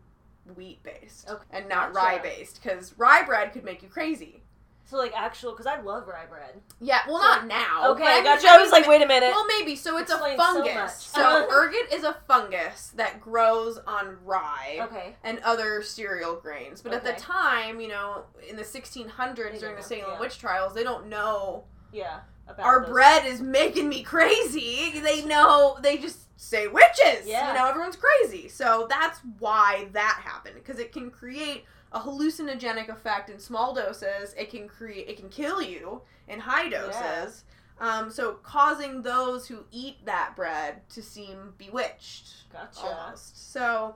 wheat 0.55 0.81
based 0.83 1.29
Okay. 1.29 1.43
and 1.51 1.67
not 1.67 1.93
Gotcha. 1.93 2.05
rye 2.05 2.17
based, 2.19 2.61
because 2.61 2.93
rye 2.97 3.23
bread 3.23 3.51
could 3.53 3.63
make 3.65 3.81
you 3.83 3.89
crazy. 3.89 4.39
So 4.85 4.97
like 4.97 5.13
actual, 5.15 5.51
because 5.51 5.65
I 5.65 5.79
love 5.81 6.07
rye 6.07 6.25
bread. 6.25 6.61
Yeah, 6.79 6.99
well, 7.07 7.17
So- 7.17 7.23
not 7.27 7.47
now. 7.47 7.91
Okay, 7.91 8.05
I 8.05 8.15
mean- 8.15 8.23
got 8.25 8.43
you. 8.43 8.49
I 8.49 8.57
was 8.57 8.71
like, 8.71 8.85
wait 8.87 9.01
a 9.01 9.07
minute. 9.07 9.31
Well, 9.31 9.45
maybe. 9.45 9.75
So 9.75 9.97
it's 9.97 10.11
a 10.11 10.15
Explains 10.15 10.39
so 10.41 10.53
fungus. 10.53 10.75
much. 10.75 10.91
So, 10.91 11.21
uh-huh. 11.21 11.47
ergot 11.51 11.93
is 11.93 12.03
a 12.03 12.13
fungus 12.27 12.93
that 12.95 13.19
grows 13.19 13.79
on 13.87 14.17
rye 14.23 14.79
okay. 14.81 15.15
and 15.23 15.39
other 15.39 15.81
cereal 15.81 16.35
grains. 16.35 16.81
But 16.81 16.93
at 16.93 17.03
the 17.03 17.13
time, 17.13 17.79
you 17.81 17.87
know, 17.87 18.23
in 18.47 18.55
the 18.55 18.63
1600s 18.63 19.59
during 19.59 19.75
the 19.75 19.83
Salem 19.83 20.05
yeah. 20.11 20.19
witch 20.19 20.37
trials, 20.37 20.73
they 20.73 20.83
don't 20.83 21.07
know 21.07 21.63
Yeah. 21.91 22.19
Our 22.59 22.81
those. 22.81 22.89
bread 22.89 23.25
is 23.25 23.41
making 23.41 23.89
me 23.89 24.03
crazy. 24.03 24.99
They 24.99 25.23
know 25.25 25.77
they 25.81 25.97
just 25.97 26.19
say 26.39 26.67
witches. 26.67 27.25
Yeah. 27.25 27.49
You 27.49 27.59
know, 27.59 27.67
everyone's 27.67 27.95
crazy. 27.95 28.47
So 28.49 28.87
that's 28.89 29.19
why 29.39 29.87
that 29.93 30.21
happened 30.23 30.55
because 30.55 30.79
it 30.79 30.91
can 30.91 31.09
create 31.09 31.65
a 31.91 31.99
hallucinogenic 31.99 32.89
effect 32.89 33.29
in 33.29 33.39
small 33.39 33.73
doses. 33.73 34.33
It 34.37 34.49
can 34.49 34.67
create 34.67 35.07
it 35.07 35.17
can 35.17 35.29
kill 35.29 35.61
you 35.61 36.01
in 36.27 36.39
high 36.39 36.69
doses. 36.69 37.45
Um, 37.79 38.11
so 38.11 38.33
causing 38.43 39.01
those 39.01 39.47
who 39.47 39.65
eat 39.71 40.05
that 40.05 40.35
bread 40.35 40.87
to 40.89 41.01
seem 41.01 41.53
bewitched 41.57 42.51
Gotcha. 42.51 42.81
almost. 42.81 43.51
So 43.51 43.95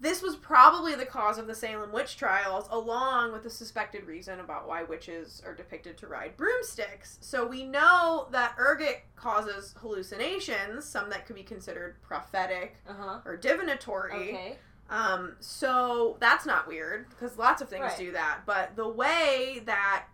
this 0.00 0.22
was 0.22 0.34
probably 0.36 0.94
the 0.94 1.04
cause 1.04 1.36
of 1.36 1.46
the 1.46 1.54
Salem 1.54 1.92
witch 1.92 2.16
trials, 2.16 2.66
along 2.70 3.32
with 3.32 3.42
the 3.42 3.50
suspected 3.50 4.06
reason 4.06 4.40
about 4.40 4.66
why 4.66 4.82
witches 4.82 5.42
are 5.44 5.54
depicted 5.54 5.98
to 5.98 6.06
ride 6.06 6.36
broomsticks. 6.38 7.18
So 7.20 7.46
we 7.46 7.64
know 7.64 8.26
that 8.32 8.54
ergot 8.58 9.02
causes 9.16 9.74
hallucinations, 9.78 10.84
some 10.86 11.10
that 11.10 11.26
could 11.26 11.36
be 11.36 11.42
considered 11.42 12.00
prophetic 12.02 12.76
Uh 12.88 12.92
huh. 12.98 13.18
or 13.26 13.36
divinatory. 13.36 14.12
Okay. 14.30 14.56
Um, 14.88 15.36
so 15.38 16.16
that's 16.18 16.46
not 16.46 16.66
weird 16.66 17.08
because 17.10 17.36
lots 17.38 17.62
of 17.62 17.68
things 17.68 17.82
Right. 17.82 17.96
do 17.98 18.12
that. 18.12 18.40
But 18.46 18.74
the 18.76 18.88
way 18.88 19.62
that 19.66 20.06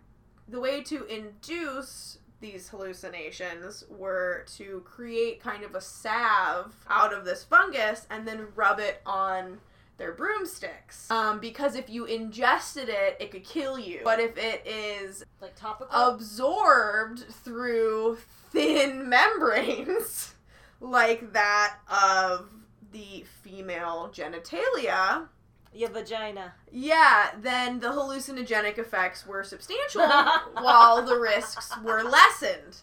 the 0.49 0.59
way 0.59 0.81
to 0.83 1.03
induce 1.05 2.19
these 2.39 2.69
hallucinations 2.69 3.83
were 3.89 4.45
to 4.57 4.81
create 4.85 5.41
kind 5.41 5.63
of 5.63 5.73
a 5.75 5.81
salve 5.81 6.75
out 6.89 7.11
of 7.11 7.25
this 7.25 7.43
fungus 7.43 8.05
and 8.09 8.27
then 8.27 8.47
rub 8.55 8.79
it 8.79 9.01
on 9.05 9.59
their 9.97 10.11
broomsticks. 10.13 11.09
Um, 11.09 11.39
because 11.39 11.75
if 11.75 11.89
you 11.89 12.05
ingested 12.05 12.87
it, 12.89 13.17
it 13.19 13.31
could 13.31 13.43
kill 13.43 13.79
you. 13.79 14.01
But 14.03 14.19
if 14.19 14.37
it 14.37 14.65
is 14.65 15.23
Like 15.41 15.55
topical. 15.55 15.87
absorbed 15.95 17.19
through 17.43 18.17
thin 18.51 19.09
membranes 19.09 20.33
like 20.79 21.33
that 21.33 21.77
of 21.89 22.49
the 22.91 23.25
female 23.41 24.09
genitalia, 24.13 25.27
Your 25.73 25.89
vagina. 25.89 26.53
yeah, 26.71 27.31
then 27.41 27.79
the 27.79 27.87
hallucinogenic 27.87 28.77
effects 28.77 29.25
were 29.25 29.43
substantial 29.43 30.07
while 30.61 31.01
the 31.03 31.17
risks 31.17 31.75
were 31.83 32.03
lessened. 32.03 32.77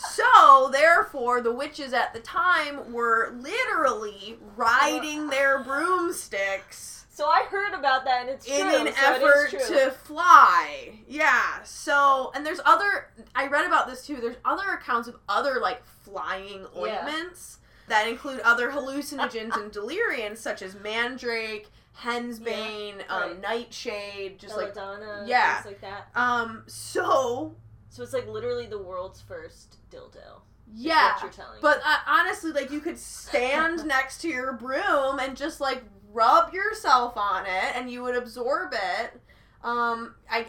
So, 0.00 0.68
therefore, 0.70 1.40
the 1.40 1.52
witches 1.52 1.92
at 1.92 2.14
the 2.14 2.20
time 2.20 2.92
were 2.92 3.34
literally 3.36 4.38
riding 4.56 5.28
their 5.28 5.62
broomsticks 5.64 7.04
So 7.10 7.26
I 7.26 7.42
heard 7.50 7.74
about 7.74 8.04
that, 8.04 8.20
and 8.20 8.30
it's 8.30 8.46
in 8.46 8.60
true. 8.60 8.86
an 8.86 8.92
so 8.94 9.12
effort 9.12 9.50
to 9.50 9.90
fly. 9.90 11.00
Yeah. 11.08 11.62
So, 11.64 12.30
and 12.36 12.46
there's 12.46 12.60
other. 12.64 13.08
I 13.34 13.48
read 13.48 13.66
about 13.66 13.88
this 13.88 14.06
too. 14.06 14.16
There's 14.20 14.36
other 14.44 14.70
accounts 14.70 15.08
of 15.08 15.16
other 15.28 15.58
like 15.60 15.84
flying 16.04 16.64
Yeah. 16.76 16.80
ointments 17.04 17.58
that 17.88 18.06
include 18.06 18.38
other 18.40 18.70
hallucinogens 18.70 19.56
and 19.60 19.72
deliriants 19.72 20.40
such 20.40 20.62
as 20.62 20.76
mandrake, 20.78 21.68
hensbane, 22.02 23.02
um, 23.08 23.22
right. 23.22 23.40
nightshade, 23.40 24.38
just 24.38 24.56
like 24.56 24.74
Belladonna, 24.74 25.24
yeah. 25.26 25.60
things 25.62 25.66
like 25.66 25.80
that. 25.80 26.08
um. 26.14 26.62
So 26.68 27.56
So 27.88 28.02
it's 28.02 28.12
like 28.12 28.28
literally 28.28 28.66
the 28.66 28.78
world's 28.78 29.20
first 29.20 29.76
dildo. 29.90 30.42
yeah. 30.74 31.14
What 31.14 31.22
you're 31.22 31.32
telling 31.32 31.58
But 31.60 31.80
uh, 31.84 31.96
honestly, 32.06 32.52
like 32.52 32.70
you 32.70 32.80
could 32.80 32.98
stand 32.98 33.84
next 33.86 34.20
to 34.22 34.28
your 34.28 34.52
broom 34.52 35.18
and 35.18 35.36
just 35.36 35.60
like 35.60 35.82
rub 36.12 36.52
yourself 36.52 37.16
on 37.16 37.46
it, 37.46 37.76
and 37.76 37.90
you 37.90 38.02
would 38.02 38.16
absorb 38.16 38.72
it. 38.72 39.20
Um, 39.64 40.14
I 40.30 40.46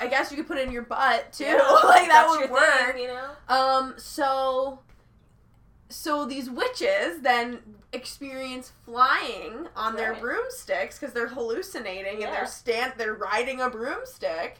I 0.00 0.06
guess 0.06 0.30
you 0.30 0.36
could 0.36 0.46
put 0.46 0.58
it 0.58 0.66
in 0.66 0.72
your 0.72 0.82
butt 0.82 1.32
too. 1.32 1.44
Yeah, 1.44 1.56
like 1.84 2.08
that 2.08 2.26
would 2.28 2.50
work. 2.50 2.94
Thing, 2.94 3.02
you 3.02 3.08
know. 3.08 3.30
Um, 3.48 3.94
so 3.98 4.80
so 5.88 6.24
these 6.24 6.50
witches 6.50 7.20
then 7.22 7.60
experience 7.92 8.72
flying 8.84 9.68
on 9.76 9.94
their 9.96 10.14
broomsticks 10.14 10.98
because 10.98 11.14
they're 11.14 11.28
hallucinating 11.28 12.22
and 12.24 12.32
they're 12.32 12.46
stand 12.46 12.92
they're 12.96 13.14
riding 13.14 13.60
a 13.60 13.70
broomstick 13.70 14.58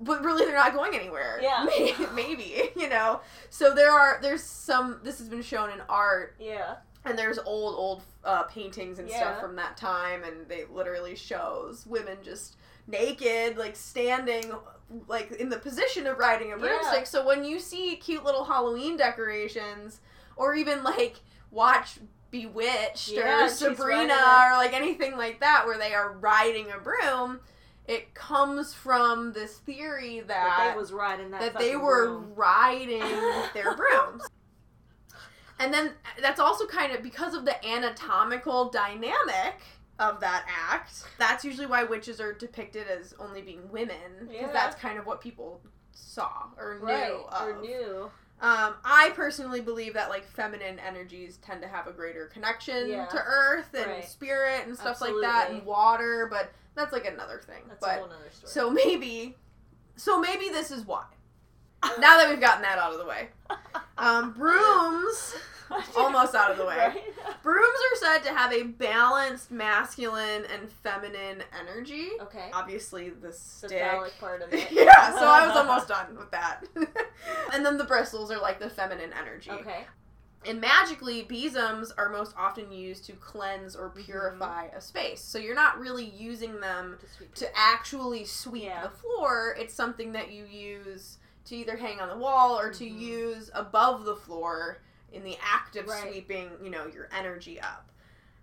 but 0.00 0.24
really 0.24 0.44
they're 0.44 0.54
not 0.54 0.72
going 0.74 0.94
anywhere 0.94 1.38
Yeah. 1.42 1.64
May- 1.66 1.94
maybe 2.14 2.70
you 2.76 2.88
know 2.88 3.20
so 3.50 3.74
there 3.74 3.90
are 3.92 4.18
there's 4.22 4.42
some 4.42 5.00
this 5.02 5.18
has 5.18 5.28
been 5.28 5.42
shown 5.42 5.70
in 5.70 5.80
art 5.88 6.36
Yeah. 6.38 6.76
and 7.04 7.18
there's 7.18 7.38
old 7.38 7.74
old 7.76 8.02
uh, 8.24 8.44
paintings 8.44 8.98
and 8.98 9.08
Yeah. 9.08 9.16
stuff 9.18 9.40
from 9.40 9.56
that 9.56 9.76
time 9.76 10.22
and 10.24 10.48
they 10.48 10.64
literally 10.70 11.16
shows 11.16 11.84
women 11.86 12.18
just 12.22 12.56
naked 12.86 13.56
like 13.58 13.74
standing 13.76 14.52
like 15.08 15.32
in 15.32 15.48
the 15.48 15.58
position 15.58 16.06
of 16.06 16.18
riding 16.18 16.48
a 16.52 16.56
Yeah. 16.56 16.62
broomstick 16.62 17.06
so 17.06 17.26
when 17.26 17.44
you 17.44 17.58
see 17.58 17.96
cute 17.96 18.24
little 18.24 18.44
halloween 18.44 18.96
decorations 18.96 20.00
or 20.36 20.54
even 20.54 20.82
like 20.84 21.20
watch 21.50 21.98
bewitched 22.30 23.08
Yeah, 23.10 23.46
or 23.46 23.48
sabrina 23.48 24.12
or 24.14 24.52
like 24.56 24.72
anything 24.74 25.16
like 25.16 25.40
that 25.40 25.64
where 25.66 25.78
they 25.78 25.94
are 25.94 26.12
riding 26.12 26.66
a 26.70 26.78
broom 26.78 27.40
it 27.88 28.14
comes 28.14 28.72
from 28.74 29.32
this 29.32 29.56
theory 29.58 30.20
That 30.20 30.28
that 30.28 30.70
they 30.74 30.78
was 30.80 30.92
riding 30.92 31.30
that. 31.32 31.40
that 31.40 31.58
they 31.58 31.74
were 31.74 32.08
broom. 32.18 32.32
riding 32.36 33.00
their 33.54 33.74
brooms. 33.74 34.22
And 35.58 35.74
then 35.74 35.92
that's 36.20 36.38
also 36.38 36.66
kind 36.66 36.92
of 36.92 37.02
because 37.02 37.34
of 37.34 37.44
the 37.44 37.66
anatomical 37.66 38.70
dynamic 38.70 39.56
of 39.98 40.20
that 40.20 40.46
act. 40.70 41.02
That's 41.18 41.44
usually 41.44 41.66
why 41.66 41.82
witches 41.82 42.20
are 42.20 42.32
depicted 42.32 42.86
as 42.86 43.14
only 43.18 43.42
being 43.42 43.68
women 43.72 43.96
because 44.20 44.34
Yeah. 44.36 44.52
that's 44.52 44.76
kind 44.76 44.98
of 44.98 45.06
what 45.06 45.20
people 45.20 45.60
saw 45.92 46.44
or 46.56 46.78
knew 46.80 46.86
right 46.86 47.10
of. 47.10 47.48
or 47.48 47.60
new. 47.60 48.10
Um, 48.40 48.74
I 48.84 49.10
personally 49.16 49.60
believe 49.60 49.94
that 49.94 50.10
like 50.10 50.24
feminine 50.24 50.78
energies 50.78 51.38
tend 51.38 51.60
to 51.62 51.66
have 51.68 51.88
a 51.88 51.92
greater 51.92 52.26
connection 52.26 52.88
Yeah. 52.88 53.06
to 53.06 53.18
earth 53.18 53.74
and 53.74 53.86
Right. 53.90 54.04
spirit 54.04 54.64
and 54.66 54.76
stuff 54.78 55.00
like 55.00 55.14
that 55.22 55.50
and 55.50 55.64
water, 55.66 56.28
but 56.30 56.52
that's 56.78 56.92
like 56.92 57.06
another 57.06 57.40
thing. 57.46 57.62
That's 57.68 57.80
but 57.80 57.90
a 57.90 57.98
whole 57.98 58.08
nother 58.08 58.30
story. 58.32 58.50
so 58.50 58.70
maybe, 58.70 59.36
so 59.96 60.18
maybe 60.20 60.48
this 60.48 60.70
is 60.70 60.86
why. 60.86 61.04
Now 62.00 62.16
that 62.18 62.28
we've 62.28 62.40
gotten 62.40 62.62
that 62.62 62.76
out 62.78 62.92
of 62.92 62.98
the 62.98 63.06
way, 63.06 63.28
um, 63.98 64.32
brooms 64.36 65.36
almost 65.96 66.34
out 66.34 66.50
of 66.50 66.56
the 66.58 66.64
way. 66.66 66.76
Right? 66.76 67.02
Brooms 67.42 67.78
are 67.92 67.96
said 67.96 68.18
to 68.24 68.30
have 68.36 68.52
a 68.52 68.64
balanced 68.64 69.50
masculine 69.52 70.44
and 70.52 70.68
feminine 70.82 71.42
energy. 71.60 72.08
Okay. 72.22 72.50
Obviously, 72.52 73.10
the 73.10 73.28
The 73.28 73.32
stick. 73.32 73.70
phallic 73.78 74.18
part 74.18 74.42
of 74.42 74.52
it. 74.52 74.66
yeah, 74.72 75.12
so 75.12 75.24
I 75.26 75.46
was 75.46 75.56
almost 75.56 75.86
done 75.88 76.16
with 76.16 76.30
that. 76.32 76.64
and 77.52 77.64
then 77.64 77.76
the 77.76 77.84
bristles 77.84 78.30
are 78.32 78.40
like 78.40 78.58
the 78.58 78.70
feminine 78.70 79.12
energy. 79.18 79.50
Okay. 79.52 79.86
And 80.48 80.62
magically, 80.62 81.22
besoms 81.24 81.92
are 81.92 82.08
most 82.08 82.34
often 82.36 82.72
used 82.72 83.04
to 83.04 83.12
cleanse 83.12 83.76
or 83.76 83.90
Mm-hmm. 83.90 84.00
purify 84.04 84.64
a 84.74 84.80
space. 84.80 85.20
So 85.20 85.38
you're 85.38 85.54
not 85.54 85.78
really 85.78 86.06
using 86.06 86.60
them 86.60 86.98
To 87.34 87.44
to 87.44 87.48
actually 87.56 88.24
sweep 88.24 88.64
Yeah. 88.64 88.82
the 88.82 88.88
floor. 88.90 89.54
It's 89.58 89.74
something 89.74 90.12
that 90.12 90.30
you 90.32 90.44
use 90.46 91.18
to 91.44 91.54
either 91.56 91.76
hang 91.76 92.00
on 92.00 92.08
the 92.08 92.16
wall 92.16 92.58
or 92.58 92.72
to 92.72 92.84
Mhm. 92.84 92.98
use 92.98 93.50
above 93.54 94.04
the 94.04 94.16
floor 94.16 94.78
in 95.12 95.22
the 95.22 95.36
act 95.42 95.76
of 95.76 95.86
Right. 95.86 96.10
sweeping, 96.10 96.58
you 96.62 96.70
know, 96.70 96.86
your 96.86 97.08
energy 97.12 97.60
up. 97.60 97.90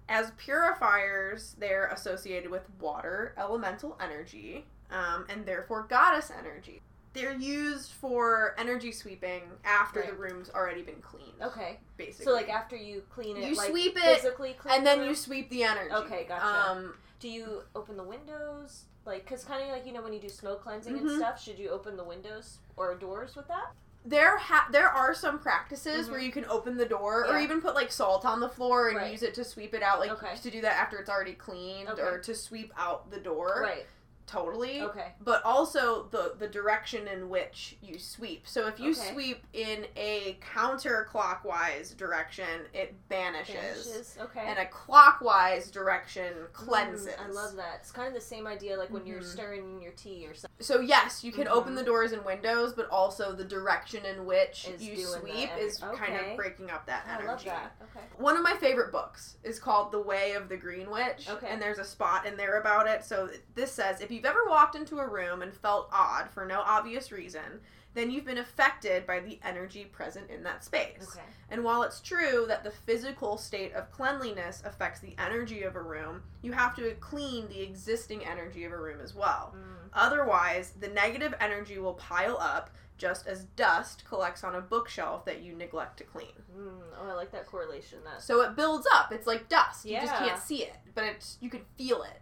As 0.07 0.31
purifiers, 0.37 1.55
they're 1.57 1.87
associated 1.87 2.51
with 2.51 2.69
water, 2.79 3.33
elemental 3.37 3.97
energy, 3.99 4.67
um, 4.91 5.25
and 5.27 5.45
therefore 5.47 5.83
goddess 5.83 6.29
energy. 6.29 6.83
They're 7.15 7.33
used 7.33 7.91
for 7.93 8.53
energy 8.57 8.91
sweeping 8.91 9.43
after 9.63 10.03
the 10.05 10.13
room's 10.13 10.49
already 10.51 10.81
been 10.83 11.01
cleaned. 11.01 11.41
Okay. 11.41 11.79
Basically. 11.97 12.25
So 12.25 12.33
like 12.33 12.49
after 12.49 12.75
you 12.75 13.01
clean 13.09 13.37
it, 13.37 13.49
You 13.49 13.55
like, 13.55 13.69
sweep 13.69 13.97
it, 13.97 14.03
physically 14.17 14.53
clean 14.59 14.75
and 14.75 14.85
then 14.85 14.99
the 14.99 15.07
you 15.07 15.15
sweep 15.15 15.49
the 15.49 15.63
energy. 15.63 15.91
Okay, 15.93 16.25
gotcha. 16.27 16.45
Um, 16.71 16.93
Do 17.19 17.29
you 17.29 17.63
open 17.75 17.97
the 17.97 18.03
windows? 18.03 18.83
Like, 19.05 19.25
cause 19.27 19.43
kind 19.45 19.63
of 19.63 19.69
like 19.69 19.85
you 19.87 19.93
know 19.93 20.01
when 20.01 20.13
you 20.13 20.19
do 20.19 20.29
smoke 20.29 20.61
cleansing 20.63 20.93
Mhm. 20.95 20.99
and 21.01 21.17
stuff, 21.17 21.41
should 21.41 21.57
you 21.57 21.69
open 21.69 21.95
the 21.97 22.03
windows 22.03 22.57
or 22.77 22.93
doors 22.95 23.35
with 23.35 23.47
that? 23.47 23.71
there 24.07 24.37
ha- 24.37 24.67
there 24.71 24.87
are 24.87 25.15
some 25.15 25.39
practices 25.39 26.05
Mhm. 26.07 26.11
where 26.11 26.19
you 26.19 26.31
can 26.31 26.45
open 26.45 26.77
the 26.77 26.85
door 26.85 27.25
or 27.27 27.39
even 27.39 27.59
put 27.59 27.73
like 27.73 27.91
salt 27.91 28.23
on 28.23 28.39
the 28.39 28.47
floor 28.47 28.89
and 28.89 28.97
Right. 28.97 29.11
use 29.11 29.23
it 29.23 29.33
to 29.33 29.43
sweep 29.43 29.73
it 29.73 29.81
out 29.81 29.97
like 29.99 30.11
Okay. 30.11 30.35
to 30.35 30.51
do 30.51 30.61
that 30.61 30.73
after 30.79 30.99
it's 30.99 31.09
already 31.09 31.33
cleaned 31.33 31.89
Okay. 31.89 32.03
or 32.03 32.19
to 32.19 32.35
sweep 32.35 32.71
out 32.77 33.09
the 33.09 33.19
door 33.19 33.61
Right. 33.63 33.87
Totally. 34.27 34.81
Okay. 34.81 35.13
But 35.21 35.43
also 35.45 36.07
the 36.11 36.33
the 36.37 36.47
direction 36.47 37.07
in 37.07 37.29
which 37.29 37.77
you 37.81 37.99
sweep. 37.99 38.47
So 38.47 38.67
if 38.67 38.79
you 38.79 38.91
Okay. 38.91 39.11
sweep 39.13 39.43
in 39.53 39.85
a 39.95 40.37
counterclockwise 40.41 41.95
direction, 41.97 42.45
it 42.73 42.95
banishes. 43.09 43.55
Vanishes. 43.55 44.17
Okay. 44.21 44.41
And 44.45 44.59
a 44.59 44.65
clockwise 44.65 45.69
direction 45.71 46.33
cleanses. 46.53 47.07
Mm, 47.15 47.25
I 47.25 47.31
love 47.31 47.55
that. 47.55 47.77
It's 47.81 47.91
kind 47.91 48.07
of 48.07 48.13
the 48.13 48.21
same 48.21 48.47
idea 48.47 48.77
like 48.77 48.89
when 48.89 49.05
you're 49.05 49.21
Mhm. 49.21 49.25
stirring 49.31 49.69
in 49.75 49.81
your 49.81 49.91
tea 49.93 50.25
or 50.27 50.33
something. 50.33 50.49
So 50.59 50.79
yes, 50.79 51.23
you 51.23 51.31
can 51.31 51.47
open 51.47 51.73
Mhm. 51.73 51.77
the 51.77 51.83
doors 51.83 52.11
and 52.11 52.23
windows, 52.25 52.73
but 52.73 52.89
also 52.89 53.31
the 53.33 53.43
direction 53.43 54.05
in 54.05 54.25
which 54.25 54.67
Is 54.67 54.81
you 54.83 54.97
sweep 55.05 55.49
is 55.57 55.79
ener- 55.79 55.95
kind 55.95 56.13
okay. 56.15 56.31
of 56.31 56.37
breaking 56.37 56.71
up 56.71 56.85
that 56.87 57.05
energy. 57.07 57.27
I 57.27 57.31
love 57.31 57.43
that. 57.45 57.75
Okay. 57.83 58.05
One 58.17 58.35
of 58.37 58.43
my 58.43 58.53
favorite 58.55 58.91
books 58.91 59.37
is 59.43 59.59
called 59.59 59.91
The 59.91 59.99
Way 59.99 60.33
of 60.33 60.49
the 60.49 60.57
Green 60.57 60.89
Witch. 60.89 61.29
Okay. 61.29 61.47
And 61.49 61.61
there's 61.61 61.79
a 61.79 61.83
spot 61.83 62.25
in 62.25 62.37
there 62.37 62.57
about 62.59 62.87
it. 62.87 63.03
So 63.03 63.29
this 63.53 63.71
says 63.71 64.01
if 64.01 64.11
you've 64.15 64.25
ever 64.25 64.45
walked 64.47 64.75
into 64.75 64.99
a 64.99 65.07
room 65.07 65.41
and 65.41 65.53
felt 65.53 65.89
odd 65.91 66.29
for 66.29 66.45
no 66.45 66.61
obvious 66.61 67.11
reason, 67.11 67.61
then 67.93 68.11
you've 68.11 68.25
been 68.25 68.37
affected 68.37 69.07
by 69.07 69.19
the 69.19 69.39
energy 69.43 69.85
present 69.85 70.29
in 70.29 70.43
that 70.43 70.63
space. 70.63 71.07
Okay. 71.15 71.25
And 71.49 71.63
while 71.63 71.83
it's 71.83 72.01
true 72.01 72.45
that 72.47 72.63
the 72.63 72.71
physical 72.71 73.37
state 73.37 73.73
of 73.73 73.91
cleanliness 73.91 74.61
affects 74.65 74.99
the 74.99 75.15
energy 75.17 75.63
of 75.63 75.75
a 75.75 75.81
room, 75.81 76.23
you 76.41 76.51
have 76.51 76.75
to 76.75 76.91
clean 76.99 77.47
the 77.47 77.61
existing 77.61 78.25
energy 78.25 78.65
of 78.65 78.73
a 78.73 78.77
room 78.77 78.99
as 79.01 79.15
well. 79.15 79.55
Mm. 79.55 79.89
Otherwise, 79.93 80.73
the 80.79 80.89
negative 80.89 81.33
energy 81.39 81.77
will 81.77 81.93
pile 81.93 82.37
up 82.39 82.69
just 82.97 83.27
as 83.27 83.45
dust 83.55 84.03
collects 84.07 84.43
on 84.43 84.55
a 84.55 84.61
bookshelf 84.61 85.25
that 85.25 85.41
you 85.41 85.53
neglect 85.53 85.97
to 85.97 86.03
clean. 86.03 86.33
Mm. 86.57 86.81
Oh, 86.99 87.09
I 87.09 87.13
like 87.13 87.31
that 87.31 87.45
correlation. 87.45 87.99
That. 88.03 88.21
So 88.21 88.41
it 88.41 88.55
builds 88.55 88.87
up. 88.93 89.11
It's 89.11 89.27
like 89.27 89.47
dust. 89.49 89.85
Yeah. 89.85 90.01
You 90.01 90.07
just 90.07 90.19
can't 90.19 90.41
see 90.41 90.63
it, 90.63 90.75
but 90.93 91.05
it's 91.05 91.37
you 91.41 91.49
can 91.49 91.61
feel 91.77 92.03
it. 92.03 92.21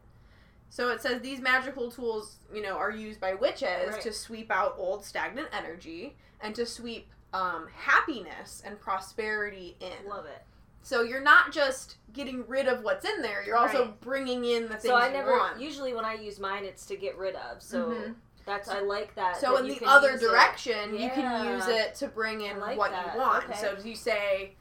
So 0.74 0.90
it 0.90 1.04
says 1.04 1.22
these 1.22 1.40
magical 1.40 1.92
tools, 1.92 2.38
you 2.52 2.64
know, 2.64 2.78
are 2.78 2.90
used 2.90 3.20
by 3.20 3.36
witches 3.36 3.92
Right. 3.92 4.02
to 4.02 4.12
sweep 4.12 4.50
out 4.50 4.74
old 4.80 5.06
stagnant 5.06 5.50
energy 5.54 6.16
and 6.42 6.56
to 6.56 6.66
sweep 6.66 7.12
um, 7.32 7.68
happiness 7.76 8.64
and 8.66 8.80
prosperity 8.80 9.78
in. 9.80 10.10
Love 10.10 10.26
it. 10.26 10.42
So 10.82 11.04
you're 11.04 11.22
not 11.22 11.52
just 11.52 11.98
getting 12.12 12.44
rid 12.48 12.68
of 12.68 12.82
what's 12.82 13.06
in 13.06 13.22
there; 13.22 13.44
you're 13.46 13.56
also 13.56 13.86
Right. 13.86 14.02
bringing 14.02 14.46
in 14.46 14.64
the 14.64 14.70
things 14.70 14.86
you 14.86 14.92
want. 14.94 15.04
So 15.04 15.06
I 15.06 15.08
you 15.10 15.14
never. 15.14 15.32
want. 15.32 15.60
Usually 15.62 15.94
when 15.94 16.06
I 16.06 16.16
use 16.16 16.40
mine, 16.40 16.66
it's 16.66 16.88
to 16.88 16.96
get 16.96 17.20
rid 17.20 17.36
of. 17.36 17.62
So 17.62 17.90
Mhm. 17.92 18.16
that's 18.48 18.68
I 18.68 18.80
like 18.80 19.14
that. 19.14 19.38
So 19.38 19.54
that 19.54 19.66
in 19.66 19.78
the 19.78 19.86
other 19.86 20.18
direction, 20.18 20.96
you 20.98 21.12
can 21.12 21.54
use 21.54 21.68
it 21.68 21.94
to 21.96 22.08
bring 22.08 22.42
in 22.42 22.60
like 22.60 22.80
what 22.80 22.90
that. 22.90 23.14
you 23.14 23.20
want. 23.20 23.44
Okay. 23.44 23.62
So 23.62 23.78
you 23.84 23.96
say, 23.96 24.56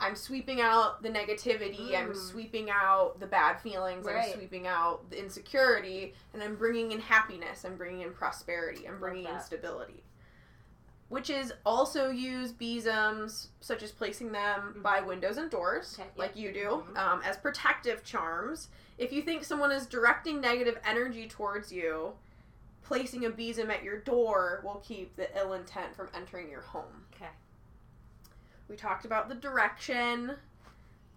"I'm 0.00 0.16
sweeping 0.16 0.60
out 0.60 1.02
the 1.02 1.10
negativity. 1.10 1.94
I'm 1.94 2.12
Mm. 2.12 2.16
sweeping 2.16 2.70
out 2.70 3.20
the 3.20 3.26
bad 3.26 3.60
feelings. 3.60 4.06
I'm 4.06 4.32
sweeping 4.32 4.66
out 4.66 5.10
the 5.10 5.18
insecurity, 5.18 6.14
and 6.32 6.42
I'm 6.42 6.56
bringing 6.56 6.92
in 6.92 7.00
happiness. 7.00 7.64
I'm 7.64 7.76
bringing 7.76 8.00
in 8.02 8.12
prosperity. 8.14 8.88
I'm 8.88 8.98
bringing 8.98 9.26
in 9.26 9.40
stability. 9.40 10.02
Which 11.08 11.28
is 11.28 11.52
also 11.66 12.08
use 12.08 12.52
besoms, 12.52 13.48
such 13.60 13.82
as 13.82 13.90
placing 13.90 14.30
them 14.32 14.74
Mhm. 14.78 14.82
by 14.82 15.00
windows 15.00 15.36
and 15.38 15.50
doors, 15.50 15.98
Okay, 15.98 16.08
like 16.16 16.32
yeah. 16.36 16.42
you 16.42 16.52
do, 16.52 16.84
Mhm. 16.88 16.96
um, 16.96 17.22
as 17.22 17.36
protective 17.36 18.04
charms. 18.04 18.68
If 18.96 19.12
you 19.12 19.20
think 19.22 19.42
someone 19.44 19.72
is 19.72 19.86
directing 19.86 20.40
negative 20.40 20.78
energy 20.84 21.28
towards 21.28 21.72
you, 21.72 22.16
placing 22.82 23.24
a 23.24 23.30
besom 23.30 23.70
at 23.70 23.82
your 23.82 23.98
door 23.98 24.60
will 24.64 24.80
keep 24.84 25.16
the 25.16 25.36
ill 25.36 25.52
intent 25.52 25.94
from 25.96 26.08
entering 26.14 26.48
your 26.48 26.62
home. 26.62 27.06
We 28.70 28.76
talked 28.76 29.04
about 29.04 29.28
the 29.28 29.34
direction. 29.34 30.36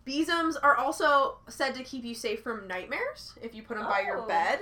Besoms 0.06 0.58
are 0.62 0.76
also 0.76 1.38
said 1.48 1.76
to 1.76 1.84
keep 1.84 2.04
you 2.04 2.16
safe 2.16 2.42
from 2.42 2.68
nightmares 2.68 3.34
if 3.42 3.54
you 3.54 3.62
put 3.62 3.78
them 3.78 3.86
by 3.86 4.02
your 4.02 4.24
Oh. 4.24 4.26
bed. 4.28 4.60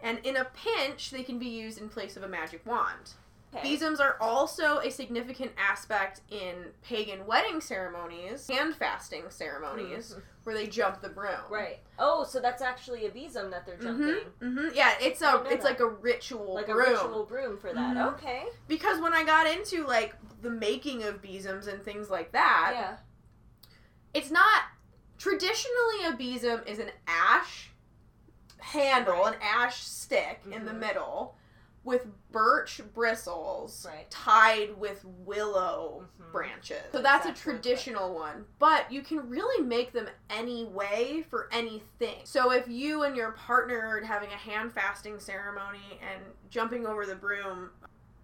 And 0.00 0.18
in 0.24 0.36
a 0.36 0.44
pinch, 0.44 1.10
they 1.10 1.24
can 1.24 1.38
be 1.38 1.46
used 1.48 1.80
in 1.80 1.88
place 1.88 2.16
of 2.16 2.22
a 2.22 2.28
magic 2.28 2.64
wand. 2.66 3.14
Okay. 3.54 3.62
Besoms 3.62 3.98
are 3.98 4.18
also 4.20 4.78
a 4.80 4.90
significant 4.90 5.52
aspect 5.56 6.20
in 6.30 6.66
pagan 6.82 7.26
wedding 7.26 7.62
ceremonies 7.62 8.48
and 8.52 8.76
fasting 8.76 9.30
ceremonies 9.30 10.14
Mhm. 10.14 10.22
Where 10.48 10.56
they 10.56 10.66
jump 10.66 11.02
the 11.02 11.10
broom. 11.10 11.28
Right. 11.50 11.78
Oh, 11.98 12.24
so 12.24 12.40
that's 12.40 12.62
actually 12.62 13.04
a 13.04 13.10
besom 13.10 13.50
that 13.50 13.66
they're 13.66 13.76
jumping. 13.76 14.14
hmm 14.40 14.56
hmm 14.58 14.68
Yeah, 14.72 14.94
it's 14.98 15.20
a 15.20 15.42
it's 15.50 15.62
that. 15.62 15.64
like 15.64 15.80
a 15.80 15.86
ritual 15.88 16.54
Like 16.54 16.68
broom. 16.68 16.86
a 16.88 16.90
ritual 16.92 17.24
broom 17.26 17.58
for 17.58 17.70
that. 17.74 17.94
Mhm. 17.96 18.14
Okay. 18.14 18.44
Because 18.66 18.98
when 18.98 19.12
I 19.12 19.24
got 19.24 19.46
into 19.46 19.86
like 19.86 20.14
the 20.40 20.48
making 20.48 21.02
of 21.02 21.20
besoms 21.20 21.66
and 21.66 21.82
things 21.82 22.08
like 22.08 22.32
that, 22.32 22.70
yeah. 22.74 22.96
it's 24.14 24.30
not 24.30 24.62
traditionally 25.18 26.06
a 26.06 26.12
besom 26.16 26.62
is 26.66 26.78
an 26.78 26.92
ash 27.06 27.68
handle, 28.60 29.24
Right. 29.24 29.34
an 29.34 29.40
ash 29.42 29.82
stick 29.84 30.40
in 30.50 30.64
the 30.64 30.72
Mhm. 30.72 30.78
middle 30.78 31.36
with 31.88 32.06
birch 32.30 32.82
bristles 32.94 33.86
Right. 33.88 34.08
tied 34.10 34.78
with 34.78 35.02
willow 35.04 36.06
Mhm. 36.20 36.30
branches. 36.32 36.82
So 36.92 37.00
that's 37.00 37.24
a 37.26 37.32
traditional 37.32 38.14
one, 38.14 38.46
but 38.58 38.92
you 38.92 39.00
can 39.02 39.28
really 39.30 39.64
make 39.64 39.92
them 39.92 40.06
any 40.28 40.66
way 40.66 41.24
for 41.30 41.48
anything. 41.50 42.20
So 42.24 42.52
if 42.52 42.68
you 42.68 43.02
and 43.04 43.16
your 43.16 43.32
partner 43.32 43.80
are 43.80 44.00
having 44.02 44.30
a 44.30 44.36
hand 44.36 44.72
fasting 44.74 45.18
ceremony 45.18 45.98
and 46.02 46.22
jumping 46.50 46.86
over 46.86 47.06
the 47.06 47.14
broom 47.16 47.70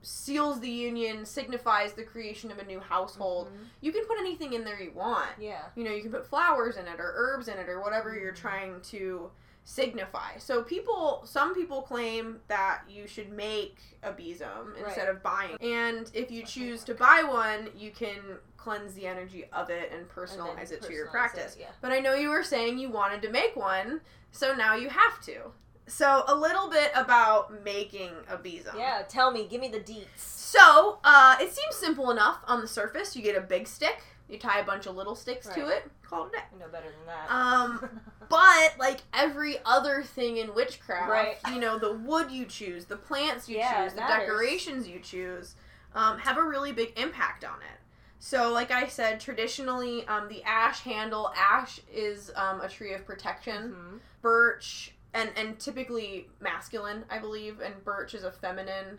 seals 0.02 0.60
the 0.60 0.68
union, 0.68 1.24
signifies 1.24 1.94
the 1.94 2.04
creation 2.04 2.50
of 2.52 2.58
a 2.58 2.64
new 2.64 2.78
household, 2.78 3.48
Mhm. 3.48 3.68
you 3.80 3.90
can 3.90 4.04
put 4.04 4.18
anything 4.18 4.52
in 4.52 4.62
there 4.62 4.78
you 4.78 4.90
want. 4.92 5.30
Yeah. 5.38 5.64
You 5.74 5.84
know, 5.84 5.90
you 5.92 6.02
can 6.02 6.12
put 6.12 6.26
flowers 6.26 6.76
in 6.76 6.86
it 6.86 7.00
or 7.00 7.14
herbs 7.16 7.48
in 7.48 7.56
it 7.56 7.70
or 7.70 7.80
whatever 7.80 8.14
you're 8.14 8.32
Mhm. 8.34 8.36
trying 8.36 8.80
to 8.82 9.30
signify. 9.64 10.36
So 10.38 10.62
people 10.62 11.22
some 11.26 11.54
people 11.54 11.82
claim 11.82 12.40
that 12.48 12.82
you 12.88 13.06
should 13.06 13.32
make 13.32 13.78
a 14.02 14.12
besom 14.12 14.74
instead 14.84 15.08
of 15.08 15.22
buying. 15.22 15.56
And 15.60 16.10
if 16.14 16.30
you 16.30 16.44
choose 16.44 16.84
to 16.84 16.94
buy 16.94 17.24
one, 17.26 17.70
you 17.76 17.90
can 17.90 18.38
cleanse 18.56 18.94
the 18.94 19.06
energy 19.06 19.46
of 19.52 19.70
it 19.70 19.90
and 19.92 20.02
And 20.02 20.08
personalize 20.10 20.68
then 20.68 20.78
it 20.78 20.82
to 20.82 20.92
your 20.92 21.08
practice. 21.08 21.54
it, 21.56 21.60
yeah. 21.60 21.70
But 21.80 21.92
I 21.92 22.00
know 22.00 22.14
you 22.14 22.30
were 22.30 22.42
saying 22.42 22.78
you 22.78 22.90
wanted 22.90 23.22
to 23.22 23.30
make 23.30 23.56
one, 23.56 24.00
so 24.32 24.54
now 24.54 24.74
you 24.74 24.88
have 24.88 25.20
to. 25.22 25.52
So 25.86 26.24
a 26.28 26.34
little 26.34 26.70
bit 26.70 26.90
about 26.94 27.62
making 27.62 28.12
a 28.28 28.36
besom. 28.38 28.78
Yeah. 28.78 29.02
Tell 29.08 29.30
me. 29.30 29.46
Give 29.48 29.60
me 29.60 29.68
the 29.68 29.80
deets. 29.80 30.06
So, 30.16 30.98
uh, 31.04 31.36
it 31.40 31.52
seems 31.52 31.74
simple 31.74 32.10
enough 32.10 32.38
on 32.46 32.60
the 32.60 32.68
surface. 32.68 33.14
You 33.16 33.22
get 33.22 33.36
a 33.36 33.40
big 33.40 33.66
stick, 33.66 34.02
you 34.34 34.38
tie 34.40 34.60
a 34.60 34.64
bunch 34.64 34.86
of 34.86 34.96
little 34.96 35.14
sticks 35.14 35.48
to 35.48 35.68
it, 35.68 35.90
call 36.02 36.26
it 36.26 36.28
a 36.28 36.32
day. 36.32 36.42
Know 36.58 36.68
better 36.70 36.88
than 36.90 37.06
that. 37.06 37.30
Um, 37.30 37.88
but 38.28 38.74
like 38.78 39.00
every 39.14 39.56
other 39.64 40.02
thing 40.02 40.36
in 40.38 40.54
witchcraft, 40.54 41.08
Right. 41.08 41.36
you 41.54 41.60
know, 41.60 41.78
the 41.78 41.94
wood 41.94 42.30
you 42.30 42.44
choose, 42.44 42.84
the 42.86 42.96
plants 42.96 43.48
you 43.48 43.58
Yeah, 43.58 43.84
choose, 43.84 43.94
the 43.94 44.00
decorations 44.00 44.86
you 44.88 44.98
choose, 45.00 45.54
um, 45.94 46.18
have 46.18 46.36
a 46.36 46.42
really 46.42 46.72
big 46.72 46.92
impact 46.98 47.44
on 47.44 47.54
it. 47.62 47.80
So, 48.18 48.50
like 48.52 48.70
I 48.70 48.88
said, 48.88 49.20
traditionally, 49.20 50.06
um, 50.06 50.28
the 50.28 50.42
ash 50.44 50.80
handle, 50.80 51.32
ash 51.36 51.80
is 51.92 52.32
um, 52.36 52.60
a 52.60 52.68
tree 52.68 52.92
of 52.94 53.04
protection. 53.06 53.74
Mhm. 53.74 54.00
Birch 54.22 54.94
and 55.12 55.30
and 55.36 55.58
typically 55.60 56.28
masculine, 56.40 57.04
I 57.10 57.18
believe, 57.18 57.60
and 57.60 57.84
birch 57.84 58.14
is 58.14 58.24
a 58.24 58.32
feminine. 58.32 58.98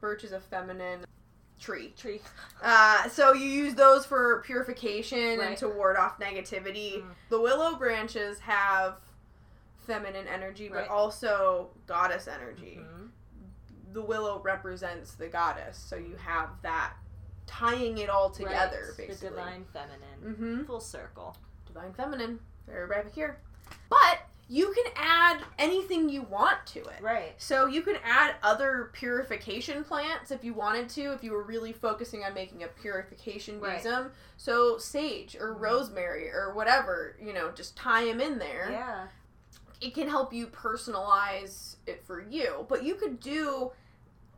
Birch 0.00 0.24
is 0.24 0.32
a 0.32 0.40
feminine 0.40 1.04
tree. 1.60 1.92
Tree. 1.96 2.20
Uh, 2.62 3.08
so 3.08 3.32
you 3.32 3.46
use 3.46 3.74
those 3.74 4.04
for 4.06 4.42
purification 4.44 5.40
and 5.40 5.56
to 5.58 5.68
ward 5.68 5.96
off 5.96 6.18
negativity. 6.18 7.02
Mm. 7.02 7.04
The 7.30 7.40
willow 7.40 7.76
branches 7.76 8.38
have 8.40 8.96
feminine 9.86 10.26
energy, 10.28 10.68
but 10.68 10.76
Right. 10.78 10.88
also 10.88 11.70
goddess 11.86 12.26
energy. 12.28 12.80
Mhm. 12.82 13.10
The 13.92 14.02
willow 14.02 14.40
represents 14.40 15.14
the 15.14 15.28
goddess, 15.28 15.76
so 15.78 15.96
you 15.96 16.16
have 16.16 16.50
that 16.62 16.94
tying 17.46 17.98
it 17.98 18.08
all 18.08 18.30
together, 18.30 18.86
Right. 18.88 19.08
basically. 19.08 19.28
The 19.28 19.36
divine 19.36 19.64
feminine. 19.66 20.20
Mm-hmm. 20.22 20.64
Full 20.64 20.80
circle. 20.80 21.36
Divine 21.66 21.92
feminine, 21.92 22.40
very 22.66 22.86
right 22.86 23.06
here. 23.08 23.38
But 23.88 24.23
you 24.48 24.72
can 24.74 24.92
add 24.96 25.42
anything 25.58 26.08
you 26.08 26.22
want 26.22 26.66
to 26.66 26.80
it. 26.80 27.00
Right. 27.00 27.32
So 27.38 27.66
you 27.66 27.80
can 27.82 27.96
add 28.04 28.34
other 28.42 28.90
purification 28.92 29.84
plants 29.84 30.30
if 30.30 30.44
you 30.44 30.52
wanted 30.52 30.88
to, 30.90 31.12
if 31.12 31.24
you 31.24 31.32
were 31.32 31.42
really 31.42 31.72
focusing 31.72 32.24
on 32.24 32.34
making 32.34 32.62
a 32.62 32.68
purification 32.68 33.58
Right. 33.58 33.82
So 34.36 34.76
sage 34.78 35.34
or 35.36 35.54
Mhm. 35.54 35.60
rosemary 35.60 36.30
or 36.30 36.52
whatever, 36.52 37.16
you 37.20 37.32
know, 37.32 37.50
just 37.52 37.74
tie 37.76 38.04
them 38.04 38.20
in 38.20 38.38
there. 38.38 38.68
Yeah. 38.70 39.06
It 39.80 39.94
can 39.94 40.08
help 40.08 40.32
you 40.32 40.46
personalize 40.48 41.76
it 41.86 42.04
for 42.04 42.20
you, 42.20 42.66
but 42.68 42.82
you 42.82 42.94
could 42.96 43.20
do 43.20 43.72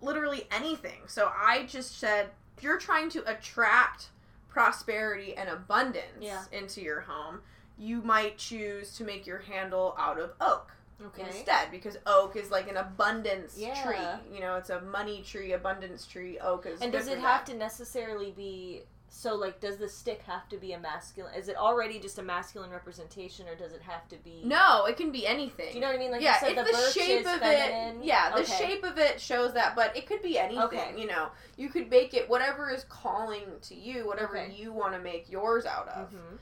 literally 0.01 0.47
anything. 0.51 1.09
So 1.09 1.33
I 1.37 1.65
just 1.67 1.99
said 1.99 2.31
if 2.57 2.63
you're 2.63 2.79
trying 2.79 3.11
to 3.11 3.29
attract 3.31 4.11
prosperity 4.49 5.37
and 5.37 5.49
abundance 5.51 6.19
Yeah. 6.21 6.45
into 6.53 6.81
your 6.81 7.01
home, 7.03 7.43
you 7.79 8.01
might 8.03 8.39
choose 8.39 8.97
to 8.97 9.05
make 9.05 9.27
your 9.27 9.39
handle 9.39 9.95
out 9.99 10.19
of 10.19 10.33
oak 10.41 10.73
Okay. 11.05 11.27
instead 11.27 11.71
because 11.71 11.99
oak 12.07 12.37
is 12.37 12.51
like 12.51 12.69
an 12.71 12.77
abundance 12.79 13.57
Yeah. 13.59 13.83
tree. 13.85 14.35
You 14.35 14.41
know, 14.41 14.57
it's 14.57 14.71
a 14.71 14.81
money 14.81 15.23
tree, 15.23 15.53
abundance 15.53 16.07
tree. 16.07 16.39
Oak 16.39 16.65
is 16.67 16.81
And 16.81 16.91
does 16.91 17.07
it 17.09 17.19
have 17.19 17.45
that. 17.45 17.53
to 17.53 17.59
necessarily 17.59 18.31
be 18.33 18.85
So, 19.09 19.35
like, 19.37 19.61
does 19.61 19.77
the 19.79 19.89
stick 19.89 20.21
have 20.23 20.49
to 20.49 20.57
be 20.59 20.73
a 20.73 20.79
masculine? 20.81 21.33
Is 21.35 21.49
it 21.49 21.57
already 21.57 22.01
just 22.01 22.19
a 22.19 22.23
masculine 22.23 22.71
representation, 22.71 23.47
or 23.49 23.55
does 23.55 23.73
it 23.73 23.81
have 23.83 24.07
to 24.09 24.17
be? 24.17 24.43
No, 24.45 24.85
it 24.87 24.97
can 24.97 25.13
be 25.13 25.27
anything. 25.27 25.69
Do 25.69 25.75
you 25.77 25.81
know 25.81 25.87
what 25.87 25.97
I 25.97 25.99
mean? 25.99 26.11
Like, 26.11 26.21
yeah, 26.21 26.35
you 26.45 26.55
said, 26.55 26.67
the, 26.67 26.71
the, 26.71 26.91
shape 26.91 27.25
of 27.27 27.39
feminine. 27.41 28.01
it, 28.01 28.05
yeah, 28.05 28.31
the 28.31 28.43
Okay. 28.43 28.57
shape 28.59 28.85
of 28.85 28.99
it 28.99 29.21
shows 29.21 29.55
that, 29.55 29.77
but 29.77 29.97
it 29.97 30.07
could 30.07 30.23
be 30.23 30.39
anything. 30.39 30.61
Okay. 30.65 30.93
You 30.99 31.07
know, 31.07 31.29
you 31.57 31.69
could 31.71 31.89
make 31.89 32.15
it 32.15 32.29
whatever 32.29 32.69
is 32.69 32.85
calling 32.91 33.45
to 33.63 33.75
you, 33.77 34.07
whatever 34.07 34.37
Okay. 34.39 34.53
you 34.53 34.73
want 34.73 34.93
to 34.95 34.99
make 34.99 35.31
yours 35.31 35.65
out 35.67 35.89
of. 35.89 36.11
Mhm. 36.11 36.39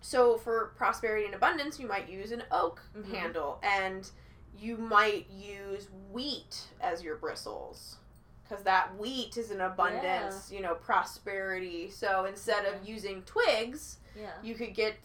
So 0.00 0.38
for 0.38 0.72
prosperity 0.76 1.26
and 1.26 1.34
abundance, 1.34 1.78
you 1.78 1.86
might 1.86 2.08
use 2.08 2.32
an 2.32 2.42
oak 2.50 2.80
Mhm. 2.94 3.10
handle, 3.10 3.58
and 3.62 4.10
you 4.56 4.76
might 4.76 5.28
use 5.28 5.88
wheat 6.10 6.68
as 6.80 7.02
your 7.02 7.16
bristles. 7.16 7.96
Because 8.42 8.64
that 8.64 8.96
wheat 8.96 9.36
is 9.36 9.50
an 9.50 9.60
abundance, 9.60 10.50
you 10.50 10.60
know, 10.60 10.74
prosperity. 10.74 11.88
So 11.90 12.24
instead 12.24 12.64
of 12.64 12.84
using 12.86 13.22
twigs, 13.22 13.98
Yeah. 14.16 14.32
you 14.42 14.54
could 14.56 14.74
get 14.74 14.96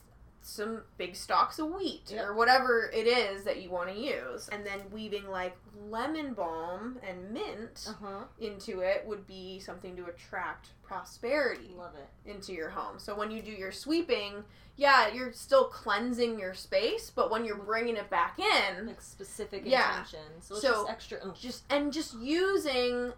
some 0.48 0.84
big 0.98 1.16
stalks 1.16 1.58
of 1.58 1.72
wheat 1.72 2.12
Yep. 2.12 2.24
or 2.28 2.34
whatever 2.36 2.92
it 2.94 3.08
is 3.08 3.44
that 3.46 3.64
you 3.64 3.72
want 3.72 3.90
to 3.90 3.96
use. 4.00 4.48
And 4.50 4.64
then 4.64 4.80
weaving 4.92 5.28
like 5.28 5.58
lemon 5.90 6.36
balm 6.36 7.00
and 7.02 7.32
mint 7.32 7.88
Uh 7.90 7.94
huh. 8.00 8.24
into 8.40 8.82
it 8.82 9.04
would 9.08 9.26
be 9.26 9.60
something 9.60 9.96
to 9.96 10.06
attract 10.06 10.68
prosperity 10.84 11.74
Love 11.76 11.96
it. 11.96 12.30
into 12.30 12.54
your 12.54 12.70
home. 12.70 13.00
So 13.00 13.16
when 13.16 13.32
you 13.32 13.42
do 13.42 13.50
your 13.52 13.72
sweeping, 13.72 14.44
yeah, 14.76 15.08
you're 15.12 15.34
still 15.34 15.66
cleansing 15.66 16.38
your 16.38 16.54
space, 16.54 17.10
but 17.10 17.32
when 17.32 17.44
you're 17.44 17.58
bringing 17.58 17.96
it 17.96 18.12
back 18.12 18.38
in, 18.38 18.86
Like 18.86 19.02
specific 19.02 19.64
Yeah. 19.66 20.00
intentions. 20.02 20.46
So, 20.46 20.54
it's 20.54 20.62
So, 20.62 20.72
just 20.74 20.90
extra 20.92 21.26
oomph. 21.26 21.40
just 21.40 21.64
and 21.72 21.92
just 21.92 22.14
using 22.20 23.14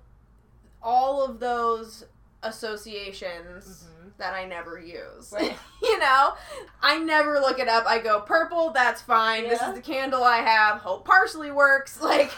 all 0.81 1.25
of 1.25 1.39
those 1.41 2.05
associations 2.43 3.85
Mhm. 3.85 4.11
that 4.17 4.33
I 4.33 4.45
never 4.45 4.79
use. 4.79 5.31
Right. 5.31 5.57
you 5.81 5.99
know, 5.99 6.33
I 6.81 6.97
never 6.99 7.39
look 7.39 7.59
it 7.59 7.67
up. 7.67 7.85
I 7.87 7.99
go 7.99 8.21
purple, 8.21 8.71
that's 8.71 9.01
fine. 9.01 9.47
This 9.47 9.61
is 9.61 9.73
the 9.75 9.81
candle 9.81 10.23
I 10.23 10.37
have. 10.37 10.79
Hope 10.81 11.05
parsley 11.05 11.51
works. 11.51 11.99
Like 12.07 12.31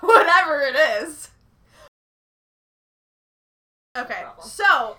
whatever 0.00 0.60
it 0.62 0.74
is. 0.74 1.30
Okay, 3.96 4.22
problem. 4.22 4.48
so 4.48 4.96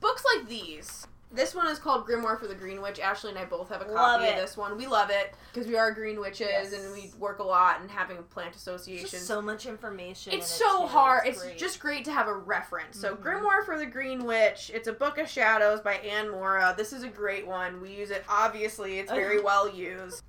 books 0.00 0.24
like 0.34 0.48
these. 0.48 1.06
This 1.32 1.54
one 1.54 1.66
is 1.66 1.78
called 1.78 2.06
Grimoire 2.06 2.38
for 2.38 2.46
the 2.46 2.54
Green 2.54 2.80
Witch. 2.80 3.00
Ashley 3.00 3.30
and 3.30 3.38
I 3.38 3.44
both 3.44 3.68
have 3.68 3.82
a 3.82 3.84
copy 3.84 4.28
of 4.28 4.36
this 4.36 4.56
one. 4.56 4.76
We 4.76 4.86
love 4.86 5.10
it 5.10 5.34
because 5.52 5.66
we 5.68 5.76
are 5.76 5.90
green 5.90 6.20
witches 6.20 6.48
Yes. 6.48 6.72
and 6.72 6.92
we 6.92 7.12
work 7.18 7.40
a 7.40 7.42
lot 7.42 7.80
and 7.80 7.90
having 7.90 8.22
plant 8.24 8.50
It's 8.54 8.58
associations 8.58 9.22
so 9.26 9.42
much 9.42 9.66
information. 9.66 10.32
it's 10.32 10.48
in 10.60 10.66
it, 10.66 10.70
so 10.70 10.86
hard. 10.86 11.26
It's, 11.26 11.44
just 11.56 11.80
great 11.80 12.04
to 12.06 12.12
have 12.12 12.28
a 12.28 12.34
reference. 12.34 12.98
So, 13.00 13.16
Mhm. 13.16 13.22
Grimoire 13.22 13.64
for 13.64 13.76
the 13.76 13.86
Green 13.86 14.24
Witch. 14.24 14.70
It's 14.72 14.88
a 14.88 14.92
book 14.92 15.18
of 15.18 15.28
shadows 15.28 15.80
by 15.80 15.94
Ann 15.96 16.26
Moura. 16.28 16.76
This 16.76 16.92
is 16.92 17.02
a 17.02 17.08
great 17.08 17.46
one. 17.46 17.80
We 17.80 17.90
use 17.90 18.10
it. 18.10 18.24
Obviously, 18.28 18.98
it's 19.00 19.10
very 19.10 19.40
well 19.40 19.68
used. 19.68 20.22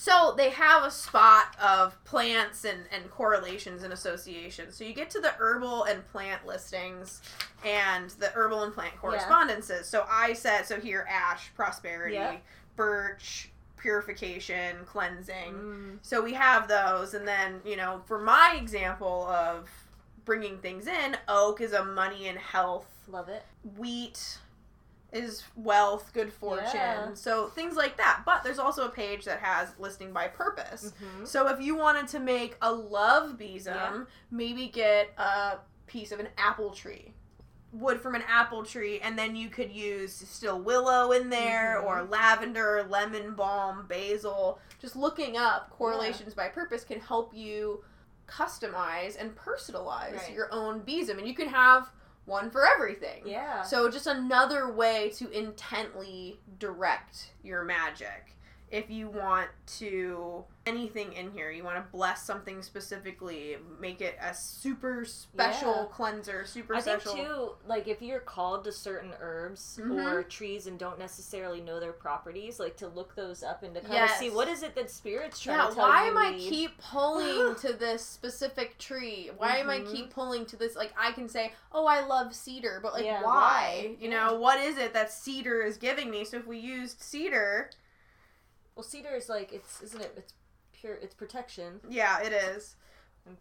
So 0.00 0.32
they 0.36 0.50
have 0.50 0.84
a 0.84 0.92
spot 0.92 1.56
of 1.60 2.02
plants 2.04 2.64
and, 2.64 2.84
and 2.92 3.10
correlations 3.10 3.82
and 3.82 3.92
associations. 3.92 4.76
So 4.76 4.84
you 4.84 4.94
get 4.94 5.10
to 5.10 5.20
the 5.20 5.30
herbal 5.30 5.84
and 5.84 6.06
plant 6.06 6.46
listings 6.46 7.20
and 7.66 8.08
the 8.10 8.28
herbal 8.28 8.62
and 8.62 8.72
plant 8.72 8.96
correspondences. 9.00 9.88
So 9.88 10.06
I 10.08 10.34
said, 10.34 10.66
so 10.66 10.78
here, 10.78 11.04
ash, 11.10 11.52
prosperity, 11.56 12.14
Yeah. 12.14 12.36
birch, 12.76 13.50
purification, 13.76 14.76
cleansing. 14.86 15.54
Mm. 15.54 15.98
So 16.02 16.22
we 16.22 16.32
have 16.34 16.68
those, 16.68 17.14
and 17.14 17.26
then 17.26 17.60
you 17.64 17.74
know, 17.76 18.00
for 18.06 18.20
my 18.20 18.56
example 18.56 19.26
of 19.26 19.68
bringing 20.24 20.58
things 20.58 20.86
in, 20.86 21.16
oak 21.26 21.60
is 21.60 21.72
a 21.72 21.84
money 21.84 22.28
and 22.28 22.38
health. 22.38 22.86
Love 23.08 23.28
it. 23.28 23.42
Wheat 23.76 24.38
is 25.12 25.44
wealth, 25.56 26.10
good 26.12 26.32
fortune. 26.32 26.68
Yeah. 26.74 27.14
So 27.14 27.46
things 27.48 27.76
like 27.76 27.96
that. 27.96 28.22
But 28.26 28.44
there's 28.44 28.58
also 28.58 28.86
a 28.86 28.90
page 28.90 29.24
that 29.24 29.40
has 29.40 29.68
listing 29.78 30.12
by 30.12 30.28
purpose. 30.28 30.92
Mhm. 31.00 31.26
So 31.26 31.48
if 31.48 31.60
you 31.60 31.74
wanted 31.76 32.08
to 32.08 32.20
make 32.20 32.56
a 32.60 32.70
love 32.72 33.38
besom, 33.38 33.74
Yeah. 33.74 34.04
maybe 34.30 34.68
get 34.68 35.10
a 35.16 35.58
piece 35.86 36.12
of 36.12 36.20
an 36.20 36.28
apple 36.36 36.70
tree. 36.72 37.14
Wood 37.72 38.00
from 38.00 38.14
an 38.14 38.22
apple 38.26 38.64
tree, 38.64 38.98
and 39.00 39.18
then 39.18 39.36
you 39.36 39.50
could 39.50 39.70
use 39.70 40.14
still 40.14 40.58
willow 40.60 41.12
in 41.12 41.28
there, 41.30 41.80
Mhm. 41.82 41.84
or 41.86 42.02
lavender, 42.02 42.82
lemon 42.88 43.34
balm, 43.34 43.86
basil. 43.86 44.58
Just 44.78 44.96
looking 44.96 45.36
up 45.36 45.70
correlations 45.70 46.34
by 46.34 46.48
purpose 46.48 46.84
can 46.84 47.00
help 47.00 47.34
you 47.34 47.84
customize 48.26 49.18
and 49.18 49.34
personalize 49.36 50.16
Right. 50.16 50.32
your 50.32 50.52
own 50.52 50.80
besom, 50.80 51.18
and 51.18 51.26
you 51.26 51.34
can 51.34 51.48
have 51.48 51.90
one 52.28 52.50
for 52.50 52.64
everything. 52.66 53.22
Yeah. 53.24 53.62
So 53.62 53.90
just 53.90 54.06
another 54.06 54.70
way 54.70 55.10
to 55.16 55.30
intently 55.30 56.38
direct 56.58 57.32
your 57.42 57.64
magic. 57.64 58.36
If 58.70 58.90
you 58.90 59.08
want 59.08 59.48
to 59.78 60.44
anything 60.66 61.14
in 61.14 61.30
here, 61.30 61.50
you 61.50 61.64
want 61.64 61.76
to 61.76 61.90
bless 61.90 62.22
something 62.22 62.60
specifically, 62.60 63.56
make 63.80 64.02
it 64.02 64.18
a 64.20 64.34
super 64.34 65.06
special 65.06 65.88
Yeah. 65.90 65.94
cleanser, 65.96 66.44
super 66.44 66.74
I 66.74 66.82
think 66.82 67.02
too, 67.02 67.52
like 67.66 67.88
if 67.88 68.02
you're 68.02 68.20
called 68.20 68.64
to 68.64 68.72
certain 68.72 69.14
herbs 69.18 69.78
Mhm. 69.82 70.04
or 70.04 70.22
trees 70.24 70.66
and 70.66 70.78
don't 70.78 70.98
necessarily 70.98 71.62
know 71.62 71.80
their 71.80 71.94
properties, 71.94 72.60
like 72.60 72.76
to 72.78 72.88
look 72.88 73.14
those 73.14 73.42
up 73.42 73.62
and 73.62 73.74
to 73.76 73.80
kind 73.80 73.94
Yes. 73.94 74.10
of 74.12 74.16
see 74.18 74.28
what 74.30 74.46
is 74.48 74.62
it 74.62 74.74
that 74.74 74.90
spirits 74.90 75.40
trying 75.40 75.58
yeah, 75.58 75.68
to 75.68 75.74
tell 75.74 75.88
why 75.88 76.02
am 76.02 76.18
I 76.18 76.30
need. 76.32 76.50
keep 76.50 76.76
pulling 76.78 77.54
to 77.62 77.72
this 77.72 78.04
specific 78.04 78.76
tree? 78.76 79.30
Why 79.38 79.56
am 79.56 79.70
I 79.70 79.80
Mhm. 79.80 79.90
keep 79.90 80.10
pulling 80.12 80.44
to 80.46 80.56
this? 80.56 80.76
Like 80.76 80.92
I 80.98 81.12
can 81.12 81.30
say, 81.30 81.54
"Oh, 81.72 81.86
I 81.86 82.00
love 82.00 82.34
cedar," 82.34 82.80
but 82.82 82.92
like 82.92 83.06
Yeah, 83.06 83.22
why? 83.22 83.94
why? 83.94 83.96
You 83.98 84.10
know, 84.10 84.34
what 84.38 84.60
is 84.60 84.76
it 84.76 84.92
that 84.92 85.10
cedar 85.10 85.62
is 85.62 85.78
giving 85.78 86.10
me? 86.10 86.26
So 86.26 86.36
if 86.36 86.46
we 86.46 86.58
used 86.58 87.00
cedar, 87.00 87.70
Well, 88.78 88.84
cedar 88.84 89.16
is 89.16 89.28
like 89.28 89.52
it's 89.52 89.82
isn't 89.82 90.00
it? 90.00 90.14
It's 90.16 90.34
pure. 90.72 90.94
It's 90.94 91.12
protection 91.12 91.80
yeah, 91.90 92.22
it 92.22 92.32
is. 92.32 92.76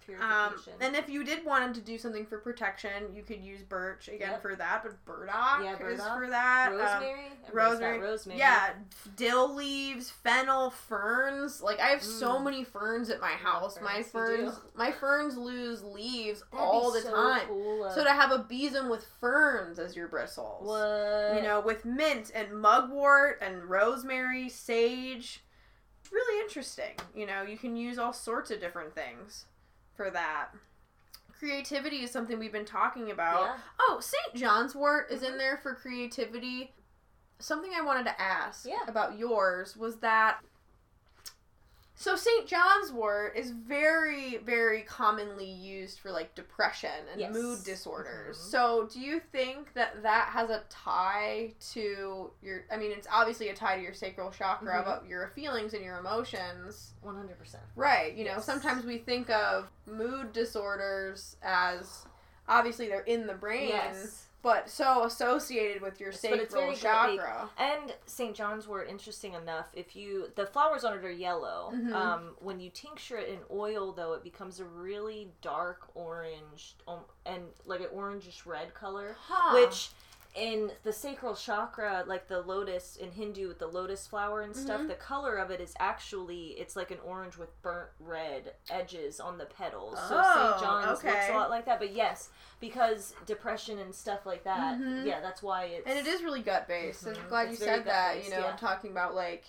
And 0.07 0.21
Um, 0.23 0.55
and 0.81 0.95
if 0.95 1.09
you 1.09 1.23
did 1.23 1.45
want 1.45 1.73
to 1.75 1.81
do 1.81 1.97
something 1.97 2.25
for 2.25 2.37
protection, 2.39 3.13
you 3.15 3.23
could 3.23 3.41
use 3.41 3.61
birch 3.61 4.07
again 4.07 4.31
Yep. 4.31 4.41
for 4.41 4.55
that, 4.55 4.83
but 4.83 5.03
burdock, 5.05 5.61
Yeah, 5.63 5.73
is 5.73 6.01
for 6.01 6.27
that. 6.29 6.71
Um, 6.71 6.77
rosemary. 6.77 7.11
Everybody's 7.47 7.53
rosemary. 7.53 7.99
Rosemary. 7.99 8.39
yeah, 8.39 8.73
dill 9.15 9.53
leaves, 9.53 10.09
fennel, 10.09 10.69
ferns. 10.71 11.61
Like 11.61 11.79
I 11.79 11.87
have 11.87 12.03
so 12.03 12.39
Mm. 12.39 12.43
many 12.45 12.63
ferns 12.63 13.09
at 13.09 13.19
my 13.21 13.31
house. 13.33 13.79
My 13.81 14.03
ferns, 14.03 14.59
my 14.75 14.91
ferns 14.91 15.37
lose 15.37 15.83
leaves 15.83 16.41
That'd 16.51 16.59
all 16.59 16.91
the 16.91 17.01
so 17.01 17.11
time. 17.15 17.47
Cool, 17.47 17.89
So 17.91 18.03
to 18.03 18.11
have 18.11 18.31
a 18.31 18.39
besom 18.39 18.89
with 18.89 19.05
ferns 19.19 19.79
as 19.79 19.95
your 19.95 20.07
bristles. 20.07 20.65
what? 20.65 21.35
You 21.35 21.41
know, 21.41 21.59
with 21.61 21.85
mint 21.85 22.31
and 22.33 22.51
mugwort 22.59 23.39
and 23.41 23.63
rosemary, 23.65 24.49
sage. 24.49 25.43
Really 26.11 26.41
interesting. 26.41 26.95
You 27.13 27.25
know, 27.25 27.41
you 27.41 27.57
can 27.57 27.75
use 27.75 27.97
all 27.99 28.13
sorts 28.13 28.49
of 28.49 28.61
different 28.61 28.95
things 28.95 29.45
for 29.97 30.09
that. 30.11 30.49
Creativity 31.37 31.97
is 32.03 32.11
something 32.11 32.39
we've 32.39 32.51
been 32.51 32.65
talking 32.65 33.11
about. 33.11 33.41
Yeah. 33.41 33.57
Oh, 33.81 33.99
St. 33.99 34.35
John's 34.35 34.73
wort 34.73 35.11
is 35.11 35.21
Mhm. 35.21 35.33
in 35.33 35.37
there 35.37 35.57
for 35.57 35.75
creativity. 35.75 36.73
Something 37.39 37.73
I 37.75 37.81
wanted 37.81 38.05
to 38.05 38.19
ask 38.21 38.65
Yeah. 38.65 38.83
about 38.87 39.17
yours 39.17 39.75
was 39.75 39.97
that 39.99 40.39
so 41.99 42.15
St. 42.15 42.45
John's 42.47 42.91
wort 42.91 43.35
is 43.35 43.49
very, 43.49 44.37
very 44.37 44.83
commonly 44.83 45.49
used 45.49 45.97
for 45.99 46.11
like 46.11 46.35
depression 46.35 46.91
and 47.11 47.19
Yes. 47.19 47.33
mood 47.33 47.63
disorders. 47.63 48.37
Mhm. 48.37 48.51
So 48.51 48.87
do 48.93 48.99
you 48.99 49.19
think 49.19 49.73
that 49.73 50.03
that 50.03 50.27
has 50.29 50.51
a 50.51 50.63
tie 50.69 51.55
to 51.71 52.31
your? 52.43 52.65
I 52.71 52.77
mean, 52.77 52.91
it's 52.91 53.07
obviously 53.11 53.49
a 53.49 53.55
tie 53.55 53.77
to 53.77 53.81
your 53.81 53.95
sacral 53.95 54.29
chakra 54.29 54.75
Mhm. 54.75 54.81
about 54.81 55.07
your 55.07 55.27
feelings 55.29 55.73
and 55.73 55.83
your 55.83 55.97
emotions. 55.97 56.93
One 57.01 57.15
hundred 57.15 57.39
percent. 57.39 57.63
Right. 57.75 58.13
You 58.13 58.25
know, 58.25 58.39
sometimes 58.39 58.85
we 58.85 58.99
think 58.99 59.31
of 59.31 59.71
mood 59.87 60.33
disorders 60.33 61.35
as 61.41 62.05
obviously 62.47 62.87
they're 62.87 63.01
in 63.01 63.25
the 63.27 63.33
brain, 63.33 63.69
Yes. 63.69 64.26
But 64.47 64.69
so 64.69 65.03
associated 65.03 65.81
with 65.81 65.99
your 65.99 66.13
sacral 66.13 66.73
chakra. 66.73 67.49
And 67.57 67.93
St. 68.05 68.33
John's 68.33 68.65
wort, 68.65 68.87
interesting 68.89 69.33
enough, 69.33 69.67
if 69.73 69.93
you 69.93 70.31
the 70.35 70.45
flowers 70.45 70.85
on 70.85 70.97
it 70.97 71.03
are 71.03 71.11
yellow. 71.11 71.71
Mhm. 71.75 71.91
Um, 71.93 72.35
when 72.39 72.61
you 72.61 72.69
tincture 72.69 73.17
it 73.17 73.27
in 73.27 73.39
oil, 73.51 73.91
though, 73.91 74.13
it 74.13 74.23
becomes 74.23 74.61
a 74.61 74.65
really 74.65 75.31
dark 75.41 75.89
orange 75.95 76.77
um, 76.87 76.99
and 77.25 77.43
like 77.65 77.81
an 77.81 77.87
orangish 77.93 78.45
red 78.45 78.73
color, 78.73 79.17
Huh. 79.19 79.53
which 79.55 79.89
in 80.37 80.71
the 80.83 80.93
sacral 80.93 81.35
chakra, 81.35 82.03
like 82.05 82.27
the 82.27 82.41
lotus 82.41 82.95
in 82.95 83.11
Hindu 83.11 83.47
with 83.47 83.57
the 83.57 83.65
lotus 83.65 84.05
flower 84.05 84.41
and 84.41 84.55
stuff, 84.55 84.81
Mhm. 84.81 84.87
the 84.87 84.93
color 84.95 85.35
of 85.35 85.49
it 85.49 85.59
is 85.59 85.73
actually 85.79 86.49
it's 86.59 86.75
like 86.75 86.91
an 86.91 86.99
orange 87.03 87.37
with 87.37 87.59
burnt 87.63 87.89
red 87.99 88.53
edges 88.69 89.19
on 89.19 89.39
the 89.39 89.45
petals. 89.47 89.97
so 90.07 90.21
Oh, 90.23 90.51
St. 90.51 90.61
John's 90.61 91.03
looks 91.03 91.29
a 91.29 91.33
lot 91.33 91.49
like 91.49 91.65
that, 91.65 91.79
but 91.79 91.89
yes, 91.89 92.29
because 92.59 93.15
depression 93.25 93.79
and 93.79 93.93
stuff 93.95 94.27
like 94.27 94.43
that, 94.43 94.77
Mhm. 94.77 95.05
yeah, 95.07 95.19
that's 95.21 95.41
why 95.41 95.63
it's 95.65 95.87
and 95.87 95.97
it 95.97 96.05
is 96.05 96.21
really 96.21 96.43
gut 96.43 96.67
based. 96.67 97.05
I'm 97.07 97.15
Mhm. 97.15 97.29
glad 97.29 97.49
It's 97.49 97.59
you 97.59 97.65
said 97.65 97.85
that. 97.85 98.23
You 98.23 98.29
know, 98.29 98.39
yeah. 98.39 98.55
talking 98.57 98.91
about 98.91 99.15
like 99.15 99.45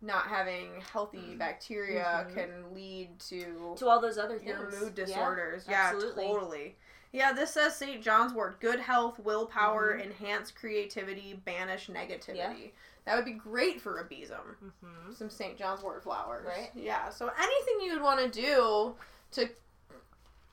not 0.00 0.26
having 0.28 0.80
healthy 0.80 1.34
bacteria 1.36 2.26
Mhm. 2.28 2.34
can 2.34 2.74
lead 2.74 3.18
to 3.20 3.74
to 3.78 3.88
all 3.88 4.00
those 4.00 4.18
other 4.18 4.38
things. 4.38 4.48
your 4.48 4.70
mood 4.70 4.96
Yeah, 4.98 5.04
disorders. 5.06 5.66
Yeah, 5.68 5.90
absolutely. 5.92 6.26
totally. 6.26 6.78
Yeah, 7.12 7.32
this 7.32 7.54
says 7.54 7.74
St. 7.74 8.02
John's 8.02 8.32
wort. 8.34 8.60
Good 8.60 8.80
health, 8.80 9.18
willpower, 9.18 9.96
Mhm. 9.96 10.04
enhance 10.04 10.50
creativity, 10.50 11.34
banish 11.44 11.86
negativity. 11.88 12.36
Yeah. 12.36 12.70
That 13.06 13.16
would 13.16 13.24
be 13.24 13.32
great 13.32 13.80
for 13.80 13.98
a 13.98 14.04
besom. 14.04 14.56
Mm-hmm. 14.62 15.14
Some 15.14 15.30
St. 15.30 15.56
John's 15.56 15.80
wort 15.82 16.02
flowers. 16.02 16.44
Right. 16.46 16.70
Yeah. 16.74 17.08
So 17.08 17.28
anything 17.38 17.80
you 17.80 17.92
would 17.94 18.02
want 18.02 18.20
to 18.20 18.28
do 18.42 18.94
to 19.32 19.48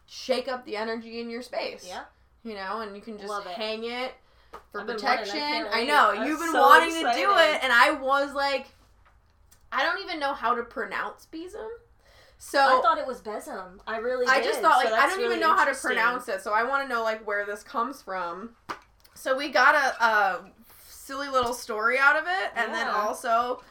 shake 0.06 0.48
up 0.48 0.64
the 0.66 0.78
energy 0.78 1.20
in 1.20 1.30
your 1.30 1.42
space. 1.42 1.86
Yeah. 1.88 2.06
You 2.44 2.54
know, 2.56 2.80
and 2.82 2.96
you 2.96 3.02
can 3.02 3.18
just 3.18 3.28
Love 3.30 3.46
hang 3.46 3.84
it 3.84 4.14
for 4.72 4.82
I've 4.82 4.90
I 4.90 4.94
protection. 4.94 5.68
I, 5.72 5.84
know. 5.84 6.12
I'm 6.12 6.28
You've 6.28 6.40
been 6.40 6.52
so 6.52 6.62
wanting 6.62 6.94
to 6.94 7.12
do 7.14 7.32
it 7.38 7.64
and 7.64 7.74
I 7.74 7.92
was 7.92 8.34
like 8.34 8.68
I 9.72 9.84
don't 9.84 10.02
even 10.02 10.20
know 10.20 10.34
how 10.34 10.56
to 10.56 10.64
pronounce 10.64 11.26
besom. 11.26 11.68
So 12.48 12.60
I 12.60 12.80
thought 12.84 13.00
it 13.00 13.08
was 13.08 13.22
besom. 13.22 13.82
I 13.88 13.98
really. 13.98 14.28
I 14.28 14.36
did, 14.40 14.44
just 14.46 14.62
thought 14.62 14.84
so 14.84 14.92
like 14.92 15.00
I 15.00 15.08
don't 15.08 15.20
even 15.22 15.40
know 15.40 15.56
how 15.56 15.66
to 15.66 15.74
pronounce 15.74 16.28
it, 16.30 16.42
so 16.42 16.54
I 16.54 16.64
want 16.64 16.88
to 16.88 16.94
know 16.94 17.02
like 17.02 17.26
where 17.26 17.44
this 17.44 17.64
comes 17.64 18.04
from. 18.04 18.52
So 19.16 19.36
we 19.36 19.50
got 19.50 19.74
a, 19.74 20.04
a 20.06 20.40
silly 20.88 21.28
little 21.28 21.54
story 21.54 21.98
out 21.98 22.16
of 22.16 22.26
it, 22.28 22.52
and 22.56 22.72
then 22.72 22.88
also 22.88 23.64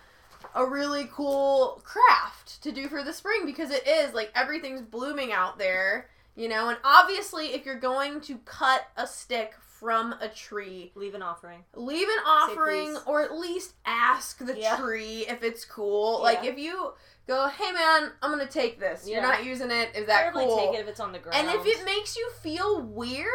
a 0.56 0.66
really 0.66 1.08
cool 1.12 1.82
craft 1.84 2.60
to 2.64 2.72
do 2.72 2.88
for 2.88 3.04
the 3.04 3.12
spring 3.12 3.46
because 3.46 3.70
it 3.70 3.86
is 3.86 4.12
like 4.12 4.32
everything's 4.34 4.82
blooming 4.82 5.32
out 5.32 5.56
there, 5.56 6.10
you 6.34 6.48
know. 6.48 6.68
And 6.68 6.78
obviously, 6.82 7.54
if 7.54 7.64
you're 7.64 7.78
going 7.78 8.20
to 8.22 8.38
cut 8.38 8.88
a 8.96 9.06
stick 9.06 9.52
from 9.78 10.14
a 10.20 10.28
tree, 10.28 10.90
Leave 10.96 11.14
an 11.14 11.22
offering. 11.22 11.60
leave 11.76 12.08
an 12.08 12.24
offering 12.26 12.96
or 13.06 13.22
at 13.22 13.36
least 13.38 13.74
ask 13.86 14.38
the 14.38 14.58
Yeah. 14.58 14.76
tree 14.78 15.26
if 15.28 15.44
it's 15.44 15.64
cool. 15.64 16.20
Like 16.22 16.44
if 16.44 16.58
you 16.58 16.94
go, 17.26 17.48
hey 17.48 17.72
man, 17.72 18.12
I'm 18.22 18.30
gonna 18.30 18.46
take 18.46 18.78
this. 18.80 19.06
You're 19.08 19.20
Yeah. 19.22 19.28
not 19.28 19.44
using 19.44 19.70
it. 19.70 19.90
Is 19.94 20.06
that 20.06 20.24
Probably 20.32 20.46
cool? 20.46 20.58
take 20.58 20.74
it 20.78 20.82
if 20.82 20.88
it's 20.88 21.00
on 21.00 21.12
the 21.12 21.18
ground. 21.18 21.48
And 21.48 21.58
if 21.60 21.66
it 21.66 21.84
makes 21.84 22.16
you 22.16 22.30
feel 22.42 22.80
weird, 22.80 23.28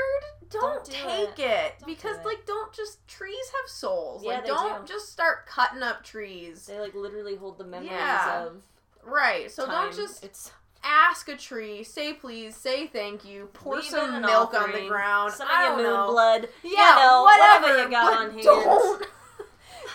don't, 0.49 0.61
Don't 0.61 0.85
do 0.85 0.91
take 0.91 1.39
it. 1.39 1.45
it, 1.45 1.73
Don't 1.79 1.87
because 1.87 2.15
do 2.15 2.21
it. 2.21 2.25
like 2.25 2.45
don't 2.45 2.73
just 2.73 3.05
trees 3.07 3.45
have 3.61 3.69
souls. 3.69 4.23
Yeah, 4.23 4.31
like 4.35 4.45
don't 4.45 4.85
do. 4.85 4.93
just 4.93 5.11
start 5.11 5.45
cutting 5.45 5.83
up 5.83 6.03
trees. 6.03 6.65
they 6.65 6.79
like 6.79 6.95
literally 6.95 7.35
hold 7.35 7.57
the 7.57 7.63
memories 7.65 7.91
Yeah. 7.91 8.45
of. 8.45 8.63
Right. 9.03 9.51
So 9.51 9.65
time. 9.65 9.85
don't 9.85 9.95
just 9.95 10.23
It's 10.23 10.51
ask 10.83 11.27
a 11.27 11.35
tree, 11.35 11.83
say 11.83 12.13
please, 12.13 12.55
say 12.55 12.87
thank 12.87 13.25
you, 13.25 13.49
pour 13.53 13.75
leave 13.75 13.85
some 13.85 14.21
milk 14.21 14.53
on 14.53 14.71
the 14.71 14.87
ground. 14.87 15.33
Some 15.33 15.47
I 15.51 15.65
of 15.65 15.69
don't 15.71 15.79
your 15.79 15.87
moon 15.89 15.97
know. 15.99 16.11
blood. 16.11 16.49
Yeah, 16.63 16.95
know, 16.99 17.23
whatever, 17.23 17.61
whatever 17.67 17.83
you 17.83 17.89
got 17.91 18.13
on 18.17 18.31
hand. 18.31 18.43
Don't 18.43 19.07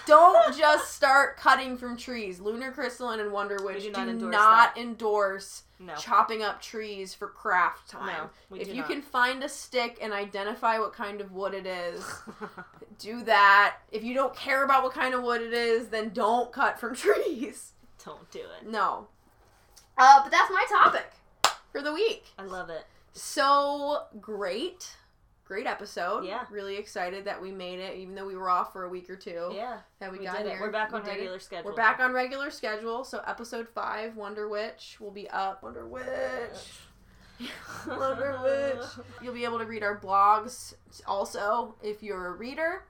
don't 0.06 0.56
just 0.56 0.92
start 0.94 1.36
cutting 1.36 1.76
from 1.76 1.96
trees. 1.96 2.40
Lunar 2.40 2.70
Crystalline 2.72 3.20
and 3.20 3.32
Wonder 3.32 3.56
Witch 3.62 3.82
do 3.82 3.90
do 3.90 3.92
not 3.92 4.08
endorse 4.08 4.32
not 4.32 4.78
endorse 4.78 5.62
No. 5.78 5.94
chopping 5.96 6.42
up 6.42 6.60
trees 6.62 7.14
for 7.14 7.28
craft 7.28 7.90
time. 7.90 8.28
No, 8.50 8.56
if 8.56 8.68
you 8.68 8.82
not. 8.82 8.88
can 8.90 9.02
find 9.02 9.42
a 9.42 9.48
stick 9.48 9.98
and 10.00 10.12
identify 10.12 10.78
what 10.78 10.92
kind 10.92 11.20
of 11.20 11.32
wood 11.32 11.54
it 11.54 11.66
is, 11.66 12.04
do 12.98 13.22
that. 13.24 13.76
If 13.90 14.04
you 14.04 14.14
don't 14.14 14.34
care 14.36 14.64
about 14.64 14.82
what 14.82 14.92
kind 14.92 15.14
of 15.14 15.22
wood 15.22 15.42
it 15.42 15.52
is, 15.52 15.88
then 15.88 16.10
don't 16.10 16.52
cut 16.52 16.78
from 16.78 16.94
trees. 16.96 17.72
Don't 18.04 18.30
do 18.30 18.40
it. 18.40 18.68
No. 18.70 19.08
Uh, 19.96 20.22
but 20.22 20.30
that's 20.30 20.50
my 20.50 20.64
topic 20.68 21.12
for 21.72 21.80
the 21.82 21.92
week. 21.92 22.26
I 22.38 22.42
love 22.42 22.68
it. 22.70 22.84
So 23.12 24.02
great. 24.20 24.96
Great 25.44 25.66
episode. 25.66 26.24
Yeah. 26.24 26.44
Really 26.50 26.76
excited 26.76 27.26
that 27.26 27.40
we 27.40 27.50
made 27.52 27.78
it, 27.78 27.96
even 27.96 28.14
though 28.14 28.26
we 28.26 28.34
were 28.34 28.48
off 28.48 28.72
for 28.72 28.84
a 28.84 28.88
week 28.88 29.10
or 29.10 29.16
two. 29.16 29.50
Yeah. 29.54 29.78
That 30.00 30.10
we, 30.10 30.18
We, 30.20 30.24
got 30.24 30.38
here. 30.38 30.56
it. 30.56 30.60
We're 30.60 30.70
back 30.72 30.92
We 30.92 30.98
on 31.00 31.04
did 31.04 31.10
it. 31.10 31.18
regular 31.18 31.38
schedule. 31.38 31.70
We're 31.70 31.76
back 31.76 32.00
on 32.00 32.12
regular 32.14 32.50
schedule. 32.50 33.04
So 33.04 33.20
episode 33.26 33.68
five, 33.68 34.16
Wonder 34.16 34.48
Witch, 34.48 34.96
will 35.00 35.10
be 35.10 35.28
up. 35.28 35.62
Wonder 35.62 35.86
Witch. 35.86 36.06
Wonder 37.86 38.38
Witch. 38.42 39.06
You'll 39.22 39.34
be 39.34 39.44
able 39.44 39.58
to 39.58 39.66
read 39.66 39.82
our 39.82 39.98
blogs 40.00 40.74
also 41.06 41.74
if 41.82 42.02
you're 42.02 42.28
a 42.28 42.32
reader. 42.32 42.84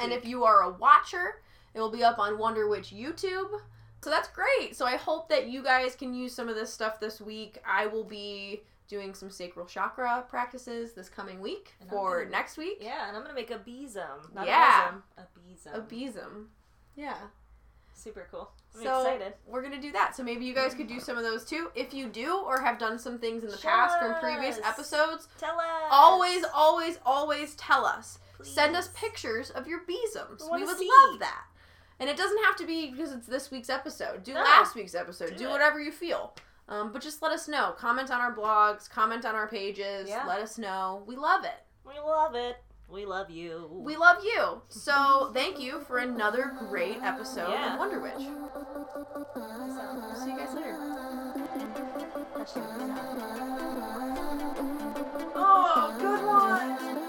And 0.00 0.12
if 0.12 0.24
you 0.26 0.44
are 0.44 0.62
a 0.62 0.70
watcher, 0.70 1.40
it 1.72 1.80
will 1.80 1.90
be 1.92 2.02
up 2.02 2.18
on 2.18 2.36
Wonder 2.38 2.68
Witch 2.68 2.92
YouTube. 2.92 3.60
So 4.02 4.10
that's 4.10 4.28
great. 4.28 4.76
So 4.76 4.86
I 4.86 4.96
hope 4.96 5.28
that 5.28 5.48
you 5.48 5.62
guys 5.62 5.94
can 5.94 6.14
use 6.14 6.34
some 6.34 6.48
of 6.48 6.54
this 6.56 6.72
stuff 6.72 7.00
this 7.00 7.20
week. 7.20 7.58
I 7.66 7.86
will 7.86 8.04
be 8.04 8.62
doing 8.88 9.14
some 9.14 9.30
sacral 9.30 9.66
chakra 9.66 10.24
practices 10.28 10.92
this 10.92 11.08
coming 11.08 11.40
week 11.40 11.74
And 11.80 11.90
for 11.90 12.18
gonna- 12.24 12.30
next 12.30 12.56
week. 12.56 12.78
Yeah, 12.80 13.08
and 13.08 13.16
I'm 13.16 13.22
gonna 13.22 13.34
make 13.34 13.50
a 13.50 13.58
besom. 13.58 14.32
Not 14.32 14.46
Yeah. 14.46 14.94
a 15.18 15.22
besom. 15.40 15.74
A 15.74 15.80
besom. 15.80 16.50
Yeah. 16.94 17.16
Super 17.94 18.28
cool. 18.30 18.52
I'm 18.74 18.82
so 18.82 19.00
excited. 19.00 19.34
we're 19.46 19.62
gonna 19.62 19.80
do 19.80 19.90
that. 19.92 20.14
So 20.14 20.22
maybe 20.22 20.44
you 20.44 20.54
guys 20.54 20.74
could 20.74 20.86
do 20.86 21.00
some 21.00 21.16
of 21.16 21.24
those 21.24 21.44
too. 21.46 21.70
If 21.74 21.94
you 21.94 22.08
do 22.08 22.36
or 22.36 22.60
have 22.60 22.78
done 22.78 22.98
some 22.98 23.18
things 23.18 23.42
in 23.42 23.48
the 23.50 23.56
Show 23.56 23.68
past 23.68 23.98
from 23.98 24.14
previous 24.20 24.58
episodes, 24.58 25.28
Tell 25.38 25.58
us. 25.58 25.88
always, 25.90 26.44
always, 26.54 26.98
always 27.06 27.54
tell 27.56 27.86
us. 27.86 28.18
Please. 28.36 28.52
Send 28.52 28.76
us 28.76 28.88
pictures 28.94 29.50
of 29.50 29.66
your 29.66 29.80
besoms. 29.80 30.42
We 30.44 30.58
We 30.60 30.64
would 30.66 30.76
see. 30.78 30.90
love 31.08 31.18
that. 31.20 31.46
And 31.98 32.10
it 32.10 32.18
doesn't 32.18 32.44
have 32.44 32.56
to 32.56 32.66
be 32.66 32.90
because 32.90 33.12
it's 33.12 33.26
this 33.26 33.50
week's 33.50 33.70
episode. 33.70 34.22
Do 34.22 34.34
No. 34.34 34.42
last 34.42 34.74
week's 34.74 34.94
episode. 34.94 35.30
Do 35.30 35.36
Do, 35.38 35.48
whatever 35.48 35.80
you 35.80 35.90
feel. 35.90 36.34
Um, 36.68 36.92
but 36.92 37.00
just 37.02 37.22
let 37.22 37.30
us 37.32 37.46
know. 37.48 37.74
Comment 37.78 38.10
on 38.10 38.20
our 38.20 38.34
blogs. 38.34 38.88
Comment 38.90 39.24
on 39.24 39.34
our 39.34 39.46
pages. 39.48 40.08
Yeah. 40.08 40.24
Let 40.26 40.40
us 40.40 40.58
know. 40.58 41.04
We 41.06 41.14
love 41.16 41.44
it. 41.44 41.54
We 41.86 41.94
love 42.00 42.34
it. 42.34 42.56
We 42.88 43.04
love 43.04 43.30
you. 43.30 43.68
We 43.70 43.96
love 43.96 44.22
you. 44.22 44.62
So 44.68 45.30
thank 45.34 45.60
you 45.60 45.80
for 45.88 45.98
another 45.98 46.52
great 46.68 46.98
episode 47.02 47.50
Yeah. 47.50 47.72
of 47.74 47.78
Wonder 47.78 48.00
Witch. 48.00 48.14
See 48.18 48.24
you 50.30 50.38
guys 50.38 50.54
later. 50.54 50.76
Oh, 55.38 55.96
good 56.00 56.24
one. 56.26 57.05